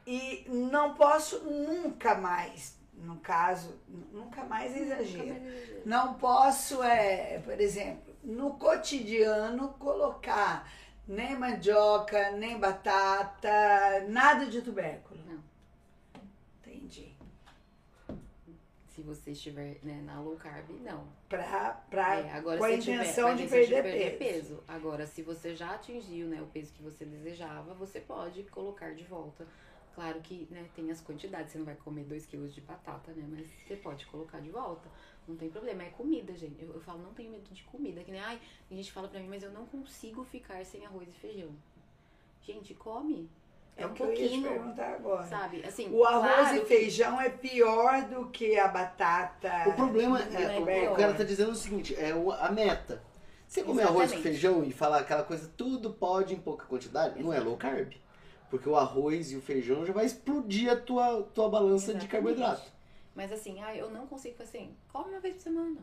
E 0.05 0.45
não 0.49 0.95
posso 0.95 1.39
nunca 1.43 2.15
mais, 2.15 2.75
no 2.93 3.17
caso, 3.17 3.79
nunca 4.11 4.43
mais 4.43 4.75
é 4.75 4.79
exagero. 4.79 5.25
Nunca 5.25 5.39
mais 5.39 5.53
exagero. 5.53 5.81
Não 5.85 6.13
posso, 6.15 6.83
é, 6.83 7.39
por 7.39 7.59
exemplo, 7.61 8.13
no 8.23 8.55
cotidiano 8.55 9.69
colocar 9.79 10.69
nem 11.07 11.35
mandioca, 11.37 12.31
nem 12.31 12.59
batata, 12.59 14.05
nada 14.07 14.45
de 14.45 14.61
tubérculo. 14.61 15.19
Não. 15.25 15.43
Entendi. 16.61 17.15
Se 18.99 19.03
você 19.05 19.31
estiver 19.31 19.77
né, 19.81 20.01
na 20.03 20.19
low 20.19 20.35
carb, 20.35 20.69
não. 20.81 21.07
Pra, 21.29 21.71
pra, 21.89 22.15
É, 22.19 22.33
agora 22.33 22.57
com 22.57 22.65
a 22.65 22.77
tiver- 22.77 22.95
intenção 22.95 23.29
a 23.29 23.33
de 23.33 23.43
intenção 23.43 23.81
perder, 23.81 24.17
peso. 24.17 24.61
Agora, 24.67 25.07
se 25.07 25.21
você 25.21 25.55
já 25.55 25.73
atingiu 25.75 26.27
né, 26.27 26.41
o 26.41 26.47
peso 26.47 26.73
que 26.73 26.83
você 26.83 27.05
desejava, 27.05 27.73
você 27.75 28.01
pode 28.01 28.43
colocar 28.43 28.93
de 28.93 29.05
volta. 29.05 29.47
Claro 29.95 30.19
que 30.19 30.47
né, 30.51 30.67
tem 30.75 30.91
as 30.91 30.99
quantidades, 30.99 31.53
você 31.53 31.57
não 31.59 31.65
vai 31.65 31.75
comer 31.75 32.03
2 32.03 32.25
quilos 32.25 32.53
de 32.53 32.59
batata, 32.59 33.13
né? 33.13 33.25
Mas 33.29 33.47
você 33.65 33.77
pode 33.77 34.05
colocar 34.07 34.41
de 34.41 34.49
volta. 34.49 34.89
Não 35.25 35.37
tem 35.37 35.49
problema, 35.49 35.83
é 35.83 35.89
comida, 35.91 36.35
gente. 36.35 36.61
Eu, 36.61 36.73
eu 36.73 36.81
falo, 36.81 37.01
não 37.01 37.13
tenho 37.13 37.31
medo 37.31 37.49
de 37.53 37.63
comida. 37.63 38.03
Que 38.03 38.11
nem, 38.11 38.19
ai, 38.19 38.37
a 38.69 38.73
gente 38.73 38.91
fala 38.91 39.07
pra 39.07 39.19
mim, 39.21 39.29
mas 39.29 39.43
eu 39.43 39.51
não 39.51 39.65
consigo 39.65 40.25
ficar 40.25 40.65
sem 40.65 40.85
arroz 40.85 41.07
e 41.07 41.13
feijão. 41.13 41.51
Gente, 42.41 42.73
come. 42.73 43.29
É, 43.79 43.83
É 43.83 43.87
um 43.87 43.91
o 43.91 43.93
que 43.93 44.03
eu 44.03 44.07
ia 44.09 44.15
te 44.15 44.19
pouquinho, 44.21 44.49
perguntar 44.49 44.93
agora. 44.95 45.23
sabe? 45.27 45.63
Assim, 45.65 45.89
O 45.89 46.03
arroz 46.03 46.33
claro 46.35 46.57
e 46.57 46.59
que- 46.59 46.65
feijão 46.65 47.21
é 47.21 47.29
pior 47.29 48.01
do 48.09 48.29
que 48.29 48.57
a 48.59 48.67
batata. 48.67 49.69
O 49.69 49.73
problema 49.73 50.21
de 50.21 50.35
é, 50.35 50.55
o, 50.55 50.59
tubérculo. 50.59 50.93
o 50.93 50.97
cara 50.97 51.13
tá 51.13 51.23
dizendo 51.23 51.51
o 51.51 51.55
seguinte, 51.55 51.95
é 51.95 52.13
o- 52.13 52.31
a 52.31 52.51
meta. 52.51 53.01
Você 53.47 53.63
comer 53.63 53.83
arroz 53.83 53.95
com 53.95 54.03
Exatamente. 54.17 54.23
feijão 54.23 54.63
e 54.63 54.71
falar 54.71 54.99
aquela 54.99 55.23
coisa, 55.23 55.49
tudo 55.57 55.91
pode 55.93 56.35
em 56.35 56.39
pouca 56.39 56.65
quantidade, 56.65 57.21
não 57.23 57.31
é 57.33 57.39
low 57.39 57.57
carb. 57.57 57.93
Porque 58.49 58.67
o 58.67 58.75
arroz 58.75 59.31
e 59.31 59.37
o 59.37 59.41
feijão 59.41 59.85
já 59.85 59.93
vai 59.93 60.05
explodir 60.05 60.71
a 60.71 60.75
tua, 60.75 61.23
tua 61.33 61.49
balança 61.49 61.93
de 61.93 61.99
Exatamente. 61.99 62.07
carboidrato. 62.09 62.71
Mas 63.15 63.31
assim, 63.31 63.61
ah, 63.61 63.75
eu 63.75 63.89
não 63.89 64.05
consigo 64.07 64.41
assim, 64.43 64.75
come 64.91 65.11
uma 65.11 65.19
vez 65.19 65.35
por 65.35 65.41
semana. 65.43 65.81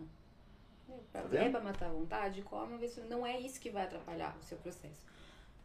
Tá 1.12 1.20
É 1.32 1.48
pra 1.48 1.60
matar 1.60 1.86
a 1.86 1.92
vontade, 1.92 2.42
come 2.42 2.72
uma 2.72 2.78
vez 2.78 2.92
por 2.92 3.02
semana. 3.02 3.16
Não 3.16 3.26
é 3.26 3.40
isso 3.40 3.58
que 3.60 3.70
vai 3.70 3.84
atrapalhar 3.84 4.36
o 4.40 4.44
seu 4.44 4.58
processo. 4.58 5.02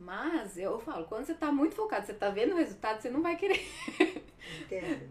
Mas 0.03 0.57
eu 0.57 0.79
falo, 0.79 1.05
quando 1.05 1.25
você 1.25 1.33
tá 1.35 1.51
muito 1.51 1.75
focado, 1.75 2.05
você 2.07 2.13
tá 2.13 2.29
vendo 2.29 2.53
o 2.53 2.57
resultado, 2.57 2.99
você 2.99 3.09
não 3.09 3.21
vai 3.21 3.35
querer, 3.37 3.63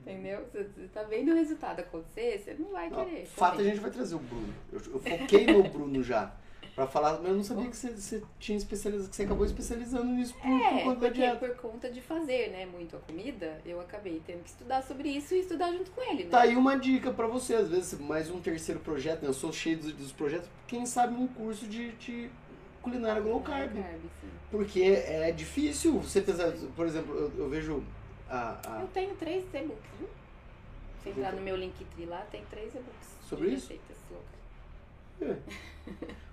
entendeu? 0.02 0.44
Você, 0.50 0.64
você 0.64 0.88
tá 0.92 1.04
vendo 1.04 1.30
o 1.30 1.34
resultado 1.34 1.80
acontecer, 1.80 2.38
você 2.44 2.54
não 2.58 2.70
vai 2.72 2.90
Não, 2.90 3.04
querer. 3.04 3.24
fato 3.26 3.52
a 3.52 3.56
comer. 3.58 3.68
gente 3.70 3.80
vai 3.80 3.90
trazer 3.92 4.16
o 4.16 4.18
Bruno. 4.18 4.52
Eu, 4.72 4.80
eu 4.94 5.00
foquei 5.00 5.46
no 5.46 5.62
Bruno 5.62 6.02
já. 6.02 6.34
Pra 6.74 6.86
falar, 6.86 7.18
mas 7.18 7.28
eu 7.28 7.34
não 7.36 7.44
sabia 7.44 7.68
que 7.68 7.76
você, 7.76 7.90
você 7.90 8.22
tinha 8.38 8.56
especializado, 8.56 9.10
que 9.10 9.16
você 9.16 9.24
acabou 9.24 9.44
especializando 9.44 10.06
nisso 10.06 10.34
por, 10.34 10.42
por 10.42 10.48
É, 10.48 10.84
conta 10.84 11.00
da 11.00 11.06
porque 11.08 11.10
dieta. 11.20 11.36
por 11.36 11.56
conta 11.56 11.90
de 11.90 12.00
fazer, 12.00 12.50
né, 12.50 12.64
muito 12.66 12.96
a 12.96 13.00
comida, 13.00 13.60
eu 13.66 13.80
acabei 13.80 14.22
tendo 14.26 14.42
que 14.44 14.50
estudar 14.50 14.82
sobre 14.82 15.08
isso 15.10 15.34
e 15.34 15.40
estudar 15.40 15.72
junto 15.72 15.90
com 15.90 16.00
ele, 16.00 16.24
né? 16.24 16.30
Tá 16.30 16.42
aí 16.42 16.56
uma 16.56 16.76
dica 16.78 17.10
pra 17.12 17.26
você, 17.26 17.54
às 17.54 17.68
vezes 17.68 17.98
mais 18.00 18.30
um 18.30 18.40
terceiro 18.40 18.80
projeto, 18.80 19.22
né? 19.22 19.28
Eu 19.28 19.34
sou 19.34 19.52
cheio 19.52 19.78
dos, 19.78 19.92
dos 19.92 20.12
projetos, 20.12 20.48
quem 20.66 20.86
sabe 20.86 21.14
um 21.14 21.26
curso 21.26 21.66
de, 21.66 21.90
de 21.92 22.30
culinária 22.80 23.20
low 23.20 23.40
carb. 23.40 23.72
sim. 23.74 24.28
Porque 24.50 24.80
é 24.82 25.30
difícil 25.32 25.98
você 26.00 26.20
pensar, 26.20 26.52
por 26.74 26.86
exemplo, 26.86 27.14
eu, 27.16 27.32
eu 27.44 27.48
vejo 27.48 27.84
a, 28.28 28.58
a- 28.66 28.80
Eu 28.80 28.88
tenho 28.88 29.14
três 29.14 29.44
e-books, 29.54 29.90
viu? 29.98 30.08
Se 31.02 31.10
entrar 31.10 31.32
no 31.32 31.40
meu 31.40 31.56
Linktree 31.56 32.04
lá, 32.06 32.26
tem 32.30 32.44
três 32.50 32.74
e-books. 32.74 33.08
Sobre 33.28 33.50
isso? 33.50 33.68
receitas 33.68 33.96
loucas. 34.10 35.38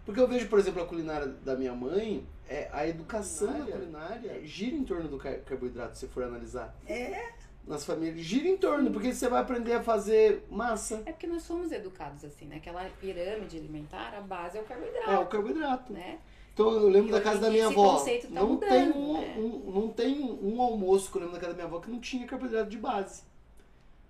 Porque 0.05 0.19
eu 0.19 0.27
vejo, 0.27 0.47
por 0.47 0.57
exemplo, 0.59 0.81
a 0.81 0.85
culinária 0.85 1.27
da 1.27 1.55
minha 1.55 1.73
mãe, 1.73 2.25
é, 2.49 2.69
a 2.71 2.87
educação 2.87 3.65
da 3.65 3.71
culinária 3.71 4.45
gira 4.45 4.75
em 4.75 4.83
torno 4.83 5.07
do 5.09 5.17
car- 5.17 5.39
carboidrato, 5.41 5.97
se 5.97 6.07
for 6.07 6.23
analisar. 6.23 6.75
É. 6.87 7.29
Nas 7.67 7.83
famílias, 7.85 8.25
gira 8.25 8.47
em 8.47 8.55
torno, 8.57 8.91
porque 8.91 9.13
você 9.13 9.27
vai 9.27 9.41
aprender 9.41 9.73
a 9.73 9.83
fazer 9.83 10.45
massa. 10.49 11.03
É 11.05 11.11
porque 11.11 11.27
nós 11.27 11.43
somos 11.43 11.71
educados 11.73 12.23
assim, 12.23 12.45
né? 12.45 12.55
Aquela 12.57 12.85
pirâmide 13.01 13.57
alimentar, 13.57 14.13
a 14.17 14.21
base 14.21 14.57
é 14.57 14.61
o 14.61 14.63
É 14.63 14.65
o 14.65 14.67
carboidrato, 14.67 15.27
carboidrato. 15.27 15.93
né? 15.93 16.19
Então 16.57 16.71
eu 16.73 16.89
lembro 16.89 17.09
E 17.09 17.11
da 17.11 17.21
casa 17.21 17.39
da 17.39 17.51
minha 17.51 17.67
avó. 17.67 17.99
tá 18.03 18.11
não, 18.31 18.47
mudando, 18.47 18.67
tem 18.69 18.91
um, 18.91 19.13
né? 19.21 19.35
um- 19.37 19.71
não 19.79 19.89
tem 19.89 20.23
um 20.41 20.59
almoço 20.59 21.11
que 21.11 21.17
eu 21.17 21.21
lembro 21.21 21.35
da 21.35 21.39
casa 21.39 21.53
da 21.53 21.57
minha 21.57 21.67
avó 21.67 21.79
que 21.79 21.91
não 21.91 21.99
tinha 21.99 22.25
carboidrato 22.25 22.67
de 22.67 22.79
base. 22.79 23.21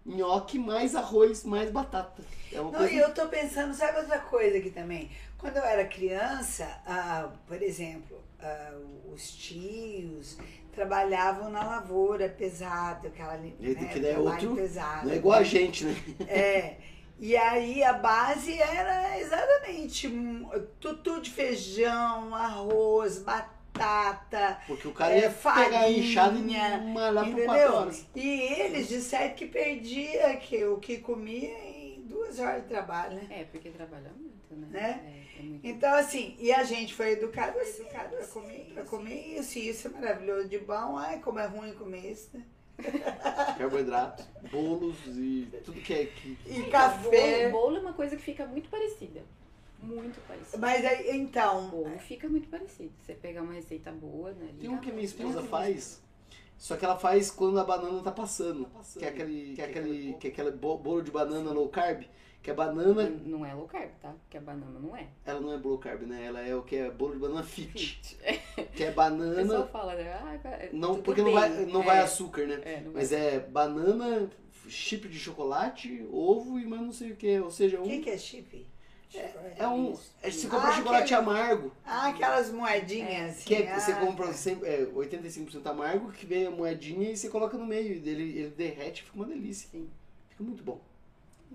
Nhoque 0.06 0.58
mais 0.58 0.96
arroz, 0.96 1.44
mais 1.44 1.70
batata. 1.70 2.24
É 2.54 2.62
uma 2.62 2.72
Não, 2.72 2.80
coisa 2.80 2.94
e 2.94 2.98
eu 3.00 3.14
tô 3.14 3.28
pensando, 3.28 3.74
sabe 3.74 3.98
outra 4.00 4.20
coisa 4.20 4.60
aqui 4.60 4.70
também? 4.70 5.12
Quando 5.38 5.58
eu 5.58 5.64
era 5.64 5.84
criança, 5.86 6.66
ah, 6.86 7.30
por 7.46 7.62
exemplo, 7.62 8.18
ah, 8.40 8.72
os 9.14 9.30
tios 9.36 10.38
trabalhavam 10.72 11.50
na 11.50 11.66
lavoura 11.66 12.30
pesado, 12.30 13.08
aquela 13.08 13.36
né, 13.36 13.52
que 13.60 14.06
é 14.08 14.18
outro- 14.18 14.56
pesado. 14.56 15.08
Não 15.08 15.14
é 15.14 15.18
igual 15.18 15.38
a 15.40 15.44
gente, 15.44 15.84
né? 15.84 15.96
É. 16.30 16.76
E 17.20 17.36
aí 17.36 17.84
a 17.84 17.94
base 17.94 18.60
era 18.62 19.20
exatamente 19.20 20.08
um, 20.08 20.48
tutu 20.80 21.20
de 21.22 21.32
feijão, 21.32 22.34
arroz, 22.36 23.20
batata, 23.20 24.60
Porque 24.68 24.88
o 24.88 24.94
cara 24.94 25.14
É, 25.14 25.22
ia 25.22 25.30
pegar 25.32 25.90
e 25.90 26.14
farinha, 26.14 26.78
malhar 26.80 27.26
por 27.26 27.34
quatro 27.34 27.44
entendeu? 27.44 27.74
horas. 27.74 28.06
E 28.16 28.28
eles 28.62 28.88
disseram 28.88 29.36
que 29.36 29.46
perdia 29.48 30.36
que, 30.38 30.64
o 30.66 30.78
que 30.78 30.98
comia 31.00 31.58
em 31.58 32.02
duas 32.02 32.40
horas 32.40 32.62
de 32.64 32.68
trabalho, 32.70 33.16
né? 33.16 33.28
É, 33.32 33.44
porque 33.46 33.70
trabalha 33.70 34.12
muito, 34.16 34.56
né? 34.56 34.68
Né? 34.70 35.24
É, 35.38 35.40
é 35.40 35.44
muito... 35.44 35.66
Então, 35.68 35.94
assim, 35.96 36.36
e 36.40 36.52
a 36.52 36.64
gente 36.64 36.94
foi 36.94 37.12
educado 37.14 37.58
assim, 37.60 37.82
educado 37.82 38.16
pra 38.16 38.28
comer, 38.28 38.72
pra 38.74 38.84
comer 38.84 39.40
isso, 39.40 39.58
e 39.58 39.70
isso 39.70 39.88
é 39.88 39.92
maravilhoso 39.92 40.48
de 40.48 40.60
bom, 40.60 40.98
ai, 40.98 41.20
como 41.20 41.40
é 41.40 41.46
ruim 41.48 41.74
comer 41.74 42.12
isso, 42.12 42.30
né? 42.34 42.44
Carboidrato, 43.58 44.24
bolos 44.52 44.96
e 45.08 45.48
tudo 45.66 45.82
que 45.82 45.94
é 45.94 46.06
que. 46.06 46.38
E 46.46 46.54
Bolo, 46.60 46.72
café. 46.72 47.50
bolo 47.50 47.78
é 47.78 47.80
uma 47.80 47.94
coisa 47.94 48.16
que 48.16 48.22
fica 48.22 48.46
muito 48.46 48.70
parecida. 48.70 49.22
Muito 49.82 50.20
parecida. 50.28 50.58
Mas 50.58 50.84
aí, 50.86 51.18
então, 51.18 51.70
Bolo 51.70 51.98
fica 52.00 52.28
muito 52.28 52.48
parecido. 52.50 52.92
Você 53.06 53.14
pegar 53.14 53.42
uma 53.44 53.54
receita 53.54 53.92
boa, 53.92 54.32
né? 54.32 54.50
Tem 54.60 54.70
um 54.70 54.78
que 54.80 54.90
a 54.90 54.94
minha 54.94 55.08
tá 55.08 55.14
esposa 55.16 55.42
bom. 55.42 55.48
faz, 55.48 56.02
só 56.58 56.76
que 56.76 56.84
ela 56.86 56.98
faz 56.98 57.30
quando 57.30 57.60
a 57.60 57.64
banana 57.64 58.02
tá 58.02 58.12
passando. 58.12 58.68
Que 58.98 59.06
é 59.06 59.10
aquele, 59.10 59.54
que 59.56 59.62
é 59.62 59.66
aquele, 59.66 60.14
que 60.20 60.28
é 60.28 60.30
aquele 60.32 60.52
bo- 60.52 60.78
bolo 60.78 61.02
de 61.04 61.12
banana 61.12 61.52
low 61.52 61.70
carb, 61.70 62.04
que 62.48 62.52
a 62.52 62.54
banana, 62.54 63.10
Não- 63.10 63.40
Não 63.40 63.46
é 63.46 63.54
low 63.54 63.68
carb, 63.68 63.90
tá? 64.02 64.14
Porque 64.24 64.38
a 64.38 64.40
banana 64.42 64.80
não 64.80 64.96
é. 64.96 65.06
ela 65.26 65.42
não 65.42 65.52
é 65.52 65.58
low 65.58 65.78
carb, 65.78 66.04
né? 66.04 66.24
Ela 66.28 66.40
é 66.48 66.56
o 66.56 66.62
que 66.64 66.78
é 66.78 66.90
bolo 66.90 67.14
de 67.16 67.20
banana 67.20 67.44
fit, 67.44 67.78
Fit. 67.78 68.18
que 68.74 68.84
é 68.86 68.90
O 68.90 68.94
pessoal 68.94 68.94
banana, 68.96 69.68
fala, 69.68 69.96
né? 69.96 70.14
Ah, 70.14 70.70
não, 70.72 71.02
porque 71.02 71.20
não 71.22 71.26
bem. 71.32 71.36
vai, 71.36 71.50
não 71.66 71.82
é, 71.82 71.86
vai 71.86 72.00
açúcar, 72.00 72.48
né? 72.48 72.62
É, 72.64 72.80
não 72.80 72.94
Mas 72.94 73.10
vai. 73.12 73.20
é 73.36 73.40
banana, 73.42 74.30
chip 74.66 75.10
de 75.10 75.20
chocolate, 75.20 76.08
ovo 76.10 76.58
e 76.58 76.66
mais 76.66 76.82
não 76.82 76.94
sei 76.94 77.12
o 77.12 77.16
que. 77.18 77.38
Ou 77.38 77.52
seja, 77.52 77.82
o 77.82 77.84
que, 77.84 77.98
um, 77.98 78.02
que 78.02 78.10
é 78.12 78.18
chip? 78.18 78.66
é 79.58 79.68
um. 79.68 79.92
Isso, 79.92 80.14
é, 80.22 80.32
se 80.32 80.38
isso. 80.38 80.50
comprar 80.50 80.70
Ah, 80.70 80.72
chocolate 80.78 81.14
aquele- 81.14 81.30
amargo, 81.30 81.72
Ah, 81.86 82.08
aquelas 82.08 82.50
moedinhas 82.50 83.32
assim. 83.32 83.44
que 83.46 83.56
é- 83.56 83.78
você 83.78 83.92
ah, 83.92 83.96
compra 84.00 84.28
tá. 84.28 84.34
sempre, 84.34 84.70
é, 84.70 84.86
85% 84.94 85.68
amargo, 85.68 86.14
que 86.14 86.26
vem 86.26 86.46
a 86.48 86.52
moedinha 86.52 87.12
e 87.12 87.18
você 87.18 87.28
coloca 87.28 87.58
no 87.58 87.66
meio. 87.66 87.94
e 87.94 88.10
Ele, 88.10 88.40
ele 88.40 88.50
derrete 88.52 89.04
fica 89.04 89.18
uma 89.18 89.26
delícia. 89.26 89.68
Sim. 89.70 89.90
Fica 90.30 90.44
muito 90.46 90.64
bom. 90.64 90.80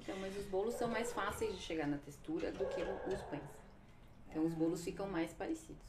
Então, 0.02 0.16
mas 0.20 0.36
os 0.36 0.44
bolos 0.46 0.74
são 0.74 0.88
mais 0.88 1.12
fáceis 1.12 1.54
de 1.54 1.62
chegar 1.62 1.86
na 1.86 1.96
textura 1.98 2.50
do 2.50 2.64
que 2.66 2.82
os 2.82 3.22
pães. 3.22 3.40
Então, 4.28 4.44
os 4.44 4.52
bolos 4.52 4.82
ficam 4.82 5.06
mais 5.06 5.32
parecidos. 5.32 5.80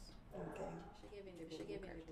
Cheguei 1.01 1.19
a 1.19 1.23
vender. 1.23 1.47
Cheguei 1.57 1.75
a 1.77 1.79
vender. 1.79 2.03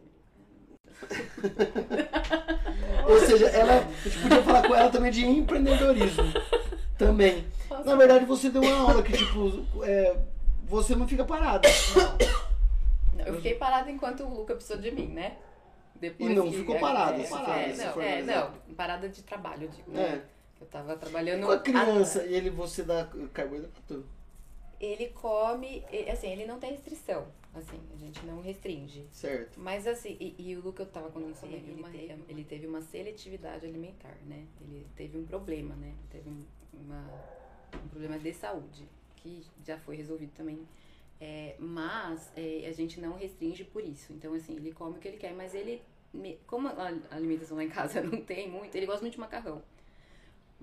Ou 3.07 3.19
seja, 3.19 3.47
ela, 3.49 3.73
a 3.79 3.83
gente 4.09 4.19
podia 4.21 4.43
falar 4.43 4.67
com 4.67 4.75
ela 4.75 4.89
também 4.89 5.11
de 5.11 5.25
empreendedorismo. 5.25 6.23
Também. 6.97 7.45
Na 7.85 7.95
verdade, 7.95 8.25
você 8.25 8.49
deu 8.49 8.61
uma 8.61 8.89
aula 8.89 9.03
que, 9.03 9.13
tipo, 9.13 9.83
é, 9.83 10.15
você 10.65 10.95
não 10.95 11.07
fica 11.07 11.23
parado. 11.25 11.67
Não, 13.13 13.25
eu 13.25 13.35
fiquei 13.35 13.55
parada 13.55 13.91
enquanto 13.91 14.23
o 14.23 14.33
Luca 14.33 14.55
precisou 14.55 14.81
de 14.81 14.91
mim, 14.91 15.07
né? 15.07 15.37
Depois 15.95 16.31
E 16.31 16.33
não 16.35 16.49
que- 16.49 16.57
ficou 16.57 16.79
parada, 16.79 17.17
É, 17.21 17.25
se 17.25 17.33
é, 17.33 17.37
é, 17.37 17.73
não, 17.93 18.01
é, 18.01 18.21
não, 18.23 18.51
parada 18.75 19.07
de 19.09 19.21
trabalho, 19.21 19.67
digo. 19.69 19.95
É. 19.97 20.21
Eu 20.61 20.67
tava 20.67 20.95
trabalhando. 20.95 21.45
Com 21.45 21.51
a 21.51 21.59
criança, 21.59 22.23
e 22.25 22.33
ele, 22.35 22.49
você 22.49 22.83
dá 22.83 23.09
carboidrato. 23.33 24.05
Ele 24.79 25.09
come, 25.09 25.83
assim, 26.11 26.31
ele 26.31 26.45
não 26.45 26.59
tem 26.59 26.71
restrição. 26.71 27.27
Assim, 27.53 27.79
a 27.93 27.97
gente 27.97 28.25
não 28.25 28.41
restringe. 28.41 29.05
Certo. 29.11 29.59
Mas 29.59 29.85
assim, 29.85 30.15
e, 30.19 30.35
e 30.39 30.55
o 30.55 30.61
Luca 30.61 30.83
eu 30.83 30.87
tava 30.87 31.09
conversando, 31.11 31.53
ele, 31.53 31.71
ele, 31.71 31.83
teve, 32.07 32.23
ele 32.29 32.43
teve 32.45 32.67
uma 32.67 32.81
seletividade 32.81 33.65
alimentar, 33.65 34.15
né? 34.25 34.45
Ele 34.61 34.87
teve 34.95 35.17
um 35.17 35.25
problema, 35.25 35.75
né? 35.75 35.93
Teve 36.09 36.29
um, 36.29 36.45
uma- 36.73 37.11
um 37.83 37.87
problema 37.89 38.17
de 38.17 38.33
saúde, 38.33 38.87
que 39.17 39.43
já 39.65 39.77
foi 39.77 39.97
resolvido 39.97 40.31
também. 40.33 40.65
É, 41.19 41.55
mas 41.59 42.31
é, 42.35 42.65
a 42.67 42.71
gente 42.71 42.99
não 43.01 43.17
restringe 43.17 43.63
por 43.65 43.83
isso. 43.83 44.13
Então, 44.13 44.33
assim, 44.33 44.55
ele 44.55 44.71
come 44.71 44.97
o 44.97 44.99
que 44.99 45.07
ele 45.09 45.17
quer, 45.17 45.33
mas 45.33 45.53
ele, 45.53 45.81
como 46.47 46.69
a 46.69 46.73
a 47.11 47.15
alimentação 47.15 47.57
lá 47.57 47.63
em 47.63 47.69
casa 47.69 48.01
não 48.01 48.21
tem 48.21 48.49
muito, 48.49 48.73
ele 48.75 48.85
gosta 48.85 49.01
muito 49.01 49.13
de 49.15 49.19
macarrão. 49.19 49.61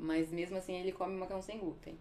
Mas 0.00 0.30
mesmo 0.30 0.56
assim, 0.56 0.74
ele 0.74 0.92
come 0.92 1.14
macarrão 1.16 1.42
sem 1.42 1.58
glúten. 1.58 1.98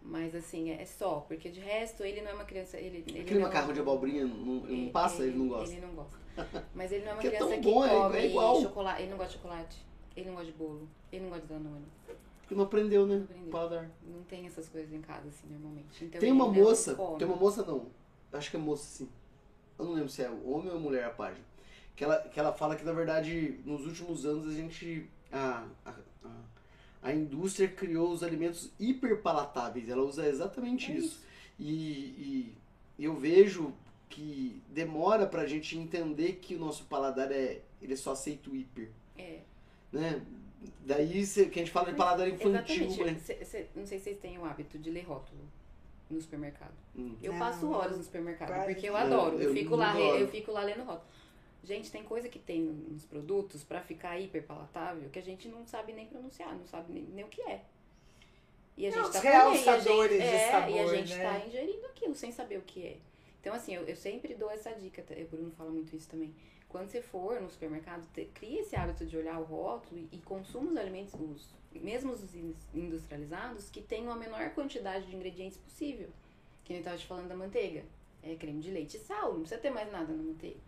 Mas 0.00 0.34
assim, 0.36 0.70
é 0.70 0.84
só, 0.86 1.16
porque 1.26 1.48
de 1.48 1.58
resto 1.58 2.04
ele 2.04 2.22
não 2.22 2.30
é 2.30 2.34
uma 2.34 2.44
criança. 2.44 2.76
Ele, 2.78 3.02
ele 3.08 3.20
Aquele 3.22 3.40
não, 3.40 3.46
macarrão 3.48 3.72
de 3.72 3.80
abobrinha 3.80 4.24
não, 4.24 4.36
não 4.36 4.68
ele- 4.68 4.90
passa, 4.90 5.24
ele 5.24 5.36
não 5.36 5.48
gosta. 5.48 5.74
Ele 5.74 5.84
não 5.84 5.94
gosta. 5.94 6.16
Mas 6.74 6.92
ele 6.92 7.04
não 7.04 7.10
é 7.10 7.14
uma 7.14 7.20
Que 7.20 7.26
é 7.26 7.30
criança 7.30 7.48
tão 7.48 7.60
que 7.60 7.70
bom, 7.72 7.84
é- 7.84 7.88
é 7.88 7.98
come 8.00 8.26
igual. 8.28 8.62
chocolate. 8.62 9.02
Ele 9.02 9.10
não 9.10 9.16
gosta 9.18 9.32
de 9.32 9.38
chocolate. 9.42 9.86
Ele 10.16 10.26
não 10.26 10.34
gosta 10.36 10.52
de 10.52 10.56
bolo. 10.58 10.88
Ele 11.10 11.22
não 11.24 11.30
gosta 11.30 11.46
de 11.46 11.52
danone. 11.52 11.84
Porque 12.40 12.54
não 12.54 12.62
aprendeu, 12.64 13.06
né? 13.06 13.16
Não 13.16 13.24
aprendeu. 13.60 13.90
Não 14.06 14.22
tem 14.22 14.46
essas 14.46 14.68
coisas 14.68 14.92
em 14.92 15.00
casa, 15.00 15.28
assim, 15.28 15.48
normalmente. 15.50 16.04
Então, 16.04 16.20
Tem 16.20 16.30
ele 16.30 16.38
uma 16.40 16.48
moça, 16.48 16.94
tem 17.18 17.26
uma 17.26 17.36
moça 17.36 17.64
não, 17.64 17.86
acho 18.32 18.50
que 18.50 18.56
é 18.56 18.60
moça 18.60 18.84
sim. 18.84 19.08
Eu 19.76 19.86
não 19.86 19.92
lembro 19.94 20.08
se 20.08 20.22
é 20.22 20.30
homem 20.30 20.70
ou 20.72 20.78
mulher 20.78 21.04
a 21.06 21.10
página. 21.10 21.44
Que 21.96 22.04
ela, 22.04 22.18
que 22.28 22.38
ela 22.38 22.52
fala 22.52 22.76
que 22.76 22.84
na 22.84 22.92
verdade 22.92 23.60
nos 23.64 23.84
últimos 23.84 24.24
anos 24.24 24.46
a 24.46 24.52
gente. 24.52 25.10
A, 25.32 25.66
a, 25.84 25.94
a, 27.02 27.08
a 27.08 27.14
indústria 27.14 27.68
criou 27.68 28.10
os 28.10 28.22
alimentos 28.22 28.70
hiperpalatáveis. 28.78 29.88
Ela 29.88 30.02
usa 30.02 30.28
exatamente 30.28 30.92
É 30.92 30.94
isso. 30.96 31.24
E, 31.58 32.54
e 32.98 33.04
eu 33.04 33.14
vejo 33.14 33.72
que 34.08 34.62
demora 34.68 35.26
pra 35.26 35.46
gente 35.46 35.76
entender 35.76 36.34
que 36.42 36.54
o 36.54 36.58
nosso 36.58 36.84
paladar 36.84 37.30
é. 37.32 37.60
Ele 37.82 37.96
só 37.96 38.12
aceita 38.12 38.50
o 38.50 38.56
hiper. 38.56 38.90
É, 39.18 39.40
Né? 39.92 40.22
Daí 40.84 41.24
cê- 41.26 41.46
que 41.46 41.60
a 41.60 41.62
gente 41.62 41.70
fala 41.72 41.90
de 41.90 41.96
paladar 41.96 42.28
infantil. 42.28 42.86
exatamente. 42.86 43.04
né? 43.04 43.20
Cê- 43.22 43.44
cê- 43.44 43.66
não 43.74 43.86
sei 43.86 43.98
se 43.98 44.04
vocês 44.04 44.18
têm 44.18 44.38
o 44.38 44.44
hábito 44.44 44.78
de 44.78 44.90
ler 44.90 45.02
rótulo 45.02 45.40
no 46.10 46.20
supermercado. 46.20 46.72
Hum. 46.96 47.14
Eu 47.22 47.32
Não, 47.32 47.38
passo 47.38 47.70
horas 47.70 47.96
no 47.98 48.02
supermercado, 48.02 48.64
porque 48.64 48.88
eu 48.88 48.92
não. 48.94 49.00
adoro. 49.00 49.36
Eu, 49.36 49.50
Eu 49.50 49.52
fico 49.54 49.76
lá, 49.76 49.90
adoro. 49.92 50.16
eu 50.18 50.28
fico 50.28 50.50
lá 50.52 50.62
lendo 50.62 50.82
rótulo. 50.84 51.06
Gente, 51.66 51.90
tem 51.90 52.04
coisa 52.04 52.28
que 52.28 52.38
tem 52.38 52.62
nos 52.62 53.04
produtos 53.04 53.64
pra 53.64 53.82
ficar 53.82 54.18
hiper 54.20 54.44
palatável 54.44 55.10
que 55.10 55.18
a 55.18 55.22
gente 55.22 55.48
não 55.48 55.66
sabe 55.66 55.92
nem 55.92 56.06
pronunciar, 56.06 56.54
não 56.54 56.64
sabe 56.66 56.92
nem, 56.92 57.02
nem 57.02 57.24
o 57.24 57.28
que 57.28 57.42
é. 57.42 57.64
E 58.76 58.86
a 58.86 58.90
Não, 58.90 58.98
gente 58.98 59.06
os 59.06 59.12
tá 59.12 59.20
comendo, 59.20 59.36
e 59.36 59.38
a 59.38 59.50
realçadores 59.50 60.18
gente, 60.18 60.28
de 60.28 60.34
é, 60.34 60.50
sabor, 60.50 60.70
e 60.70 60.78
a 60.78 60.86
gente 60.86 61.14
né? 61.14 61.22
tá 61.24 61.46
ingerindo 61.46 61.86
aquilo 61.86 62.14
sem 62.14 62.30
saber 62.30 62.58
o 62.58 62.62
que 62.62 62.86
é. 62.86 62.96
Então, 63.40 63.52
assim, 63.54 63.74
eu, 63.74 63.82
eu 63.84 63.96
sempre 63.96 64.34
dou 64.34 64.50
essa 64.50 64.70
dica, 64.72 65.02
o 65.02 65.24
Bruno 65.26 65.50
fala 65.52 65.70
muito 65.70 65.96
isso 65.96 66.08
também. 66.08 66.32
Quando 66.68 66.88
você 66.88 67.00
for 67.02 67.40
no 67.40 67.50
supermercado, 67.50 68.06
te, 68.12 68.26
crie 68.26 68.58
esse 68.58 68.76
hábito 68.76 69.04
de 69.06 69.16
olhar 69.16 69.38
o 69.40 69.44
rótulo 69.44 69.98
e, 70.12 70.16
e 70.16 70.18
consuma 70.18 70.70
os 70.70 70.76
alimentos, 70.76 71.14
os, 71.14 71.48
mesmo 71.72 72.12
os 72.12 72.34
in- 72.34 72.54
industrializados, 72.74 73.70
que 73.70 73.80
tenham 73.80 74.12
a 74.12 74.16
menor 74.16 74.50
quantidade 74.50 75.06
de 75.06 75.16
ingredientes 75.16 75.58
possível. 75.58 76.10
Que 76.64 76.72
nem 76.72 76.80
eu 76.80 76.84
tava 76.84 76.98
te 76.98 77.06
falando 77.06 77.28
da 77.28 77.36
manteiga. 77.36 77.84
É 78.22 78.34
creme 78.34 78.60
de 78.60 78.70
leite 78.70 78.96
e 78.96 79.00
sal, 79.00 79.32
não 79.32 79.40
precisa 79.40 79.60
ter 79.60 79.70
mais 79.70 79.90
nada 79.90 80.12
na 80.12 80.22
manteiga. 80.22 80.58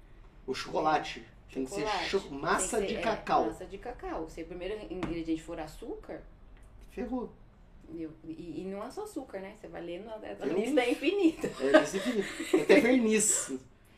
O 0.49 0.55
chocolate. 0.55 1.25
Tem 1.53 1.65
que 1.65 1.70
ser 1.70 1.81
Chocolate, 1.87 2.11
cho- 2.11 2.31
massa 2.35 2.77
tem 2.79 2.87
que 2.89 2.95
de 2.95 3.01
ser- 3.03 3.09
é, 3.09 3.16
cacau. 3.16 3.47
massa 3.47 3.65
de 3.66 3.79
cacau. 3.79 4.29
Se 4.29 4.43
o 4.43 4.47
primeiro 4.47 4.93
ingrediente 4.93 5.43
for 5.43 5.59
açúcar, 5.61 6.23
Ferrou. 6.91 7.31
Eu- 7.95 8.12
e, 8.25 8.61
e 8.61 8.65
não 8.66 8.85
é 8.85 8.91
só 8.91 9.05
açúcar, 9.05 9.41
né? 9.41 9.55
Você 9.59 9.66
vai 9.69 9.83
lendo, 9.83 10.09
a, 10.11 10.15
a 10.16 10.47
lista 10.47 10.81
é 10.81 10.91
infinita. 10.93 11.47
É 11.47 11.77
aqui. 11.77 12.47
Tem 12.51 12.62
até 12.62 12.81
verniz. 12.81 13.47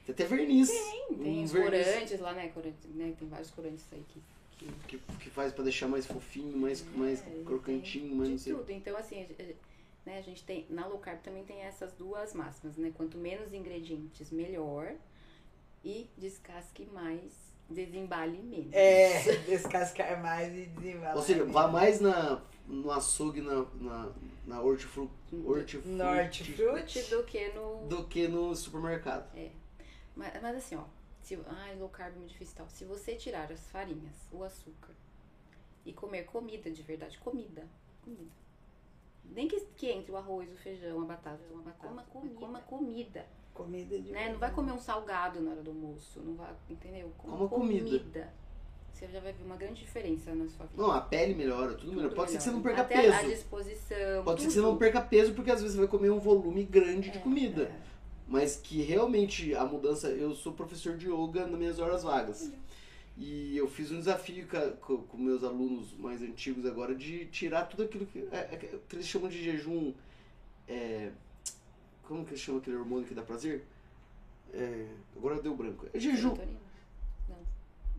Tem 0.07 0.13
até 0.13 0.25
verniz. 0.27 0.69
Tem, 0.71 1.17
tem 1.19 1.45
os 1.45 1.53
corantes 1.53 2.21
lá, 2.21 2.33
né? 2.33 2.49
Corante, 2.49 2.87
né? 2.95 3.15
Tem 3.19 3.29
vários 3.29 3.51
corantes 3.51 3.85
aí 3.93 4.05
que. 4.09 4.23
que 4.59 4.67
Que, 4.87 4.99
que 5.19 5.31
faz 5.31 5.53
pra 5.53 5.65
deixar 5.65 5.89
mais 5.89 6.07
fofinho, 6.07 6.57
mais, 6.57 6.85
mais 6.95 7.21
É, 7.27 7.43
crocantinho, 7.45 8.15
mais 8.15 8.29
de 8.29 8.35
não 8.35 8.39
sei. 8.39 8.55
tudo. 8.55 8.71
Então, 8.71 8.97
assim, 8.97 9.17
a 9.17 9.25
gente, 9.25 9.57
né, 10.07 10.19
a 10.19 10.23
gente 10.23 10.45
tem. 10.45 10.67
Na 10.71 10.87
low 10.87 10.99
carb 10.99 11.19
também 11.23 11.43
tem 11.45 11.61
essas 11.63 11.93
duas 11.95 12.33
máximas, 12.33 12.77
né? 12.77 12.93
Quanto 12.97 13.19
menos 13.19 13.53
ingredientes, 13.53 14.31
melhor. 14.31 14.93
E 15.85 16.11
descasque 16.17 16.85
mais, 16.87 17.33
desembale 17.69 18.39
menos. 18.43 18.73
É, 18.73 19.23
descascar 19.47 20.21
mais 20.23 20.55
e 20.55 20.67
desembalar. 20.67 21.17
Ou 21.17 21.23
seja, 21.23 21.45
vá 21.45 21.69
mais 21.69 22.01
na, 22.01 22.43
no 22.67 22.91
açougue, 22.91 23.41
na, 23.41 23.65
na, 23.81 24.13
na 24.47 24.61
hortifru, 24.63 25.11
hortifruti 25.33 25.89
No 25.89 26.05
hortifruti. 26.05 27.03
do 27.11 27.25
que 27.25 27.49
no. 27.53 27.87
do 27.89 28.05
que 28.05 28.29
no 28.29 28.55
supermercado. 28.55 29.31
Mas, 30.15 30.43
mas 30.43 30.57
assim, 30.57 30.77
ó. 30.77 30.85
Se, 31.23 31.39
ai, 31.47 31.77
low 31.77 31.89
carb 31.89 32.15
é 32.15 32.19
muito 32.19 32.31
difícil 32.31 32.55
e 32.55 32.57
tal. 32.57 32.69
Se 32.69 32.85
você 32.85 33.15
tirar 33.15 33.51
as 33.53 33.69
farinhas, 33.71 34.17
o 34.33 34.43
açúcar 34.43 34.95
e 35.85 35.93
comer 35.93 36.25
comida 36.25 36.71
de 36.71 36.83
verdade, 36.83 37.19
comida, 37.19 37.67
comida. 38.03 38.31
Nem 39.25 39.47
que, 39.47 39.61
que 39.77 39.89
entre 39.91 40.11
o 40.11 40.17
arroz, 40.17 40.51
o 40.51 40.57
feijão, 40.57 41.01
a 41.03 41.05
batata, 41.05 41.41
uma 41.51 41.63
batata. 41.63 41.89
Coma 41.89 42.03
comida. 42.05 42.35
Coma 42.41 42.61
comida. 42.63 43.27
Comida 43.55 43.99
de 44.01 44.11
Né? 44.11 44.31
Não 44.33 44.39
vai 44.39 44.51
comer 44.53 44.73
um 44.73 44.79
salgado 44.79 45.41
na 45.41 45.51
hora 45.51 45.63
do 45.63 45.71
almoço. 45.71 46.21
Não 46.21 46.35
vai, 46.35 46.51
entendeu? 46.69 47.13
Coma 47.19 47.49
comida. 47.49 48.33
Você 48.93 49.07
já 49.09 49.21
vai 49.21 49.33
ver 49.33 49.45
uma 49.45 49.57
grande 49.57 49.81
diferença 49.81 50.35
na 50.35 50.47
sua 50.49 50.67
vida. 50.67 50.83
Não, 50.83 50.91
a 50.91 51.01
pele 51.01 51.35
melhora, 51.35 51.73
tudo, 51.75 51.89
melhora. 51.89 52.09
Tudo 52.09 52.17
Pode 52.17 52.31
ser 52.33 52.37
que 52.39 52.43
você 52.45 52.51
não 52.51 52.61
melhora. 52.61 52.85
perca 52.85 53.01
Até 53.01 53.11
peso. 53.11 53.27
A 53.27 53.35
disposição. 53.35 54.25
Pode 54.25 54.41
ser 54.43 54.47
que 54.49 54.53
tudo. 54.55 54.63
você 54.65 54.71
não 54.71 54.77
perca 54.79 55.01
peso, 55.01 55.33
porque 55.35 55.51
às 55.51 55.61
vezes 55.61 55.75
você 55.75 55.81
vai 55.83 55.89
comer 55.89 56.11
um 56.11 56.19
volume 56.19 56.65
grande 56.65 57.11
de 57.11 57.19
É, 57.19 57.21
comida. 57.21 57.63
é. 57.65 57.81
Mas 58.29 58.57
que 58.57 58.83
realmente 58.83 59.55
a 59.55 59.65
mudança. 59.65 60.09
Eu 60.09 60.35
sou 60.35 60.53
professor 60.53 60.97
de 60.97 61.09
yoga 61.11 61.47
nas 61.47 61.59
minhas 61.59 61.79
horas 61.79 62.03
vagas. 62.03 62.53
E 63.17 63.57
eu 63.57 63.69
fiz 63.69 63.91
um 63.91 63.99
desafio 63.99 64.47
ca- 64.47 64.71
co- 64.81 64.99
com, 64.99 65.17
meus 65.19 65.43
alunos 65.45 65.93
mais 65.99 66.23
antigos 66.23 66.65
agora 66.65 66.95
de 66.95 67.27
tirar 67.27 67.65
tudo 67.67 67.83
aquilo 67.83 68.07
que, 68.07 68.21
é, 68.33 68.37
é, 68.53 68.57
que 68.89 68.97
eles 68.97 69.07
chamam 69.07 69.29
de 69.29 69.43
jejum. 69.43 69.93
é, 70.69 71.11
como 72.11 72.25
que 72.25 72.33
eles 72.33 72.41
chamam 72.43 72.61
aquele 72.61 72.77
hormônio 72.77 73.07
que 73.07 73.15
dá 73.15 73.23
prazer? 73.23 73.65
É, 74.53 74.87
agora 75.17 75.41
deu 75.41 75.55
branco. 75.55 75.87
É 75.95 76.01
jejum. 76.01 76.37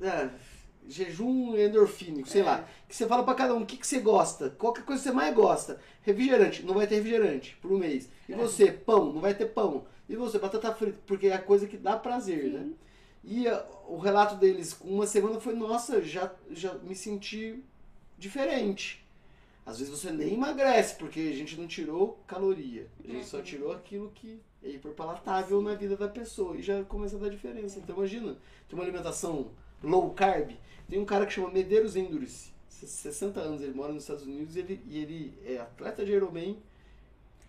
É, 0.02 0.30
jejum 0.86 1.56
endorfínico, 1.58 2.28
sei 2.28 2.42
É. 2.42 2.44
lá. 2.44 2.68
Que 2.90 2.94
você 2.96 3.08
fala 3.08 3.24
pra 3.24 3.34
cada 3.34 3.56
um 3.56 3.62
o 3.62 3.66
que, 3.66 3.78
que 3.78 3.88
você 3.88 4.02
gosta, 4.02 4.50
qual 4.50 4.74
que 4.74 4.82
é 4.82 4.84
a 4.84 4.86
coisa 4.86 5.02
que 5.02 5.08
você 5.08 5.16
mais 5.16 5.34
gosta. 5.34 5.80
Refrigerante, 6.02 6.62
não 6.64 6.74
vai 6.74 6.88
ter 6.88 6.96
refrigerante 6.96 7.56
por 7.62 7.72
um 7.72 7.78
mês. 7.78 8.10
E 8.28 8.34
É. 8.34 8.36
você, 8.36 8.70
pão, 8.70 9.14
não 9.14 9.22
vai 9.22 9.34
ter 9.34 9.46
pão. 9.46 9.86
E 10.10 10.16
você, 10.18 10.38
batata 10.38 10.76
frita, 10.76 11.00
porque 11.08 11.28
é 11.28 11.34
a 11.34 11.42
coisa 11.42 11.66
que 11.66 11.78
dá 11.78 11.96
prazer, 11.96 12.52
né? 12.52 12.64
Sim. 12.66 12.76
E 13.24 13.48
ah, 13.48 13.66
o 13.88 13.98
relato 13.98 14.36
deles 14.36 14.74
com 14.74 14.90
uma 14.90 15.08
semana 15.08 15.40
foi, 15.40 15.56
nossa, 15.56 16.02
já, 16.02 16.30
já 16.50 16.74
me 16.80 16.96
senti 16.96 17.64
diferente. 18.18 19.01
Às 19.66 19.80
vezes 19.80 19.98
você 19.98 20.12
nem 20.12 20.34
emagrece, 20.34 20.96
porque 20.96 21.20
a 21.20 21.36
gente 21.36 21.60
não 21.60 21.68
tirou 21.68 22.20
caloria. 22.28 22.88
A 23.04 23.08
gente 23.08 23.26
só 23.26 23.38
Uhum. 23.38 23.44
tirou 23.44 23.72
aquilo 23.72 24.12
que 24.16 24.40
é 24.64 24.70
hiperpalatável 24.70 25.62
na 25.62 25.76
vida 25.76 25.96
da 25.96 26.08
pessoa. 26.08 26.58
E 26.58 26.62
já 26.62 26.84
começa 26.84 27.16
a 27.16 27.20
dar 27.20 27.30
diferença. 27.30 27.80
Então 27.80 27.96
imagina, 27.96 28.36
tem 28.68 28.78
uma 28.78 28.84
alimentação 28.84 29.52
low 29.84 30.10
carb. 30.12 30.52
Tem 30.90 31.00
um 31.00 31.06
cara 31.06 31.26
que 31.26 31.34
chama 31.34 31.50
Medeiros 31.52 31.96
Endurance. 31.96 32.52
60 32.70 33.40
anos, 33.40 33.62
ele 33.62 33.74
mora 33.74 33.94
nos 33.94 34.04
Estados 34.04 34.24
Unidos 34.24 34.56
e 34.56 34.60
ele, 34.60 34.82
e 34.88 34.98
ele 34.98 35.34
é 35.46 35.58
atleta 35.58 36.04
de 36.04 36.12
Ironman 36.12 36.58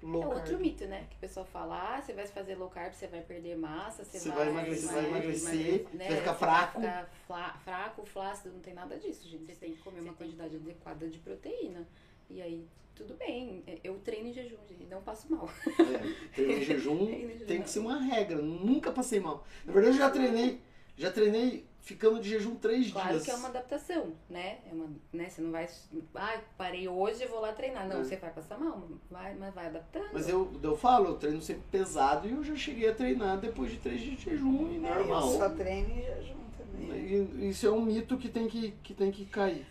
low 0.02 0.20
É 0.22 0.24
carb. 0.26 0.36
outro 0.38 0.58
mito, 0.58 0.84
né? 0.86 1.06
Que 1.10 1.16
o 1.16 1.18
pessoal 1.20 1.46
fala, 1.46 1.96
ah, 1.96 2.02
você 2.02 2.12
vai 2.12 2.26
fazer 2.26 2.54
low 2.56 2.68
carb, 2.68 2.92
você 2.92 3.06
vai 3.06 3.20
perder 3.22 3.56
massa, 3.56 4.04
você, 4.04 4.18
Você 4.18 4.28
vai 4.30 4.48
emagrecer, 4.48 4.86
vai 4.90 5.00
vai 5.02 5.10
emagrecer, 5.10 5.54
emagrecer, 5.54 5.86
você 5.90 5.96
né? 5.96 6.08
vai 6.08 6.16
ficar 6.18 6.32
Você 6.32 6.38
fraco. 6.38 6.80
ficar 6.80 7.10
fla- 7.26 7.54
fraco, 7.64 8.06
flácido, 8.06 8.52
não 8.54 8.60
tem 8.60 8.74
nada 8.74 8.98
disso, 8.98 9.28
gente. 9.28 9.44
Você 9.46 9.54
tem 9.54 9.72
que 9.72 9.78
comer 9.82 10.00
uma 10.00 10.14
quantidade 10.14 10.56
adequada 10.56 11.08
de 11.08 11.18
proteína. 11.18 11.86
E 12.30 12.40
aí, 12.42 12.66
tudo 12.94 13.14
bem. 13.14 13.62
Eu 13.84 13.98
treino 13.98 14.28
em 14.28 14.32
jejum, 14.32 14.56
gente, 14.68 14.84
não 14.90 15.02
passo 15.02 15.30
mal. 15.32 15.48
É, 15.66 16.28
treinar 16.34 16.58
em 16.58 16.62
jejum 16.64 16.96
Treino 17.06 17.30
em 17.30 17.32
jejum. 17.34 17.46
tem 17.46 17.62
que 17.62 17.70
ser 17.70 17.78
uma 17.80 17.98
regra. 18.00 18.36
Nunca 18.40 18.90
passei 18.92 19.20
mal. 19.20 19.46
Na 19.64 19.72
verdade, 19.72 19.96
eu 19.96 20.00
já 20.02 20.10
treinei, 20.10 20.60
já 20.96 21.10
treinei 21.10 21.66
ficando 21.80 22.20
de 22.20 22.28
jejum 22.30 22.54
três 22.54 22.92
Claro 22.92 23.10
dias. 23.10 23.24
que 23.24 23.30
é 23.30 23.34
uma 23.34 23.48
adaptação, 23.48 24.12
né? 24.30 24.58
É 24.70 24.72
uma, 24.72 24.86
né? 25.12 25.28
Você 25.28 25.40
não 25.42 25.50
vai, 25.50 25.68
ah, 26.14 26.40
parei 26.56 26.86
hoje 26.88 27.24
e 27.24 27.26
vou 27.26 27.40
lá 27.40 27.52
treinar. 27.52 27.88
Não, 27.88 28.00
É. 28.00 28.04
você 28.04 28.16
vai 28.16 28.30
passar 28.30 28.56
mal, 28.58 28.88
vai, 29.10 29.34
mas 29.34 29.52
vai 29.52 29.66
adaptando. 29.66 30.10
Mas 30.12 30.28
eu, 30.28 30.52
eu 30.62 30.76
falo, 30.76 31.08
eu 31.08 31.14
treino 31.16 31.42
sempre 31.42 31.64
pesado 31.72 32.28
e 32.28 32.32
eu 32.32 32.44
já 32.44 32.54
cheguei 32.54 32.88
a 32.88 32.94
treinar 32.94 33.38
depois 33.38 33.70
de 33.72 33.78
três 33.78 34.00
dias 34.00 34.16
de 34.18 34.24
jejum 34.30 34.68
e 34.70 34.74
É, 34.86 34.90
eu 34.90 34.94
normal. 34.96 35.22
só 35.32 35.48
treino 35.50 35.90
em 35.90 36.02
jejum 36.02 36.38
também. 36.56 37.28
E 37.40 37.48
Isso 37.48 37.66
é 37.66 37.70
um 37.72 37.82
mito 37.82 38.16
que 38.16 38.28
tem 38.28 38.46
que, 38.46 38.70
que, 38.82 38.94
tem 38.94 39.10
que 39.10 39.24
cair. 39.26 39.66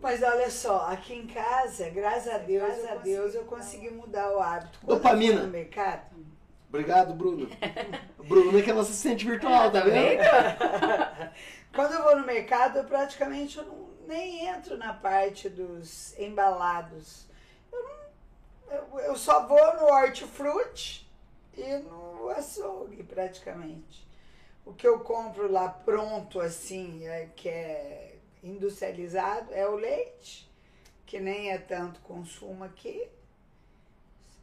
Mas 0.00 0.22
olha 0.22 0.50
só, 0.50 0.90
aqui 0.90 1.14
em 1.14 1.26
casa, 1.26 1.88
graças 1.88 2.30
a 2.30 2.36
Deus, 2.36 2.62
Graças 2.62 2.84
eu 2.84 2.84
a 2.84 2.92
consegui, 2.96 3.10
Deus, 3.16 3.34
eu 3.34 3.44
consegui 3.44 3.90
mudar 3.90 4.30
o 4.36 4.38
hábito. 4.38 4.78
Quando 4.80 4.90
eu 4.90 4.96
Dopamina. 5.02 5.42
no 5.44 5.48
mercado, 5.50 6.14
Obrigado, 6.74 7.14
Bruno. 7.14 7.48
Bruno 8.26 8.58
é 8.58 8.62
que 8.62 8.68
é 8.68 8.74
nossa 8.74 8.90
assistente 8.90 9.24
virtual, 9.24 9.70
tá 9.70 9.82
vendo? 9.82 10.20
quando 11.72 11.92
eu 11.92 12.02
vou 12.02 12.16
no 12.16 12.26
mercado, 12.26 12.78
eu 12.78 12.84
praticamente 12.84 13.58
eu 13.58 13.64
não, 13.64 13.90
nem 14.08 14.48
entro 14.48 14.76
na 14.76 14.92
parte 14.92 15.48
dos 15.48 16.18
embalados. 16.18 17.26
Eu, 17.72 17.80
não, 17.80 18.74
eu, 18.76 18.98
eu 19.04 19.16
só 19.16 19.46
vou 19.46 19.76
no 19.76 19.84
hortifruti 19.84 21.08
e 21.56 21.76
no 21.76 22.28
açougue, 22.30 23.04
praticamente. 23.04 24.04
O 24.66 24.74
que 24.74 24.88
eu 24.88 24.98
compro 24.98 25.48
lá 25.48 25.68
pronto, 25.68 26.40
assim, 26.40 27.06
é, 27.06 27.28
que 27.36 27.48
é 27.48 28.16
industrializado, 28.42 29.54
é 29.54 29.64
o 29.64 29.76
leite, 29.76 30.50
que 31.06 31.20
nem 31.20 31.52
é 31.52 31.58
tanto 31.58 32.00
consumo 32.00 32.64
aqui. 32.64 33.08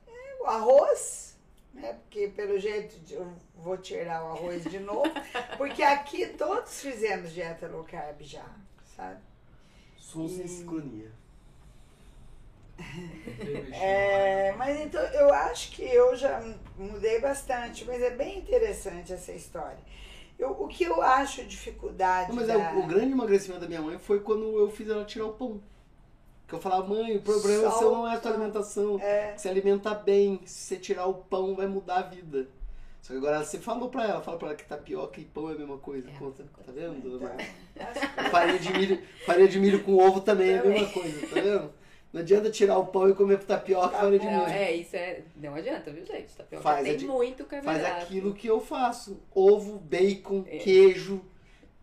É 0.08 0.44
o 0.44 0.46
arroz, 0.46 1.31
né? 1.74 1.94
Porque 1.94 2.28
pelo 2.30 2.60
jeito 2.60 2.96
eu 3.14 3.32
vou 3.56 3.78
tirar 3.78 4.24
o 4.24 4.32
arroz 4.34 4.64
de 4.64 4.80
novo, 4.80 5.10
porque 5.58 5.84
aqui 5.84 6.28
todos 6.28 6.82
fizemos 6.82 7.32
dieta 7.32 7.68
low 7.68 7.84
carb 7.84 8.22
já, 8.22 8.46
sabe? 8.96 9.20
Som 9.98 10.28
sem 10.28 10.48
sincronia. 10.48 11.12
É, 13.74 14.54
mas 14.58 14.80
então 14.80 15.02
eu 15.14 15.34
acho 15.34 15.72
que 15.72 15.84
eu 15.84 16.16
já 16.16 16.42
mudei 16.78 17.20
bastante, 17.20 17.86
mas 17.86 18.02
é 18.02 18.10
bem 18.12 18.40
interessante 18.40 19.14
essa 19.14 19.32
história. 19.32 19.78
Eu, 20.40 20.52
o 20.52 20.68
que 20.68 20.84
eu 20.84 21.02
acho 21.02 21.46
dificuldade. 21.46 22.30
Não, 22.30 22.36
mas 22.38 22.50
é, 22.50 22.58
da- 22.58 22.74
o, 22.74 22.80
o 22.80 22.88
grande 22.88 23.12
emagrecimento 23.12 23.62
da 23.62 23.68
minha 23.68 23.82
mãe 23.82 24.00
foi 24.00 24.20
quando 24.22 24.58
eu 24.58 24.70
fiz 24.72 24.90
ela 24.90 25.06
tirar 25.06 25.26
o 25.28 25.34
pão. 25.34 25.62
Que 26.52 26.56
eu 26.58 26.60
falava, 26.60 26.86
mãe, 26.86 27.16
o 27.16 27.22
problema 27.22 27.70
Só 27.72 27.80
seu 27.80 27.92
não 27.94 28.06
é 28.06 28.14
a 28.18 28.22
sua 28.22 28.32
alimentação. 28.32 29.00
É, 29.00 29.34
Se 29.38 29.48
alimentar 29.48 29.96
bem, 29.96 30.42
se 30.44 30.64
você 30.66 30.76
tirar 30.76 31.06
o 31.06 31.14
pão, 31.14 31.56
vai 31.56 31.66
mudar 31.66 31.96
a 32.00 32.02
vida. 32.02 32.46
Só 33.02 33.14
que 33.14 33.20
agora 33.20 33.42
você 33.42 33.58
falou 33.58 33.88
pra 33.88 34.04
ela, 34.06 34.22
fala 34.22 34.38
pra 34.38 34.50
ela 34.50 34.58
que 34.58 34.66
tapioca 34.66 35.22
e 35.22 35.24
pão 35.24 35.50
é 35.50 35.54
a 35.54 35.58
mesma 35.58 35.78
coisa. 35.78 36.10
É 36.10 36.14
Conta, 36.20 36.44
tá 36.44 36.72
vendo, 36.74 37.02
que- 37.20 38.30
Farinha 38.30 38.60
de 38.60 38.74
milho, 38.74 39.02
farinha 39.26 39.48
de 39.48 39.60
milho 39.62 39.82
com 39.82 39.96
ovo 39.96 40.20
também 40.20 40.50
é 40.52 40.60
a 40.60 40.64
mesma 40.66 40.88
coisa, 40.90 41.26
tá 41.28 41.36
vendo? 41.42 41.74
Não 42.12 42.20
adianta 42.20 42.50
tirar 42.52 42.78
o 42.78 42.88
pão 42.88 43.10
e 43.10 43.14
comer 43.16 43.40
tapioca 43.40 43.96
e 43.96 44.00
farinha 44.02 44.20
de 44.20 44.26
milho. 44.28 44.42
é, 44.48 44.72
isso 44.76 44.96
é. 44.98 45.22
Não 45.38 45.56
adianta, 45.56 45.90
viu, 45.90 46.06
gente? 46.06 46.36
Tapioca 46.36 46.62
Faz 46.64 46.84
tem 46.84 46.94
a 46.96 46.98
di- 46.98 47.06
muito 47.08 47.46
Faz 47.46 47.64
carboidrato. 47.64 48.02
aquilo 48.04 48.34
que 48.34 48.48
eu 48.48 48.60
faço. 48.60 49.22
Ovo, 49.34 49.80
bacon, 49.80 50.44
É. 50.50 50.58
queijo. 50.58 51.22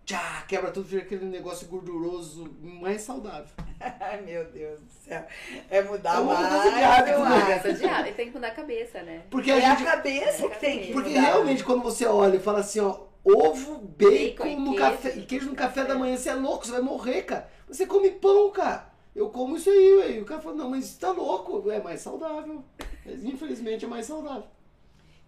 Tchá, 0.09 0.43
quebra 0.48 0.70
tudo, 0.70 0.86
vira 0.89 1.02
aquele 1.02 1.26
negócio 1.26 1.68
gorduroso 1.68 2.51
mais 2.62 3.02
saudável. 3.02 3.44
Ai, 3.78 4.22
meu 4.24 4.43
Deus 4.51 4.80
do 4.80 4.90
céu. 4.90 5.22
É 5.68 5.82
mudar 5.82 6.16
É 6.16 6.18
uma 6.20 6.32
mais 6.32 6.47
mudança 6.51 6.70
de 6.78 6.82
hábito, 6.82 7.18
né? 7.18 7.28
Mudança 7.39 7.72
de 7.74 7.85
hábito. 7.85 8.09
E 8.09 8.14
tem 8.14 8.26
que 8.28 8.32
mudar 8.32 8.48
a 8.48 8.52
cabeça, 8.52 9.02
né? 9.02 9.22
Porque 9.28 9.51
É 9.51 9.62
a 9.62 9.72
a 9.72 9.74
gente. 9.76 9.85
cabeça 9.85 10.48
que 10.48 10.59
tem 10.60 10.80
que 10.80 10.93
Porque 10.94 11.10
mudar. 11.10 11.20
realmente 11.20 11.62
quando 11.62 11.82
você 11.82 12.06
olha 12.06 12.36
e 12.36 12.40
fala 12.40 12.60
assim, 12.60 12.80
ó, 12.80 13.01
ovo, 13.22 13.80
bacon, 13.80 14.44
Bacon 14.44 14.60
no 14.60 14.70
queijo, 14.70 14.78
café, 14.78 15.14
e 15.14 15.26
queijo 15.26 15.51
no 15.51 15.55
café 15.55 15.85
da 15.85 15.94
manhã, 15.94 16.16
você 16.16 16.30
é 16.30 16.35
louco, 16.35 16.64
você 16.64 16.72
vai 16.72 16.80
morrer, 16.80 17.24
cara. 17.24 17.47
Você 17.68 17.85
come 17.85 18.10
pão, 18.12 18.51
cara. 18.51 18.90
Eu 19.14 19.28
como 19.28 19.59
isso 19.59 19.68
aí, 19.68 19.93
ué. 19.98 20.10
E 20.12 20.20
o 20.22 20.24
cara 20.24 20.40
fala, 20.40 20.56
não, 20.56 20.70
mas 20.70 20.86
você 20.86 21.01
tá 21.01 21.10
louco, 21.10 21.70
é 21.70 21.82
mais 21.82 22.01
saudável. 22.01 22.64
Mas 23.05 23.22
infelizmente 23.24 23.85
é 23.85 23.89
mais 23.89 24.06
saudável. 24.06 24.44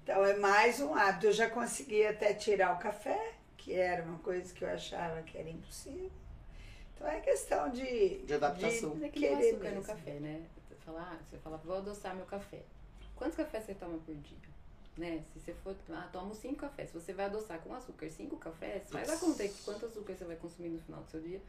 Então 0.03 0.25
é 0.25 0.39
mais 0.39 0.81
um 0.81 0.95
hábito. 0.95 1.27
Eu 1.27 1.33
já 1.33 1.51
consegui 1.51 2.07
até 2.07 2.33
tirar 2.33 2.73
o 2.75 2.79
café, 2.79 3.21
que 3.61 3.75
era 3.75 4.03
uma 4.03 4.19
coisa 4.19 4.53
que 4.55 4.65
eu 4.65 4.69
achava 4.71 5.23
que 5.23 5.37
era 5.37 5.49
impossível. 5.49 6.11
Então 6.95 7.07
é 7.07 7.21
questão 7.21 7.71
de. 7.71 8.19
De 8.19 8.35
adaptação. 8.35 8.95
Mas 8.95 9.03
é 9.05 9.09
que 9.11 9.21
não 9.21 9.29
Querer 9.37 9.51
açúcar 9.51 9.69
no 9.69 9.75
mesmo. 9.77 9.87
café, 9.87 10.21
né? 10.21 10.43
Você 10.69 10.75
fala, 10.77 11.01
ah, 11.13 11.19
você 11.25 11.39
fala, 11.39 11.57
vou 11.59 11.77
adoçar 11.77 12.17
meu 12.17 12.27
café. 12.27 12.63
Quantos 13.15 13.37
cafés 13.37 13.65
você 13.65 13.75
toma 13.75 13.99
por 13.99 14.15
dia? 14.15 14.51
Né? 14.97 15.23
Se 15.33 15.41
você 15.41 15.55
for, 15.55 15.77
ah, 15.91 16.09
tomo 16.13 16.35
cinco 16.35 16.57
cafés. 16.57 16.91
Se 16.91 16.99
você 16.99 17.13
vai 17.13 17.27
adoçar 17.27 17.61
com 17.61 17.75
açúcar 17.75 18.09
cinco 18.11 18.37
cafés, 18.37 18.89
faz 18.91 19.09
a 19.11 19.17
conta 19.19 19.43
aí 19.43 19.51
quanto 19.65 19.87
açúcar 19.87 20.15
você 20.15 20.25
vai 20.25 20.37
consumir 20.37 20.71
no 20.71 20.81
final 20.81 21.03
do 21.03 21.11
seu 21.11 21.21
dia 21.21 21.41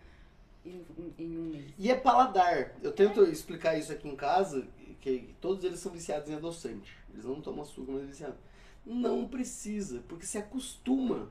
em, 0.66 0.86
em 1.18 1.38
um 1.38 1.44
mês. 1.50 1.74
E 1.78 1.90
é 1.90 1.96
paladar. 1.96 2.76
Eu 2.84 2.92
tento 2.92 3.24
explicar 3.24 3.78
isso 3.78 3.92
aqui 3.92 4.08
em 4.08 4.16
casa, 4.16 4.68
que 5.00 5.34
todos 5.42 5.64
eles 5.64 5.80
são 5.80 5.92
viciados 5.92 6.30
em 6.30 6.36
adoçante. 6.36 6.98
Eles 7.14 7.26
não 7.26 7.42
tomam 7.42 7.64
açúcar, 7.64 7.94
mas 7.94 8.04
é 8.04 8.06
viciado. 8.06 8.38
Não 8.86 9.28
precisa, 9.28 10.04
porque 10.08 10.26
se 10.26 10.38
acostuma. 10.38 11.30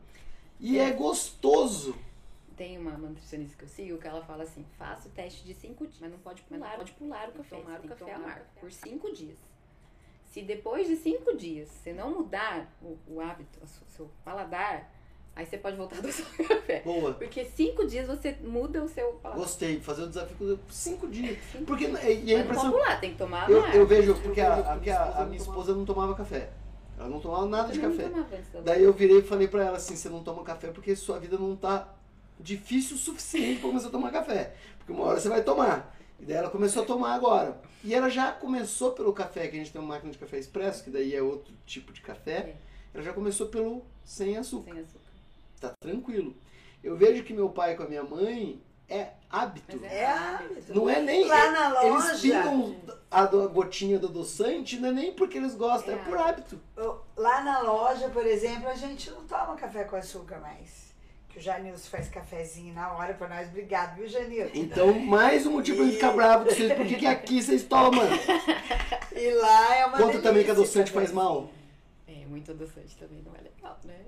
E 0.60 0.78
é 0.78 0.90
gostoso. 0.90 1.94
Tem 2.56 2.76
uma 2.76 2.92
nutricionista 2.92 3.56
que 3.56 3.64
eu 3.64 3.68
sigo 3.68 3.98
que 3.98 4.06
ela 4.06 4.22
fala 4.22 4.42
assim: 4.42 4.64
faça 4.78 5.08
o 5.08 5.10
teste 5.12 5.44
de 5.44 5.54
cinco 5.54 5.86
dias, 5.86 5.98
mas 6.00 6.10
não 6.10 6.18
pode 6.18 6.42
pular, 6.42 6.76
pode 6.76 6.92
pular 6.92 7.28
o 7.28 7.32
café, 7.32 7.56
tomar 7.56 7.80
o 7.80 7.88
café 7.88 8.12
amargo 8.12 8.44
por 8.60 8.70
cinco 8.70 9.12
dias. 9.12 9.38
Se 10.26 10.42
depois 10.42 10.86
de 10.86 10.96
cinco 10.96 11.34
dias 11.36 11.68
você 11.70 11.92
não 11.92 12.10
mudar 12.14 12.70
o, 12.82 12.96
o 13.08 13.20
hábito, 13.20 13.58
o 13.64 13.66
seu- 13.66 13.86
seu 13.88 14.10
paladar, 14.24 14.92
aí 15.34 15.44
você 15.46 15.56
pode 15.58 15.76
voltar 15.76 15.96
a 15.96 15.98
adoçar 16.00 16.26
o 16.38 16.44
café. 16.48 16.80
Boa. 16.82 17.14
Porque 17.14 17.44
cinco 17.46 17.86
dias 17.86 18.06
você 18.06 18.36
muda 18.42 18.84
o 18.84 18.88
seu 18.88 19.12
paladar. 19.14 19.42
Gostei. 19.42 19.80
Fazer 19.80 20.02
o 20.02 20.08
desafio 20.08 20.36
por 20.58 20.72
cinco 20.72 21.08
dias. 21.08 21.38
Cinco 21.50 21.64
Porque 21.64 21.86
dias. 21.86 22.04
e 22.04 22.06
a 22.06 22.10
Mas 22.10 22.26
não 22.28 22.40
impressão. 22.44 22.70
pode 22.70 22.72
pular, 22.84 23.00
tem 23.00 23.10
que 23.12 23.18
tomar 23.18 23.50
Eu, 23.50 23.66
eu 23.68 23.86
vejo, 23.86 24.14
porque 24.22 24.40
a, 24.40 24.54
a, 24.54 24.72
a- 24.74 25.22
a 25.22 25.24
minha 25.26 25.38
esposa 25.40 25.74
não 25.74 25.84
tomava 25.86 26.14
café. 26.14 26.50
Ela 27.00 27.08
não 27.08 27.18
tomava 27.18 27.46
nada 27.46 27.72
de 27.72 27.80
Eu 27.80 27.90
café. 27.90 28.10
Daí 28.62 28.82
eu 28.82 28.92
virei 28.92 29.20
e 29.20 29.22
falei 29.22 29.48
pra 29.48 29.64
ela 29.64 29.78
assim, 29.78 29.96
você 29.96 30.10
não 30.10 30.22
toma 30.22 30.44
café 30.44 30.68
porque 30.68 30.94
sua 30.94 31.18
vida 31.18 31.38
não 31.38 31.56
tá 31.56 31.94
difícil 32.38 32.94
o 32.96 32.98
suficiente 32.98 33.58
pra 33.58 33.70
começar 33.70 33.88
a 33.88 33.90
tomar 33.90 34.10
café. 34.10 34.54
Porque 34.76 34.92
uma 34.92 35.04
hora 35.04 35.18
você 35.18 35.30
vai 35.30 35.42
tomar. 35.42 35.96
E 36.20 36.26
daí 36.26 36.36
ela 36.36 36.50
começou 36.50 36.82
a 36.82 36.86
tomar 36.86 37.14
agora. 37.14 37.58
E 37.82 37.94
ela 37.94 38.10
já 38.10 38.30
começou 38.30 38.92
pelo 38.92 39.14
café, 39.14 39.48
que 39.48 39.56
a 39.56 39.58
gente 39.58 39.72
tem 39.72 39.80
uma 39.80 39.94
máquina 39.94 40.12
de 40.12 40.18
café 40.18 40.38
expresso, 40.38 40.84
que 40.84 40.90
daí 40.90 41.14
é 41.14 41.22
outro 41.22 41.54
tipo 41.64 41.90
de 41.90 42.02
café. 42.02 42.32
É. 42.32 42.56
Ela 42.92 43.02
já 43.02 43.14
começou 43.14 43.46
pelo 43.46 43.82
sem 44.04 44.36
açúcar. 44.36 44.74
Sem 44.74 44.82
açúcar. 44.82 45.10
Tá 45.58 45.72
tranquilo. 45.80 46.36
Eu 46.84 46.98
vejo 46.98 47.24
que 47.24 47.32
meu 47.32 47.48
pai 47.48 47.76
com 47.76 47.84
a 47.84 47.88
minha 47.88 48.02
mãe 48.02 48.60
é 48.90 49.12
hábito. 49.30 49.78
Mas 49.80 49.92
É 49.92 50.06
hábito. 50.06 50.74
Não 50.74 50.90
é 50.90 51.00
nem. 51.00 51.26
Lá 51.26 51.50
na 51.50 51.84
Eles 51.84 52.04
loja, 52.04 52.18
pingam 52.20 52.76
a, 53.10 53.24
gotinha 53.24 53.98
do 53.98 54.08
adoçante, 54.08 54.78
não 54.78 54.88
é 54.88 54.92
nem 54.92 55.12
porque 55.12 55.38
eles 55.38 55.54
gostam, 55.54 55.94
é, 55.94 55.96
É 55.96 56.00
por 56.02 56.18
hábito. 56.18 56.60
lá 57.16 57.40
na 57.42 57.60
loja, 57.60 58.08
por 58.08 58.26
exemplo, 58.26 58.68
a 58.68 58.74
gente 58.74 59.10
não 59.10 59.24
toma 59.24 59.54
café 59.56 59.84
com 59.84 59.96
açúcar 59.96 60.38
mais. 60.40 60.90
Que 61.28 61.38
o 61.38 61.40
Janilson 61.40 61.88
faz 61.88 62.08
cafezinho 62.08 62.74
na 62.74 62.92
hora 62.92 63.14
pra 63.14 63.28
nós. 63.28 63.46
Obrigado, 63.48 63.94
viu, 63.94 64.08
Janilson? 64.08 64.50
Então, 64.52 64.92
mais 64.98 65.46
um 65.46 65.52
motivo 65.52 65.76
pra 65.76 65.86
ele 65.86 65.94
ficar 65.94 66.10
bravo 66.12 66.44
com 66.44 66.50
vocês. 66.50 66.72
Por 66.72 66.84
que, 66.84 66.96
que 66.96 67.06
aqui 67.06 67.40
vocês 67.40 67.62
tomam? 67.62 68.02
E 69.12 69.30
lá 69.34 69.74
é 69.76 69.86
uma 69.86 69.98
Conta 69.98 70.20
também 70.22 70.44
que 70.44 70.50
adoçante 70.50 70.92
faz 70.92 71.12
mal. 71.12 71.50
É, 72.06 72.24
muito 72.26 72.52
adoçante 72.52 72.96
também 72.96 73.22
não 73.22 73.34
é 73.34 73.40
legal, 73.42 73.78
né? 73.84 73.98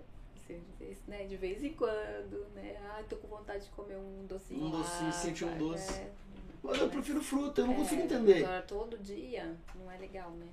Assim, 0.44 0.60
de 0.60 0.84
vez, 0.84 0.98
né? 1.06 1.24
De 1.24 1.36
vez 1.36 1.62
em 1.64 1.72
quando, 1.74 2.46
né? 2.54 2.76
Ai, 2.94 3.04
tô 3.04 3.16
com 3.16 3.28
vontade 3.28 3.64
de 3.64 3.70
comer 3.70 3.96
um 3.96 4.26
docinho. 4.26 4.64
Um 4.66 4.70
docinho, 4.70 5.04
lá, 5.06 5.12
sentir 5.12 5.44
um 5.44 5.48
vai, 5.50 5.58
doce. 5.58 5.92
é. 5.92 6.10
Mas 6.62 6.78
eu 6.78 6.88
prefiro 6.88 7.20
fruta, 7.22 7.60
eu 7.60 7.66
não 7.66 7.74
É, 7.74 7.76
consigo 7.76 8.02
entender. 8.02 8.44
Agora, 8.44 8.62
todo 8.62 8.98
dia 8.98 9.56
não 9.74 9.90
é 9.90 9.96
legal, 9.98 10.30
né? 10.32 10.46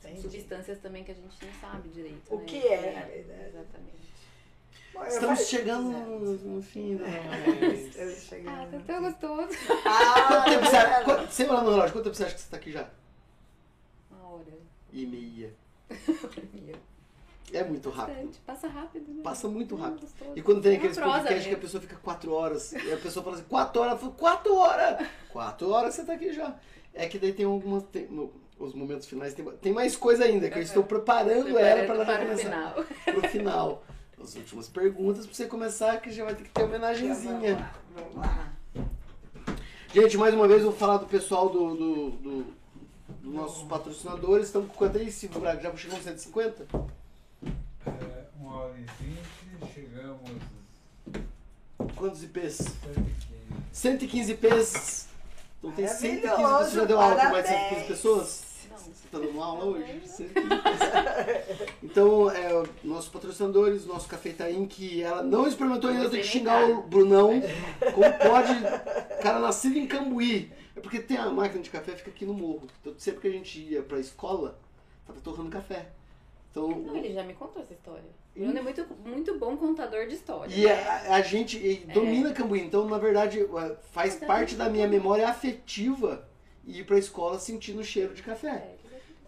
Entendi. 0.00 0.20
substâncias 0.22 0.78
também 0.80 1.04
que 1.04 1.12
a 1.12 1.14
gente 1.14 1.44
não 1.44 1.52
sabe 1.60 1.88
direito. 1.90 2.34
O 2.34 2.38
né? 2.38 2.44
que 2.44 2.66
é, 2.66 2.92
na 2.92 3.06
verdade. 3.06 3.40
Exatamente. 3.48 4.12
Bom, 4.92 5.00
eu 5.00 5.06
Estamos 5.08 5.38
faço- 5.38 5.50
chegando 5.50 5.82
no, 5.90 6.32
no 6.56 6.62
fim 6.62 6.96
da 6.96 7.06
Estamos 7.72 8.14
chegando. 8.24 8.48
Ah, 8.52 8.68
tá 8.70 8.80
tão 8.84 9.02
gostoso. 9.04 9.58
Ah, 9.86 10.26
Quanto 10.28 10.50
tempo 10.50 10.64
você 10.66 10.76
é 10.76 10.78
acha, 10.80 11.04
quanto, 11.04 11.30
sem 11.32 11.48
olhar 11.48 11.62
no 11.62 11.70
relógio, 11.70 11.92
quanto 11.92 12.04
tempo 12.04 12.16
você 12.16 12.24
acha 12.24 12.34
que 12.34 12.40
você 12.40 12.50
tá 12.50 12.56
aqui 12.56 12.72
já? 12.72 12.90
Uma 14.10 14.26
hora. 14.28 14.52
E 14.92 15.06
meia. 15.06 15.54
Mia. 16.52 16.74
É 17.52 17.64
muito 17.64 17.88
rápido. 17.90 18.14
Bastante. 18.16 18.38
Passa 18.46 18.68
rápido, 18.68 19.12
né? 19.12 19.22
Passa 19.22 19.48
muito 19.48 19.74
Hum, 19.74 19.78
rápido. 19.78 20.06
E 20.36 20.42
quando 20.42 20.60
tem 20.62 20.74
É 20.74 20.76
aqueles 20.76 20.98
podcasts 20.98 21.46
que 21.46 21.54
a 21.54 21.58
pessoa 21.58 21.80
fica 21.80 21.96
quatro 21.96 22.32
horas, 22.32 22.72
e 22.72 22.92
a 22.92 22.96
pessoa 22.96 23.22
fala 23.24 23.36
assim, 23.36 23.44
quatro 23.48 23.80
horas, 23.82 23.92
eu 23.94 23.98
falo, 23.98 24.12
quatro 24.12 24.54
horas! 24.56 25.06
Quatro 25.30 25.70
horas 25.70 25.94
você 25.94 26.04
tá 26.04 26.12
aqui 26.12 26.32
já. 26.32 26.54
É 26.94 27.06
que 27.08 27.18
daí 27.18 27.32
tem 27.32 27.44
algumas. 27.46 27.84
Tem, 27.84 28.06
no- 28.06 28.32
os 28.58 28.74
momentos 28.74 29.08
finais 29.08 29.34
tem, 29.34 29.44
tem 29.44 29.72
mais 29.72 29.96
coisa 29.96 30.24
ainda, 30.24 30.48
que 30.48 30.58
eu 30.58 30.62
estou 30.62 30.84
preparando, 30.84 31.58
ela 31.58 31.84
pra 31.84 31.94
ela 31.94 32.04
para 32.04 32.14
o 32.22 32.26
começar 32.28 32.44
final. 32.44 32.84
pro 33.04 33.28
final. 33.28 33.84
As 34.22 34.36
últimas 34.36 34.68
perguntas 34.68 35.26
pra 35.26 35.34
você 35.34 35.46
começar, 35.46 36.00
que 36.00 36.10
já 36.12 36.24
vai 36.24 36.34
ter 36.36 36.44
que 36.44 36.50
ter 36.50 36.62
homenagenzinha. 36.62 37.72
Vamos 37.94 38.14
lá. 38.16 38.52
Gente, 39.92 40.16
mais 40.16 40.32
uma 40.34 40.46
vez 40.46 40.60
eu 40.62 40.70
vou 40.70 40.78
falar 40.78 40.98
do 40.98 41.06
pessoal 41.06 41.48
do, 41.48 41.74
do, 41.74 42.10
do- 42.10 42.46
dos 43.20 43.34
nossos 43.34 43.64
patrocinadores. 43.64 44.46
Estamos 44.46 44.68
com 44.70 44.74
quanto 44.76 44.96
aí, 44.98 45.10
Silvio 45.10 45.40
Braga? 45.40 45.60
Já 45.60 45.76
chegou 45.76 45.98
uns 45.98 46.04
150? 46.04 46.66
Uma 48.52 48.64
hora 48.64 48.74
e 48.76 48.84
vinte, 49.02 49.72
chegamos 49.72 50.30
Quantos 51.96 52.22
IPs? 52.22 52.58
115. 52.58 53.16
115 53.72 54.32
IPs. 54.32 55.08
Então 55.58 55.72
tem 55.72 55.88
115 55.88 56.20
pessoas. 56.20 56.68
Você 56.68 56.76
já 56.76 56.84
deu 56.84 57.00
aula 57.00 57.16
com 57.16 57.30
mais 57.30 57.44
de 57.44 57.48
115 57.48 57.70
parabéns. 57.70 57.86
pessoas? 57.86 58.44
Não. 58.70 58.76
Você 58.76 59.08
tá 59.10 59.18
dando 59.18 59.42
aula 59.42 59.64
hoje? 59.64 60.00
115 60.06 60.32
pessoas. 60.62 61.68
Então, 61.82 62.30
é, 62.30 62.62
nossos 62.84 63.08
patrocinadores, 63.08 63.86
nosso 63.86 64.06
Café 64.06 64.28
Itaim, 64.28 64.66
que 64.66 65.02
ela 65.02 65.22
não 65.22 65.48
experimentou 65.48 65.88
ainda, 65.88 66.04
eu 66.04 66.10
tenho 66.10 66.22
que 66.22 66.28
xingar 66.28 66.68
o 66.68 66.82
Brunão. 66.82 67.40
Como 67.94 68.12
pode? 68.18 69.22
Cara 69.22 69.40
nascido 69.40 69.78
em 69.78 69.86
Cambuí. 69.86 70.52
É 70.76 70.80
porque 70.80 71.00
tem 71.00 71.16
a 71.16 71.30
máquina 71.30 71.62
de 71.62 71.70
café, 71.70 71.92
fica 71.96 72.10
aqui 72.10 72.26
no 72.26 72.34
morro. 72.34 72.66
Então, 72.82 72.92
sempre 72.98 73.22
que 73.22 73.28
a 73.28 73.32
gente 73.32 73.60
ia 73.60 73.82
pra 73.82 73.98
escola, 73.98 74.58
tava 75.06 75.18
torrando 75.20 75.48
café. 75.48 75.88
Então, 76.50 76.68
Não, 76.68 76.96
ele 76.96 77.14
já 77.14 77.22
me 77.22 77.32
contou 77.32 77.62
essa 77.62 77.72
história. 77.72 78.21
Bruno 78.34 78.58
é 78.58 78.62
muito, 78.62 78.86
muito 79.04 79.38
bom 79.38 79.56
contador 79.56 80.06
de 80.06 80.14
história. 80.14 80.54
E 80.54 80.68
a, 80.68 81.16
a 81.16 81.20
gente 81.20 81.58
e 81.58 81.76
domina 81.92 82.32
Cambuí, 82.32 82.62
então 82.62 82.88
na 82.88 82.98
verdade 82.98 83.46
faz 83.92 84.14
Mas 84.14 84.22
é 84.22 84.26
parte 84.26 84.54
da 84.54 84.70
minha 84.70 84.88
memória 84.88 85.28
afetiva 85.28 86.26
ir 86.66 86.84
pra 86.84 86.98
escola 86.98 87.38
sentindo 87.38 87.80
o 87.80 87.84
cheiro 87.84 88.14
de 88.14 88.22
café. 88.22 88.48
É, 88.48 88.76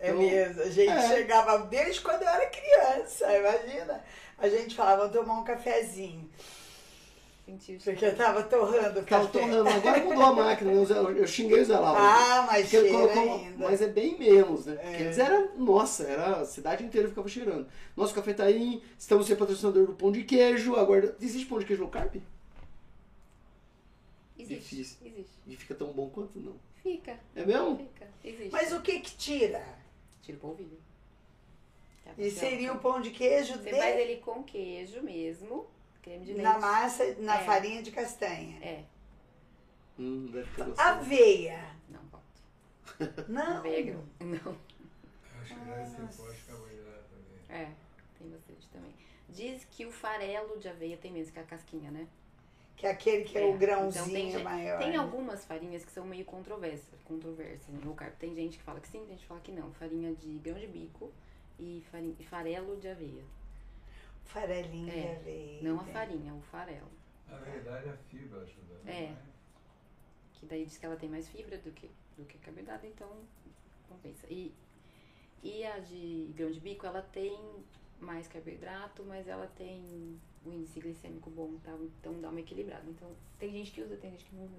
É 0.00 0.08
Então, 0.08 0.20
mesmo, 0.20 0.62
a 0.62 0.70
gente 0.70 0.90
é. 0.90 1.08
chegava 1.08 1.58
desde 1.66 2.00
quando 2.00 2.22
eu 2.22 2.28
era 2.28 2.46
criança, 2.46 3.26
imagina. 3.36 4.04
A 4.38 4.48
gente 4.48 4.74
falava, 4.74 5.08
vamos 5.08 5.16
tomar 5.16 5.40
um 5.40 5.44
cafezinho, 5.44 6.28
o 7.46 7.58
porque 7.84 8.10
tava 8.12 8.42
torrando 8.44 9.00
o 9.00 9.04
café. 9.04 9.26
torrando. 9.38 9.68
Agora 9.68 10.02
mudou 10.02 10.22
a 10.24 10.32
máquina, 10.32 10.72
né? 10.72 10.78
eu, 10.88 11.16
eu 11.18 11.26
xinguei 11.26 11.60
o 11.60 11.64
Zé 11.64 11.78
Lauro. 11.78 12.00
Ah, 12.00 12.44
mas 12.46 12.62
Porque 12.70 12.88
cheira 12.88 13.08
colocou- 13.08 13.34
ainda. 13.38 13.68
mas 13.68 13.82
é 13.82 13.86
bem 13.88 14.18
menos, 14.18 14.64
né? 14.66 14.74
Porque 14.76 14.96
É. 14.96 15.00
eles 15.02 15.18
eram, 15.18 15.56
nossa, 15.58 16.04
era 16.04 16.40
a 16.40 16.44
cidade 16.46 16.82
inteira 16.84 17.06
ficava 17.08 17.28
cheirando. 17.28 17.66
Nosso 17.96 18.14
café 18.14 18.32
tá 18.32 18.44
aí, 18.44 18.82
estamos 18.98 19.26
sem 19.26 19.36
patrocinador 19.36 19.86
do 19.86 19.92
pão 19.94 20.10
de 20.10 20.24
queijo. 20.24 20.74
Agora, 20.76 21.14
existe 21.20 21.46
pão 21.46 21.58
de 21.58 21.66
queijo 21.66 21.82
low 21.82 21.90
carb? 21.90 22.16
Existe. 24.38 24.54
Difícil. 24.76 24.96
Existe. 25.04 25.32
E 25.46 25.56
fica 25.56 25.74
tão 25.74 25.88
bom 25.92 26.08
quanto 26.10 26.38
não. 26.40 26.54
Fica. 26.82 27.18
É 27.36 27.44
mesmo? 27.44 27.76
Fica. 27.78 28.08
Existe. 28.24 28.50
Mas 28.52 28.72
o 28.72 28.80
que 28.80 29.00
que 29.00 29.14
tira? 29.16 29.62
Tira 30.22 30.36
o 30.38 30.40
polvilho. 30.40 30.78
Tá, 32.04 32.10
E 32.18 32.30
seria 32.30 32.72
o 32.72 32.78
pão 32.78 33.00
de 33.00 33.10
queijo 33.10 33.54
Você 33.54 33.70
de- 33.70 33.76
faz 33.78 33.98
ele 33.98 34.16
com 34.16 34.42
queijo 34.42 35.02
mesmo, 35.02 35.66
creme 36.04 36.24
de 36.26 36.32
leite. 36.34 36.42
na 36.42 36.58
massa, 36.58 37.14
na 37.18 37.40
É. 37.40 37.44
farinha 37.44 37.82
de 37.82 37.90
castanha. 37.90 38.58
É, 38.62 38.84
Hum, 39.98 40.26
deve 40.26 40.46
ficar 40.50 40.64
gostoso. 40.64 40.88
Aveia. 40.88 41.64
não 41.88 42.00
pode. 42.10 43.30
Não. 43.30 43.56
Aveia, 43.58 43.94
não. 44.20 44.56
Acho 45.40 45.54
que 45.54 46.46
carboidrato 46.46 47.04
também. 47.10 47.60
É, 47.60 47.70
tem 48.18 48.28
bastante 48.28 48.68
também. 48.72 48.94
Diz 49.28 49.64
que 49.70 49.86
o 49.86 49.92
farelo 49.92 50.58
de 50.58 50.68
aveia 50.68 50.96
tem 50.96 51.12
menos 51.12 51.30
que 51.30 51.38
a 51.38 51.44
casquinha, 51.44 51.90
né? 51.90 52.06
Que 52.76 52.86
é 52.88 52.90
aquele 52.90 53.22
que 53.24 53.38
é, 53.38 53.42
É, 53.48 53.54
o 53.54 53.56
grãozinho 53.56 54.04
então 54.28 54.34
tem 54.34 54.42
maior. 54.42 54.78
Tem 54.78 54.90
né? 54.90 54.96
algumas 54.96 55.44
farinhas 55.44 55.84
que 55.84 55.92
são 55.92 56.04
meio 56.04 56.24
controversas, 56.24 57.00
controversas 57.04 57.68
no 57.68 57.84
low 57.86 57.94
carb. 57.94 58.12
Tem 58.16 58.34
gente 58.34 58.58
que 58.58 58.64
fala 58.64 58.80
que 58.80 58.88
sim, 58.88 58.98
tem 59.00 59.10
gente 59.10 59.20
que 59.20 59.26
fala 59.28 59.40
que 59.40 59.52
não. 59.52 59.72
Farinha 59.74 60.12
de 60.14 60.38
grão 60.38 60.58
de 60.58 60.66
bico 60.66 61.12
e, 61.58 61.84
farinha, 61.90 62.16
e 62.18 62.24
farelo 62.24 62.76
de 62.80 62.88
aveia. 62.88 63.22
Farelinho 64.24 64.90
de 64.90 64.98
É, 64.98 65.16
aveia. 65.16 65.62
Não 65.62 65.80
a 65.80 65.82
né? 65.84 65.92
farinha, 65.92 66.34
o 66.34 66.40
farelo. 66.40 66.90
Na 67.28 67.38
verdade, 67.38 67.88
a 67.88 67.96
fibra 67.96 68.40
ajuda. 68.40 68.80
não 68.84 68.92
É. 68.92 69.14
Que 70.34 70.46
daí 70.46 70.64
diz 70.64 70.76
que 70.76 70.86
ela 70.86 70.96
tem 70.96 71.08
mais 71.08 71.28
fibra 71.28 71.56
do 71.58 71.70
que, 71.70 71.90
do 72.16 72.24
que 72.24 72.38
carboidrato, 72.38 72.86
então 72.86 73.08
compensa. 73.88 74.26
E, 74.28 74.52
e 75.42 75.64
a 75.64 75.78
de 75.78 76.32
grão 76.36 76.50
de 76.50 76.60
bico, 76.60 76.86
ela 76.86 77.02
tem 77.02 77.38
mais 78.00 78.26
carboidrato, 78.28 79.02
mas 79.04 79.28
ela 79.28 79.46
tem 79.56 80.18
o 80.44 80.52
índice 80.52 80.80
glicêmico 80.80 81.30
bom, 81.30 81.56
tá? 81.64 81.72
então 82.00 82.20
dá 82.20 82.28
uma 82.28 82.40
equilibrada. 82.40 82.84
Então 82.88 83.10
tem 83.38 83.50
gente 83.50 83.70
que 83.70 83.80
usa, 83.80 83.96
tem 83.96 84.10
gente 84.10 84.24
que 84.24 84.34
não 84.34 84.44
usa. 84.44 84.56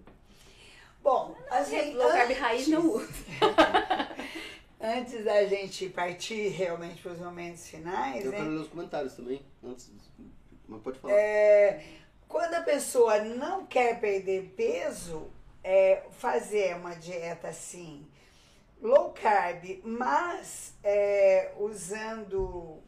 Bom, 1.04 1.36
assim, 1.52 1.94
Low 1.94 2.10
carb 2.10 2.32
raiz 2.32 2.68
não 2.68 2.96
usa. 2.96 3.08
Antes 4.80 5.24
da 5.24 5.46
gente 5.46 5.90
partir 5.90 6.50
realmente 6.50 7.02
para 7.02 7.14
os 7.14 7.20
momentos 7.20 7.68
finais, 7.68 8.26
Eu 8.26 8.32
né? 8.32 8.38
quero 8.38 8.50
ler 8.50 8.62
os 8.62 8.68
comentários 8.68 9.14
também. 9.14 9.42
Antes, 9.64 9.90
mas 10.68 10.82
pode 10.82 11.00
falar. 11.00 11.14
É, 11.14 11.84
quando 12.28 12.54
a 12.56 12.62
pessoa 12.62 13.24
não 13.24 13.66
quer 13.66 14.00
perder 14.00 14.54
peso, 14.56 15.30
é, 15.64 16.04
fazer 16.12 16.76
uma 16.76 16.94
dieta 16.96 17.48
assim, 17.48 18.06
low 18.82 19.12
carb, 19.12 19.82
mas 19.84 20.74
é, 20.84 21.54
usando 21.58 22.84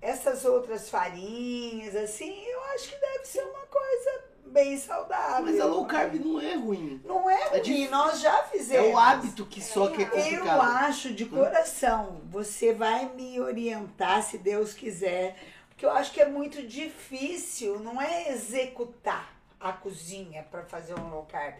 essas 0.00 0.44
outras 0.44 0.88
farinhas, 0.88 1.96
assim, 1.96 2.44
eu 2.44 2.62
acho 2.74 2.90
que 2.90 3.00
deve 3.00 3.24
ser 3.24 3.42
uma 3.42 3.66
coisa 3.66 4.24
bem 4.54 4.78
saudável. 4.78 5.44
Mas 5.44 5.60
a 5.60 5.66
low 5.66 5.84
carb 5.84 6.14
não 6.14 6.40
é 6.40 6.54
ruim. 6.54 7.02
Não 7.04 7.28
é 7.28 7.34
É 7.34 7.48
ruim, 7.50 7.60
difícil. 7.62 7.90
nós 7.90 8.20
já 8.20 8.38
É 8.38 8.42
fizemos. 8.44 8.94
o 8.94 8.96
hábito 8.98 9.44
que 9.44 9.60
só 9.60 9.88
que 9.88 10.02
é 10.02 10.34
Eu 10.38 10.48
acho 10.50 11.12
de 11.12 11.26
coração, 11.26 12.22
você 12.30 12.72
vai 12.72 13.06
me 13.14 13.38
orientar 13.40 14.22
se 14.22 14.38
Deus 14.38 14.72
quiser, 14.72 15.36
porque 15.68 15.84
eu 15.84 15.90
acho 15.90 16.12
que 16.12 16.20
é 16.20 16.28
muito 16.28 16.62
difícil, 16.66 17.80
não 17.80 18.00
é 18.00 18.30
executar 18.32 19.34
a 19.60 19.72
cozinha 19.72 20.46
para 20.50 20.62
fazer 20.62 20.94
um 20.98 21.08
low 21.10 21.24
carb. 21.24 21.56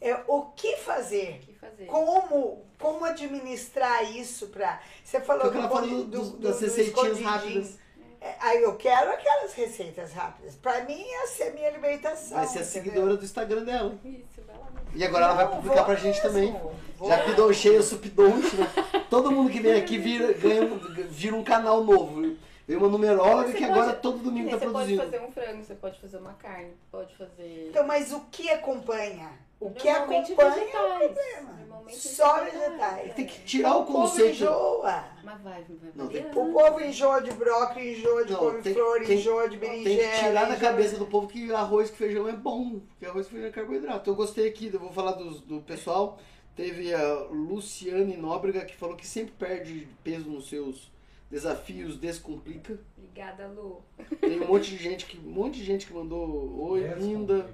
É 0.00 0.14
o 0.28 0.42
que 0.54 0.76
fazer. 0.76 1.40
O 1.42 1.46
que 1.46 1.52
fazer? 1.54 1.86
Como, 1.86 2.64
como 2.78 3.04
administrar 3.04 4.04
isso 4.16 4.46
para. 4.46 4.80
Você 5.02 5.20
falou 5.20 5.52
ela 5.52 5.68
falou 5.68 6.04
dos- 6.04 6.38
das 6.38 6.60
receitinhas 6.60 7.20
rápidas. 7.20 7.78
É, 8.20 8.34
aí 8.40 8.62
eu 8.62 8.74
quero 8.76 9.10
aquelas 9.12 9.52
receitas 9.54 10.12
rápidas. 10.12 10.54
Para 10.56 10.82
mim, 10.84 11.04
essa 11.24 11.44
é 11.44 11.48
a 11.48 11.52
minha 11.52 11.68
alimentação. 11.68 12.36
Vai 12.38 12.46
ser 12.46 12.60
a 12.60 12.64
seguidora 12.64 13.16
do 13.16 13.24
Instagram 13.24 13.62
dela. 13.64 13.94
Isso, 14.04 14.42
vai 14.46 14.56
lá. 14.56 14.66
E 14.94 15.04
agora 15.04 15.26
ela 15.26 15.34
vai 15.34 15.48
publicar 15.48 15.84
pra 15.84 15.94
gente 15.94 16.16
mesmo, 16.16 16.28
também. 16.28 16.52
vou. 16.98 17.08
Já 17.08 17.18
pidonchei 17.24 17.76
o 17.78 17.82
supidonche, 17.82 18.56
né? 18.56 18.66
Todo 19.08 19.30
mundo 19.30 19.50
que 19.50 19.60
vem 19.60 19.74
aqui 19.74 19.98
vira, 19.98 20.32
ganha 20.32 20.62
um, 20.64 20.78
vira 21.08 21.36
um 21.36 21.44
canal 21.44 21.84
novo. 21.84 22.36
Veio 22.66 22.80
uma 22.80 22.88
numeróloga 22.88 23.52
que 23.52 23.60
pode- 23.60 23.70
agora 23.72 23.92
todo 23.94 24.18
domingo 24.18 24.50
tá 24.50 24.58
Você 24.58 24.64
pode 24.66 24.72
produzindo. 24.74 25.02
fazer 25.04 25.20
um 25.22 25.32
frango, 25.32 25.64
você 25.64 25.74
pode 25.74 26.00
fazer 26.00 26.16
uma 26.18 26.34
carne, 26.34 26.72
pode 26.90 27.16
fazer. 27.16 27.68
Então, 27.70 27.86
mas 27.86 28.12
o 28.12 28.20
que 28.30 28.50
acompanha? 28.50 29.30
O 29.60 29.70
que 29.70 29.88
acompanha 29.88 30.20
é 30.20 30.22
o 30.22 30.26
vegetais. 30.36 30.70
problema. 30.70 31.58
Só 31.90 32.44
vegetais, 32.44 32.68
vegetais. 32.68 33.10
é. 33.10 33.12
Tem 33.14 33.26
que 33.26 33.40
tirar 33.44 33.76
o 33.76 33.82
O 33.82 33.86
povo 33.86 33.98
conceito. 34.02 34.34
enjoa. 34.36 35.04
Mas 35.24 35.40
vai, 35.40 35.64
vai 35.64 35.90
Não, 35.94 36.06
tem-. 36.08 36.26
O 36.26 36.52
povo 36.52 36.80
enjoa 36.80 37.20
de 37.22 37.30
brócolis, 37.32 37.98
enjoa 37.98 38.24
de 38.24 38.36
couve-flor, 38.36 39.02
tem- 39.04 39.18
enjoa 39.18 39.48
de 39.48 39.56
Tem 39.58 39.70
berinjela. 39.84 40.10
que 40.12 40.18
tirar 40.18 40.44
da 40.44 40.54
enjoa- 40.54 40.70
cabeça 40.70 40.96
do 40.98 41.06
povo 41.06 41.26
que 41.28 41.52
arroz 41.52 41.90
com 41.90 41.96
feijão 41.96 42.28
é 42.28 42.32
bom, 42.32 42.80
porque 42.90 43.06
arroz 43.06 43.26
com 43.26 43.32
feijão 43.32 43.48
é 43.48 43.52
carboidrato. 43.52 44.08
Eu 44.10 44.14
gostei 44.14 44.48
aqui, 44.48 44.70
eu 44.72 44.78
vou 44.78 44.92
falar 44.92 45.12
dos- 45.12 45.40
do, 45.40 45.60
pessoal. 45.62 46.18
Teve 46.54 46.92
a 46.92 47.14
Luciane 47.30 48.16
Nóbrega 48.16 48.64
que 48.64 48.76
falou 48.76 48.96
que 48.96 49.06
sempre 49.06 49.32
perde 49.38 49.88
peso 50.04 50.28
nos 50.28 50.48
seus 50.48 50.90
desafios, 51.30 51.96
descomplica. 51.96 52.78
Obrigada, 52.96 53.46
Lu. 53.48 53.82
Tem 54.20 54.40
um 54.42 54.46
monte 54.48 54.70
de 54.70 54.76
gente 54.76 55.06
que, 55.06 55.16
um 55.18 55.30
monte 55.30 55.58
de 55.58 55.64
gente 55.64 55.86
que 55.86 55.92
mandou 55.94 56.60
oi, 56.70 56.82
linda. 56.98 57.48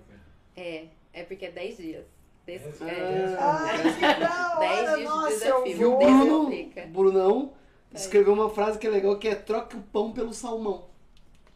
É, 0.57 0.87
é 1.15 1.23
porque 1.23 1.47
é 1.47 1.51
10 1.51 1.77
dias. 1.77 2.05
Desse, 2.47 2.69
Essa- 2.69 2.85
é, 2.85 3.37
Ah. 3.39 3.59
Ai, 3.63 3.95
que 3.95 4.01
da 4.21 4.55
10 4.59 4.81
hora, 4.81 4.85
dias 4.85 4.99
de 4.99 5.05
nossa, 5.05 5.31
desafio. 5.31 5.53
eu 5.55 5.67
E 5.67 5.85
o. 5.85 5.97
Bruno. 5.99 6.51
Brunão, 6.89 7.53
escreveu 7.95 8.35
uma 8.35 8.51
frase 8.51 8.79
que 8.79 8.87
é 8.87 8.91
legal, 8.91 9.17
que 9.19 9.29
é 9.29 9.35
troque 9.35 9.77
o 9.77 9.81
pão 9.81 10.13
pelo 10.13 10.35
salmão. 10.35 10.85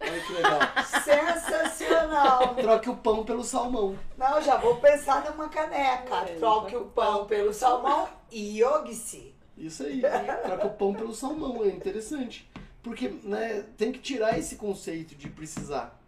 Olha 0.01 0.21
que 0.21 0.33
legal. 0.33 0.61
Sensacional. 1.05 2.55
Troque 2.55 2.89
o 2.89 2.97
pão 2.97 3.25
pelo 3.25 3.45
salmão. 3.45 3.99
Não, 4.17 4.41
já 4.41 4.57
vou 4.57 4.77
pensar 4.77 5.29
numa 5.31 5.49
caneca. 5.49 6.15
É, 6.29 6.37
Troque 6.37 6.77
o 6.77 6.87
pão 6.87 7.27
pelo 7.27 7.53
salmão 7.53 8.09
e 8.31 8.61
yogi-se. 8.63 9.35
Isso 9.57 9.83
aí, 9.83 10.01
troca 10.45 10.67
o 10.69 10.71
pão 10.75 10.95
pelo 10.95 11.13
salmão, 11.13 11.65
é 11.65 11.69
interessante. 11.69 12.49
Porque 12.83 13.09
né, 13.25 13.65
tem 13.77 13.91
que 13.91 13.99
tirar 13.99 14.39
esse 14.39 14.55
conceito 14.57 15.17
de 15.17 15.29
precisar 15.29 16.01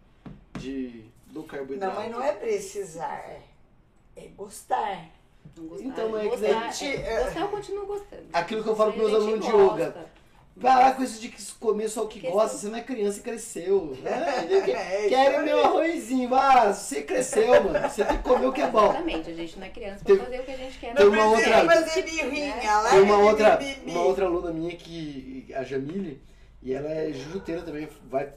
de, 0.57 1.10
do 1.31 1.41
Não, 1.41 1.47
carboidrato. 1.47 1.95
mas 1.97 2.11
não 2.11 2.23
é 2.23 2.33
precisar. 2.33 3.25
É 4.17 4.27
gostar. 4.37 5.07
Não 5.57 5.67
gostar, 5.69 5.85
Então, 5.87 6.19
é 6.19 6.23
que 6.23 6.29
gostar, 6.29 6.47
daí- 6.71 6.97
é, 6.97 7.25
gostar 7.25 7.41
eu 7.41 7.49
continuo 7.49 7.87
gostando. 7.87 8.23
Aquilo 8.33 8.63
que 8.63 8.69
eu 8.69 8.77
falo 8.77 8.91
A 8.91 8.93
pros 8.93 9.11
meus 9.11 9.23
alunos 9.23 9.47
de 9.47 9.51
yoga. 9.53 10.07
Parar 10.61 10.95
com 10.95 11.03
isso 11.03 11.19
de 11.21 11.29
que 11.31 11.43
comer 11.55 11.89
só 11.89 12.05
o 12.05 12.09
que 12.09 12.21
gosta, 12.29 12.59
você 12.59 12.69
não 12.69 12.77
é 12.79 12.83
criança 12.83 13.19
e 13.21 13.23
cresceu. 13.23 13.97
Eu 14.51 14.63
que- 14.63 14.73
É, 14.73 15.09
Quero 15.09 15.43
meu 15.47 15.65
arrozinho. 15.65 16.35
Ah, 16.35 16.71
você 16.75 17.03
cresceu, 17.03 17.65
mano. 17.65 17.89
Você 17.89 18.05
tem 18.05 18.17
que 18.19 18.23
comer 18.23 18.47
o 18.47 18.53
que 18.53 18.61
é 18.61 18.67
bom. 18.69 18.91
Exatamente, 18.91 19.31
a 19.31 19.35
gente 19.35 19.59
não 19.59 19.67
é 19.67 19.71
criança 19.71 20.05
pra 20.05 20.15
Tem- 20.15 20.25
fazer 20.25 20.41
o 20.41 20.45
que 20.45 20.51
a 20.51 20.57
gente 20.57 20.79
quer. 20.79 20.95
tem 20.95 21.07
Não 21.07 21.13
uma 21.13 21.25
outra- 21.31 21.65
fazer 21.65 22.03
birrinha. 22.03 22.79
lá 22.81 22.91
Tem 22.91 23.01
uma 23.01 23.15
é 23.15 23.19
outra, 23.19 23.59
uma 23.87 24.03
outra 24.03 24.27
aluna 24.27 24.53
minha 24.53 24.77
que, 24.77 25.51
a 25.57 25.63
Jamile, 25.63 26.21
e 26.63 26.75
ela 26.75 26.91
é 26.91 27.11
jujuteira 27.13 27.63
também, 27.63 27.89
vai, 28.05 28.31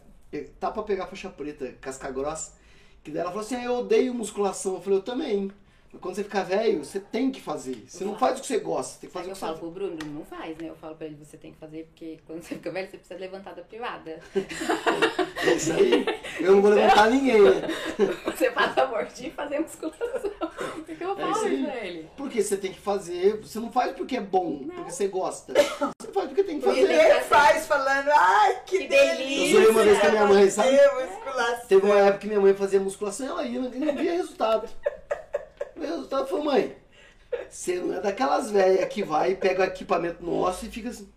tá 0.61 0.71
pra 0.71 0.83
pegar 0.83 1.07
faixa 1.07 1.29
preta, 1.29 1.73
casca 1.81 2.09
grossa, 2.09 2.53
que 3.03 3.11
daí 3.11 3.21
ela 3.21 3.31
falou 3.31 3.45
assim, 3.45 3.55
ah, 3.55 3.63
eu 3.65 3.73
odeio 3.75 4.13
musculação. 4.13 4.75
Eu 4.75 4.81
falei, 4.81 4.99
eu 4.99 5.03
também. 5.03 5.51
Quando 6.01 6.15
você 6.15 6.23
ficar 6.23 6.43
velho, 6.43 6.83
você 6.83 6.99
tem 6.99 7.31
que 7.31 7.39
fazer. 7.39 7.85
Você 7.87 8.03
não 8.03 8.17
faz 8.17 8.39
o 8.39 8.41
que 8.41 8.47
você 8.47 8.59
gosta, 8.59 8.93
você 8.93 8.99
tem 9.01 9.09
que 9.09 9.13
Sabe 9.13 9.25
fazer 9.25 9.25
que 9.25 9.31
o 9.31 9.31
eu 9.31 9.35
falo 9.35 9.53
você 9.53 9.59
pro 9.59 9.71
Bruno, 9.71 9.95
Bruno 9.95 10.13
não 10.13 10.25
faz, 10.25 10.57
né? 10.57 10.69
Eu 10.69 10.75
falo 10.75 10.95
pra 10.95 11.05
ele, 11.05 11.15
você 11.15 11.37
tem 11.37 11.51
que 11.51 11.57
fazer, 11.59 11.85
porque 11.85 12.19
quando 12.25 12.41
você 12.41 12.55
fica 12.55 12.71
velho, 12.71 12.89
você 12.89 12.97
precisa 12.97 13.19
levantar 13.19 13.53
da 13.53 13.61
privada. 13.61 14.19
É 15.45 15.53
isso 15.53 15.71
aí. 15.71 16.03
Eu 16.39 16.53
não 16.53 16.61
vou 16.61 16.71
levantar 16.71 17.09
ninguém, 17.09 17.41
né? 17.41 17.61
Você 18.25 18.49
passa 18.51 18.83
a 18.83 18.87
morte 18.87 19.23
de 19.23 19.29
fazer 19.31 19.59
musculação. 19.59 20.31
Porque 20.85 21.03
eu 21.03 21.11
É 21.11 21.15
falo 21.15 21.47
isso 21.47 21.63
pra 21.65 21.75
ele. 21.85 22.09
Porque 22.17 22.41
você 22.43 22.57
tem 22.57 22.71
que 22.71 22.79
fazer, 22.79 23.37
você 23.41 23.59
não 23.59 23.71
faz 23.71 23.91
porque 23.93 24.17
é 24.17 24.21
bom, 24.21 24.59
porque 24.73 24.91
você 24.91 25.07
gosta. 25.07 25.53
Você 25.53 26.11
faz 26.11 26.27
porque 26.27 26.43
tem 26.43 26.59
que 26.59 26.65
E 26.67 26.69
fazer. 26.69 26.91
ele 26.91 27.19
faz 27.21 27.65
falando, 27.67 28.09
ai, 28.11 28.61
que, 28.65 28.79
Que 28.79 28.87
delícia. 28.87 29.57
Eu 29.57 29.61
zoei 29.63 29.67
uma 29.71 29.83
vez 29.83 29.99
com 29.99 30.07
a 30.07 30.09
minha 30.11 30.25
mãe, 30.25 30.49
sabe? 30.49 30.71
musculação. 30.71 31.67
Teve 31.67 31.85
uma 31.85 31.99
época 31.99 32.17
que 32.19 32.27
minha 32.27 32.39
mãe 32.39 32.53
fazia 32.53 32.79
musculação 32.79 33.25
e 33.25 33.29
ela 33.29 33.43
ia 33.43 33.59
e 33.59 33.79
não 33.79 33.95
via 33.95 34.11
resultado. 34.13 34.69
O 35.75 35.79
resultado 35.81 36.27
foi, 36.27 36.41
mãe, 36.43 36.75
você 37.49 37.75
não 37.75 37.95
é 37.95 37.99
daquelas 38.01 38.49
velhas 38.51 38.87
que 38.89 39.03
vai 39.03 39.31
e 39.31 39.35
pega 39.35 39.61
o 39.63 39.65
equipamento 39.65 40.23
nosso 40.23 40.65
e 40.65 40.69
fica 40.69 40.89
assim. 40.89 41.11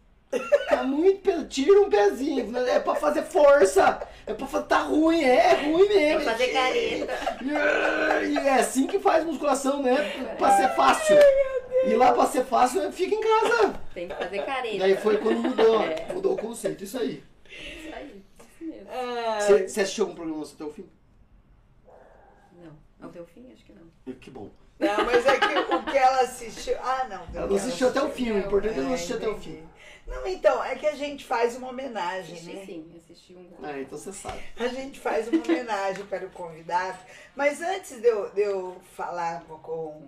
Tá 0.69 0.83
muito 0.83 1.21
pesado, 1.21 1.49
tira 1.49 1.81
um 1.81 1.89
pezinho. 1.89 2.57
É 2.69 2.79
pra 2.81 2.95
fazer 2.95 3.23
força. 3.23 4.01
É 4.27 4.35
pra 4.35 4.47
fazer. 4.47 4.67
Tá 4.67 4.79
ruim, 4.81 5.23
é 5.23 5.55
ruim 5.65 5.87
Tem 5.89 5.97
mesmo. 5.97 6.19
que 6.21 6.25
fazer 6.25 6.49
careta. 6.49 7.13
E 8.27 8.37
é 8.37 8.55
assim 8.55 8.87
que 8.87 8.99
faz 8.99 9.25
musculação, 9.25 9.83
né? 9.83 9.97
Pra 10.39 10.57
ser 10.57 10.69
fácil. 10.75 11.17
E 11.87 11.95
lá 11.95 12.13
pra 12.13 12.27
ser 12.27 12.45
fácil, 12.45 12.91
fica 12.93 13.15
em 13.15 13.21
casa. 13.21 13.75
Tem 13.95 14.09
que 14.09 14.15
fazer 14.15 14.45
careta. 14.45 14.79
Daí 14.79 14.97
foi 14.97 15.19
quando 15.19 15.39
mudou, 15.43 15.83
É. 15.83 16.07
mudou 16.13 16.33
o 16.35 16.37
conceito. 16.37 16.83
Isso 16.85 16.99
aí. 16.99 17.23
Isso 17.51 17.95
aí, 17.95 18.23
isso 18.41 18.65
mesmo. 18.65 18.89
Ai. 18.91 19.41
Você 19.69 19.81
assistiu 19.81 20.05
algum 20.05 20.15
programa 20.17 20.39
nosso 20.41 20.55
até 20.55 20.65
o 20.65 20.71
fim? 20.73 20.89
Não. 22.53 22.73
Até 23.09 23.21
o 23.21 23.27
fim, 23.27 23.47
acho 23.53 23.65
que 23.65 23.73
não. 23.73 24.15
Que 24.15 24.31
bom. 24.31 24.51
Não, 24.79 25.05
mas 25.07 25.25
é 25.25 25.39
que 25.39 25.75
o 25.75 25.83
que 25.85 25.97
ela 25.97 26.21
assistiu. 26.21 26.77
Ah, 26.83 27.07
não. 27.09 27.23
Ela 27.35 27.47
não 27.47 27.57
assistiu 27.57 27.89
até 27.89 28.03
o 28.03 28.11
fim, 28.11 28.31
o 28.33 28.39
importante 28.39 28.79
é 28.79 28.83
não 28.83 28.91
Ah, 28.91 28.95
assistir 28.95 29.15
até 29.15 29.29
o 29.29 29.37
fim. 29.39 29.63
Não, 30.07 30.27
então, 30.27 30.63
é 30.63 30.77
que 30.77 30.87
a 30.87 30.95
gente 30.95 31.25
faz 31.25 31.57
uma 31.57 31.69
homenagem, 31.69 32.35
Assisti 32.37 32.55
né? 32.55 32.65
sim, 32.65 32.95
assisti 32.97 33.35
um. 33.35 33.51
Ah, 33.63 33.79
então 33.81 33.99
você 33.99 34.13
sabe. 34.13 34.41
A 34.57 34.69
gente 34.69 35.01
faz 35.01 35.27
uma 35.29 35.43
homenagem 35.43 36.07
para 36.07 36.25
o 36.27 36.31
convidado. 36.31 36.99
Mas 37.35 37.61
antes 37.61 38.01
de 38.01 38.07
eu, 38.07 38.31
de 38.31 38.43
eu 38.43 38.81
falar 38.95 39.43
um 39.43 39.47
pouco, 39.47 40.03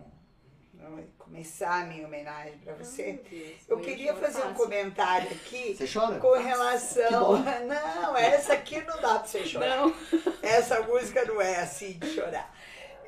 começar 1.19 1.83
a 1.83 1.85
minha 1.87 2.07
homenagem 2.07 2.57
para 2.59 2.75
você, 2.75 3.21
Deus, 3.29 3.57
eu 3.69 3.81
queria 3.81 4.15
fazer 4.15 4.39
um 4.39 4.43
fácil. 4.43 4.55
comentário 4.57 5.31
aqui 5.33 5.75
Você 5.77 5.87
chora? 5.93 6.19
com 6.21 6.33
relação. 6.39 7.37
Não, 7.67 8.17
essa 8.17 8.53
aqui 8.55 8.81
não 8.83 9.01
dá 9.01 9.19
para 9.19 9.27
você 9.27 9.45
chorar. 9.45 9.77
Não. 9.77 9.95
Essa 10.43 10.81
música 10.83 11.25
não 11.25 11.41
é 11.41 11.57
assim 11.57 11.93
de 11.99 12.07
chorar. 12.15 12.55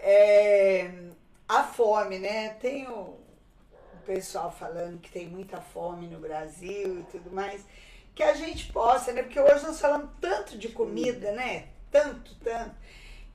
É, 0.02 0.90
a 1.48 1.62
fome, 1.62 2.18
né? 2.18 2.50
Tem 2.60 2.86
o 2.88 3.19
pessoal 4.14 4.50
falando 4.50 5.00
que 5.00 5.08
tem 5.08 5.28
muita 5.28 5.60
fome 5.60 6.08
no 6.08 6.18
Brasil 6.18 6.98
e 6.98 7.02
tudo 7.04 7.30
mais. 7.30 7.64
Que 8.12 8.24
a 8.24 8.34
gente 8.34 8.72
possa, 8.72 9.12
né? 9.12 9.22
Porque 9.22 9.38
hoje 9.38 9.64
nós 9.64 9.80
falamos 9.80 10.10
tanto 10.20 10.58
de 10.58 10.70
comida, 10.70 11.30
né? 11.30 11.68
Tanto, 11.92 12.34
tanto. 12.42 12.74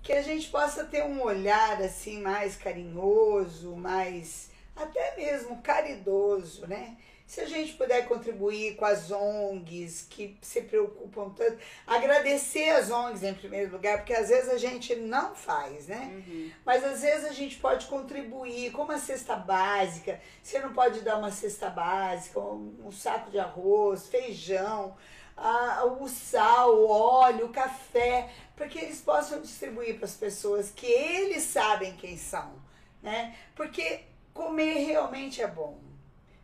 Que 0.03 0.11
a 0.11 0.22
gente 0.22 0.49
possa 0.49 0.84
ter 0.84 1.03
um 1.06 1.22
olhar 1.23 1.81
assim 1.81 2.22
mais 2.22 2.57
carinhoso, 2.57 3.73
mais 3.77 4.49
até 4.76 5.15
mesmo 5.15 5.61
caridoso, 5.61 6.68
né? 6.68 6.97
Se 7.26 7.41
a 7.41 7.45
gente 7.47 7.73
puder 7.73 8.07
contribuir 8.07 8.76
com 8.76 8.85
as 8.85 9.10
ONGs 9.10 10.06
que 10.07 10.38
se 10.41 10.61
preocupam 10.61 11.31
tanto, 11.31 11.57
agradecer 11.88 12.69
as 12.69 12.91
ONGs 12.91 13.23
em 13.23 13.34
primeiro 13.34 13.72
lugar, 13.72 13.97
porque 13.97 14.14
às 14.14 14.30
vezes 14.30 14.47
a 14.47 14.57
gente 14.57 14.95
não 14.95 15.34
faz, 15.34 15.88
né? 15.88 16.23
Uhum. 16.27 16.52
Mas 16.64 16.84
às 16.84 17.02
vezes 17.02 17.26
a 17.26 17.34
gente 17.34 17.57
pode 17.57 17.88
contribuir 17.88 18.72
com 18.72 18.84
uma 18.84 18.99
cesta 18.99 19.35
básica. 19.35 20.22
Você 20.41 20.60
não 20.60 20.72
pode 20.72 21.02
dar 21.02 21.18
uma 21.18 21.31
cesta 21.31 21.68
básica, 21.68 22.39
um, 22.39 22.91
saco 22.91 23.31
de 23.31 23.39
arroz, 23.39 24.07
feijão, 24.07 24.95
ah, 25.35 25.84
o 25.99 26.07
sal, 26.07 26.76
o 26.76 26.88
óleo, 26.88 27.47
o 27.47 27.52
café, 27.52 28.30
para 28.56 28.68
que 28.68 28.77
eles 28.77 29.02
possam 29.02 29.41
distribuir 29.41 29.95
para 29.95 30.06
as 30.06 30.15
pessoas 30.15 30.69
que 30.69 30.85
eles 30.85 31.41
sabem 31.41 31.95
quem 31.95 32.18
são, 32.18 32.53
né? 33.02 33.35
Porque 33.56 34.02
comer 34.31 34.85
realmente 34.85 35.41
é 35.41 35.47
bom. 35.47 35.85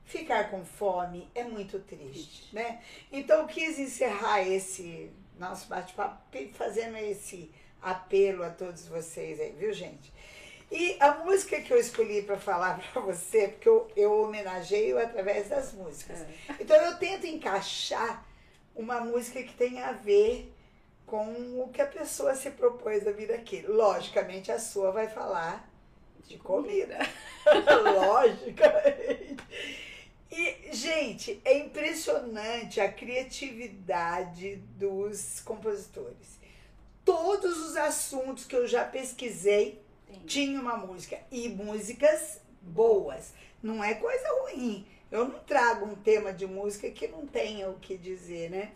Ficar 0.06 0.50
com 0.50 0.66
fome 0.66 1.30
é 1.34 1.44
muito 1.44 1.80
triste, 1.80 2.54
né? 2.54 2.82
Então 3.12 3.42
eu 3.42 3.48
quis 3.48 3.80
encerrar 3.80 4.42
esse 4.42 5.10
nosso 5.40 5.68
bate-papo 5.68 6.22
fazendo 6.54 6.98
esse 6.98 7.52
apelo 7.82 8.44
a 8.44 8.50
todos 8.50 8.88
vocês 8.88 9.40
aí, 9.40 9.52
viu, 9.52 9.74
gente? 9.74 10.12
E 10.72 10.96
a 11.02 11.16
música 11.16 11.60
que 11.62 11.74
eu 11.74 11.78
escolhi 11.78 12.22
para 12.22 12.38
falar 12.38 12.80
para 12.94 13.02
você, 13.02 13.50
porque 13.50 13.68
eu, 13.68 13.92
eu 13.96 14.22
homenageio 14.22 14.98
através 14.98 15.50
das 15.50 15.74
músicas. 15.74 16.22
É. 16.22 16.28
Então 16.60 16.78
eu 16.78 16.98
tento 16.98 17.26
encaixar 17.28 18.26
uma 18.74 19.02
música 19.02 19.44
que 19.44 19.54
tenha 19.54 19.88
a 19.88 19.92
ver 19.92 20.54
com 21.06 21.62
o 21.62 21.70
que 21.74 21.82
a 21.82 21.88
pessoa 21.88 22.34
se 22.36 22.52
propôs 22.52 23.06
a 23.06 23.12
vir 23.12 23.34
aqui. 23.34 23.62
Logicamente, 23.68 24.50
a 24.50 24.60
sua 24.60 24.92
vai 24.92 25.10
falar 25.10 25.70
de 26.26 26.38
comida. 26.38 26.98
Logicamente. 27.94 29.44
E, 30.32 30.74
gente, 30.74 31.42
é 31.44 31.58
impressionante 31.58 32.80
a 32.80 32.90
criatividade 32.90 34.56
dos 34.78 35.42
compositores. 35.42 36.40
Todos 37.04 37.58
os 37.58 37.76
assuntos 37.76 38.46
que 38.46 38.56
eu 38.56 38.66
já 38.66 38.86
pesquisei 38.86 39.82
Tem. 40.08 40.20
tinha 40.22 40.62
uma 40.62 40.78
música. 40.78 41.20
E 41.30 41.50
músicas 41.50 42.40
boas. 42.62 43.34
Não 43.62 43.84
é 43.84 43.94
coisa 43.96 44.26
ruim. 44.42 44.88
Eu 45.12 45.28
não 45.28 45.40
trago 45.40 45.86
um 45.86 45.96
tema 45.96 46.32
de 46.32 46.48
música 46.48 46.90
que 46.90 47.10
não 47.10 47.28
tenha 47.28 47.70
o 47.70 47.78
que 47.80 47.98
dizer, 47.98 48.50
né? 48.50 48.72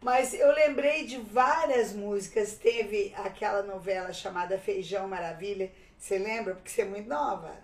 Mas 0.00 0.32
eu 0.32 0.50
lembrei 0.50 1.04
de 1.04 1.18
várias 1.18 1.92
músicas. 1.92 2.54
Teve 2.54 3.12
aquela 3.16 3.62
novela 3.62 4.14
chamada 4.14 4.56
Feijão 4.56 5.06
Maravilha. 5.06 5.70
Você 5.98 6.16
lembra? 6.16 6.54
Porque 6.54 6.70
você 6.70 6.82
é 6.82 6.86
muito 6.86 7.06
nova. 7.06 7.54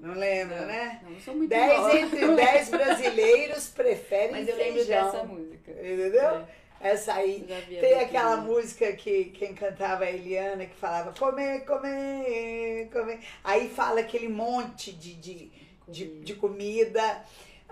Não 0.00 0.14
lembro. 0.14 0.56
Não 0.56 0.66
lembra, 0.66 0.66
né? 0.66 1.00
Não, 1.08 1.20
sou 1.20 1.34
muito 1.34 1.50
Dez 1.50 1.78
nova. 1.78 1.98
entre 1.98 2.34
dez 2.36 2.68
brasileiros 2.68 3.68
preferem 3.68 4.30
Mas 4.32 4.48
eu 4.48 4.56
lembro 4.56 4.74
feijão. 4.84 5.04
dessa 5.10 5.24
música. 5.24 5.70
Entendeu? 5.72 6.28
É, 6.30 6.44
Essa 6.80 7.14
aí. 7.14 7.46
Tem 7.80 8.00
aquela 8.00 8.36
música 8.38 8.92
que 8.92 9.26
quem 9.26 9.54
cantava 9.54 10.04
a 10.04 10.10
Eliana, 10.10 10.66
que 10.66 10.74
falava 10.76 11.12
comer, 11.18 11.64
comer, 11.64 12.88
comer. 12.92 13.20
Aí 13.44 13.68
fala 13.68 14.00
aquele 14.00 14.28
monte 14.28 14.92
de, 14.92 15.14
de, 15.14 15.50
de, 15.88 16.20
de 16.20 16.34
comida. 16.34 17.22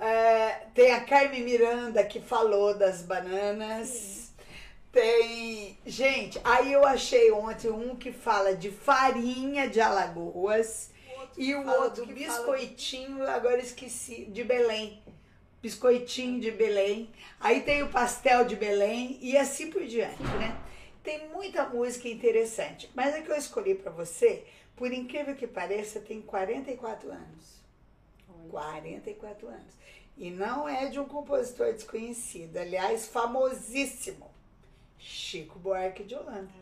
É, 0.00 0.66
tem 0.74 0.92
a 0.92 1.00
Carmen 1.00 1.42
Miranda 1.42 2.02
que 2.04 2.20
falou 2.20 2.74
das 2.74 3.02
bananas. 3.02 4.32
Tem. 4.92 5.78
Gente, 5.86 6.40
aí 6.42 6.72
eu 6.72 6.84
achei 6.84 7.30
ontem 7.30 7.70
um 7.70 7.94
que 7.96 8.10
fala 8.12 8.54
de 8.56 8.70
farinha 8.70 9.68
de 9.68 9.80
Alagoas. 9.80 10.89
E 11.36 11.54
o 11.54 11.64
fala 11.64 11.84
outro, 11.84 12.06
do 12.06 12.12
biscoitinho, 12.12 13.26
agora 13.26 13.58
esqueci, 13.58 14.26
de 14.26 14.44
Belém. 14.44 15.02
Biscoitinho 15.62 16.40
de 16.40 16.50
Belém. 16.50 17.10
Aí 17.38 17.60
tem 17.60 17.82
o 17.82 17.88
pastel 17.88 18.44
de 18.44 18.56
Belém 18.56 19.18
e 19.20 19.36
assim 19.36 19.70
por 19.70 19.84
diante, 19.84 20.22
né? 20.22 20.58
Tem 21.02 21.28
muita 21.28 21.68
música 21.68 22.08
interessante. 22.08 22.90
Mas 22.94 23.14
a 23.14 23.22
que 23.22 23.30
eu 23.30 23.36
escolhi 23.36 23.74
pra 23.74 23.90
você, 23.90 24.44
por 24.76 24.92
incrível 24.92 25.34
que 25.34 25.46
pareça, 25.46 26.00
tem 26.00 26.20
44 26.22 27.10
anos. 27.10 27.60
Olha. 28.28 28.48
44 28.50 29.48
anos. 29.48 29.74
E 30.16 30.30
não 30.30 30.68
é 30.68 30.86
de 30.86 31.00
um 31.00 31.06
compositor 31.06 31.72
desconhecido, 31.72 32.58
aliás, 32.58 33.06
famosíssimo. 33.06 34.30
Chico 34.98 35.58
Buarque 35.58 36.04
de 36.04 36.14
Holanda. 36.14 36.59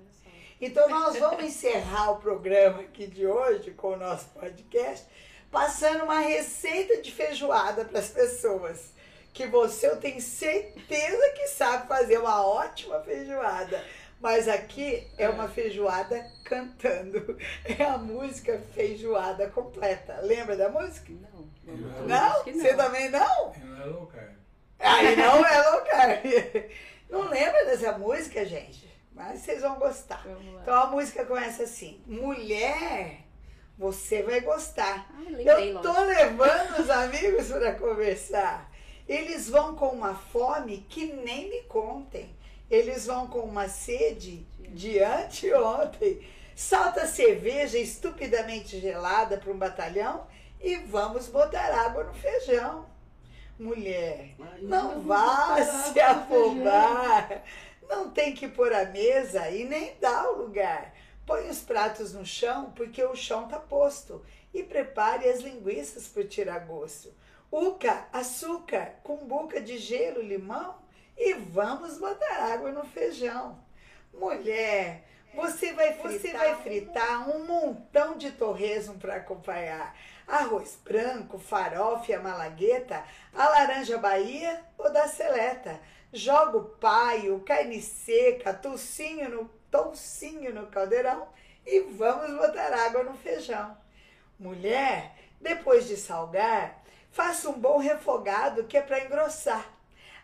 Então 0.61 0.89
nós 0.89 1.17
vamos 1.17 1.45
encerrar 1.45 2.11
o 2.11 2.17
programa 2.17 2.81
aqui 2.81 3.07
de 3.07 3.25
hoje 3.25 3.71
com 3.71 3.93
o 3.93 3.97
nosso 3.97 4.27
podcast, 4.31 5.07
passando 5.53 6.03
uma 6.03 6.19
receita 6.19 7.01
de 7.01 7.13
feijoada 7.13 7.85
para 7.85 8.01
as 8.01 8.09
pessoas. 8.09 8.93
Que 9.33 9.47
você 9.47 9.87
eu 9.87 10.01
tenho 10.01 10.21
certeza 10.21 11.31
que 11.37 11.47
sabe 11.47 11.87
fazer 11.87 12.19
uma 12.19 12.45
ótima 12.45 13.01
feijoada. 13.01 13.85
Mas 14.21 14.49
aqui 14.49 15.07
é 15.17 15.29
uma 15.29 15.47
feijoada 15.47 16.27
cantando. 16.45 17.39
É 17.65 17.85
a 17.85 17.97
música 17.97 18.61
feijoada 18.75 19.49
completa. 19.51 20.19
Lembra 20.23 20.57
da 20.57 20.69
música? 20.69 21.13
Não. 21.13 21.49
Não. 21.63 22.07
Não? 22.09 22.45
Você 22.45 22.75
também 22.75 23.11
não? 23.11 23.53
Não 23.53 23.81
é 23.81 23.85
louco, 23.85 24.13
Aí 24.81 25.15
não 25.15 25.47
é 25.47 25.71
louca. 25.71 26.23
Não 27.09 27.31
lembra 27.31 27.65
dessa 27.65 27.97
música, 27.97 28.45
gente? 28.45 28.88
Mas 29.19 29.41
vocês 29.41 29.61
vão 29.63 29.75
gostar. 29.81 30.25
Então 30.63 30.75
a 30.75 30.87
música 30.87 31.25
começa 31.27 31.65
assim: 31.65 32.01
Mulher, 32.07 33.25
você 33.77 34.23
vai 34.23 34.41
gostar. 34.41 35.11
Ah, 35.13 35.31
Eu 35.43 35.81
tô 35.83 36.01
levando 36.05 36.79
os 36.79 36.89
amigos 36.89 37.49
para 37.49 37.75
conversar. 37.75 38.71
Eles 39.09 39.49
vão 39.49 39.75
com 39.75 39.89
uma 39.89 40.15
fome 40.15 40.87
que 40.89 41.13
nem 41.13 41.51
me 41.51 41.63
contem. 41.63 42.37
Eles 42.71 43.07
vão 43.07 43.27
com 43.27 43.41
uma 43.41 43.69
sede 43.69 44.47
de 44.61 45.03
anteontem. 45.03 46.21
Salta 46.55 47.07
cerveja 47.07 47.79
estupidamente 47.79 48.79
gelada 48.81 49.39
para 49.39 49.51
um 49.53 49.57
batalhão 49.59 50.27
e 50.61 50.77
vamos 50.77 51.29
botar 51.29 51.73
água 51.87 52.05
no 52.05 52.15
feijão. 52.15 52.87
Mulher, 53.59 54.35
não 54.61 55.01
vá 55.03 55.57
se 55.65 55.99
afobar. 56.01 57.43
Não 57.89 58.11
tem 58.11 58.35
que 58.35 58.47
pôr 58.47 58.73
a 58.73 58.85
mesa 58.85 59.49
e 59.51 59.65
nem 59.65 59.97
dá 60.01 60.31
o 60.31 60.43
lugar. 60.43 60.95
Põe 61.27 61.49
os 61.49 61.61
pratos 61.61 62.13
no 62.13 62.25
chão, 62.25 62.73
porque 62.77 63.03
o 63.03 63.17
chão 63.17 63.49
tá 63.49 63.59
posto. 63.59 64.25
E 64.53 64.63
prepare 64.63 65.29
as 65.29 65.41
linguiças 65.41 66.07
por 66.07 66.25
tirar 66.27 66.61
gosto. 66.61 67.13
Uca, 67.51 68.07
açúcar, 68.13 68.95
cumbuca 69.03 69.61
de 69.61 69.79
gelo, 69.79 70.23
limão. 70.23 70.77
E 71.17 71.35
vamos 71.35 71.99
botar 71.99 72.53
água 72.53 72.71
no 72.71 72.85
feijão. 72.85 73.59
Mulher, 74.13 75.05
você 75.35 75.73
vai 75.73 75.93
fritar, 75.95 76.21
você 76.21 76.33
vai 76.33 76.63
fritar 76.63 77.29
um 77.29 77.47
montão 77.47 78.17
de 78.17 78.33
torresmo 78.33 78.95
para 78.99 79.17
acompanhar. 79.17 79.95
Arroz 80.27 80.79
branco, 80.85 81.39
farofa 81.39 82.17
a 82.17 82.21
malagueta, 82.21 83.05
a 83.35 83.49
laranja 83.49 83.99
Bahia 83.99 84.63
ou 84.77 84.93
da 84.93 85.09
seleta. 85.09 85.81
Joga 86.13 86.57
o 86.57 86.65
paio, 86.65 87.41
carne 87.41 87.83
seca, 87.83 88.55
toucinho 88.55 89.29
no, 89.29 89.51
toucinho 89.71 90.55
no 90.55 90.67
caldeirão 90.69 91.29
e 91.67 91.81
vamos 91.81 92.31
botar 92.39 92.73
água 92.73 93.05
no 93.05 93.15
feijão. 93.15 93.77
Mulher, 94.39 95.15
depois 95.41 95.87
de 95.87 95.97
salgar, 95.97 96.83
faça 97.11 97.51
um 97.51 97.59
bom 97.59 97.79
refogado 97.79 98.65
que 98.65 98.77
é 98.77 98.81
para 98.81 99.05
engrossar. 99.05 99.69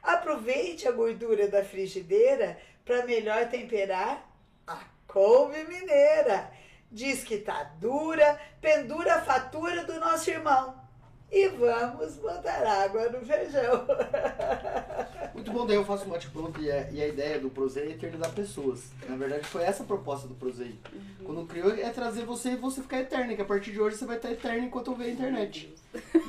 Aproveite 0.02 0.88
a 0.88 0.92
gordura 0.92 1.48
da 1.48 1.64
frigideira 1.64 2.58
para 2.84 3.04
melhor 3.04 3.48
temperar 3.48 4.26
a 4.66 4.78
couve 5.06 5.64
mineira. 5.64 6.50
Diz 6.90 7.24
que 7.24 7.38
tá 7.38 7.64
dura, 7.78 8.40
pendura 8.60 9.16
a 9.16 9.22
fatura 9.22 9.84
do 9.84 9.98
nosso 10.00 10.30
irmão. 10.30 10.83
E 11.36 11.48
vamos 11.48 12.14
botar 12.18 12.64
água 12.84 13.08
no 13.08 13.18
feijão. 13.26 13.84
Muito 15.34 15.50
bom, 15.50 15.66
daí 15.66 15.74
eu 15.76 15.84
faço 15.84 16.04
um 16.04 16.10
bate-pronto 16.10 16.60
e, 16.62 16.70
a- 16.70 16.88
e 16.92 17.02
a 17.02 17.08
ideia 17.08 17.40
do 17.40 17.50
Prosei 17.50 17.88
é 17.88 17.90
eternizar 17.90 18.30
pessoas. 18.32 18.84
Na 19.08 19.16
verdade, 19.16 19.44
foi 19.44 19.62
essa 19.64 19.82
a 19.82 19.86
proposta 19.86 20.28
do 20.28 20.34
Prosei. 20.36 20.78
Quando 21.24 21.44
criou, 21.46 21.72
é 21.72 21.90
trazer 21.90 22.24
você 22.24 22.50
e 22.50 22.56
você 22.56 22.80
ficar 22.82 23.00
eterno, 23.00 23.34
que 23.34 23.42
a 23.42 23.44
partir 23.44 23.72
de 23.72 23.80
hoje 23.80 23.96
você 23.96 24.06
vai 24.06 24.16
estar 24.16 24.30
eterno 24.30 24.66
enquanto 24.66 24.92
eu 24.92 24.94
ver 24.96 25.06
a 25.06 25.10
internet. 25.10 25.74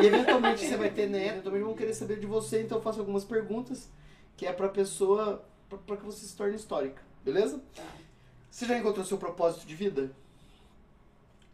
E 0.01 0.05
eventualmente 0.07 0.65
você 0.65 0.75
vai 0.75 0.89
ter 0.89 1.07
neto, 1.07 1.33
eventualmente 1.33 1.65
vão 1.65 1.75
querer 1.75 1.93
saber 1.93 2.19
de 2.19 2.25
você, 2.25 2.63
então 2.63 2.79
eu 2.79 2.81
faço 2.81 2.99
algumas 2.99 3.23
perguntas 3.23 3.87
que 4.35 4.47
é 4.47 4.51
pra 4.53 4.69
pessoa, 4.69 5.45
pra, 5.69 5.77
pra 5.77 5.97
que 5.97 6.05
você 6.05 6.25
se 6.25 6.35
torne 6.35 6.55
histórica, 6.55 7.01
beleza? 7.23 7.61
Tá. 7.75 7.83
Você 8.49 8.65
já 8.65 8.75
encontrou 8.77 9.05
seu 9.05 9.19
propósito 9.19 9.67
de 9.67 9.75
vida? 9.75 10.09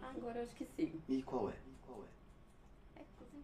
Agora 0.01 0.39
eu 0.39 0.43
acho 0.43 0.55
que 0.55 0.65
sim. 0.77 0.93
E 1.09 1.21
qual 1.21 1.49
é? 1.49 1.53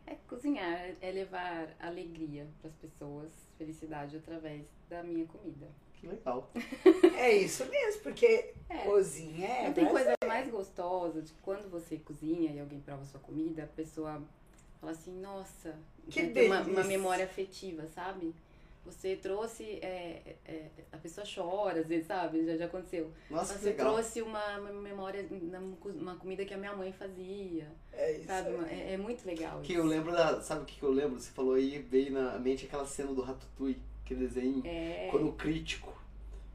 É? 0.08 0.14
É 0.14 0.18
cozinhar, 0.28 0.92
é 1.02 1.12
levar 1.12 1.76
alegria 1.80 2.48
para 2.62 2.70
as 2.70 2.76
pessoas, 2.76 3.30
felicidade 3.58 4.18
através 4.18 4.64
da 4.90 5.04
minha 5.04 5.26
comida. 5.26 5.68
Que 6.00 6.08
legal. 6.08 6.50
É 7.18 7.36
isso 7.36 7.66
mesmo, 7.66 8.02
porque 8.04 8.54
É. 8.70 8.78
cozinha 8.86 9.48
é. 9.48 9.68
Não 9.68 9.74
tem 9.74 9.88
coisa 9.88 10.14
mais 10.28 10.50
gostosa 10.50 11.22
de 11.22 11.34
quando 11.42 11.70
você 11.70 11.98
cozinha 11.98 12.52
e 12.52 12.60
alguém 12.60 12.80
prova 12.80 13.04
sua 13.06 13.20
comida, 13.20 13.64
a 13.64 13.68
pessoa 13.68 14.22
fala 14.80 14.92
assim, 14.92 15.20
nossa, 15.20 15.76
Que 16.10 16.22
vai 16.22 16.30
ter 16.32 16.46
uma, 16.48 16.58
delícia. 16.62 16.74
uma 16.82 16.88
memória 16.88 17.26
afetiva, 17.26 17.88
sabe? 17.88 18.34
Você 18.88 19.16
trouxe, 19.18 19.64
é, 19.82 20.36
é, 20.46 20.66
a 20.92 20.98
pessoa 20.98 21.26
chora 21.28 21.80
às 21.82 21.88
vezes, 21.88 22.08
sabe? 22.08 22.46
Já, 22.46 22.56
já 22.58 22.66
aconteceu. 22.66 23.12
Nossa, 23.30 23.54
que 23.54 23.60
Você 23.60 23.70
legal. 23.70 23.94
trouxe 23.94 24.22
uma, 24.22 24.58
uma 24.60 24.72
memória, 24.72 25.26
uma 25.84 26.16
comida 26.16 26.46
que 26.46 26.54
a 26.54 26.58
minha 26.58 26.74
mãe 26.76 26.92
fazia, 26.94 27.68
É 27.94 28.14
isso. 28.14 28.26
sabe? 28.28 28.50
É, 28.70 28.94
é 28.94 28.98
muito 28.98 29.26
legal 29.26 29.60
Que 29.62 29.74
isso. 29.74 29.82
eu 29.82 29.86
lembro 29.86 30.12
da. 30.12 30.42
Sabe 30.42 30.62
o 30.62 30.66
que 30.66 30.82
eu 30.82 30.92
lembro? 30.92 31.20
Você 31.20 31.32
falou 31.32 31.54
aí, 31.56 31.80
veio 31.80 32.12
na 32.14 32.40
mente 32.40 32.66
aquela 32.66 32.86
cena 32.86 33.14
do 33.14 33.22
Ratatouille, 33.22 33.80
aquele 34.04 34.22
desenho. 34.28 34.62
É, 34.66 35.10
Quando 35.12 35.28
o 35.28 35.34
crítico, 35.34 35.94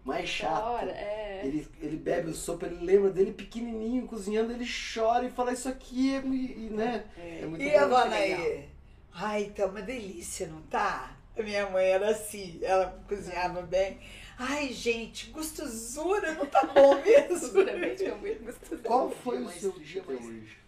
mais 0.05 0.29
chato, 0.29 0.89
é. 0.89 1.43
ele, 1.45 1.69
ele 1.81 1.97
bebe 1.97 2.31
o 2.31 2.35
sopa, 2.35 2.67
ele 2.67 2.85
lembra 2.85 3.11
dele 3.11 3.33
pequenininho, 3.33 4.07
cozinhando, 4.07 4.53
ele 4.53 4.67
chora 4.95 5.25
e 5.27 5.31
fala 5.31 5.53
isso 5.53 5.69
aqui 5.69 6.15
é, 6.15 6.21
me- 6.23 6.53
e, 6.55 6.71
né? 6.71 7.05
É. 7.17 7.41
É 7.43 7.47
muito 7.47 7.63
E 7.63 7.75
a 7.77 7.83
bom. 7.87 7.91
Vanaí? 7.95 8.69
Ai, 9.15 9.53
tá 9.55 9.67
uma 9.67 9.83
delícia, 9.83 10.47
não 10.49 10.63
tá? 10.63 11.15
A 11.37 11.43
minha 11.43 11.69
mãe 11.71 11.87
era 11.87 12.11
assim, 12.11 12.59
ela 12.63 13.03
cozinhava 13.09 13.63
bem. 13.63 13.99
Ai, 14.39 14.73
gente, 14.73 15.31
gostosura, 15.31 16.35
não 16.35 16.47
tá 16.47 16.67
bom 16.67 16.95
mesmo? 17.03 17.39
Seguramente 17.39 18.05
é. 18.05 18.79
Qual 18.85 19.11
foi 19.11 19.43
o 19.43 19.51
seu 19.51 19.73
dia 19.73 20.03
hoje? 20.07 20.59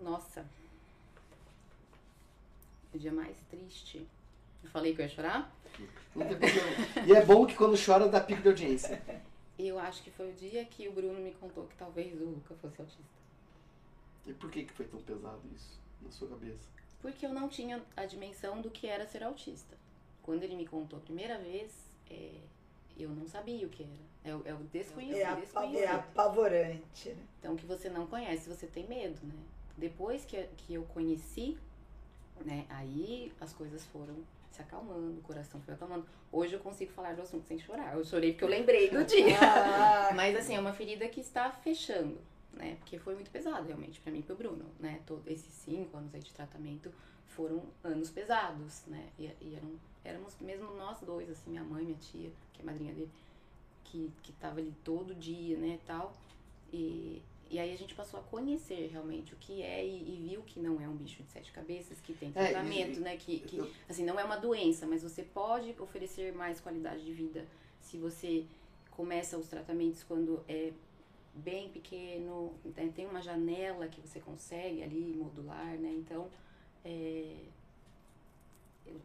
Nossa. 0.00 0.44
O 2.94 2.98
dia 2.98 3.12
mais 3.12 3.36
triste. 3.50 4.06
Eu 4.62 4.70
falei 4.70 4.94
que 4.94 5.00
eu 5.00 5.06
ia 5.06 5.10
chorar. 5.10 5.52
Não 6.14 6.26
tem 6.26 6.36
problema. 6.36 7.06
E 7.06 7.12
é 7.14 7.24
bom 7.24 7.46
que 7.46 7.54
quando 7.54 7.76
chora 7.82 8.08
dá 8.08 8.20
pico 8.20 8.42
de 8.42 8.48
audiência. 8.48 9.02
Eu 9.58 9.78
acho 9.78 10.02
que 10.02 10.10
foi 10.10 10.30
o 10.30 10.34
dia 10.34 10.64
que 10.64 10.88
o 10.88 10.92
Bruno 10.92 11.20
me 11.20 11.32
contou 11.32 11.66
que 11.66 11.76
talvez 11.76 12.14
o 12.20 12.24
Luca 12.24 12.54
fosse 12.62 12.80
autista. 12.80 13.02
E 14.26 14.32
por 14.32 14.50
que, 14.50 14.64
que 14.64 14.72
foi 14.72 14.86
tão 14.86 15.00
pesado 15.02 15.40
isso 15.54 15.80
na 16.00 16.10
sua 16.10 16.28
cabeça? 16.28 16.68
Porque 17.00 17.24
eu 17.24 17.32
não 17.32 17.48
tinha 17.48 17.82
a 17.96 18.04
dimensão 18.04 18.60
do 18.60 18.70
que 18.70 18.86
era 18.86 19.06
ser 19.06 19.22
autista. 19.22 19.76
Quando 20.22 20.42
ele 20.42 20.56
me 20.56 20.66
contou 20.66 20.98
a 20.98 21.02
primeira 21.02 21.38
vez, 21.38 21.72
é, 22.10 22.32
eu 22.98 23.08
não 23.10 23.26
sabia 23.28 23.66
o 23.66 23.70
que 23.70 23.82
era. 23.84 24.08
É, 24.24 24.34
o- 24.34 24.42
é 24.44 24.52
o 24.52 24.58
desconhecido. 24.72 25.16
É, 25.20 25.24
apa- 25.24 25.40
desconhecido. 25.40 25.82
é 25.84 25.86
apavorante. 25.86 27.08
né? 27.10 27.22
Então, 27.38 27.56
que 27.56 27.64
você 27.66 27.88
não 27.88 28.06
conhece, 28.06 28.48
você 28.48 28.66
tem 28.66 28.86
medo, 28.86 29.18
né? 29.24 29.34
Depois 29.76 30.24
que, 30.24 30.42
que 30.56 30.74
eu 30.74 30.82
conheci, 30.92 31.56
né, 32.44 32.66
aí 32.68 33.32
as 33.40 33.52
coisas 33.52 33.84
foram 33.86 34.14
se 34.50 34.60
acalmando, 34.60 35.18
o 35.18 35.22
coração 35.22 35.60
foi 35.60 35.74
acalmando. 35.74 36.04
Hoje 36.32 36.54
eu 36.54 36.60
consigo 36.60 36.92
falar 36.92 37.14
do 37.14 37.22
assunto 37.22 37.46
sem 37.46 37.58
chorar. 37.60 37.94
Eu 37.96 38.04
chorei 38.04 38.32
porque 38.32 38.44
eu 38.44 38.48
lembrei 38.48 38.90
do 38.90 39.02
dia. 39.06 39.38
Ah, 39.40 40.12
Mas 40.14 40.36
assim, 40.36 40.56
é 40.56 40.60
uma 40.60 40.72
ferida 40.72 41.08
que 41.08 41.20
está 41.20 41.50
fechando, 41.50 42.18
né? 42.52 42.76
Porque 42.76 42.98
foi 42.98 43.14
muito 43.14 43.30
pesado 43.30 43.66
realmente 43.66 44.00
pra 44.00 44.10
mim 44.12 44.20
e 44.20 44.22
pro 44.22 44.36
Bruno, 44.36 44.64
né? 44.80 45.00
Todo 45.06 45.22
esses 45.26 45.52
cinco 45.52 45.96
anos 45.96 46.14
aí 46.14 46.20
de 46.20 46.32
tratamento 46.32 46.92
foram 47.28 47.62
anos 47.84 48.10
pesados, 48.10 48.82
né? 48.86 49.08
E, 49.18 49.24
e 49.40 49.54
eram, 49.54 49.70
éramos 50.04 50.34
mesmo 50.40 50.74
nós 50.74 50.98
dois, 51.00 51.28
assim, 51.30 51.50
minha 51.50 51.64
mãe, 51.64 51.84
minha 51.84 51.98
tia, 51.98 52.30
que 52.52 52.60
é 52.62 52.64
madrinha 52.64 52.92
dele, 52.92 53.10
que, 53.84 54.10
que 54.22 54.32
tava 54.32 54.60
ali 54.60 54.72
todo 54.84 55.14
dia, 55.14 55.56
né, 55.56 55.78
tal. 55.86 56.12
E, 56.72 57.22
e 57.50 57.58
aí 57.58 57.72
a 57.72 57.76
gente 57.78 57.94
passou 57.94 58.20
a 58.20 58.22
conhecer 58.24 58.88
realmente 58.92 59.32
o 59.32 59.36
que 59.36 59.62
é 59.62 59.86
e, 59.86 60.14
e 60.14 60.28
viu 60.28 60.42
que 60.42 60.60
não 60.60 60.80
é 60.80 60.88
um 60.88 60.96
bicho 60.96 61.22
de 61.22 61.30
sete 61.30 61.50
cabeças, 61.52 61.98
que 62.00 62.12
tem 62.12 62.30
É, 62.34 62.50
tratamento, 62.50 62.98
e- 62.98 63.00
né? 63.00 63.16
Que, 63.16 63.40
que 63.40 63.72
assim, 63.88 64.04
não 64.04 64.18
é 64.18 64.24
uma 64.24 64.36
doença, 64.36 64.86
mas 64.86 65.02
você 65.02 65.22
pode 65.22 65.74
oferecer 65.78 66.32
mais 66.34 66.60
qualidade 66.60 67.04
de 67.04 67.12
vida 67.12 67.46
se 67.80 67.96
você 67.96 68.44
começa 68.90 69.38
os 69.38 69.46
tratamentos 69.48 70.02
quando 70.02 70.42
é 70.48 70.72
bem 71.34 71.68
pequeno, 71.70 72.52
né, 72.76 72.90
tem 72.94 73.06
uma 73.06 73.22
janela 73.22 73.86
que 73.88 74.00
você 74.00 74.18
consegue 74.20 74.82
ali 74.82 75.14
modular, 75.16 75.76
né? 75.78 75.92
Então, 75.96 76.28
é, 76.84 77.36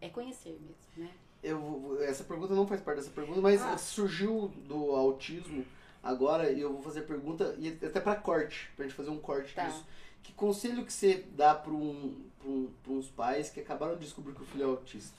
é 0.02 0.10
conhecer 0.10 0.52
mesmo, 0.60 0.76
né? 0.98 1.12
Eu, 1.44 1.98
essa 2.04 2.24
pergunta 2.24 2.56
não 2.56 2.66
faz 2.66 2.82
parte 2.82 2.98
dessa 3.00 3.12
pergunta, 3.12 3.42
mas 3.42 3.62
Ah. 3.62 3.78
surgiu 3.78 4.48
do 4.68 4.92
autismo 4.96 5.66
agora 6.02 6.50
e 6.52 6.60
eu 6.62 6.72
vou 6.74 6.82
fazer 6.82 7.02
pergunta, 7.02 7.56
e 7.60 7.68
até 7.86 8.00
pra 8.00 8.16
corte, 8.16 8.70
pra 8.76 8.86
gente 8.86 8.96
fazer 8.96 9.10
um 9.10 9.20
corte 9.20 9.54
Tá. 9.54 9.68
disso. 9.68 9.86
Que 10.24 10.32
conselho 10.32 10.86
que 10.86 10.94
você 10.94 11.26
dá 11.36 11.54
pra, 11.54 11.74
um, 11.74 12.16
um, 12.46 12.70
uns 12.88 13.10
pais 13.10 13.50
que 13.50 13.60
acabaram 13.60 13.96
de 13.96 14.06
descobrir 14.06 14.34
que 14.34 14.42
o 14.42 14.46
filho 14.46 14.64
é 14.64 14.68
autista? 14.68 15.18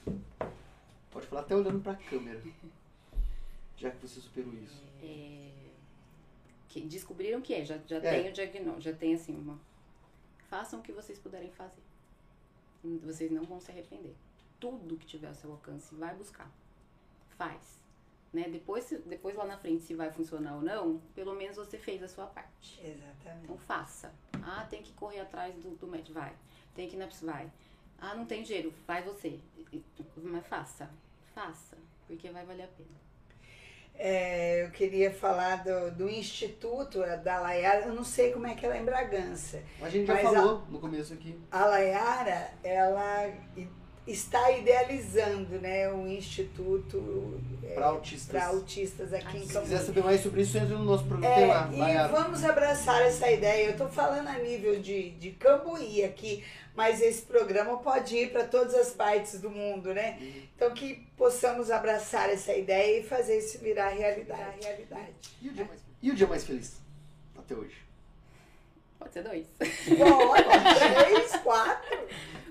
Pode 1.11 1.27
falar 1.27 1.43
até 1.43 1.55
olhando 1.55 1.81
pra 1.81 1.95
câmera. 1.95 2.41
Já 3.77 3.91
que 3.91 3.99
você 4.07 4.19
superou 4.21 4.55
isso. 4.55 4.83
É, 5.03 5.51
que 6.75 6.81
descobriram 6.81 7.41
que 7.41 7.55
é, 7.55 7.65
já, 7.65 7.79
já 7.87 7.99
É. 7.99 8.01
tem 8.01 8.29
o 8.29 8.33
diagnóstico, 8.33 8.81
já 8.81 8.93
tem 8.93 9.15
assim 9.15 9.37
uma. 9.37 9.61
Façam 10.49 10.81
o 10.81 10.83
que 10.83 10.91
vocês 10.91 11.19
puderem 11.21 11.51
fazer. 11.53 11.83
Vocês 12.83 13.31
não 13.31 13.45
vão 13.45 13.61
se 13.61 13.71
arrepender. 13.71 14.15
Tudo 14.59 14.97
que 14.97 15.07
tiver 15.07 15.29
ao 15.29 15.35
seu 15.35 15.53
alcance, 15.53 15.95
vai 15.95 16.13
buscar. 16.17 16.51
Faz. 17.39 17.79
Né? 18.33 18.49
Depois, 18.49 18.91
depois 19.07 19.37
lá 19.37 19.45
na 19.47 19.57
frente, 19.57 19.85
se 19.85 19.95
vai 19.95 20.11
funcionar 20.11 20.57
ou 20.57 20.63
não, 20.63 21.01
pelo 21.15 21.35
menos 21.35 21.57
você 21.57 21.79
fez 21.79 22.03
a 22.03 22.09
sua 22.09 22.27
parte. 22.27 22.81
Exatamente. 22.85 23.45
Então 23.45 23.57
faça. 23.57 24.13
Ah, 24.43 24.67
tem 24.69 24.83
que 24.83 24.93
correr 24.95 25.21
atrás 25.21 25.55
do, 25.55 25.77
do 25.77 25.87
médico. 25.87 26.15
Vai. 26.15 26.35
Tem 26.75 26.89
que 26.89 26.97
ir 26.97 26.99
na 26.99 27.07
vai. 27.23 27.51
Ah, 27.99 28.17
não 28.17 28.27
tem 28.27 28.43
dinheiro. 28.43 28.75
Vai 28.85 29.03
você. 29.05 29.39
Mas 30.17 30.47
faça. 30.49 30.91
Faça. 31.33 31.79
Porque 32.09 32.31
vai 32.31 32.45
valer 32.45 32.65
a 32.65 32.69
pena. 32.69 33.04
É, 33.97 34.65
eu 34.65 34.71
queria 34.71 35.13
falar 35.13 35.63
do, 35.63 35.91
do 35.93 36.11
Instituto 36.11 36.99
da 37.23 37.41
Laiara, 37.41 37.87
eu 37.87 37.95
não 37.95 38.05
sei 38.05 38.33
como 38.33 38.47
é 38.47 38.55
que 38.55 38.67
ela 38.67 38.77
é 38.77 38.81
em 38.81 38.85
Bragança. 38.85 39.63
A 39.81 39.89
gente 39.89 40.07
já 40.07 40.17
falou 40.19 40.65
no 40.69 40.81
começo 40.81 41.15
aqui. 41.15 41.39
A 41.51 41.67
Laiara, 41.67 42.51
ela 42.63 43.33
está 44.07 44.51
idealizando 44.53 45.59
né, 45.61 45.91
um 45.93 46.07
instituto 46.07 47.41
é, 47.63 47.75
Pra 47.75 47.87
autistas. 47.87 48.43
autistas 48.43 49.13
aqui 49.15 49.39
em 49.39 49.41
Se 49.41 49.47
quiser 49.47 49.61
Campinas. 49.61 49.83
saber 49.87 50.05
mais 50.05 50.21
sobre 50.21 50.43
isso, 50.43 50.59
entra 50.59 50.77
no 50.77 50.85
nosso 50.85 51.05
programa. 51.05 51.35
tem 51.37 51.47
lá, 51.47 51.69
É, 51.73 51.75
e 51.75 51.79
Layara. 51.81 52.09
vamos 52.13 52.45
abraçar 52.45 53.03
essa 53.03 53.31
ideia. 53.31 53.67
Eu 53.67 53.71
estou 53.73 53.89
falando 53.89 54.29
a 54.29 54.39
nível 54.39 54.81
de, 54.81 55.11
de 55.13 55.31
Cambuí 55.33 56.05
aqui, 56.05 56.45
mas 56.75 57.01
esse 57.01 57.23
programa 57.23 57.79
pode 57.79 58.15
ir 58.17 58.31
para 58.33 58.45
todas 58.45 58.75
as 58.75 58.91
partes 58.91 59.41
do 59.41 59.49
mundo, 59.51 59.95
né? 59.95 60.19
Então 60.55 60.73
que 60.75 61.07
possamos 61.17 61.71
abraçar 61.71 62.29
essa 62.31 62.53
ideia 62.55 63.01
e 63.01 63.03
fazer 63.05 63.39
isso 63.39 63.59
virar 63.61 63.89
realidade. 63.89 64.59
realidade. 64.63 65.13
E 65.41 65.49
o 65.49 65.53
dia 65.53 65.65
mais, 65.65 65.81
e 66.03 66.11
o 66.11 66.15
dia 66.15 66.27
mais 66.27 66.45
feliz? 66.45 66.77
Até 67.39 67.55
hoje. 67.55 67.77
Pode 68.99 69.13
ser 69.15 69.23
dois. 69.23 69.47
Bom, 69.99 70.33
três, 71.09 71.37
quatro. 71.43 71.99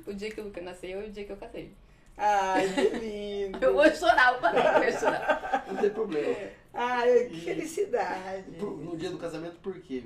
O 0.06 0.14
dia 0.14 0.32
que 0.32 0.42
o 0.42 0.46
Luca 0.46 0.62
nasceu 0.62 1.02
e 1.02 1.08
o 1.08 1.12
dia 1.12 1.26
que 1.26 1.32
eu 1.32 1.38
casei. 1.38 1.74
Ai, 2.18 2.68
que 2.70 2.90
lindo. 3.00 3.60
Eu 3.64 3.74
vou 3.74 3.90
chorar, 3.96 4.34
eu 4.34 4.40
falei 4.40 4.62
que 4.62 4.68
eu 4.68 4.84
ia 4.84 5.00
chorar. 5.00 5.66
Não 5.68 5.78
tem 5.78 5.90
problema. 5.90 6.36
Ai, 6.74 7.26
que 7.26 7.42
felicidade. 7.42 8.52
No 8.60 8.96
dia 8.96 9.10
do 9.10 9.18
casamento, 9.18 9.56
por 9.64 9.80
quê? 9.80 10.04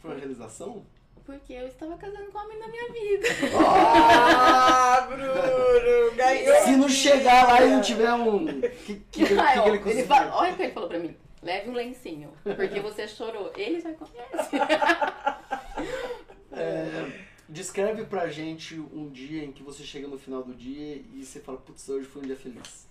Foi 0.00 0.10
uma 0.10 0.18
realização? 0.18 0.84
Porque 1.24 1.52
eu 1.52 1.66
estava 1.66 1.96
casando 1.98 2.32
com 2.32 2.38
o 2.38 2.42
homem 2.42 2.58
da 2.58 2.68
minha 2.68 2.90
vida. 2.90 3.28
Ah, 3.54 5.06
Bruno, 5.08 6.16
ganhou. 6.16 6.56
Se 6.62 6.70
não 6.76 6.88
chegar 6.88 7.46
lá 7.46 7.62
e 7.62 7.70
não 7.70 7.82
tiver 7.82 8.12
um. 8.14 8.46
Que, 8.46 8.68
que, 8.68 8.94
que, 8.94 9.26
que 9.26 9.32
ele 9.34 9.90
ele 9.90 10.04
fala, 10.04 10.34
olha 10.34 10.52
o 10.52 10.56
que 10.56 10.62
ele 10.62 10.72
falou 10.72 10.88
pra 10.88 10.98
mim. 10.98 11.14
Leve 11.42 11.70
um 11.70 11.74
lencinho, 11.74 12.32
porque 12.42 12.80
você 12.80 13.06
chorou. 13.06 13.52
Ele 13.56 13.80
já 13.80 13.92
conhece. 13.92 14.56
É, 16.50 17.27
descreve 17.48 18.04
pra 18.04 18.28
gente 18.28 18.78
um 18.78 19.08
dia 19.08 19.44
em 19.44 19.52
que 19.52 19.62
você 19.62 19.82
chega 19.82 20.06
no 20.06 20.18
final 20.18 20.42
do 20.42 20.54
dia 20.54 20.96
e 20.96 21.24
você 21.24 21.40
fala, 21.40 21.58
putz, 21.58 21.88
hoje 21.88 22.06
foi 22.06 22.22
um 22.22 22.26
dia 22.26 22.36
feliz. 22.36 22.86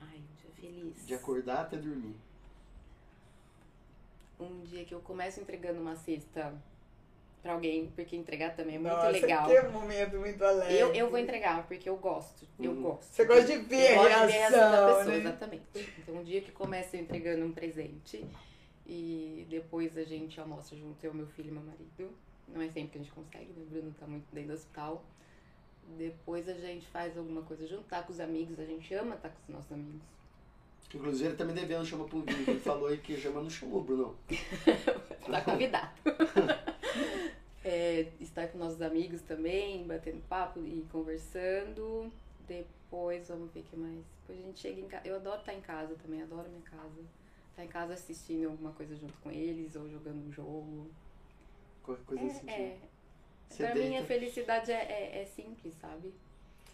Ai, 0.00 0.16
um 0.16 0.34
dia 0.40 0.50
feliz. 0.60 1.06
De 1.06 1.14
acordar 1.14 1.60
até 1.62 1.76
dormir. 1.76 2.16
Um 4.40 4.62
dia 4.64 4.84
que 4.84 4.94
eu 4.94 5.00
começo 5.00 5.40
entregando 5.40 5.80
uma 5.80 5.94
cesta 5.94 6.52
pra 7.42 7.52
alguém, 7.52 7.92
porque 7.94 8.16
entregar 8.16 8.56
também 8.56 8.76
é 8.76 8.78
muito 8.78 8.92
Nossa, 8.94 9.10
legal. 9.10 9.46
que 9.46 9.60
momento 9.68 10.16
muito 10.18 10.42
alegre. 10.42 10.78
Eu, 10.78 10.94
eu 10.94 11.10
vou 11.10 11.18
entregar, 11.18 11.66
porque 11.68 11.88
eu 11.88 11.96
gosto. 11.96 12.46
Eu 12.58 12.72
Uhum. 12.72 12.82
gosto. 12.82 13.04
Você 13.12 13.24
gosta 13.26 13.44
de 13.44 13.58
ver 13.58 13.92
Eu 13.92 14.00
a 14.00 14.02
gosto 14.08 14.08
de 14.08 14.26
ver 14.32 14.38
a 14.42 14.48
reação 14.48 14.58
reação, 14.58 14.70
da 14.86 14.86
pessoa, 14.94 15.04
né? 15.04 15.18
exatamente. 15.20 15.62
Então, 15.98 16.14
um 16.16 16.24
dia 16.24 16.40
que 16.40 16.50
começa 16.50 16.96
eu 16.96 17.02
entregando 17.02 17.44
um 17.44 17.52
presente 17.52 18.24
e 18.86 19.46
depois 19.50 19.96
a 19.98 20.04
gente 20.04 20.40
almoça 20.40 20.74
junto, 20.74 21.04
eu, 21.04 21.12
meu 21.14 21.26
filho 21.26 21.48
e 21.50 21.52
meu 21.52 21.62
marido. 21.62 22.10
Não 22.48 22.60
é 22.60 22.68
sempre 22.68 22.92
que 22.92 22.98
a 22.98 23.02
gente 23.02 23.12
consegue, 23.12 23.52
né? 23.52 23.62
O 23.62 23.66
Bruno 23.66 23.94
tá 23.98 24.06
muito 24.06 24.26
dentro 24.32 24.48
do 24.48 24.54
hospital. 24.54 25.04
Depois 25.98 26.48
a 26.48 26.54
gente 26.54 26.86
faz 26.86 27.16
alguma 27.16 27.42
coisa 27.42 27.66
junto, 27.66 27.84
tá 27.84 28.02
com 28.02 28.12
os 28.12 28.20
amigos, 28.20 28.58
a 28.58 28.64
gente 28.64 28.92
ama 28.94 29.16
estar 29.16 29.28
com 29.28 29.40
os 29.42 29.48
nossos 29.48 29.72
amigos. 29.72 30.00
Inclusive, 30.94 31.30
ele 31.30 31.36
tá 31.36 31.44
me 31.44 31.52
devendo 31.52 31.84
chama 31.84 32.04
pra 32.04 32.16
um 32.16 32.22
vinho. 32.22 32.44
que 32.44 32.50
Ele 32.52 32.60
falou 32.60 32.86
aí 32.86 32.98
que 32.98 33.16
chama 33.16 33.42
não 33.42 33.50
chamou, 33.50 33.82
Bruno. 33.82 34.16
Tá 35.30 35.40
convidado. 35.40 35.90
É, 37.66 38.12
estar 38.20 38.48
com 38.48 38.58
nossos 38.58 38.82
amigos 38.82 39.22
também, 39.22 39.86
batendo 39.86 40.20
papo 40.28 40.60
e 40.60 40.86
conversando. 40.92 42.12
Depois, 42.46 43.28
vamos 43.28 43.50
ver 43.52 43.60
o 43.60 43.62
que 43.62 43.74
mais. 43.74 44.04
Depois 44.20 44.38
a 44.38 44.42
gente 44.42 44.60
chega 44.60 44.80
em 44.82 44.86
casa. 44.86 45.08
Eu 45.08 45.16
adoro 45.16 45.40
estar 45.40 45.54
em 45.54 45.62
casa 45.62 45.94
também, 45.94 46.20
adoro 46.20 46.46
minha 46.50 46.60
casa. 46.60 47.00
Estar 47.50 47.64
em 47.64 47.68
casa 47.68 47.94
assistindo 47.94 48.50
alguma 48.50 48.70
coisa 48.72 48.94
junto 48.94 49.14
com 49.22 49.30
eles 49.30 49.74
ou 49.76 49.88
jogando 49.88 50.28
um 50.28 50.30
jogo. 50.30 50.90
Qualquer 51.84 52.04
coisa 52.04 52.24
assim. 52.26 52.50
É, 52.50 52.52
é. 52.52 52.76
Você 53.48 53.64
Pra 53.64 53.74
mim 53.74 53.96
a 53.96 54.04
felicidade 54.04 54.72
é, 54.72 54.74
é, 54.74 55.22
é 55.22 55.24
simples, 55.26 55.74
sabe? 55.80 56.12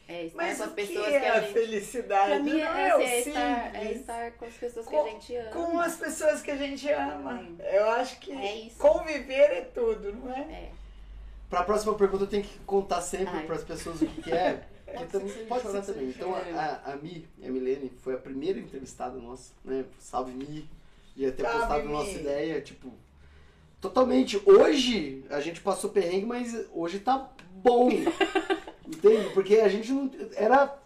É 0.08 0.24
estar 0.24 0.36
Mas 0.42 0.56
com 0.58 0.64
as 0.64 0.70
o 0.70 0.74
que 0.74 0.86
pessoas 0.86 1.06
é 1.14 1.20
que 1.20 1.26
a 1.26 1.40
gente. 1.40 1.52
felicidade? 1.52 2.26
Pra 2.30 2.38
mim 2.40 2.50
não 2.50 2.58
é, 2.76 2.88
é, 2.88 2.96
o 2.96 2.98
assim, 2.98 3.04
é 3.06 3.18
estar, 3.20 3.76
é 3.76 3.92
estar 3.92 4.32
com 4.32 4.44
as 4.44 4.54
pessoas 4.54 4.86
que 4.86 4.92
Com- 4.92 5.04
a 5.04 5.08
gente 5.10 5.36
ama. 5.36 5.50
Com 5.50 5.78
as 5.78 5.96
pessoas 5.96 6.42
que 6.42 6.50
a 6.50 6.56
gente 6.56 6.88
ama. 6.90 7.32
Hum. 7.34 7.56
Eu 7.60 7.90
acho 7.90 8.18
que 8.18 8.32
É 8.32 8.56
isso. 8.56 8.78
conviver 8.78 9.52
é 9.52 9.60
tudo, 9.62 10.12
não 10.12 10.32
é? 10.34 10.40
É. 10.40 10.70
Pra 11.48 11.62
próxima 11.64 11.94
pergunta 11.94 12.24
eu 12.24 12.28
tenho 12.28 12.42
que 12.42 12.58
contar 12.60 13.00
sempre 13.02 13.36
Ai. 13.36 13.46
pras 13.46 13.62
pessoas 13.62 14.00
o 14.02 14.06
que, 14.06 14.22
que 14.22 14.32
é. 14.32 14.64
Pode 15.48 15.70
ser 15.70 15.82
também 15.84 16.12
que 16.12 16.18
pode. 16.18 16.48
Então 16.48 16.58
a, 16.58 16.92
a, 16.92 16.96
Mi, 16.96 17.28
a 17.44 17.48
Milene, 17.48 17.90
foi 18.02 18.14
a 18.14 18.18
primeira 18.18 18.58
entrevistada 18.58 19.16
nossa, 19.18 19.52
né? 19.64 19.84
Salve 20.00 20.32
Mi. 20.32 20.68
Ter 21.16 21.36
Salve, 21.42 21.58
postado 21.58 21.88
nossa 21.88 22.10
ideia, 22.10 22.60
tipo. 22.60 22.92
Totalmente. 23.80 24.40
Hoje 24.44 25.24
a 25.30 25.40
gente 25.40 25.60
passou 25.60 25.90
perrengue, 25.90 26.26
mas 26.26 26.66
hoje 26.72 26.98
tá 27.00 27.30
bom. 27.52 27.88
Entende? 28.86 29.30
Porque 29.32 29.56
a 29.56 29.68
gente 29.68 29.90
não. 29.92 30.10
Era. 30.34 30.78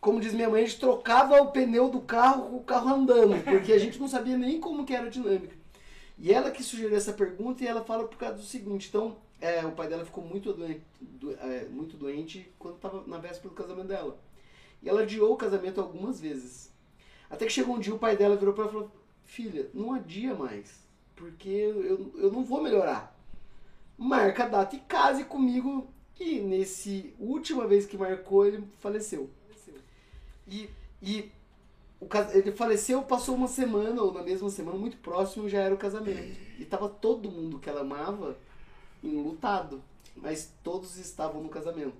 Como 0.00 0.20
diz 0.20 0.32
minha 0.32 0.48
mãe, 0.48 0.62
a 0.62 0.66
gente 0.66 0.78
trocava 0.78 1.40
o 1.42 1.50
pneu 1.50 1.88
do 1.88 2.00
carro 2.00 2.50
com 2.50 2.56
o 2.56 2.62
carro 2.64 2.88
andando, 2.94 3.42
porque 3.44 3.72
a 3.72 3.78
gente 3.78 3.98
não 3.98 4.06
sabia 4.08 4.38
nem 4.38 4.60
como 4.60 4.84
que 4.86 4.94
era 4.94 5.06
a 5.06 5.10
dinâmica. 5.10 5.56
E 6.16 6.32
ela 6.32 6.52
que 6.52 6.62
sugeriu 6.62 6.96
essa 6.96 7.12
pergunta 7.12 7.62
e 7.62 7.66
ela 7.66 7.84
fala 7.84 8.04
por 8.06 8.16
causa 8.16 8.36
do 8.36 8.42
seguinte, 8.42 8.88
então, 8.88 9.16
é, 9.40 9.64
o 9.66 9.72
pai 9.72 9.88
dela 9.88 10.04
ficou 10.04 10.22
muito 10.24 10.52
doente, 10.52 10.82
do- 11.00 11.32
é, 11.34 11.64
muito 11.68 11.96
doente 11.96 12.48
quando 12.60 12.76
estava 12.76 13.02
na 13.08 13.18
véspera 13.18 13.48
do 13.48 13.54
casamento 13.56 13.88
dela. 13.88 14.16
E 14.82 14.88
ela 14.88 15.02
adiou 15.02 15.32
o 15.32 15.36
casamento 15.36 15.80
algumas 15.80 16.20
vezes. 16.20 16.72
Até 17.28 17.44
que 17.46 17.52
chegou 17.52 17.74
um 17.74 17.80
dia, 17.80 17.94
o 17.94 17.98
pai 17.98 18.16
dela 18.16 18.36
virou 18.36 18.54
para 18.54 18.64
ela 18.64 18.70
e 18.70 18.74
falou: 18.74 18.90
Filha, 19.24 19.68
não 19.74 19.92
adia 19.94 20.32
mais, 20.34 20.78
porque 21.18 21.48
eu, 21.48 22.12
eu 22.16 22.32
não 22.32 22.44
vou 22.44 22.62
melhorar. 22.62 23.14
Marca 23.98 24.44
a 24.44 24.48
data 24.48 24.76
e 24.76 24.78
case 24.78 25.24
comigo. 25.24 25.88
E 26.18 26.40
nesse 26.40 27.14
última 27.18 27.66
vez 27.66 27.86
que 27.86 27.98
marcou, 27.98 28.46
ele 28.46 28.64
faleceu. 28.78 29.28
E, 30.46 30.70
e 31.02 31.30
o, 32.00 32.06
ele 32.32 32.52
faleceu, 32.52 33.02
passou 33.02 33.34
uma 33.34 33.48
semana, 33.48 34.00
ou 34.00 34.12
na 34.12 34.22
mesma 34.22 34.48
semana, 34.48 34.78
muito 34.78 34.96
próximo, 34.98 35.48
já 35.48 35.60
era 35.60 35.74
o 35.74 35.78
casamento. 35.78 36.38
E 36.58 36.64
tava 36.64 36.88
todo 36.88 37.30
mundo 37.30 37.58
que 37.58 37.68
ela 37.68 37.82
amava 37.82 38.36
enlutado, 39.02 39.82
mas 40.16 40.52
todos 40.62 40.96
estavam 40.96 41.42
no 41.42 41.48
casamento. 41.48 41.96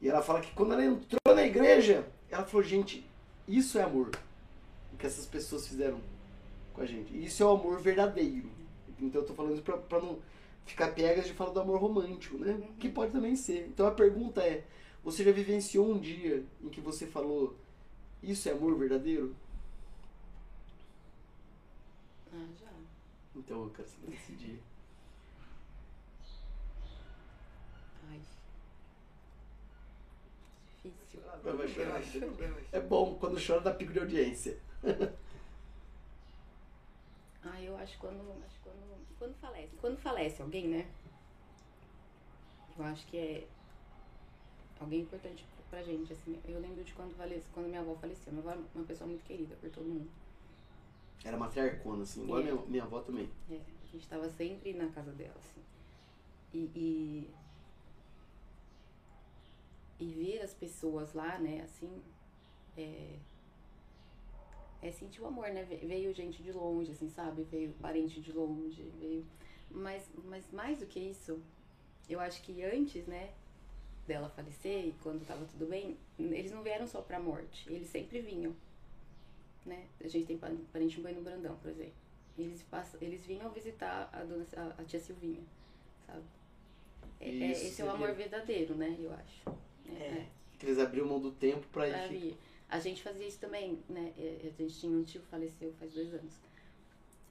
E 0.00 0.08
ela 0.08 0.22
fala 0.22 0.40
que 0.40 0.52
quando 0.52 0.74
ela 0.74 0.84
entrou 0.84 1.34
na 1.34 1.42
igreja, 1.42 2.06
ela 2.30 2.44
falou, 2.44 2.62
gente, 2.62 3.04
isso 3.48 3.78
é 3.78 3.82
amor. 3.82 4.10
O 4.92 4.96
que 4.96 5.06
essas 5.06 5.26
pessoas 5.26 5.66
fizeram 5.66 5.98
com 6.76 6.82
a 6.82 6.86
gente. 6.86 7.16
Isso 7.24 7.42
é 7.42 7.46
o 7.46 7.50
amor 7.50 7.80
verdadeiro. 7.80 8.48
Então 9.00 9.22
eu 9.22 9.26
tô 9.26 9.34
falando 9.34 9.54
isso 9.54 9.62
pra, 9.62 9.78
pra 9.78 10.00
não 10.00 10.18
ficar 10.66 10.88
piegas 10.88 11.26
de 11.26 11.32
falar 11.32 11.50
do 11.50 11.60
amor 11.60 11.80
romântico, 11.80 12.38
né? 12.38 12.68
Que 12.78 12.88
pode 12.88 13.12
também 13.12 13.34
ser. 13.34 13.66
Então 13.68 13.86
a 13.86 13.90
pergunta 13.90 14.42
é, 14.42 14.64
você 15.02 15.24
já 15.24 15.32
vivenciou 15.32 15.90
um 15.90 15.98
dia 15.98 16.44
em 16.62 16.68
que 16.68 16.80
você 16.80 17.06
falou, 17.06 17.56
isso 18.22 18.48
é 18.48 18.52
amor 18.52 18.76
verdadeiro? 18.78 19.34
Ah, 22.32 22.46
já. 22.60 22.70
Então 23.34 23.64
eu 23.64 23.70
quero 23.70 23.88
saber 23.88 24.10
desse 24.10 24.32
dia. 24.32 24.58
Ai. 28.10 28.20
Difícil. 30.82 31.20
Vai 31.42 31.68
chorar. 31.68 32.02
É 32.72 32.80
bom, 32.80 33.16
quando 33.18 33.44
chora 33.44 33.60
dá 33.60 33.72
pico 33.72 33.92
de 33.92 33.98
audiência. 33.98 34.58
Ah, 37.48 37.62
eu 37.62 37.76
acho 37.76 37.96
quando, 37.98 38.42
acho 38.44 38.60
quando, 38.60 39.06
quando 39.18 39.34
falece. 39.36 39.76
Quando 39.76 39.96
falece 39.98 40.42
alguém, 40.42 40.68
né? 40.68 40.90
Eu 42.76 42.84
acho 42.84 43.06
que 43.06 43.16
é 43.16 43.48
alguém 44.80 45.00
importante 45.00 45.46
pra 45.70 45.82
gente, 45.82 46.12
assim. 46.12 46.40
Eu 46.44 46.60
lembro 46.60 46.82
de 46.82 46.92
quando, 46.92 47.14
falece, 47.16 47.46
quando 47.52 47.66
minha 47.66 47.80
avó 47.80 47.94
faleceu. 47.94 48.32
Minha 48.32 48.50
avó 48.50 48.60
é 48.60 48.78
uma 48.78 48.84
pessoa 48.84 49.08
muito 49.08 49.24
querida 49.24 49.54
por 49.56 49.70
todo 49.70 49.84
mundo. 49.84 50.10
Era 51.24 51.36
matriarcona, 51.36 52.02
assim, 52.02 52.22
igual 52.22 52.40
a 52.40 52.42
minha, 52.42 52.54
minha 52.66 52.82
avó 52.84 53.00
também. 53.00 53.28
É, 53.50 53.54
a 53.54 53.86
gente 53.92 54.08
tava 54.08 54.28
sempre 54.30 54.72
na 54.74 54.88
casa 54.88 55.12
dela, 55.12 55.34
assim. 55.38 55.60
E, 56.52 56.70
e, 56.74 57.30
e 59.98 60.12
ver 60.12 60.42
as 60.42 60.54
pessoas 60.54 61.12
lá, 61.14 61.38
né, 61.38 61.62
assim, 61.62 62.02
é, 62.76 63.16
é 64.82 64.90
sentir 64.90 65.20
o 65.22 65.26
amor, 65.26 65.48
né? 65.48 65.64
Ve- 65.64 65.84
Veio 65.86 66.12
gente 66.14 66.42
de 66.42 66.52
longe, 66.52 66.92
assim, 66.92 67.08
sabe? 67.10 67.42
Veio 67.44 67.72
parente 67.80 68.20
de 68.20 68.32
longe, 68.32 68.82
veio... 68.98 69.24
Mas, 69.70 70.08
mas 70.24 70.44
mais 70.52 70.78
do 70.78 70.86
que 70.86 70.98
isso, 71.00 71.40
eu 72.08 72.20
acho 72.20 72.40
que 72.42 72.62
antes, 72.62 73.06
né, 73.06 73.30
dela 74.06 74.28
falecer 74.30 74.86
e 74.86 74.94
quando 75.02 75.26
tava 75.26 75.44
tudo 75.46 75.66
bem, 75.66 75.96
eles 76.18 76.52
não 76.52 76.62
vieram 76.62 76.86
só 76.86 77.02
pra 77.02 77.18
morte, 77.20 77.68
eles 77.70 77.88
sempre 77.88 78.20
vinham, 78.20 78.54
né? 79.64 79.86
A 80.02 80.08
gente 80.08 80.26
tem 80.26 80.38
pa- 80.38 80.50
parente 80.72 80.98
em 80.98 81.02
Bueno 81.02 81.20
Brandão, 81.22 81.56
por 81.56 81.70
exemplo. 81.70 81.92
Eles, 82.38 82.62
passam, 82.64 83.00
eles 83.02 83.24
vinham 83.26 83.50
visitar 83.50 84.08
a, 84.12 84.22
dona, 84.22 84.46
a, 84.56 84.80
a 84.80 84.84
tia 84.84 85.00
Silvinha, 85.00 85.42
sabe? 86.06 86.22
É, 87.20 87.28
é- 87.28 87.50
esse 87.50 87.82
é 87.82 87.84
o 87.84 87.90
amor 87.90 88.12
verdadeiro, 88.14 88.74
né? 88.74 88.94
Eu 88.98 89.12
acho. 89.12 89.42
É, 89.88 90.04
É. 90.04 90.26
Que 90.58 90.66
eles 90.66 90.78
abriram 90.78 91.06
mão 91.08 91.20
do 91.20 91.32
tempo 91.32 91.66
pra 91.72 91.86
pra 91.88 92.06
ir. 92.08 92.36
A 92.68 92.78
gente 92.80 93.02
fazia 93.02 93.26
isso 93.26 93.38
também, 93.38 93.78
né? 93.88 94.12
É, 94.18 94.50
A 94.58 94.62
gente 94.62 94.78
tinha 94.78 94.92
um 94.92 95.04
tio 95.04 95.20
que 95.20 95.26
faleceu 95.28 95.72
faz 95.78 95.92
dois 95.92 96.12
anos. 96.12 96.32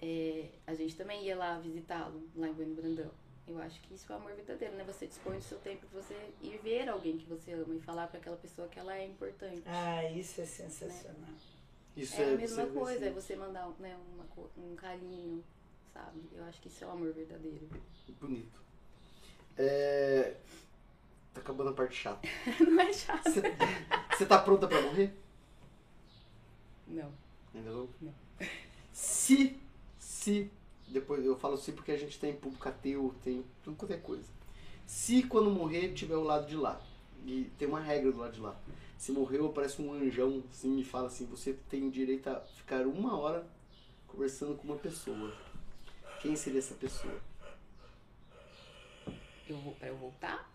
É, 0.01 0.49
a 0.67 0.73
gente 0.73 0.95
também 0.95 1.23
ia 1.25 1.35
lá 1.35 1.57
visitá-lo, 1.59 2.21
lá 2.35 2.47
em 2.47 2.53
Bueno 2.53 2.75
Brandão. 2.75 3.11
Eu 3.47 3.59
acho 3.59 3.79
que 3.81 3.93
isso 3.93 4.11
é 4.11 4.15
o 4.15 4.19
amor 4.19 4.33
verdadeiro, 4.33 4.75
né? 4.75 4.83
Você 4.85 5.05
dispõe 5.07 5.37
do 5.37 5.43
seu 5.43 5.57
tempo 5.59 5.85
pra 5.87 6.01
você 6.01 6.15
ir 6.41 6.57
ver 6.63 6.89
alguém 6.89 7.17
que 7.17 7.25
você 7.27 7.51
ama 7.53 7.75
e 7.75 7.79
falar 7.79 8.07
pra 8.07 8.17
aquela 8.19 8.37
pessoa 8.37 8.67
que 8.67 8.79
ela 8.79 8.95
é 8.97 9.05
importante. 9.05 9.61
Ah, 9.67 10.09
isso 10.11 10.41
é 10.41 10.45
sensacional. 10.45 11.29
Isso 11.95 12.19
é 12.19 12.33
a 12.33 12.37
mesma 12.37 12.65
você- 12.65 12.73
coisa, 12.79 13.05
é 13.05 13.11
você 13.11 13.35
mandar 13.35 13.69
né, 13.79 13.95
uma, 14.13 14.25
um 14.57 14.75
carinho, 14.75 15.43
sabe? 15.93 16.21
Eu 16.33 16.43
acho 16.45 16.59
que 16.61 16.67
isso 16.69 16.83
é 16.83 16.87
o 16.87 16.91
amor 16.91 17.13
verdadeiro. 17.13 17.69
Bonito. 18.19 18.59
É... 19.57 20.35
Tá 21.33 21.41
acabando 21.41 21.69
a 21.69 21.73
parte 21.73 21.95
chata. 21.95 22.27
Não 22.67 22.81
é 22.81 22.91
chato. 22.93 23.23
Você 23.29 23.41
você 24.17 24.25
tá 24.25 24.39
pronta 24.39 24.67
pra 24.67 24.81
morrer? 24.81 25.13
Não. 26.87 27.11
Ainda 27.53 27.71
não? 27.71 27.89
Não. 28.01 28.13
Se, 28.91 29.57
se, 29.97 30.51
depois 30.87 31.25
eu 31.25 31.37
falo 31.37 31.57
se 31.57 31.71
porque 31.71 31.91
a 31.91 31.97
gente 31.97 32.19
tem 32.19 32.35
público 32.35 32.67
ateu, 32.67 33.13
tem 33.23 33.43
tudo 33.63 33.75
quanto 33.77 33.93
é 33.93 33.97
coisa. 33.97 34.27
Se 34.85 35.23
quando 35.23 35.49
morrer 35.49 35.93
tiver 35.93 36.15
o 36.15 36.23
lado 36.23 36.47
de 36.47 36.55
lá, 36.55 36.79
e 37.25 37.51
tem 37.57 37.67
uma 37.67 37.79
regra 37.79 38.11
do 38.11 38.19
lado 38.19 38.33
de 38.33 38.39
lá. 38.39 38.55
Se 38.97 39.11
morreu, 39.11 39.47
aparece 39.47 39.81
um 39.81 39.93
anjão 39.93 40.43
assim 40.51 40.79
e 40.79 40.83
fala 40.83 41.07
assim, 41.07 41.25
você 41.25 41.53
tem 41.69 41.89
direito 41.89 42.29
a 42.29 42.39
ficar 42.39 42.85
uma 42.85 43.17
hora 43.17 43.45
conversando 44.07 44.55
com 44.55 44.63
uma 44.63 44.77
pessoa. 44.77 45.33
Quem 46.21 46.35
seria 46.35 46.59
essa 46.59 46.75
pessoa? 46.75 47.19
Eu 49.47 49.57
vou, 49.57 49.73
pra 49.73 49.87
eu 49.89 49.97
voltar 49.97 50.49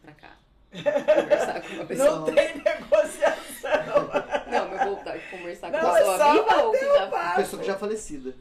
pra 0.00 0.12
cá. 0.12 0.38
Conversar 0.70 1.62
com 1.62 1.74
uma 1.74 1.84
pessoa. 1.86 2.10
Não 2.10 2.24
tem 2.26 2.56
negociação. 2.62 4.39
Não, 4.50 4.72
eu 4.72 4.84
voltar 4.94 5.16
e 5.16 5.20
conversar 5.30 5.70
com 5.70 5.76
Não, 5.76 5.84
uma 5.84 5.96
é 5.98 6.00
pessoa 6.00 6.18
só 6.18 6.32
viva 6.32 6.62
ou 6.64 6.72
que 6.72 6.78
já. 6.84 7.06
Uma 7.06 7.34
pessoa 7.36 7.60
que 7.60 7.66
já 7.66 7.72
é 7.74 7.78
falecida. 7.78 8.34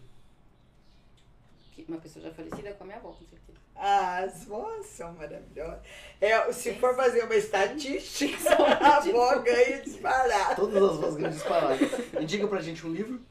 que- 1.74 1.86
Uma 1.88 1.98
pessoa 2.00 2.26
já 2.26 2.32
falecida 2.32 2.74
com 2.74 2.84
a 2.84 2.88
minha 2.88 2.98
avó, 2.98 3.10
com 3.10 3.26
certeza. 3.26 3.40
Ah, 3.76 4.18
as 4.20 4.44
vós 4.44 4.86
são 4.88 5.14
maravilhosas. 5.14 5.80
É, 6.20 6.52
se 6.52 6.74
for 6.76 6.94
fazer 6.96 7.24
uma 7.24 7.36
estatística, 7.36 8.38
a 8.84 8.98
avó 8.98 9.40
ganha 9.40 9.82
disparado. 9.82 10.56
Todas 10.58 10.84
as 10.84 10.98
vozes 10.98 11.16
grandes 11.18 11.38
disparadas. 11.40 11.80
Indica 12.20 12.46
pra 12.48 12.62
gente 12.62 12.86
um 12.86 12.92
livro. 12.92 13.22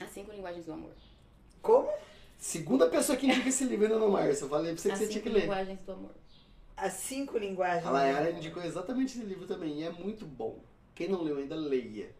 As 0.00 0.10
cinco 0.10 0.30
linguagens 0.32 0.64
do 0.64 0.72
amor. 0.72 0.92
Como? 1.60 1.90
Segunda 2.38 2.88
pessoa 2.88 3.18
que 3.18 3.26
indica 3.26 3.48
esse 3.48 3.64
livro, 3.64 3.92
Ana 3.92 4.06
Márcia. 4.08 4.44
Eu 4.44 4.48
falei 4.48 4.72
pra 4.72 4.80
você 4.80 4.88
que 4.88 4.92
As 4.94 4.98
você 5.00 5.08
tinha 5.08 5.14
cinco 5.22 5.24
que 5.24 5.34
ler. 5.34 5.40
linguagens 5.42 5.82
do 5.82 5.92
amor. 5.92 6.10
As 6.76 6.92
cinco 6.94 7.36
linguagens. 7.38 7.86
A 7.86 7.90
Layara 7.90 8.30
indicou 8.30 8.62
exatamente 8.62 9.18
esse 9.18 9.26
livro 9.26 9.46
também, 9.46 9.80
e 9.80 9.82
é 9.84 9.90
muito 9.90 10.24
bom. 10.24 10.58
Quem 11.00 11.08
não 11.08 11.22
leu 11.22 11.38
ainda, 11.38 11.54
leia. 11.54 12.10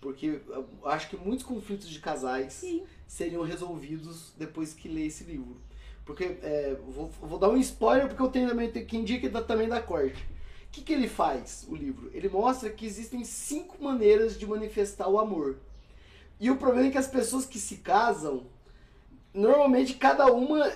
Porque 0.00 0.40
eu 0.48 0.66
acho 0.86 1.10
que 1.10 1.16
muitos 1.18 1.44
conflitos 1.44 1.86
de 1.90 1.98
casais 1.98 2.54
Sim. 2.54 2.84
seriam 3.06 3.42
resolvidos 3.42 4.32
depois 4.34 4.72
que 4.72 4.88
lê 4.88 5.08
esse 5.08 5.24
livro. 5.24 5.58
Porque, 6.06 6.38
é, 6.42 6.74
vou, 6.88 7.10
vou 7.20 7.38
dar 7.38 7.50
um 7.50 7.58
spoiler 7.58 8.08
porque 8.08 8.22
eu 8.22 8.30
tenho 8.30 8.48
também, 8.48 8.70
que 8.72 8.96
indica 8.96 9.28
da- 9.28 9.42
também 9.42 9.68
da 9.68 9.82
corte. 9.82 10.22
O 10.22 10.72
que, 10.72 10.80
que 10.80 10.94
ele 10.94 11.06
faz, 11.06 11.66
o 11.68 11.76
livro? 11.76 12.10
Ele 12.14 12.30
mostra 12.30 12.70
que 12.70 12.86
existem 12.86 13.24
cinco 13.24 13.76
maneiras 13.84 14.38
de 14.38 14.46
manifestar 14.46 15.06
o 15.06 15.18
amor. 15.20 15.58
E 16.40 16.50
o 16.50 16.56
problema 16.56 16.88
é 16.88 16.90
que 16.92 16.96
as 16.96 17.08
pessoas 17.08 17.44
que 17.44 17.58
se 17.58 17.76
casam, 17.76 18.46
normalmente 19.34 19.96
cada 19.96 20.32
uma 20.32 20.66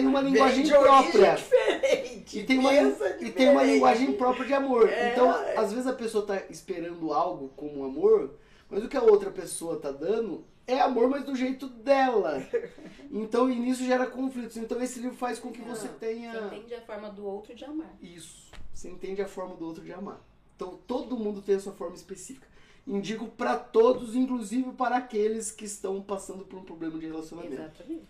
tem 0.00 0.06
uma 0.06 0.20
linguagem 0.20 0.68
própria. 0.68 1.34
diferente. 1.36 2.38
E 2.38 2.44
tem, 2.44 2.58
uma, 2.58 2.70
pensa 2.70 3.08
e 3.20 3.30
tem 3.30 3.48
uma 3.48 3.60
diferente. 3.60 3.72
linguagem 3.74 4.12
própria 4.14 4.46
de 4.46 4.52
amor. 4.54 4.88
É. 4.88 5.12
Então, 5.12 5.30
às 5.56 5.72
vezes 5.72 5.86
a 5.86 5.92
pessoa 5.92 6.26
tá 6.26 6.42
esperando 6.50 7.12
algo 7.12 7.48
como 7.56 7.84
amor, 7.84 8.34
mas 8.68 8.82
o 8.84 8.88
que 8.88 8.96
a 8.96 9.02
outra 9.02 9.30
pessoa 9.30 9.78
tá 9.78 9.90
dando 9.90 10.44
é 10.66 10.80
amor, 10.80 11.08
mas 11.08 11.24
do 11.24 11.34
jeito 11.36 11.68
dela. 11.68 12.42
Então, 13.16 13.48
e 13.48 13.54
nisso 13.54 13.84
gera 13.84 14.06
conflitos. 14.08 14.56
Então, 14.56 14.82
esse 14.82 14.98
livro 14.98 15.16
faz 15.16 15.38
com 15.38 15.52
que 15.52 15.60
você 15.62 15.86
tenha 15.86 16.32
Você 16.32 16.56
entende 16.56 16.74
a 16.74 16.80
forma 16.80 17.08
do 17.10 17.24
outro 17.24 17.54
de 17.54 17.64
amar. 17.64 17.94
isso. 18.02 18.50
Você 18.72 18.88
entende 18.88 19.22
a 19.22 19.28
forma 19.28 19.54
do 19.54 19.64
outro 19.64 19.84
de 19.84 19.92
amar. 19.92 20.20
Então, 20.56 20.80
todo 20.84 21.16
mundo 21.16 21.40
tem 21.40 21.54
a 21.54 21.60
sua 21.60 21.72
forma 21.72 21.94
específica. 21.94 22.48
Indico 22.84 23.26
para 23.28 23.56
todos, 23.56 24.16
inclusive 24.16 24.72
para 24.72 24.96
aqueles 24.96 25.52
que 25.52 25.64
estão 25.64 26.02
passando 26.02 26.44
por 26.44 26.58
um 26.58 26.64
problema 26.64 26.98
de 26.98 27.06
relacionamento. 27.06 27.54
Exatamente. 27.54 28.02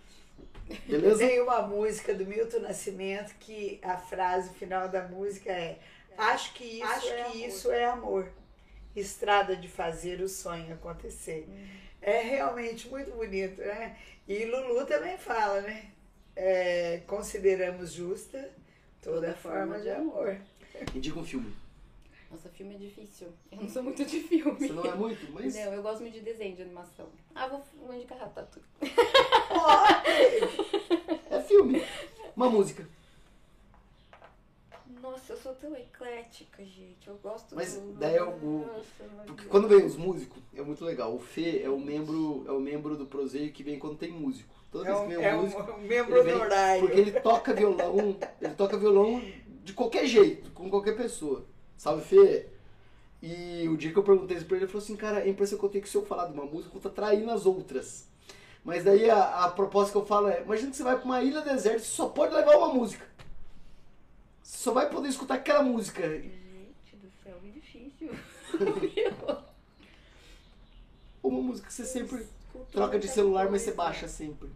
Beleza? 0.86 1.18
Tem 1.18 1.40
uma 1.40 1.62
música 1.62 2.14
do 2.14 2.26
Milton 2.26 2.60
Nascimento 2.60 3.34
que 3.38 3.78
a 3.82 3.96
frase 3.96 4.50
final 4.54 4.88
da 4.88 5.02
música 5.06 5.50
é 5.52 5.78
Acho 6.16 6.54
que 6.54 6.64
isso, 6.64 6.84
Acho 6.84 7.08
é, 7.08 7.16
que 7.16 7.22
amor. 7.22 7.48
isso 7.48 7.70
é 7.72 7.84
amor. 7.84 8.28
Estrada 8.94 9.56
de 9.56 9.68
fazer 9.68 10.20
o 10.20 10.28
sonho 10.28 10.72
acontecer. 10.74 11.48
É 12.00 12.20
realmente 12.20 12.88
muito 12.88 13.10
bonito, 13.10 13.60
né? 13.60 13.96
E 14.28 14.44
Lulu 14.44 14.86
também 14.86 15.18
fala, 15.18 15.60
né? 15.62 15.86
É, 16.36 17.02
consideramos 17.06 17.92
justa 17.92 18.50
toda, 19.02 19.34
forma 19.34 19.80
de 19.80 19.90
amor. 19.90 20.36
Indica 20.94 21.18
um 21.18 21.24
filme. 21.24 21.54
Nossa, 22.34 22.48
filme 22.48 22.74
é 22.74 22.78
difícil. 22.78 23.28
Eu 23.52 23.58
não 23.62 23.68
sou 23.68 23.82
muito 23.84 24.04
de 24.04 24.20
filme. 24.20 24.52
Você 24.58 24.72
não 24.72 24.84
é 24.84 24.94
muito, 24.94 25.32
mas. 25.32 25.54
Não, 25.54 25.72
eu 25.72 25.82
gosto 25.82 26.00
muito 26.00 26.14
de 26.14 26.20
desenho, 26.20 26.56
de 26.56 26.62
animação. 26.62 27.06
Ah, 27.32 27.46
vou, 27.46 27.62
vou 27.86 27.94
indicar 27.94 28.18
Ratatouille. 28.18 28.66
É 31.30 31.40
filme. 31.42 31.80
Uma 32.36 32.50
música. 32.50 32.88
sou 35.42 35.54
tão 35.54 35.76
eclética, 35.76 36.64
gente. 36.64 37.06
Eu 37.06 37.16
gosto 37.22 37.54
Mas 37.54 37.76
do... 37.76 37.92
daí 37.94 38.16
é 38.16 38.22
o- 38.22 38.66
Nossa, 38.66 39.04
Porque 39.26 39.44
quando 39.46 39.68
vem 39.68 39.84
os 39.84 39.94
músicos, 39.96 40.42
é 40.54 40.62
muito 40.62 40.84
legal. 40.84 41.14
O 41.14 41.18
Fê 41.20 41.60
é 41.62 41.68
o 41.70 41.78
membro, 41.78 42.44
é 42.48 42.50
o 42.52 42.60
membro 42.60 42.96
do 42.96 43.06
Proseio 43.06 43.52
que 43.52 43.62
vem 43.62 43.78
quando 43.78 43.96
tem 43.98 44.10
músico. 44.10 44.52
Toda 44.72 44.88
É 44.88 44.92
vez 44.92 44.98
um, 45.04 45.08
que 45.08 45.16
vem 45.16 45.24
é 45.24 45.34
um 45.34 45.38
um 45.38 45.42
músico, 45.42 45.78
membro 45.80 46.14
ele 46.16 46.22
vem- 46.24 46.34
honorário. 46.34 46.82
porque 46.86 47.00
ele 47.00 47.12
toca 47.20 47.52
violão, 47.54 48.16
ele 48.40 48.54
toca 48.54 48.76
violão 48.76 49.22
de 49.62 49.72
qualquer 49.72 50.06
jeito, 50.06 50.50
com 50.52 50.68
qualquer 50.68 50.96
pessoa. 50.96 51.44
Salve, 51.84 52.02
Fê! 52.02 52.46
E 53.22 53.68
o 53.68 53.76
dia 53.76 53.92
que 53.92 53.98
eu 53.98 54.02
perguntei 54.02 54.38
isso 54.38 54.46
pra 54.46 54.56
ele, 54.56 54.64
ele 54.64 54.72
falou 54.72 54.82
assim, 54.82 54.96
cara, 54.96 55.18
a 55.18 55.28
impressão 55.28 55.58
que 55.58 55.64
eu 55.66 55.68
tenho 55.68 55.82
é 55.82 55.84
que 55.84 55.90
se 55.90 55.94
eu 55.94 56.06
falar 56.06 56.28
de 56.28 56.32
uma 56.32 56.46
música, 56.46 56.74
eu 56.74 56.80
vou 56.80 56.90
estar 56.90 57.02
traindo 57.02 57.30
as 57.30 57.44
outras. 57.44 58.08
Mas 58.64 58.84
daí 58.84 59.10
a, 59.10 59.44
a 59.44 59.50
proposta 59.50 59.92
que 59.92 59.98
eu 59.98 60.06
falo 60.06 60.28
é, 60.28 60.40
imagina 60.40 60.70
que 60.70 60.78
você 60.78 60.82
vai 60.82 60.96
pra 60.96 61.04
uma 61.04 61.22
ilha 61.22 61.42
deserta, 61.42 61.80
você 61.80 61.84
só 61.84 62.08
pode 62.08 62.34
levar 62.34 62.56
uma 62.56 62.72
música. 62.72 63.06
Você 64.42 64.56
só 64.56 64.72
vai 64.72 64.88
poder 64.88 65.08
escutar 65.08 65.34
aquela 65.34 65.62
música. 65.62 66.08
Gente 66.08 66.96
do 66.96 67.10
céu, 67.22 67.38
que 67.42 67.50
difícil. 67.50 68.10
Uma 71.22 71.42
música 71.42 71.68
que 71.68 71.74
você 71.74 71.84
sempre 71.84 72.26
troca 72.72 72.98
de 72.98 73.08
celular, 73.08 73.50
mas 73.50 73.60
você 73.60 73.72
baixa 73.72 74.08
sempre. 74.08 74.48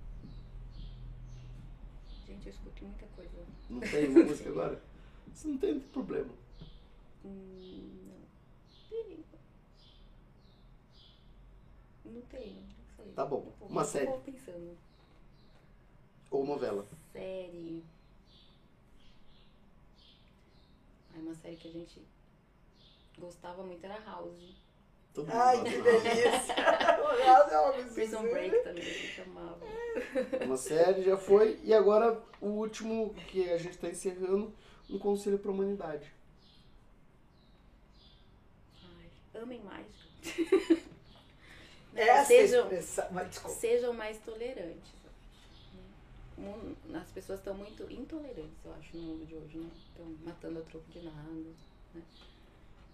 Gente, 2.27 2.47
eu 2.47 2.53
escuto 2.55 2.85
muita 2.85 3.07
coisa. 3.15 3.31
Não 3.69 3.81
tem 3.81 4.09
música 4.09 4.49
agora? 4.51 4.83
Você 5.35 5.49
não 5.49 5.59
tem 5.59 5.79
problema. 5.79 6.48
Hum, 7.29 8.09
não. 8.09 8.95
Tem. 9.05 9.25
Não 12.05 12.23
tenho, 12.23 12.55
não 12.63 12.97
sei. 12.97 13.13
Tá 13.15 13.25
bom. 13.27 13.53
Tô- 13.59 13.67
Uma 13.67 13.83
tô 13.83 13.89
série. 13.91 14.13
pensando. 14.25 14.77
Ou 16.31 16.45
novela. 16.47 16.87
Série. 17.13 17.83
Uma 21.17 21.35
série 21.35 21.57
que 21.57 21.69
a 21.69 21.73
gente 21.73 22.01
gostava 23.19 23.63
muito 23.65 23.85
era 23.85 23.99
House. 24.05 24.57
Todo 25.13 25.27
mundo 25.27 25.37
Ai, 25.37 25.65
que 25.65 25.83
delícia. 25.83 26.55
O 27.03 27.19
House 27.27 27.53
é 27.53 27.59
uma 27.59 27.73
Prison 27.93 28.19
coisa- 28.21 28.33
Break 28.33 28.63
também 28.63 28.83
a 28.85 28.87
gente 28.93 29.21
amava. 29.23 29.67
Uma 30.45 30.57
série 30.57 31.03
já 31.03 31.17
foi. 31.17 31.59
E 31.65 31.75
agora 31.75 32.23
o 32.41 32.47
último 32.51 33.13
que 33.29 33.51
a 33.51 33.59
gente 33.59 33.73
está 33.73 33.89
encerrando, 33.89 34.55
um 34.89 34.99
conselho 34.99 35.39
para 35.41 35.51
a 35.51 35.55
humanidade. 35.55 36.13
Ai, 38.85 39.11
amem 39.39 39.61
mais. 39.61 39.87
Essa 41.95 42.27
sejam, 42.27 42.63
expressão. 42.65 43.07
Mas, 43.11 43.29
desculpa. 43.31 43.57
sejam 43.57 43.93
mais 43.93 44.19
tolerantes. 44.19 44.99
As 46.95 47.11
pessoas 47.11 47.41
estão 47.41 47.55
muito 47.55 47.83
intolerantes, 47.91 48.65
eu 48.65 48.73
acho, 48.75 48.97
no 48.97 49.03
mundo 49.03 49.27
de 49.27 49.35
hoje, 49.35 49.59
né? 49.59 49.69
Estão 49.89 50.07
matando 50.25 50.61
a 50.61 50.63
troco 50.63 50.87
de 50.91 51.01
nada. 51.03 51.19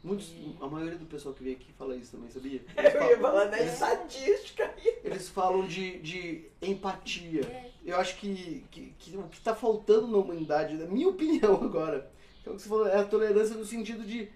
Muitos, 0.02 0.32
a 0.60 0.66
maioria 0.66 0.98
do 0.98 1.06
pessoal 1.06 1.34
que 1.34 1.42
vem 1.42 1.54
aqui 1.54 1.72
fala 1.78 1.96
isso 1.96 2.12
também, 2.12 2.30
sabia? 2.30 2.60
Eu 2.76 3.10
ia 3.10 3.18
falar 3.18 3.58
eles, 3.58 3.72
estatística. 3.72 4.74
eles 5.02 5.28
falam 5.28 5.66
de, 5.66 5.98
de 6.00 6.44
empatia. 6.60 7.42
É, 7.42 7.70
Eu 7.84 7.96
acho 7.98 8.16
que, 8.16 8.66
que, 8.70 8.94
que 8.98 9.16
o 9.16 9.28
que 9.28 9.38
está 9.38 9.54
faltando 9.54 10.06
na 10.08 10.18
humanidade, 10.18 10.74
na 10.74 10.86
minha 10.86 11.08
opinião 11.08 11.54
agora, 11.62 12.10
é 12.44 12.50
o 12.50 12.54
que 12.54 12.62
você 12.62 12.68
falou, 12.68 12.86
é 12.86 12.98
a 12.98 13.04
tolerância 13.04 13.56
no 13.56 13.64
sentido 13.64 14.04
de 14.06 14.28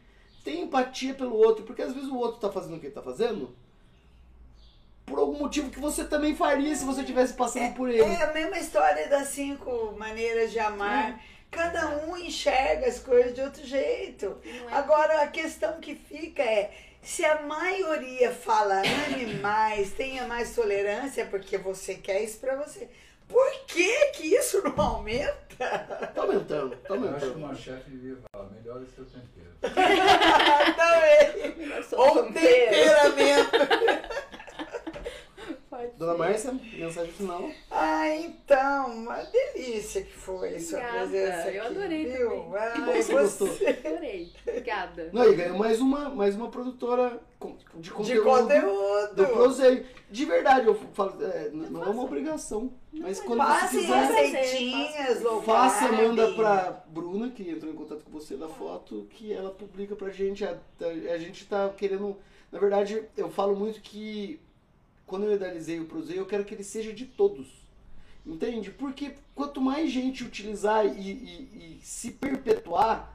ter 0.44 0.56
empatia 0.58 1.14
pelo 1.14 1.36
outro, 1.36 1.64
porque 1.64 1.82
às 1.82 1.92
vezes 1.92 2.08
o 2.08 2.16
outro 2.16 2.36
está 2.36 2.50
fazendo 2.50 2.76
o 2.76 2.80
que 2.80 2.86
ele 2.86 2.92
está 2.92 3.02
fazendo 3.02 3.54
por 5.08 5.18
algum 5.18 5.38
motivo 5.38 5.70
que 5.70 5.80
você 5.80 6.04
também 6.04 6.36
faria 6.36 6.74
se 6.76 6.84
você 6.84 7.00
estivesse 7.00 7.32
passando 7.32 7.74
por 7.74 7.88
ele. 7.88 8.02
É 8.02 8.22
a 8.24 8.32
mesma 8.32 8.58
história 8.58 9.08
das 9.08 9.28
cinco 9.28 9.94
maneiras 9.98 10.52
de 10.52 10.58
amar. 10.58 11.20
Cada 11.50 12.04
um 12.04 12.14
enxerga 12.16 12.86
as 12.86 13.00
coisas 13.00 13.34
de 13.34 13.40
outro 13.40 13.64
jeito. 13.64 14.36
é 14.44 14.74
Agora, 14.74 15.22
a 15.22 15.28
questão 15.28 15.80
que 15.80 15.94
fica 15.94 16.42
é: 16.42 16.70
se 17.00 17.24
a 17.24 17.40
maioria 17.40 18.30
fala 18.32 18.82
ame 18.82 19.34
mais, 19.40 19.92
tenha 19.92 20.26
mais 20.26 20.54
tolerância, 20.54 21.24
porque 21.24 21.56
você 21.56 21.94
quer 21.94 22.22
isso 22.22 22.38
pra 22.38 22.54
você, 22.56 22.86
por 23.26 23.50
que 23.66 24.06
que 24.08 24.34
isso 24.34 24.62
não 24.62 24.78
aumenta? 24.78 25.36
Tá 26.14 26.22
aumentando, 26.22 26.76
tá 26.76 26.94
Eu 26.94 27.08
acho 27.08 27.18
que 27.18 27.24
aumentando. 27.24 27.36
uma 27.38 27.54
chefe 27.54 27.90
devia 27.90 28.18
falar, 28.30 28.50
melhore 28.50 28.86
seu 28.94 29.04
tempero. 29.06 29.37
Também. 30.76 31.54
Ou 31.96 32.14
vampiros. 32.14 32.40
temperamento. 32.42 33.50
Pode 35.70 35.90
Dona. 35.96 36.14
Márcia, 36.16 36.52
mensagem 36.52 37.12
final. 37.12 37.50
Ah, 37.70 38.08
então, 38.16 38.86
uma 38.96 39.16
delícia 39.24 40.02
que 40.02 40.12
foi 40.12 40.58
sua 40.58 40.78
Obrigada, 40.78 40.98
presença 41.08 41.50
eu 41.50 41.62
aqui, 41.62 41.76
adorei 41.78 42.04
viu? 42.06 42.30
também. 42.30 42.54
Ai, 42.58 42.72
Que 42.72 42.80
bom 42.80 42.92
que 42.92 43.02
você 43.02 43.12
gostou. 43.12 43.48
Adorei. 43.48 44.32
Obrigada. 44.46 45.10
Não, 45.12 45.30
e 45.30 45.34
ganhou 45.34 45.58
mais 45.58 45.80
uma, 45.80 46.08
mais 46.10 46.34
uma 46.34 46.48
produtora 46.50 47.20
com- 47.38 47.56
de 47.74 47.80
De 47.82 47.90
conteúdo, 47.90 48.24
conteúdo. 48.24 49.14
do 49.14 49.26
Proseio. 49.26 49.86
De 50.10 50.24
verdade, 50.24 50.66
eu 50.66 50.74
falo, 50.94 51.16
é, 51.24 51.50
não 51.52 51.84
é 51.84 51.88
uma 51.88 52.02
obrigação. 52.04 52.72
Mas 53.00 53.20
quando 53.20 53.42
você 53.42 53.68
quiser, 53.80 54.10
receitinhas, 54.12 55.22
faça, 55.44 55.92
manda 55.92 56.32
pra 56.34 56.84
Bruna, 56.88 57.30
que 57.30 57.48
entrou 57.48 57.72
em 57.72 57.76
contato 57.76 58.02
com 58.04 58.10
você 58.10 58.36
da 58.36 58.48
foto, 58.48 59.06
que 59.10 59.32
ela 59.32 59.50
publica 59.50 59.94
pra 59.96 60.10
gente. 60.10 60.44
A, 60.44 60.56
a- 60.80 61.18
gente 61.18 61.46
tá 61.46 61.68
querendo. 61.70 62.16
Na 62.50 62.58
verdade, 62.58 63.02
eu 63.16 63.30
falo 63.30 63.54
muito 63.54 63.80
que 63.80 64.40
quando 65.06 65.24
eu 65.26 65.34
idealizei 65.34 65.78
o 65.80 65.84
Proseio, 65.86 66.20
eu 66.20 66.26
quero 66.26 66.44
que 66.44 66.54
ele 66.54 66.64
seja 66.64 66.92
de 66.92 67.06
todos. 67.06 67.46
Entende? 68.26 68.70
Porque 68.70 69.12
quanto 69.34 69.60
mais 69.60 69.90
gente 69.90 70.24
utilizar 70.24 70.84
e, 70.84 70.90
e- 71.10 71.78
e 71.80 71.80
se 71.82 72.10
perpetuar, 72.10 73.14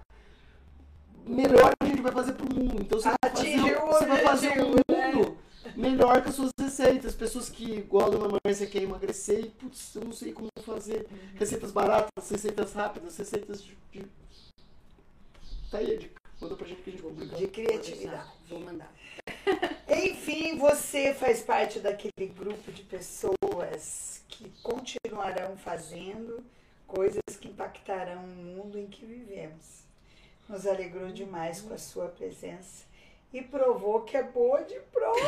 melhor 1.26 1.72
a 1.80 1.86
gente 1.86 2.02
vai 2.02 2.12
fazer 2.12 2.34
pro 2.34 2.54
mundo. 2.54 2.82
Então 2.82 3.00
você 3.00 3.10
vai 3.10 3.32
fazer, 3.32 3.54
Atingir 3.56 3.76
o 3.78 3.86
você 3.88 4.06
vai 4.06 4.24
fazer 4.24 4.64
um 4.64 4.72
né? 4.90 5.12
mundo 5.14 5.38
melhor 5.76 6.22
com 6.22 6.30
as 6.30 6.36
suas 6.36 6.52
receitas. 6.60 7.16
Pessoas 7.16 7.50
que, 7.50 7.64
igual 7.64 8.08
a 8.08 8.10
Dona 8.10 8.40
Márcia, 8.44 8.68
quer 8.68 8.84
emagrecer 8.84 9.46
e, 9.46 9.50
putz, 9.50 9.96
eu 9.96 10.04
não 10.04 10.14
sei 10.14 10.34
como 10.34 10.50
fazer. 10.64 11.08
Receitas 11.36 11.72
baratas, 11.72 12.30
receitas 12.30 12.74
rápidas, 12.74 13.18
receitas 13.18 13.64
de... 13.64 13.78
de... 13.92 14.06
Tá 15.70 15.80
aí 15.80 15.96
a 15.96 15.98
dica. 15.98 16.22
Manda 16.40 16.56
pra 16.56 16.68
gente 16.68 16.82
que 16.82 16.90
a 16.90 16.94
gente 16.94 17.02
publica. 17.02 17.36
De 17.36 17.48
criatividade. 17.48 18.32
Vou 18.50 18.60
mandar. 18.60 18.92
Enfim, 19.88 20.58
você 20.58 21.14
faz 21.14 21.42
parte 21.42 21.80
daquele 21.80 22.28
grupo 22.36 22.72
de 22.72 22.84
pessoas 22.84 24.22
que 24.28 24.52
continuarão 24.62 25.56
fazendo 25.58 26.44
coisas 26.88 27.22
que 27.40 27.48
impactarão 27.48 28.24
o 28.24 28.28
mundo 28.28 28.78
em 28.78 28.88
que 28.88 29.06
vivemos. 29.06 29.84
Nos 30.50 30.68
alegrou 30.68 31.10
demais 31.12 31.62
com 31.62 31.74
a 31.74 31.78
sua 31.78 32.08
presença 32.08 32.84
e 33.34 33.42
provou 33.42 34.02
que 34.02 34.16
é 34.16 34.24
boa 34.24 34.62
de 34.62 34.80
prova. 34.92 35.20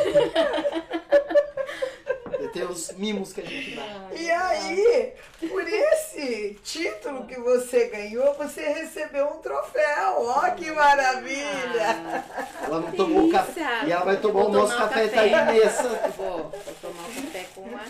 Tem 2.53 2.63
os 2.63 2.91
mimos 2.91 3.33
que 3.33 3.41
a 3.41 3.45
gente 3.45 3.75
dá. 3.75 4.09
E 4.13 4.31
aí, 4.31 5.13
por 5.49 5.67
esse 5.67 6.57
título 6.63 7.25
que 7.25 7.37
você 7.39 7.87
ganhou, 7.87 8.33
você 8.35 8.61
recebeu 8.61 9.25
um 9.27 9.41
troféu. 9.41 10.19
Ó, 10.19 10.51
que 10.51 10.71
maravilha! 10.71 12.23
Ela 12.63 12.79
não 12.79 12.91
tomou 12.91 13.27
o 13.27 13.31
café. 13.31 13.85
E 13.85 13.91
ela 13.91 14.05
vai 14.05 14.17
tomar 14.21 14.45
o 14.45 14.51
nosso 14.51 14.77
café, 14.77 15.07
café. 15.07 15.15
tá 15.15 15.21
aí 15.21 15.59
nessa. 15.59 15.83
Vou, 16.15 16.49
vou 16.49 16.75
tomar 16.81 17.03
o 17.03 17.13
café 17.13 17.45
com 17.55 17.61
uma. 17.61 17.83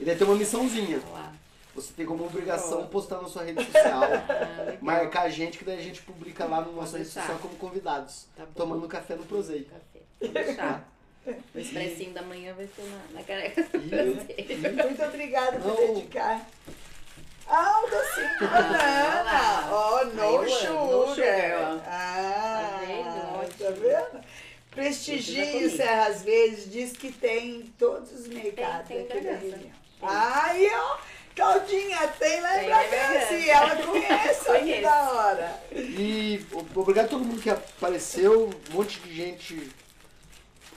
Ele 0.00 0.14
tem 0.14 0.26
uma 0.26 0.36
missãozinha. 0.36 1.00
Olha 1.06 1.14
lá. 1.14 1.32
Você 1.80 1.92
tem 1.92 2.04
como 2.06 2.24
obrigação 2.26 2.86
postar 2.88 3.20
na 3.22 3.28
sua 3.28 3.44
rede 3.44 3.64
social, 3.64 4.02
Ah, 4.28 4.76
marcar 4.80 5.22
a 5.22 5.28
gente, 5.28 5.58
que 5.58 5.64
daí 5.64 5.78
a 5.78 5.82
gente 5.82 6.02
publica 6.02 6.44
lá 6.44 6.60
no 6.60 6.72
nosso 6.72 6.92
Pode 6.92 7.04
rede 7.04 7.10
social 7.10 7.38
como 7.40 7.54
convidados. 7.56 8.26
Tá. 8.36 8.44
Tomando 8.54 8.86
café 8.88 9.14
no 9.14 9.24
Proseio. 9.24 9.66
Café. 9.66 10.80
O 11.54 11.58
expressinho 11.58 12.14
da 12.14 12.22
manhã 12.22 12.54
vai 12.54 12.66
ser 12.74 12.82
na, 12.84 13.18
na 13.18 13.22
careca. 13.22 13.60
E- 13.74 14.54
Muito 14.82 15.02
obrigada 15.04 15.58
por 15.58 15.76
dedicar. 15.76 16.40
Ah, 17.46 17.82
o 17.84 17.90
docinho 17.90 18.38
de 18.38 18.46
banana. 18.46 19.68
Ó, 19.70 20.04
no 20.04 20.22
Aí, 20.22 20.36
no 20.38 20.48
sugar. 20.48 21.14
sugar, 21.14 21.60
ó. 21.60 21.80
Ah, 21.86 22.80
Tá 22.80 22.86
vendo? 22.86 23.58
tá 23.58 23.70
vendo? 23.78 24.24
Prestigie 24.70 25.34
Precisa 25.42 25.52
comer. 25.58 25.70
Serra 25.76 26.06
às 26.06 26.22
vezes, 26.22 26.72
diz 26.72 26.92
que 26.92 27.12
tem 27.12 27.56
em 27.56 27.62
todos 27.78 28.10
os 28.12 28.26
mercados 28.28 28.88
Tem, 28.88 29.04
tem 29.04 29.16
aqui 29.18 29.26
da 29.26 29.32
região. 29.36 29.70
Aí, 30.00 30.70
ó, 30.72 30.98
Claudinha, 31.38 32.08
tem 32.18 32.40
lá 32.40 32.62
em 32.62 32.66
Bragança 32.66 33.34
e 33.34 33.48
ela 33.48 33.76
conhece, 33.76 34.50
olha 34.50 34.60
que 34.76 34.80
da 34.82 35.12
hora. 35.12 35.62
E 35.72 36.44
o- 36.52 36.80
obrigado 36.80 37.06
a 37.06 37.08
todo 37.08 37.24
mundo 37.24 37.40
que 37.40 37.48
apareceu. 37.48 38.50
Um 38.70 38.74
monte 38.74 38.98
de 39.00 39.14
gente 39.14 39.70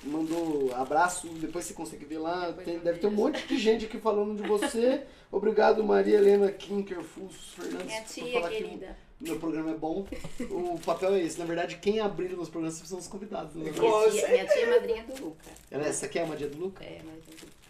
mandou 0.03 0.73
abraço. 0.75 1.27
Depois 1.29 1.65
você 1.65 1.73
consegue 1.73 2.05
ver 2.05 2.19
lá. 2.19 2.53
Tem- 2.53 2.79
deve 2.79 2.99
ter 2.99 3.07
um 3.07 3.11
monte 3.11 3.45
de 3.47 3.57
gente 3.57 3.85
aqui 3.85 3.97
falando 3.97 4.41
de 4.41 4.47
você. 4.47 5.01
Obrigado, 5.31 5.83
Maria 5.83 6.17
Helena 6.17 6.51
Kinkerfus 6.51 7.53
Fernandes, 7.55 7.85
Minha 7.85 8.01
tia 8.03 8.47
querida. 8.49 8.97
o 8.97 9.10
meu 9.21 9.37
programa 9.39 9.71
é 9.71 9.75
bom. 9.75 10.05
O 10.49 10.79
papel 10.85 11.13
é 11.15 11.21
esse. 11.21 11.39
Na 11.39 11.45
verdade, 11.45 11.77
quem 11.77 11.99
abrir 11.99 12.33
os 12.37 12.49
programas 12.49 12.77
são 12.77 12.97
os 12.99 13.07
convidados. 13.07 13.55
Né? 13.55 13.71
Minha 13.71 14.09
tia, 14.11 14.27
minha 14.29 14.45
tia 14.45 14.63
é 14.63 14.69
madrinha 14.69 15.03
do 15.03 15.23
Luca. 15.25 15.45
Ela- 15.69 15.85
Essa 15.87 16.05
aqui 16.07 16.19
é 16.19 16.23
a 16.23 16.27
Maria 16.27 16.47
do 16.47 16.57
Luca? 16.57 16.83
É, 16.83 16.99
mas 17.05 17.21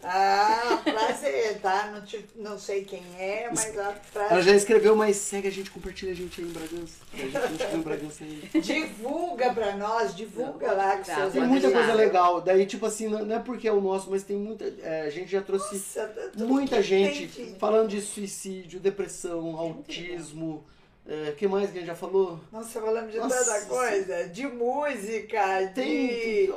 Ah, 0.04 0.82
prazer, 0.84 1.60
tá? 1.62 1.92
Não, 1.94 2.02
te- 2.04 2.26
não 2.36 2.58
sei 2.58 2.84
quem 2.84 3.04
é, 3.20 3.48
mas 3.52 3.72
ó, 3.78 3.82
Ela 3.82 3.94
prazer. 4.12 4.44
já 4.46 4.56
escreveu, 4.56 4.96
mas 4.96 5.16
segue 5.18 5.48
a 5.48 5.52
gente, 5.52 5.70
compartilha 5.70 6.12
a 6.12 6.16
gente 6.16 6.42
aí 6.42 6.48
em 6.48 6.52
Bragança. 6.52 6.96
A 7.14 7.18
gente 7.18 7.64
não 7.72 7.80
em 7.80 7.82
Bragança 7.84 8.24
ainda. 8.24 8.60
Divulga 8.60 9.54
pra 9.54 9.78
nós, 9.78 10.16
divulga 10.16 10.72
lá 10.72 10.98
com 10.98 11.04
Tá, 11.04 11.16
seus 11.18 11.34
Tem 11.34 11.44
muita 11.44 11.68
deixar. 11.68 11.84
coisa 11.86 11.94
legal. 11.94 12.42
Daí, 12.42 12.66
tipo 12.66 12.84
assim, 12.88 13.08
não 13.10 13.24
não 13.24 13.36
é 13.36 13.40
porque 13.40 13.68
é 13.68 13.72
o 13.72 13.80
nosso, 13.80 14.10
mas 14.10 14.24
tem 14.24 14.38
muita. 14.38 14.66
é, 14.82 15.02
a 15.04 15.10
gente 15.12 15.30
já 15.32 15.42
trouxe 15.42 15.76
Nossa, 15.76 16.12
muita 16.36 16.82
gente 16.82 17.26
entendi. 17.26 17.60
falando 17.60 17.90
de 17.90 18.02
suicídio, 18.02 18.80
depressão, 18.80 19.56
autismo. 19.56 20.64
O 21.06 21.36
que 21.36 21.48
mais 21.48 21.70
que 21.72 21.78
a 21.78 21.80
gente 21.82 21.88
já 21.88 21.96
falou? 21.96 22.40
Nossa, 22.52 22.80
falamos 22.80 23.12
de 23.12 23.18
Nossa, 23.18 23.44
tanta 23.44 23.66
coisa, 23.66 24.30
de 24.30 24.48
música, 24.48 25.62
de... 25.66 25.74
Tem. 25.74 26.54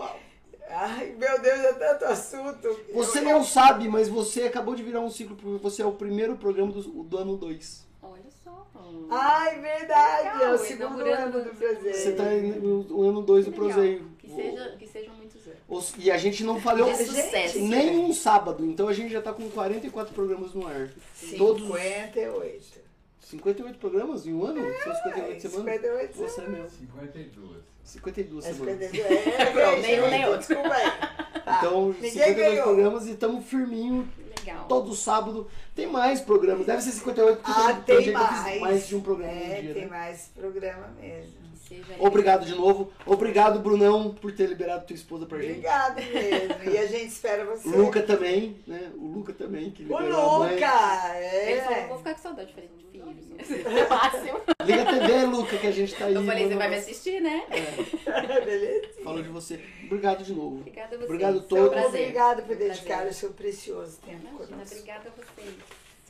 Ai, 0.69 1.15
meu 1.19 1.41
Deus, 1.41 1.61
é 1.61 1.73
tanto 1.75 2.05
assunto. 2.07 2.81
Você 2.95 3.19
Eu- 3.21 3.25
não 3.25 3.45
sabe, 3.45 3.89
mas 3.89 4.09
você 4.09 4.43
acabou 4.43 4.75
de 4.75 4.83
virar 4.83 5.01
um 5.01 5.11
ciclo, 5.11 5.35
porque 5.37 5.63
você 5.63 5.83
é 5.83 5.87
o 5.87 5.93
primeiro 5.93 6.37
programa 6.37 6.73
do, 6.73 6.81
do 6.83 7.19
ano 7.19 7.37
2. 7.37 7.87
Olha 8.03 8.23
só. 8.43 8.67
Ai, 9.11 9.61
verdade, 9.61 10.29
é 10.29 10.31
o 10.33 10.53
Legal, 10.53 10.59
segundo 10.59 11.01
ano 11.05 11.33
do 11.43 11.51
o 11.51 11.55
Brasil. 11.55 11.93
Você 11.93 12.13
tá 12.13 12.25
no 12.25 12.83
no 12.85 13.03
ano 13.09 13.23
2 13.23 13.45
do 13.47 13.51
legal. 13.51 13.67
Proseio. 13.67 14.11
Que, 14.19 14.31
seja, 14.31 14.77
que 14.79 14.87
sejam 14.87 15.15
muitos 15.15 15.47
anos. 15.47 15.59
Os- 15.69 15.95
E 15.99 16.11
a 16.11 16.17
gente 16.17 16.43
não 16.45 16.61
falhou 16.61 16.91
De 16.91 16.97
sucesso. 17.05 17.59
nem 17.61 17.99
um 17.99 18.13
sábado, 18.13 18.65
então 18.65 18.89
a 18.89 18.93
gente 18.93 19.11
já 19.13 19.21
tá 19.23 19.33
com 19.33 19.49
44 19.51 20.15
programas 20.15 20.55
no 20.55 20.67
ar. 20.67 20.91
Todos 21.37 21.63
58. 21.67 22.84
58 23.25 23.79
programas 23.79 24.27
em 24.27 24.33
um 24.35 24.45
ano? 24.45 24.61
São 24.83 24.95
58 24.95 25.41
semanas? 25.41 25.65
58 25.65 26.17
Você 26.17 26.41
é 26.41 26.49
meu. 26.49 26.69
52. 26.71 27.57
52 27.85 28.45
É 28.47 28.53
semanas. 28.53 28.79
52. 28.91 29.27
É, 29.27 29.47
Pronto, 29.53 29.77
gente, 29.77 29.83
nenhum 29.87 30.11
nem 30.11 30.25
outro. 30.27 30.39
Desculpa 30.39 30.75
aí. 30.75 30.93
Tá. 31.45 31.59
Então, 31.59 31.89
Ninguém 31.89 32.11
52 32.11 32.37
ganhou. 32.49 32.63
programas 32.65 33.07
e 33.07 33.11
estamos 33.11 33.45
firminho 33.45 34.09
Legal. 34.39 34.67
todo 34.67 34.95
sábado. 34.95 35.47
Tem 35.75 35.87
mais 35.87 36.19
programas, 36.23 36.65
deve 36.65 36.81
ser 36.81 36.93
58 36.93 37.37
porque 37.43 37.61
Ah, 37.61 37.75
tem, 37.85 38.03
tem 38.05 38.13
mais. 38.15 38.61
mais 38.63 38.89
de 38.89 38.97
um 38.97 39.03
programa 39.03 39.31
É, 39.31 39.61
dia. 39.61 39.75
tem 39.75 39.83
né? 39.83 39.89
mais 39.91 40.31
programa 40.35 40.89
mesmo. 40.99 41.33
Seja 41.69 41.95
Obrigado 41.99 42.45
de 42.45 42.55
novo. 42.55 42.93
Obrigado, 43.07 43.59
Brunão, 43.61 44.15
por 44.15 44.33
ter 44.33 44.47
liberado 44.49 44.87
tua 44.87 44.95
esposa 44.95 45.25
pra 45.27 45.39
gente. 45.39 45.51
Obrigado 45.53 45.97
mesmo. 45.97 46.73
E 46.75 46.79
a 46.79 46.87
gente 46.87 47.07
espera 47.07 47.45
você. 47.45 47.69
O 47.69 47.77
Luca 47.79 48.03
também, 48.03 48.57
né? 48.67 48.93
O 48.97 49.07
Luca 49.07 49.33
também, 49.33 49.71
que 49.71 49.83
O. 49.85 49.99
Luca! 49.99 51.17
Ele 51.19 51.61
falou, 51.63 51.79
É. 51.79 51.87
vou 51.89 51.99
ficar 51.99 52.15
com 52.15 52.21
saudade. 52.23 52.49
Eu 52.51 52.55
falei, 52.55 52.71
de 52.77 52.85
filhos. 52.91 53.65
né? 53.75 53.87
Fácil. 53.87 54.35
Liga 54.65 54.83
a 54.83 54.87
TV, 54.99 55.25
Luca, 55.27 55.57
que 55.59 55.67
a 55.67 55.71
gente 55.71 55.95
tá 55.95 56.05
aí. 56.07 56.15
Eu 56.15 56.25
falei, 56.25 56.49
você 56.49 56.55
vai 56.55 56.69
me 56.69 56.77
assistir, 56.77 57.21
né? 57.21 57.45
É, 57.51 58.41
Beleza? 58.45 58.89
falou 59.03 59.23
de 59.23 59.29
você. 59.31 59.61
Obrigado 59.87 60.23
de 60.23 60.33
novo. 60.35 60.57
Obrigada 60.59 60.95
a 60.95 60.99
vocês. 60.99 61.05
Obrigado 61.11 61.39
a 61.39 61.43
todos. 61.43 61.69
prazer. 61.71 62.01
Obrigada 62.03 62.43
por 62.43 62.57
Prazer. 62.57 62.69
dedicar 62.73 63.07
o 63.07 63.13
seu 63.15 63.31
precioso 63.31 63.99
tempo 64.05 64.21
Imagina, 64.29 64.47
conosco. 64.47 64.75
obrigada 64.75 65.09
a 65.09 65.13
vocês. 65.13 65.55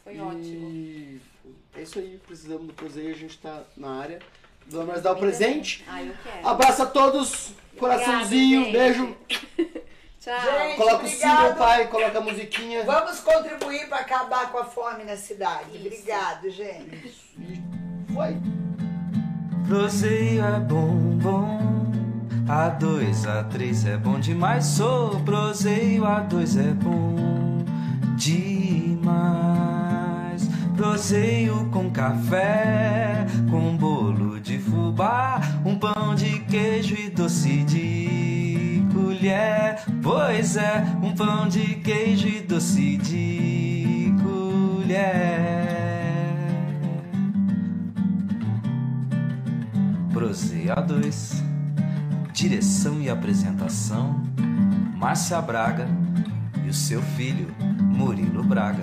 Foi 0.02 0.16
E 0.16 0.20
ótimo. 0.20 1.20
É 1.76 1.82
isso 1.82 1.98
aí, 1.98 2.20
precisamos 2.26 2.66
do 2.66 2.74
Proseio, 2.74 3.10
a 3.10 3.16
gente 3.18 3.38
tá 3.38 3.64
na 3.76 3.98
área. 4.00 4.18
Vamos 4.68 4.86
mais 4.88 5.02
dar 5.02 5.12
o 5.12 5.16
presente. 5.16 5.84
Ah, 5.88 6.02
eu 6.02 6.12
quero. 6.22 6.48
Abraço 6.48 6.82
a 6.82 6.86
todos, 6.86 7.52
coraçãozinho, 7.78 8.60
Obrigada, 8.62 8.84
beijo. 8.84 9.16
Tchau. 10.20 10.40
Gente, 10.40 10.76
Coloca 10.76 10.94
o 10.94 10.98
obrigado. 11.00 11.36
símbolo, 11.36 11.54
pai, 11.56 11.86
coloca 11.88 12.18
a 12.18 12.20
musiquinha. 12.22 12.82
Vamos 12.84 13.20
contribuir 13.20 13.88
para 13.88 13.98
acabar 13.98 14.50
com 14.50 14.56
a 14.58 14.64
fome 14.64 15.04
na 15.04 15.16
cidade. 15.18 15.76
Isso. 15.76 15.86
Obrigado, 15.86 16.50
gente. 16.50 17.06
Isso, 17.06 17.34
e 17.38 17.62
foi. 18.14 18.36
Proseio 19.68 20.42
é 20.44 20.60
bom, 20.60 21.18
bom. 21.18 21.58
A 22.48 22.68
dois, 22.70 23.26
a 23.26 23.44
três 23.44 23.84
é 23.86 23.96
bom 23.98 24.18
demais. 24.18 24.64
Sou 24.64 25.20
proseio, 25.20 26.06
a 26.06 26.20
dois 26.20 26.56
é 26.56 26.72
bom 26.72 27.64
demais. 28.16 29.04
Proseio 30.76 31.68
com 31.70 31.88
café, 31.88 33.24
com 33.48 33.76
bolo 33.76 34.40
de 34.40 34.58
fubá, 34.58 35.40
um 35.64 35.78
pão 35.78 36.16
de 36.16 36.40
queijo 36.40 36.96
e 36.96 37.08
doce 37.10 37.62
de 37.62 38.82
colher. 38.92 39.84
Pois 40.02 40.56
é, 40.56 40.84
um 41.00 41.14
pão 41.14 41.46
de 41.46 41.76
queijo 41.76 42.26
e 42.26 42.40
doce 42.40 42.96
de 42.96 44.12
colher. 44.20 45.44
Proseia 50.12 50.74
2 50.74 51.42
Direção 52.32 53.00
e 53.00 53.08
apresentação 53.08 54.20
Márcia 54.96 55.40
Braga 55.40 55.86
e 56.64 56.68
o 56.68 56.74
seu 56.74 57.00
filho 57.00 57.54
Murilo 57.80 58.42
Braga 58.42 58.82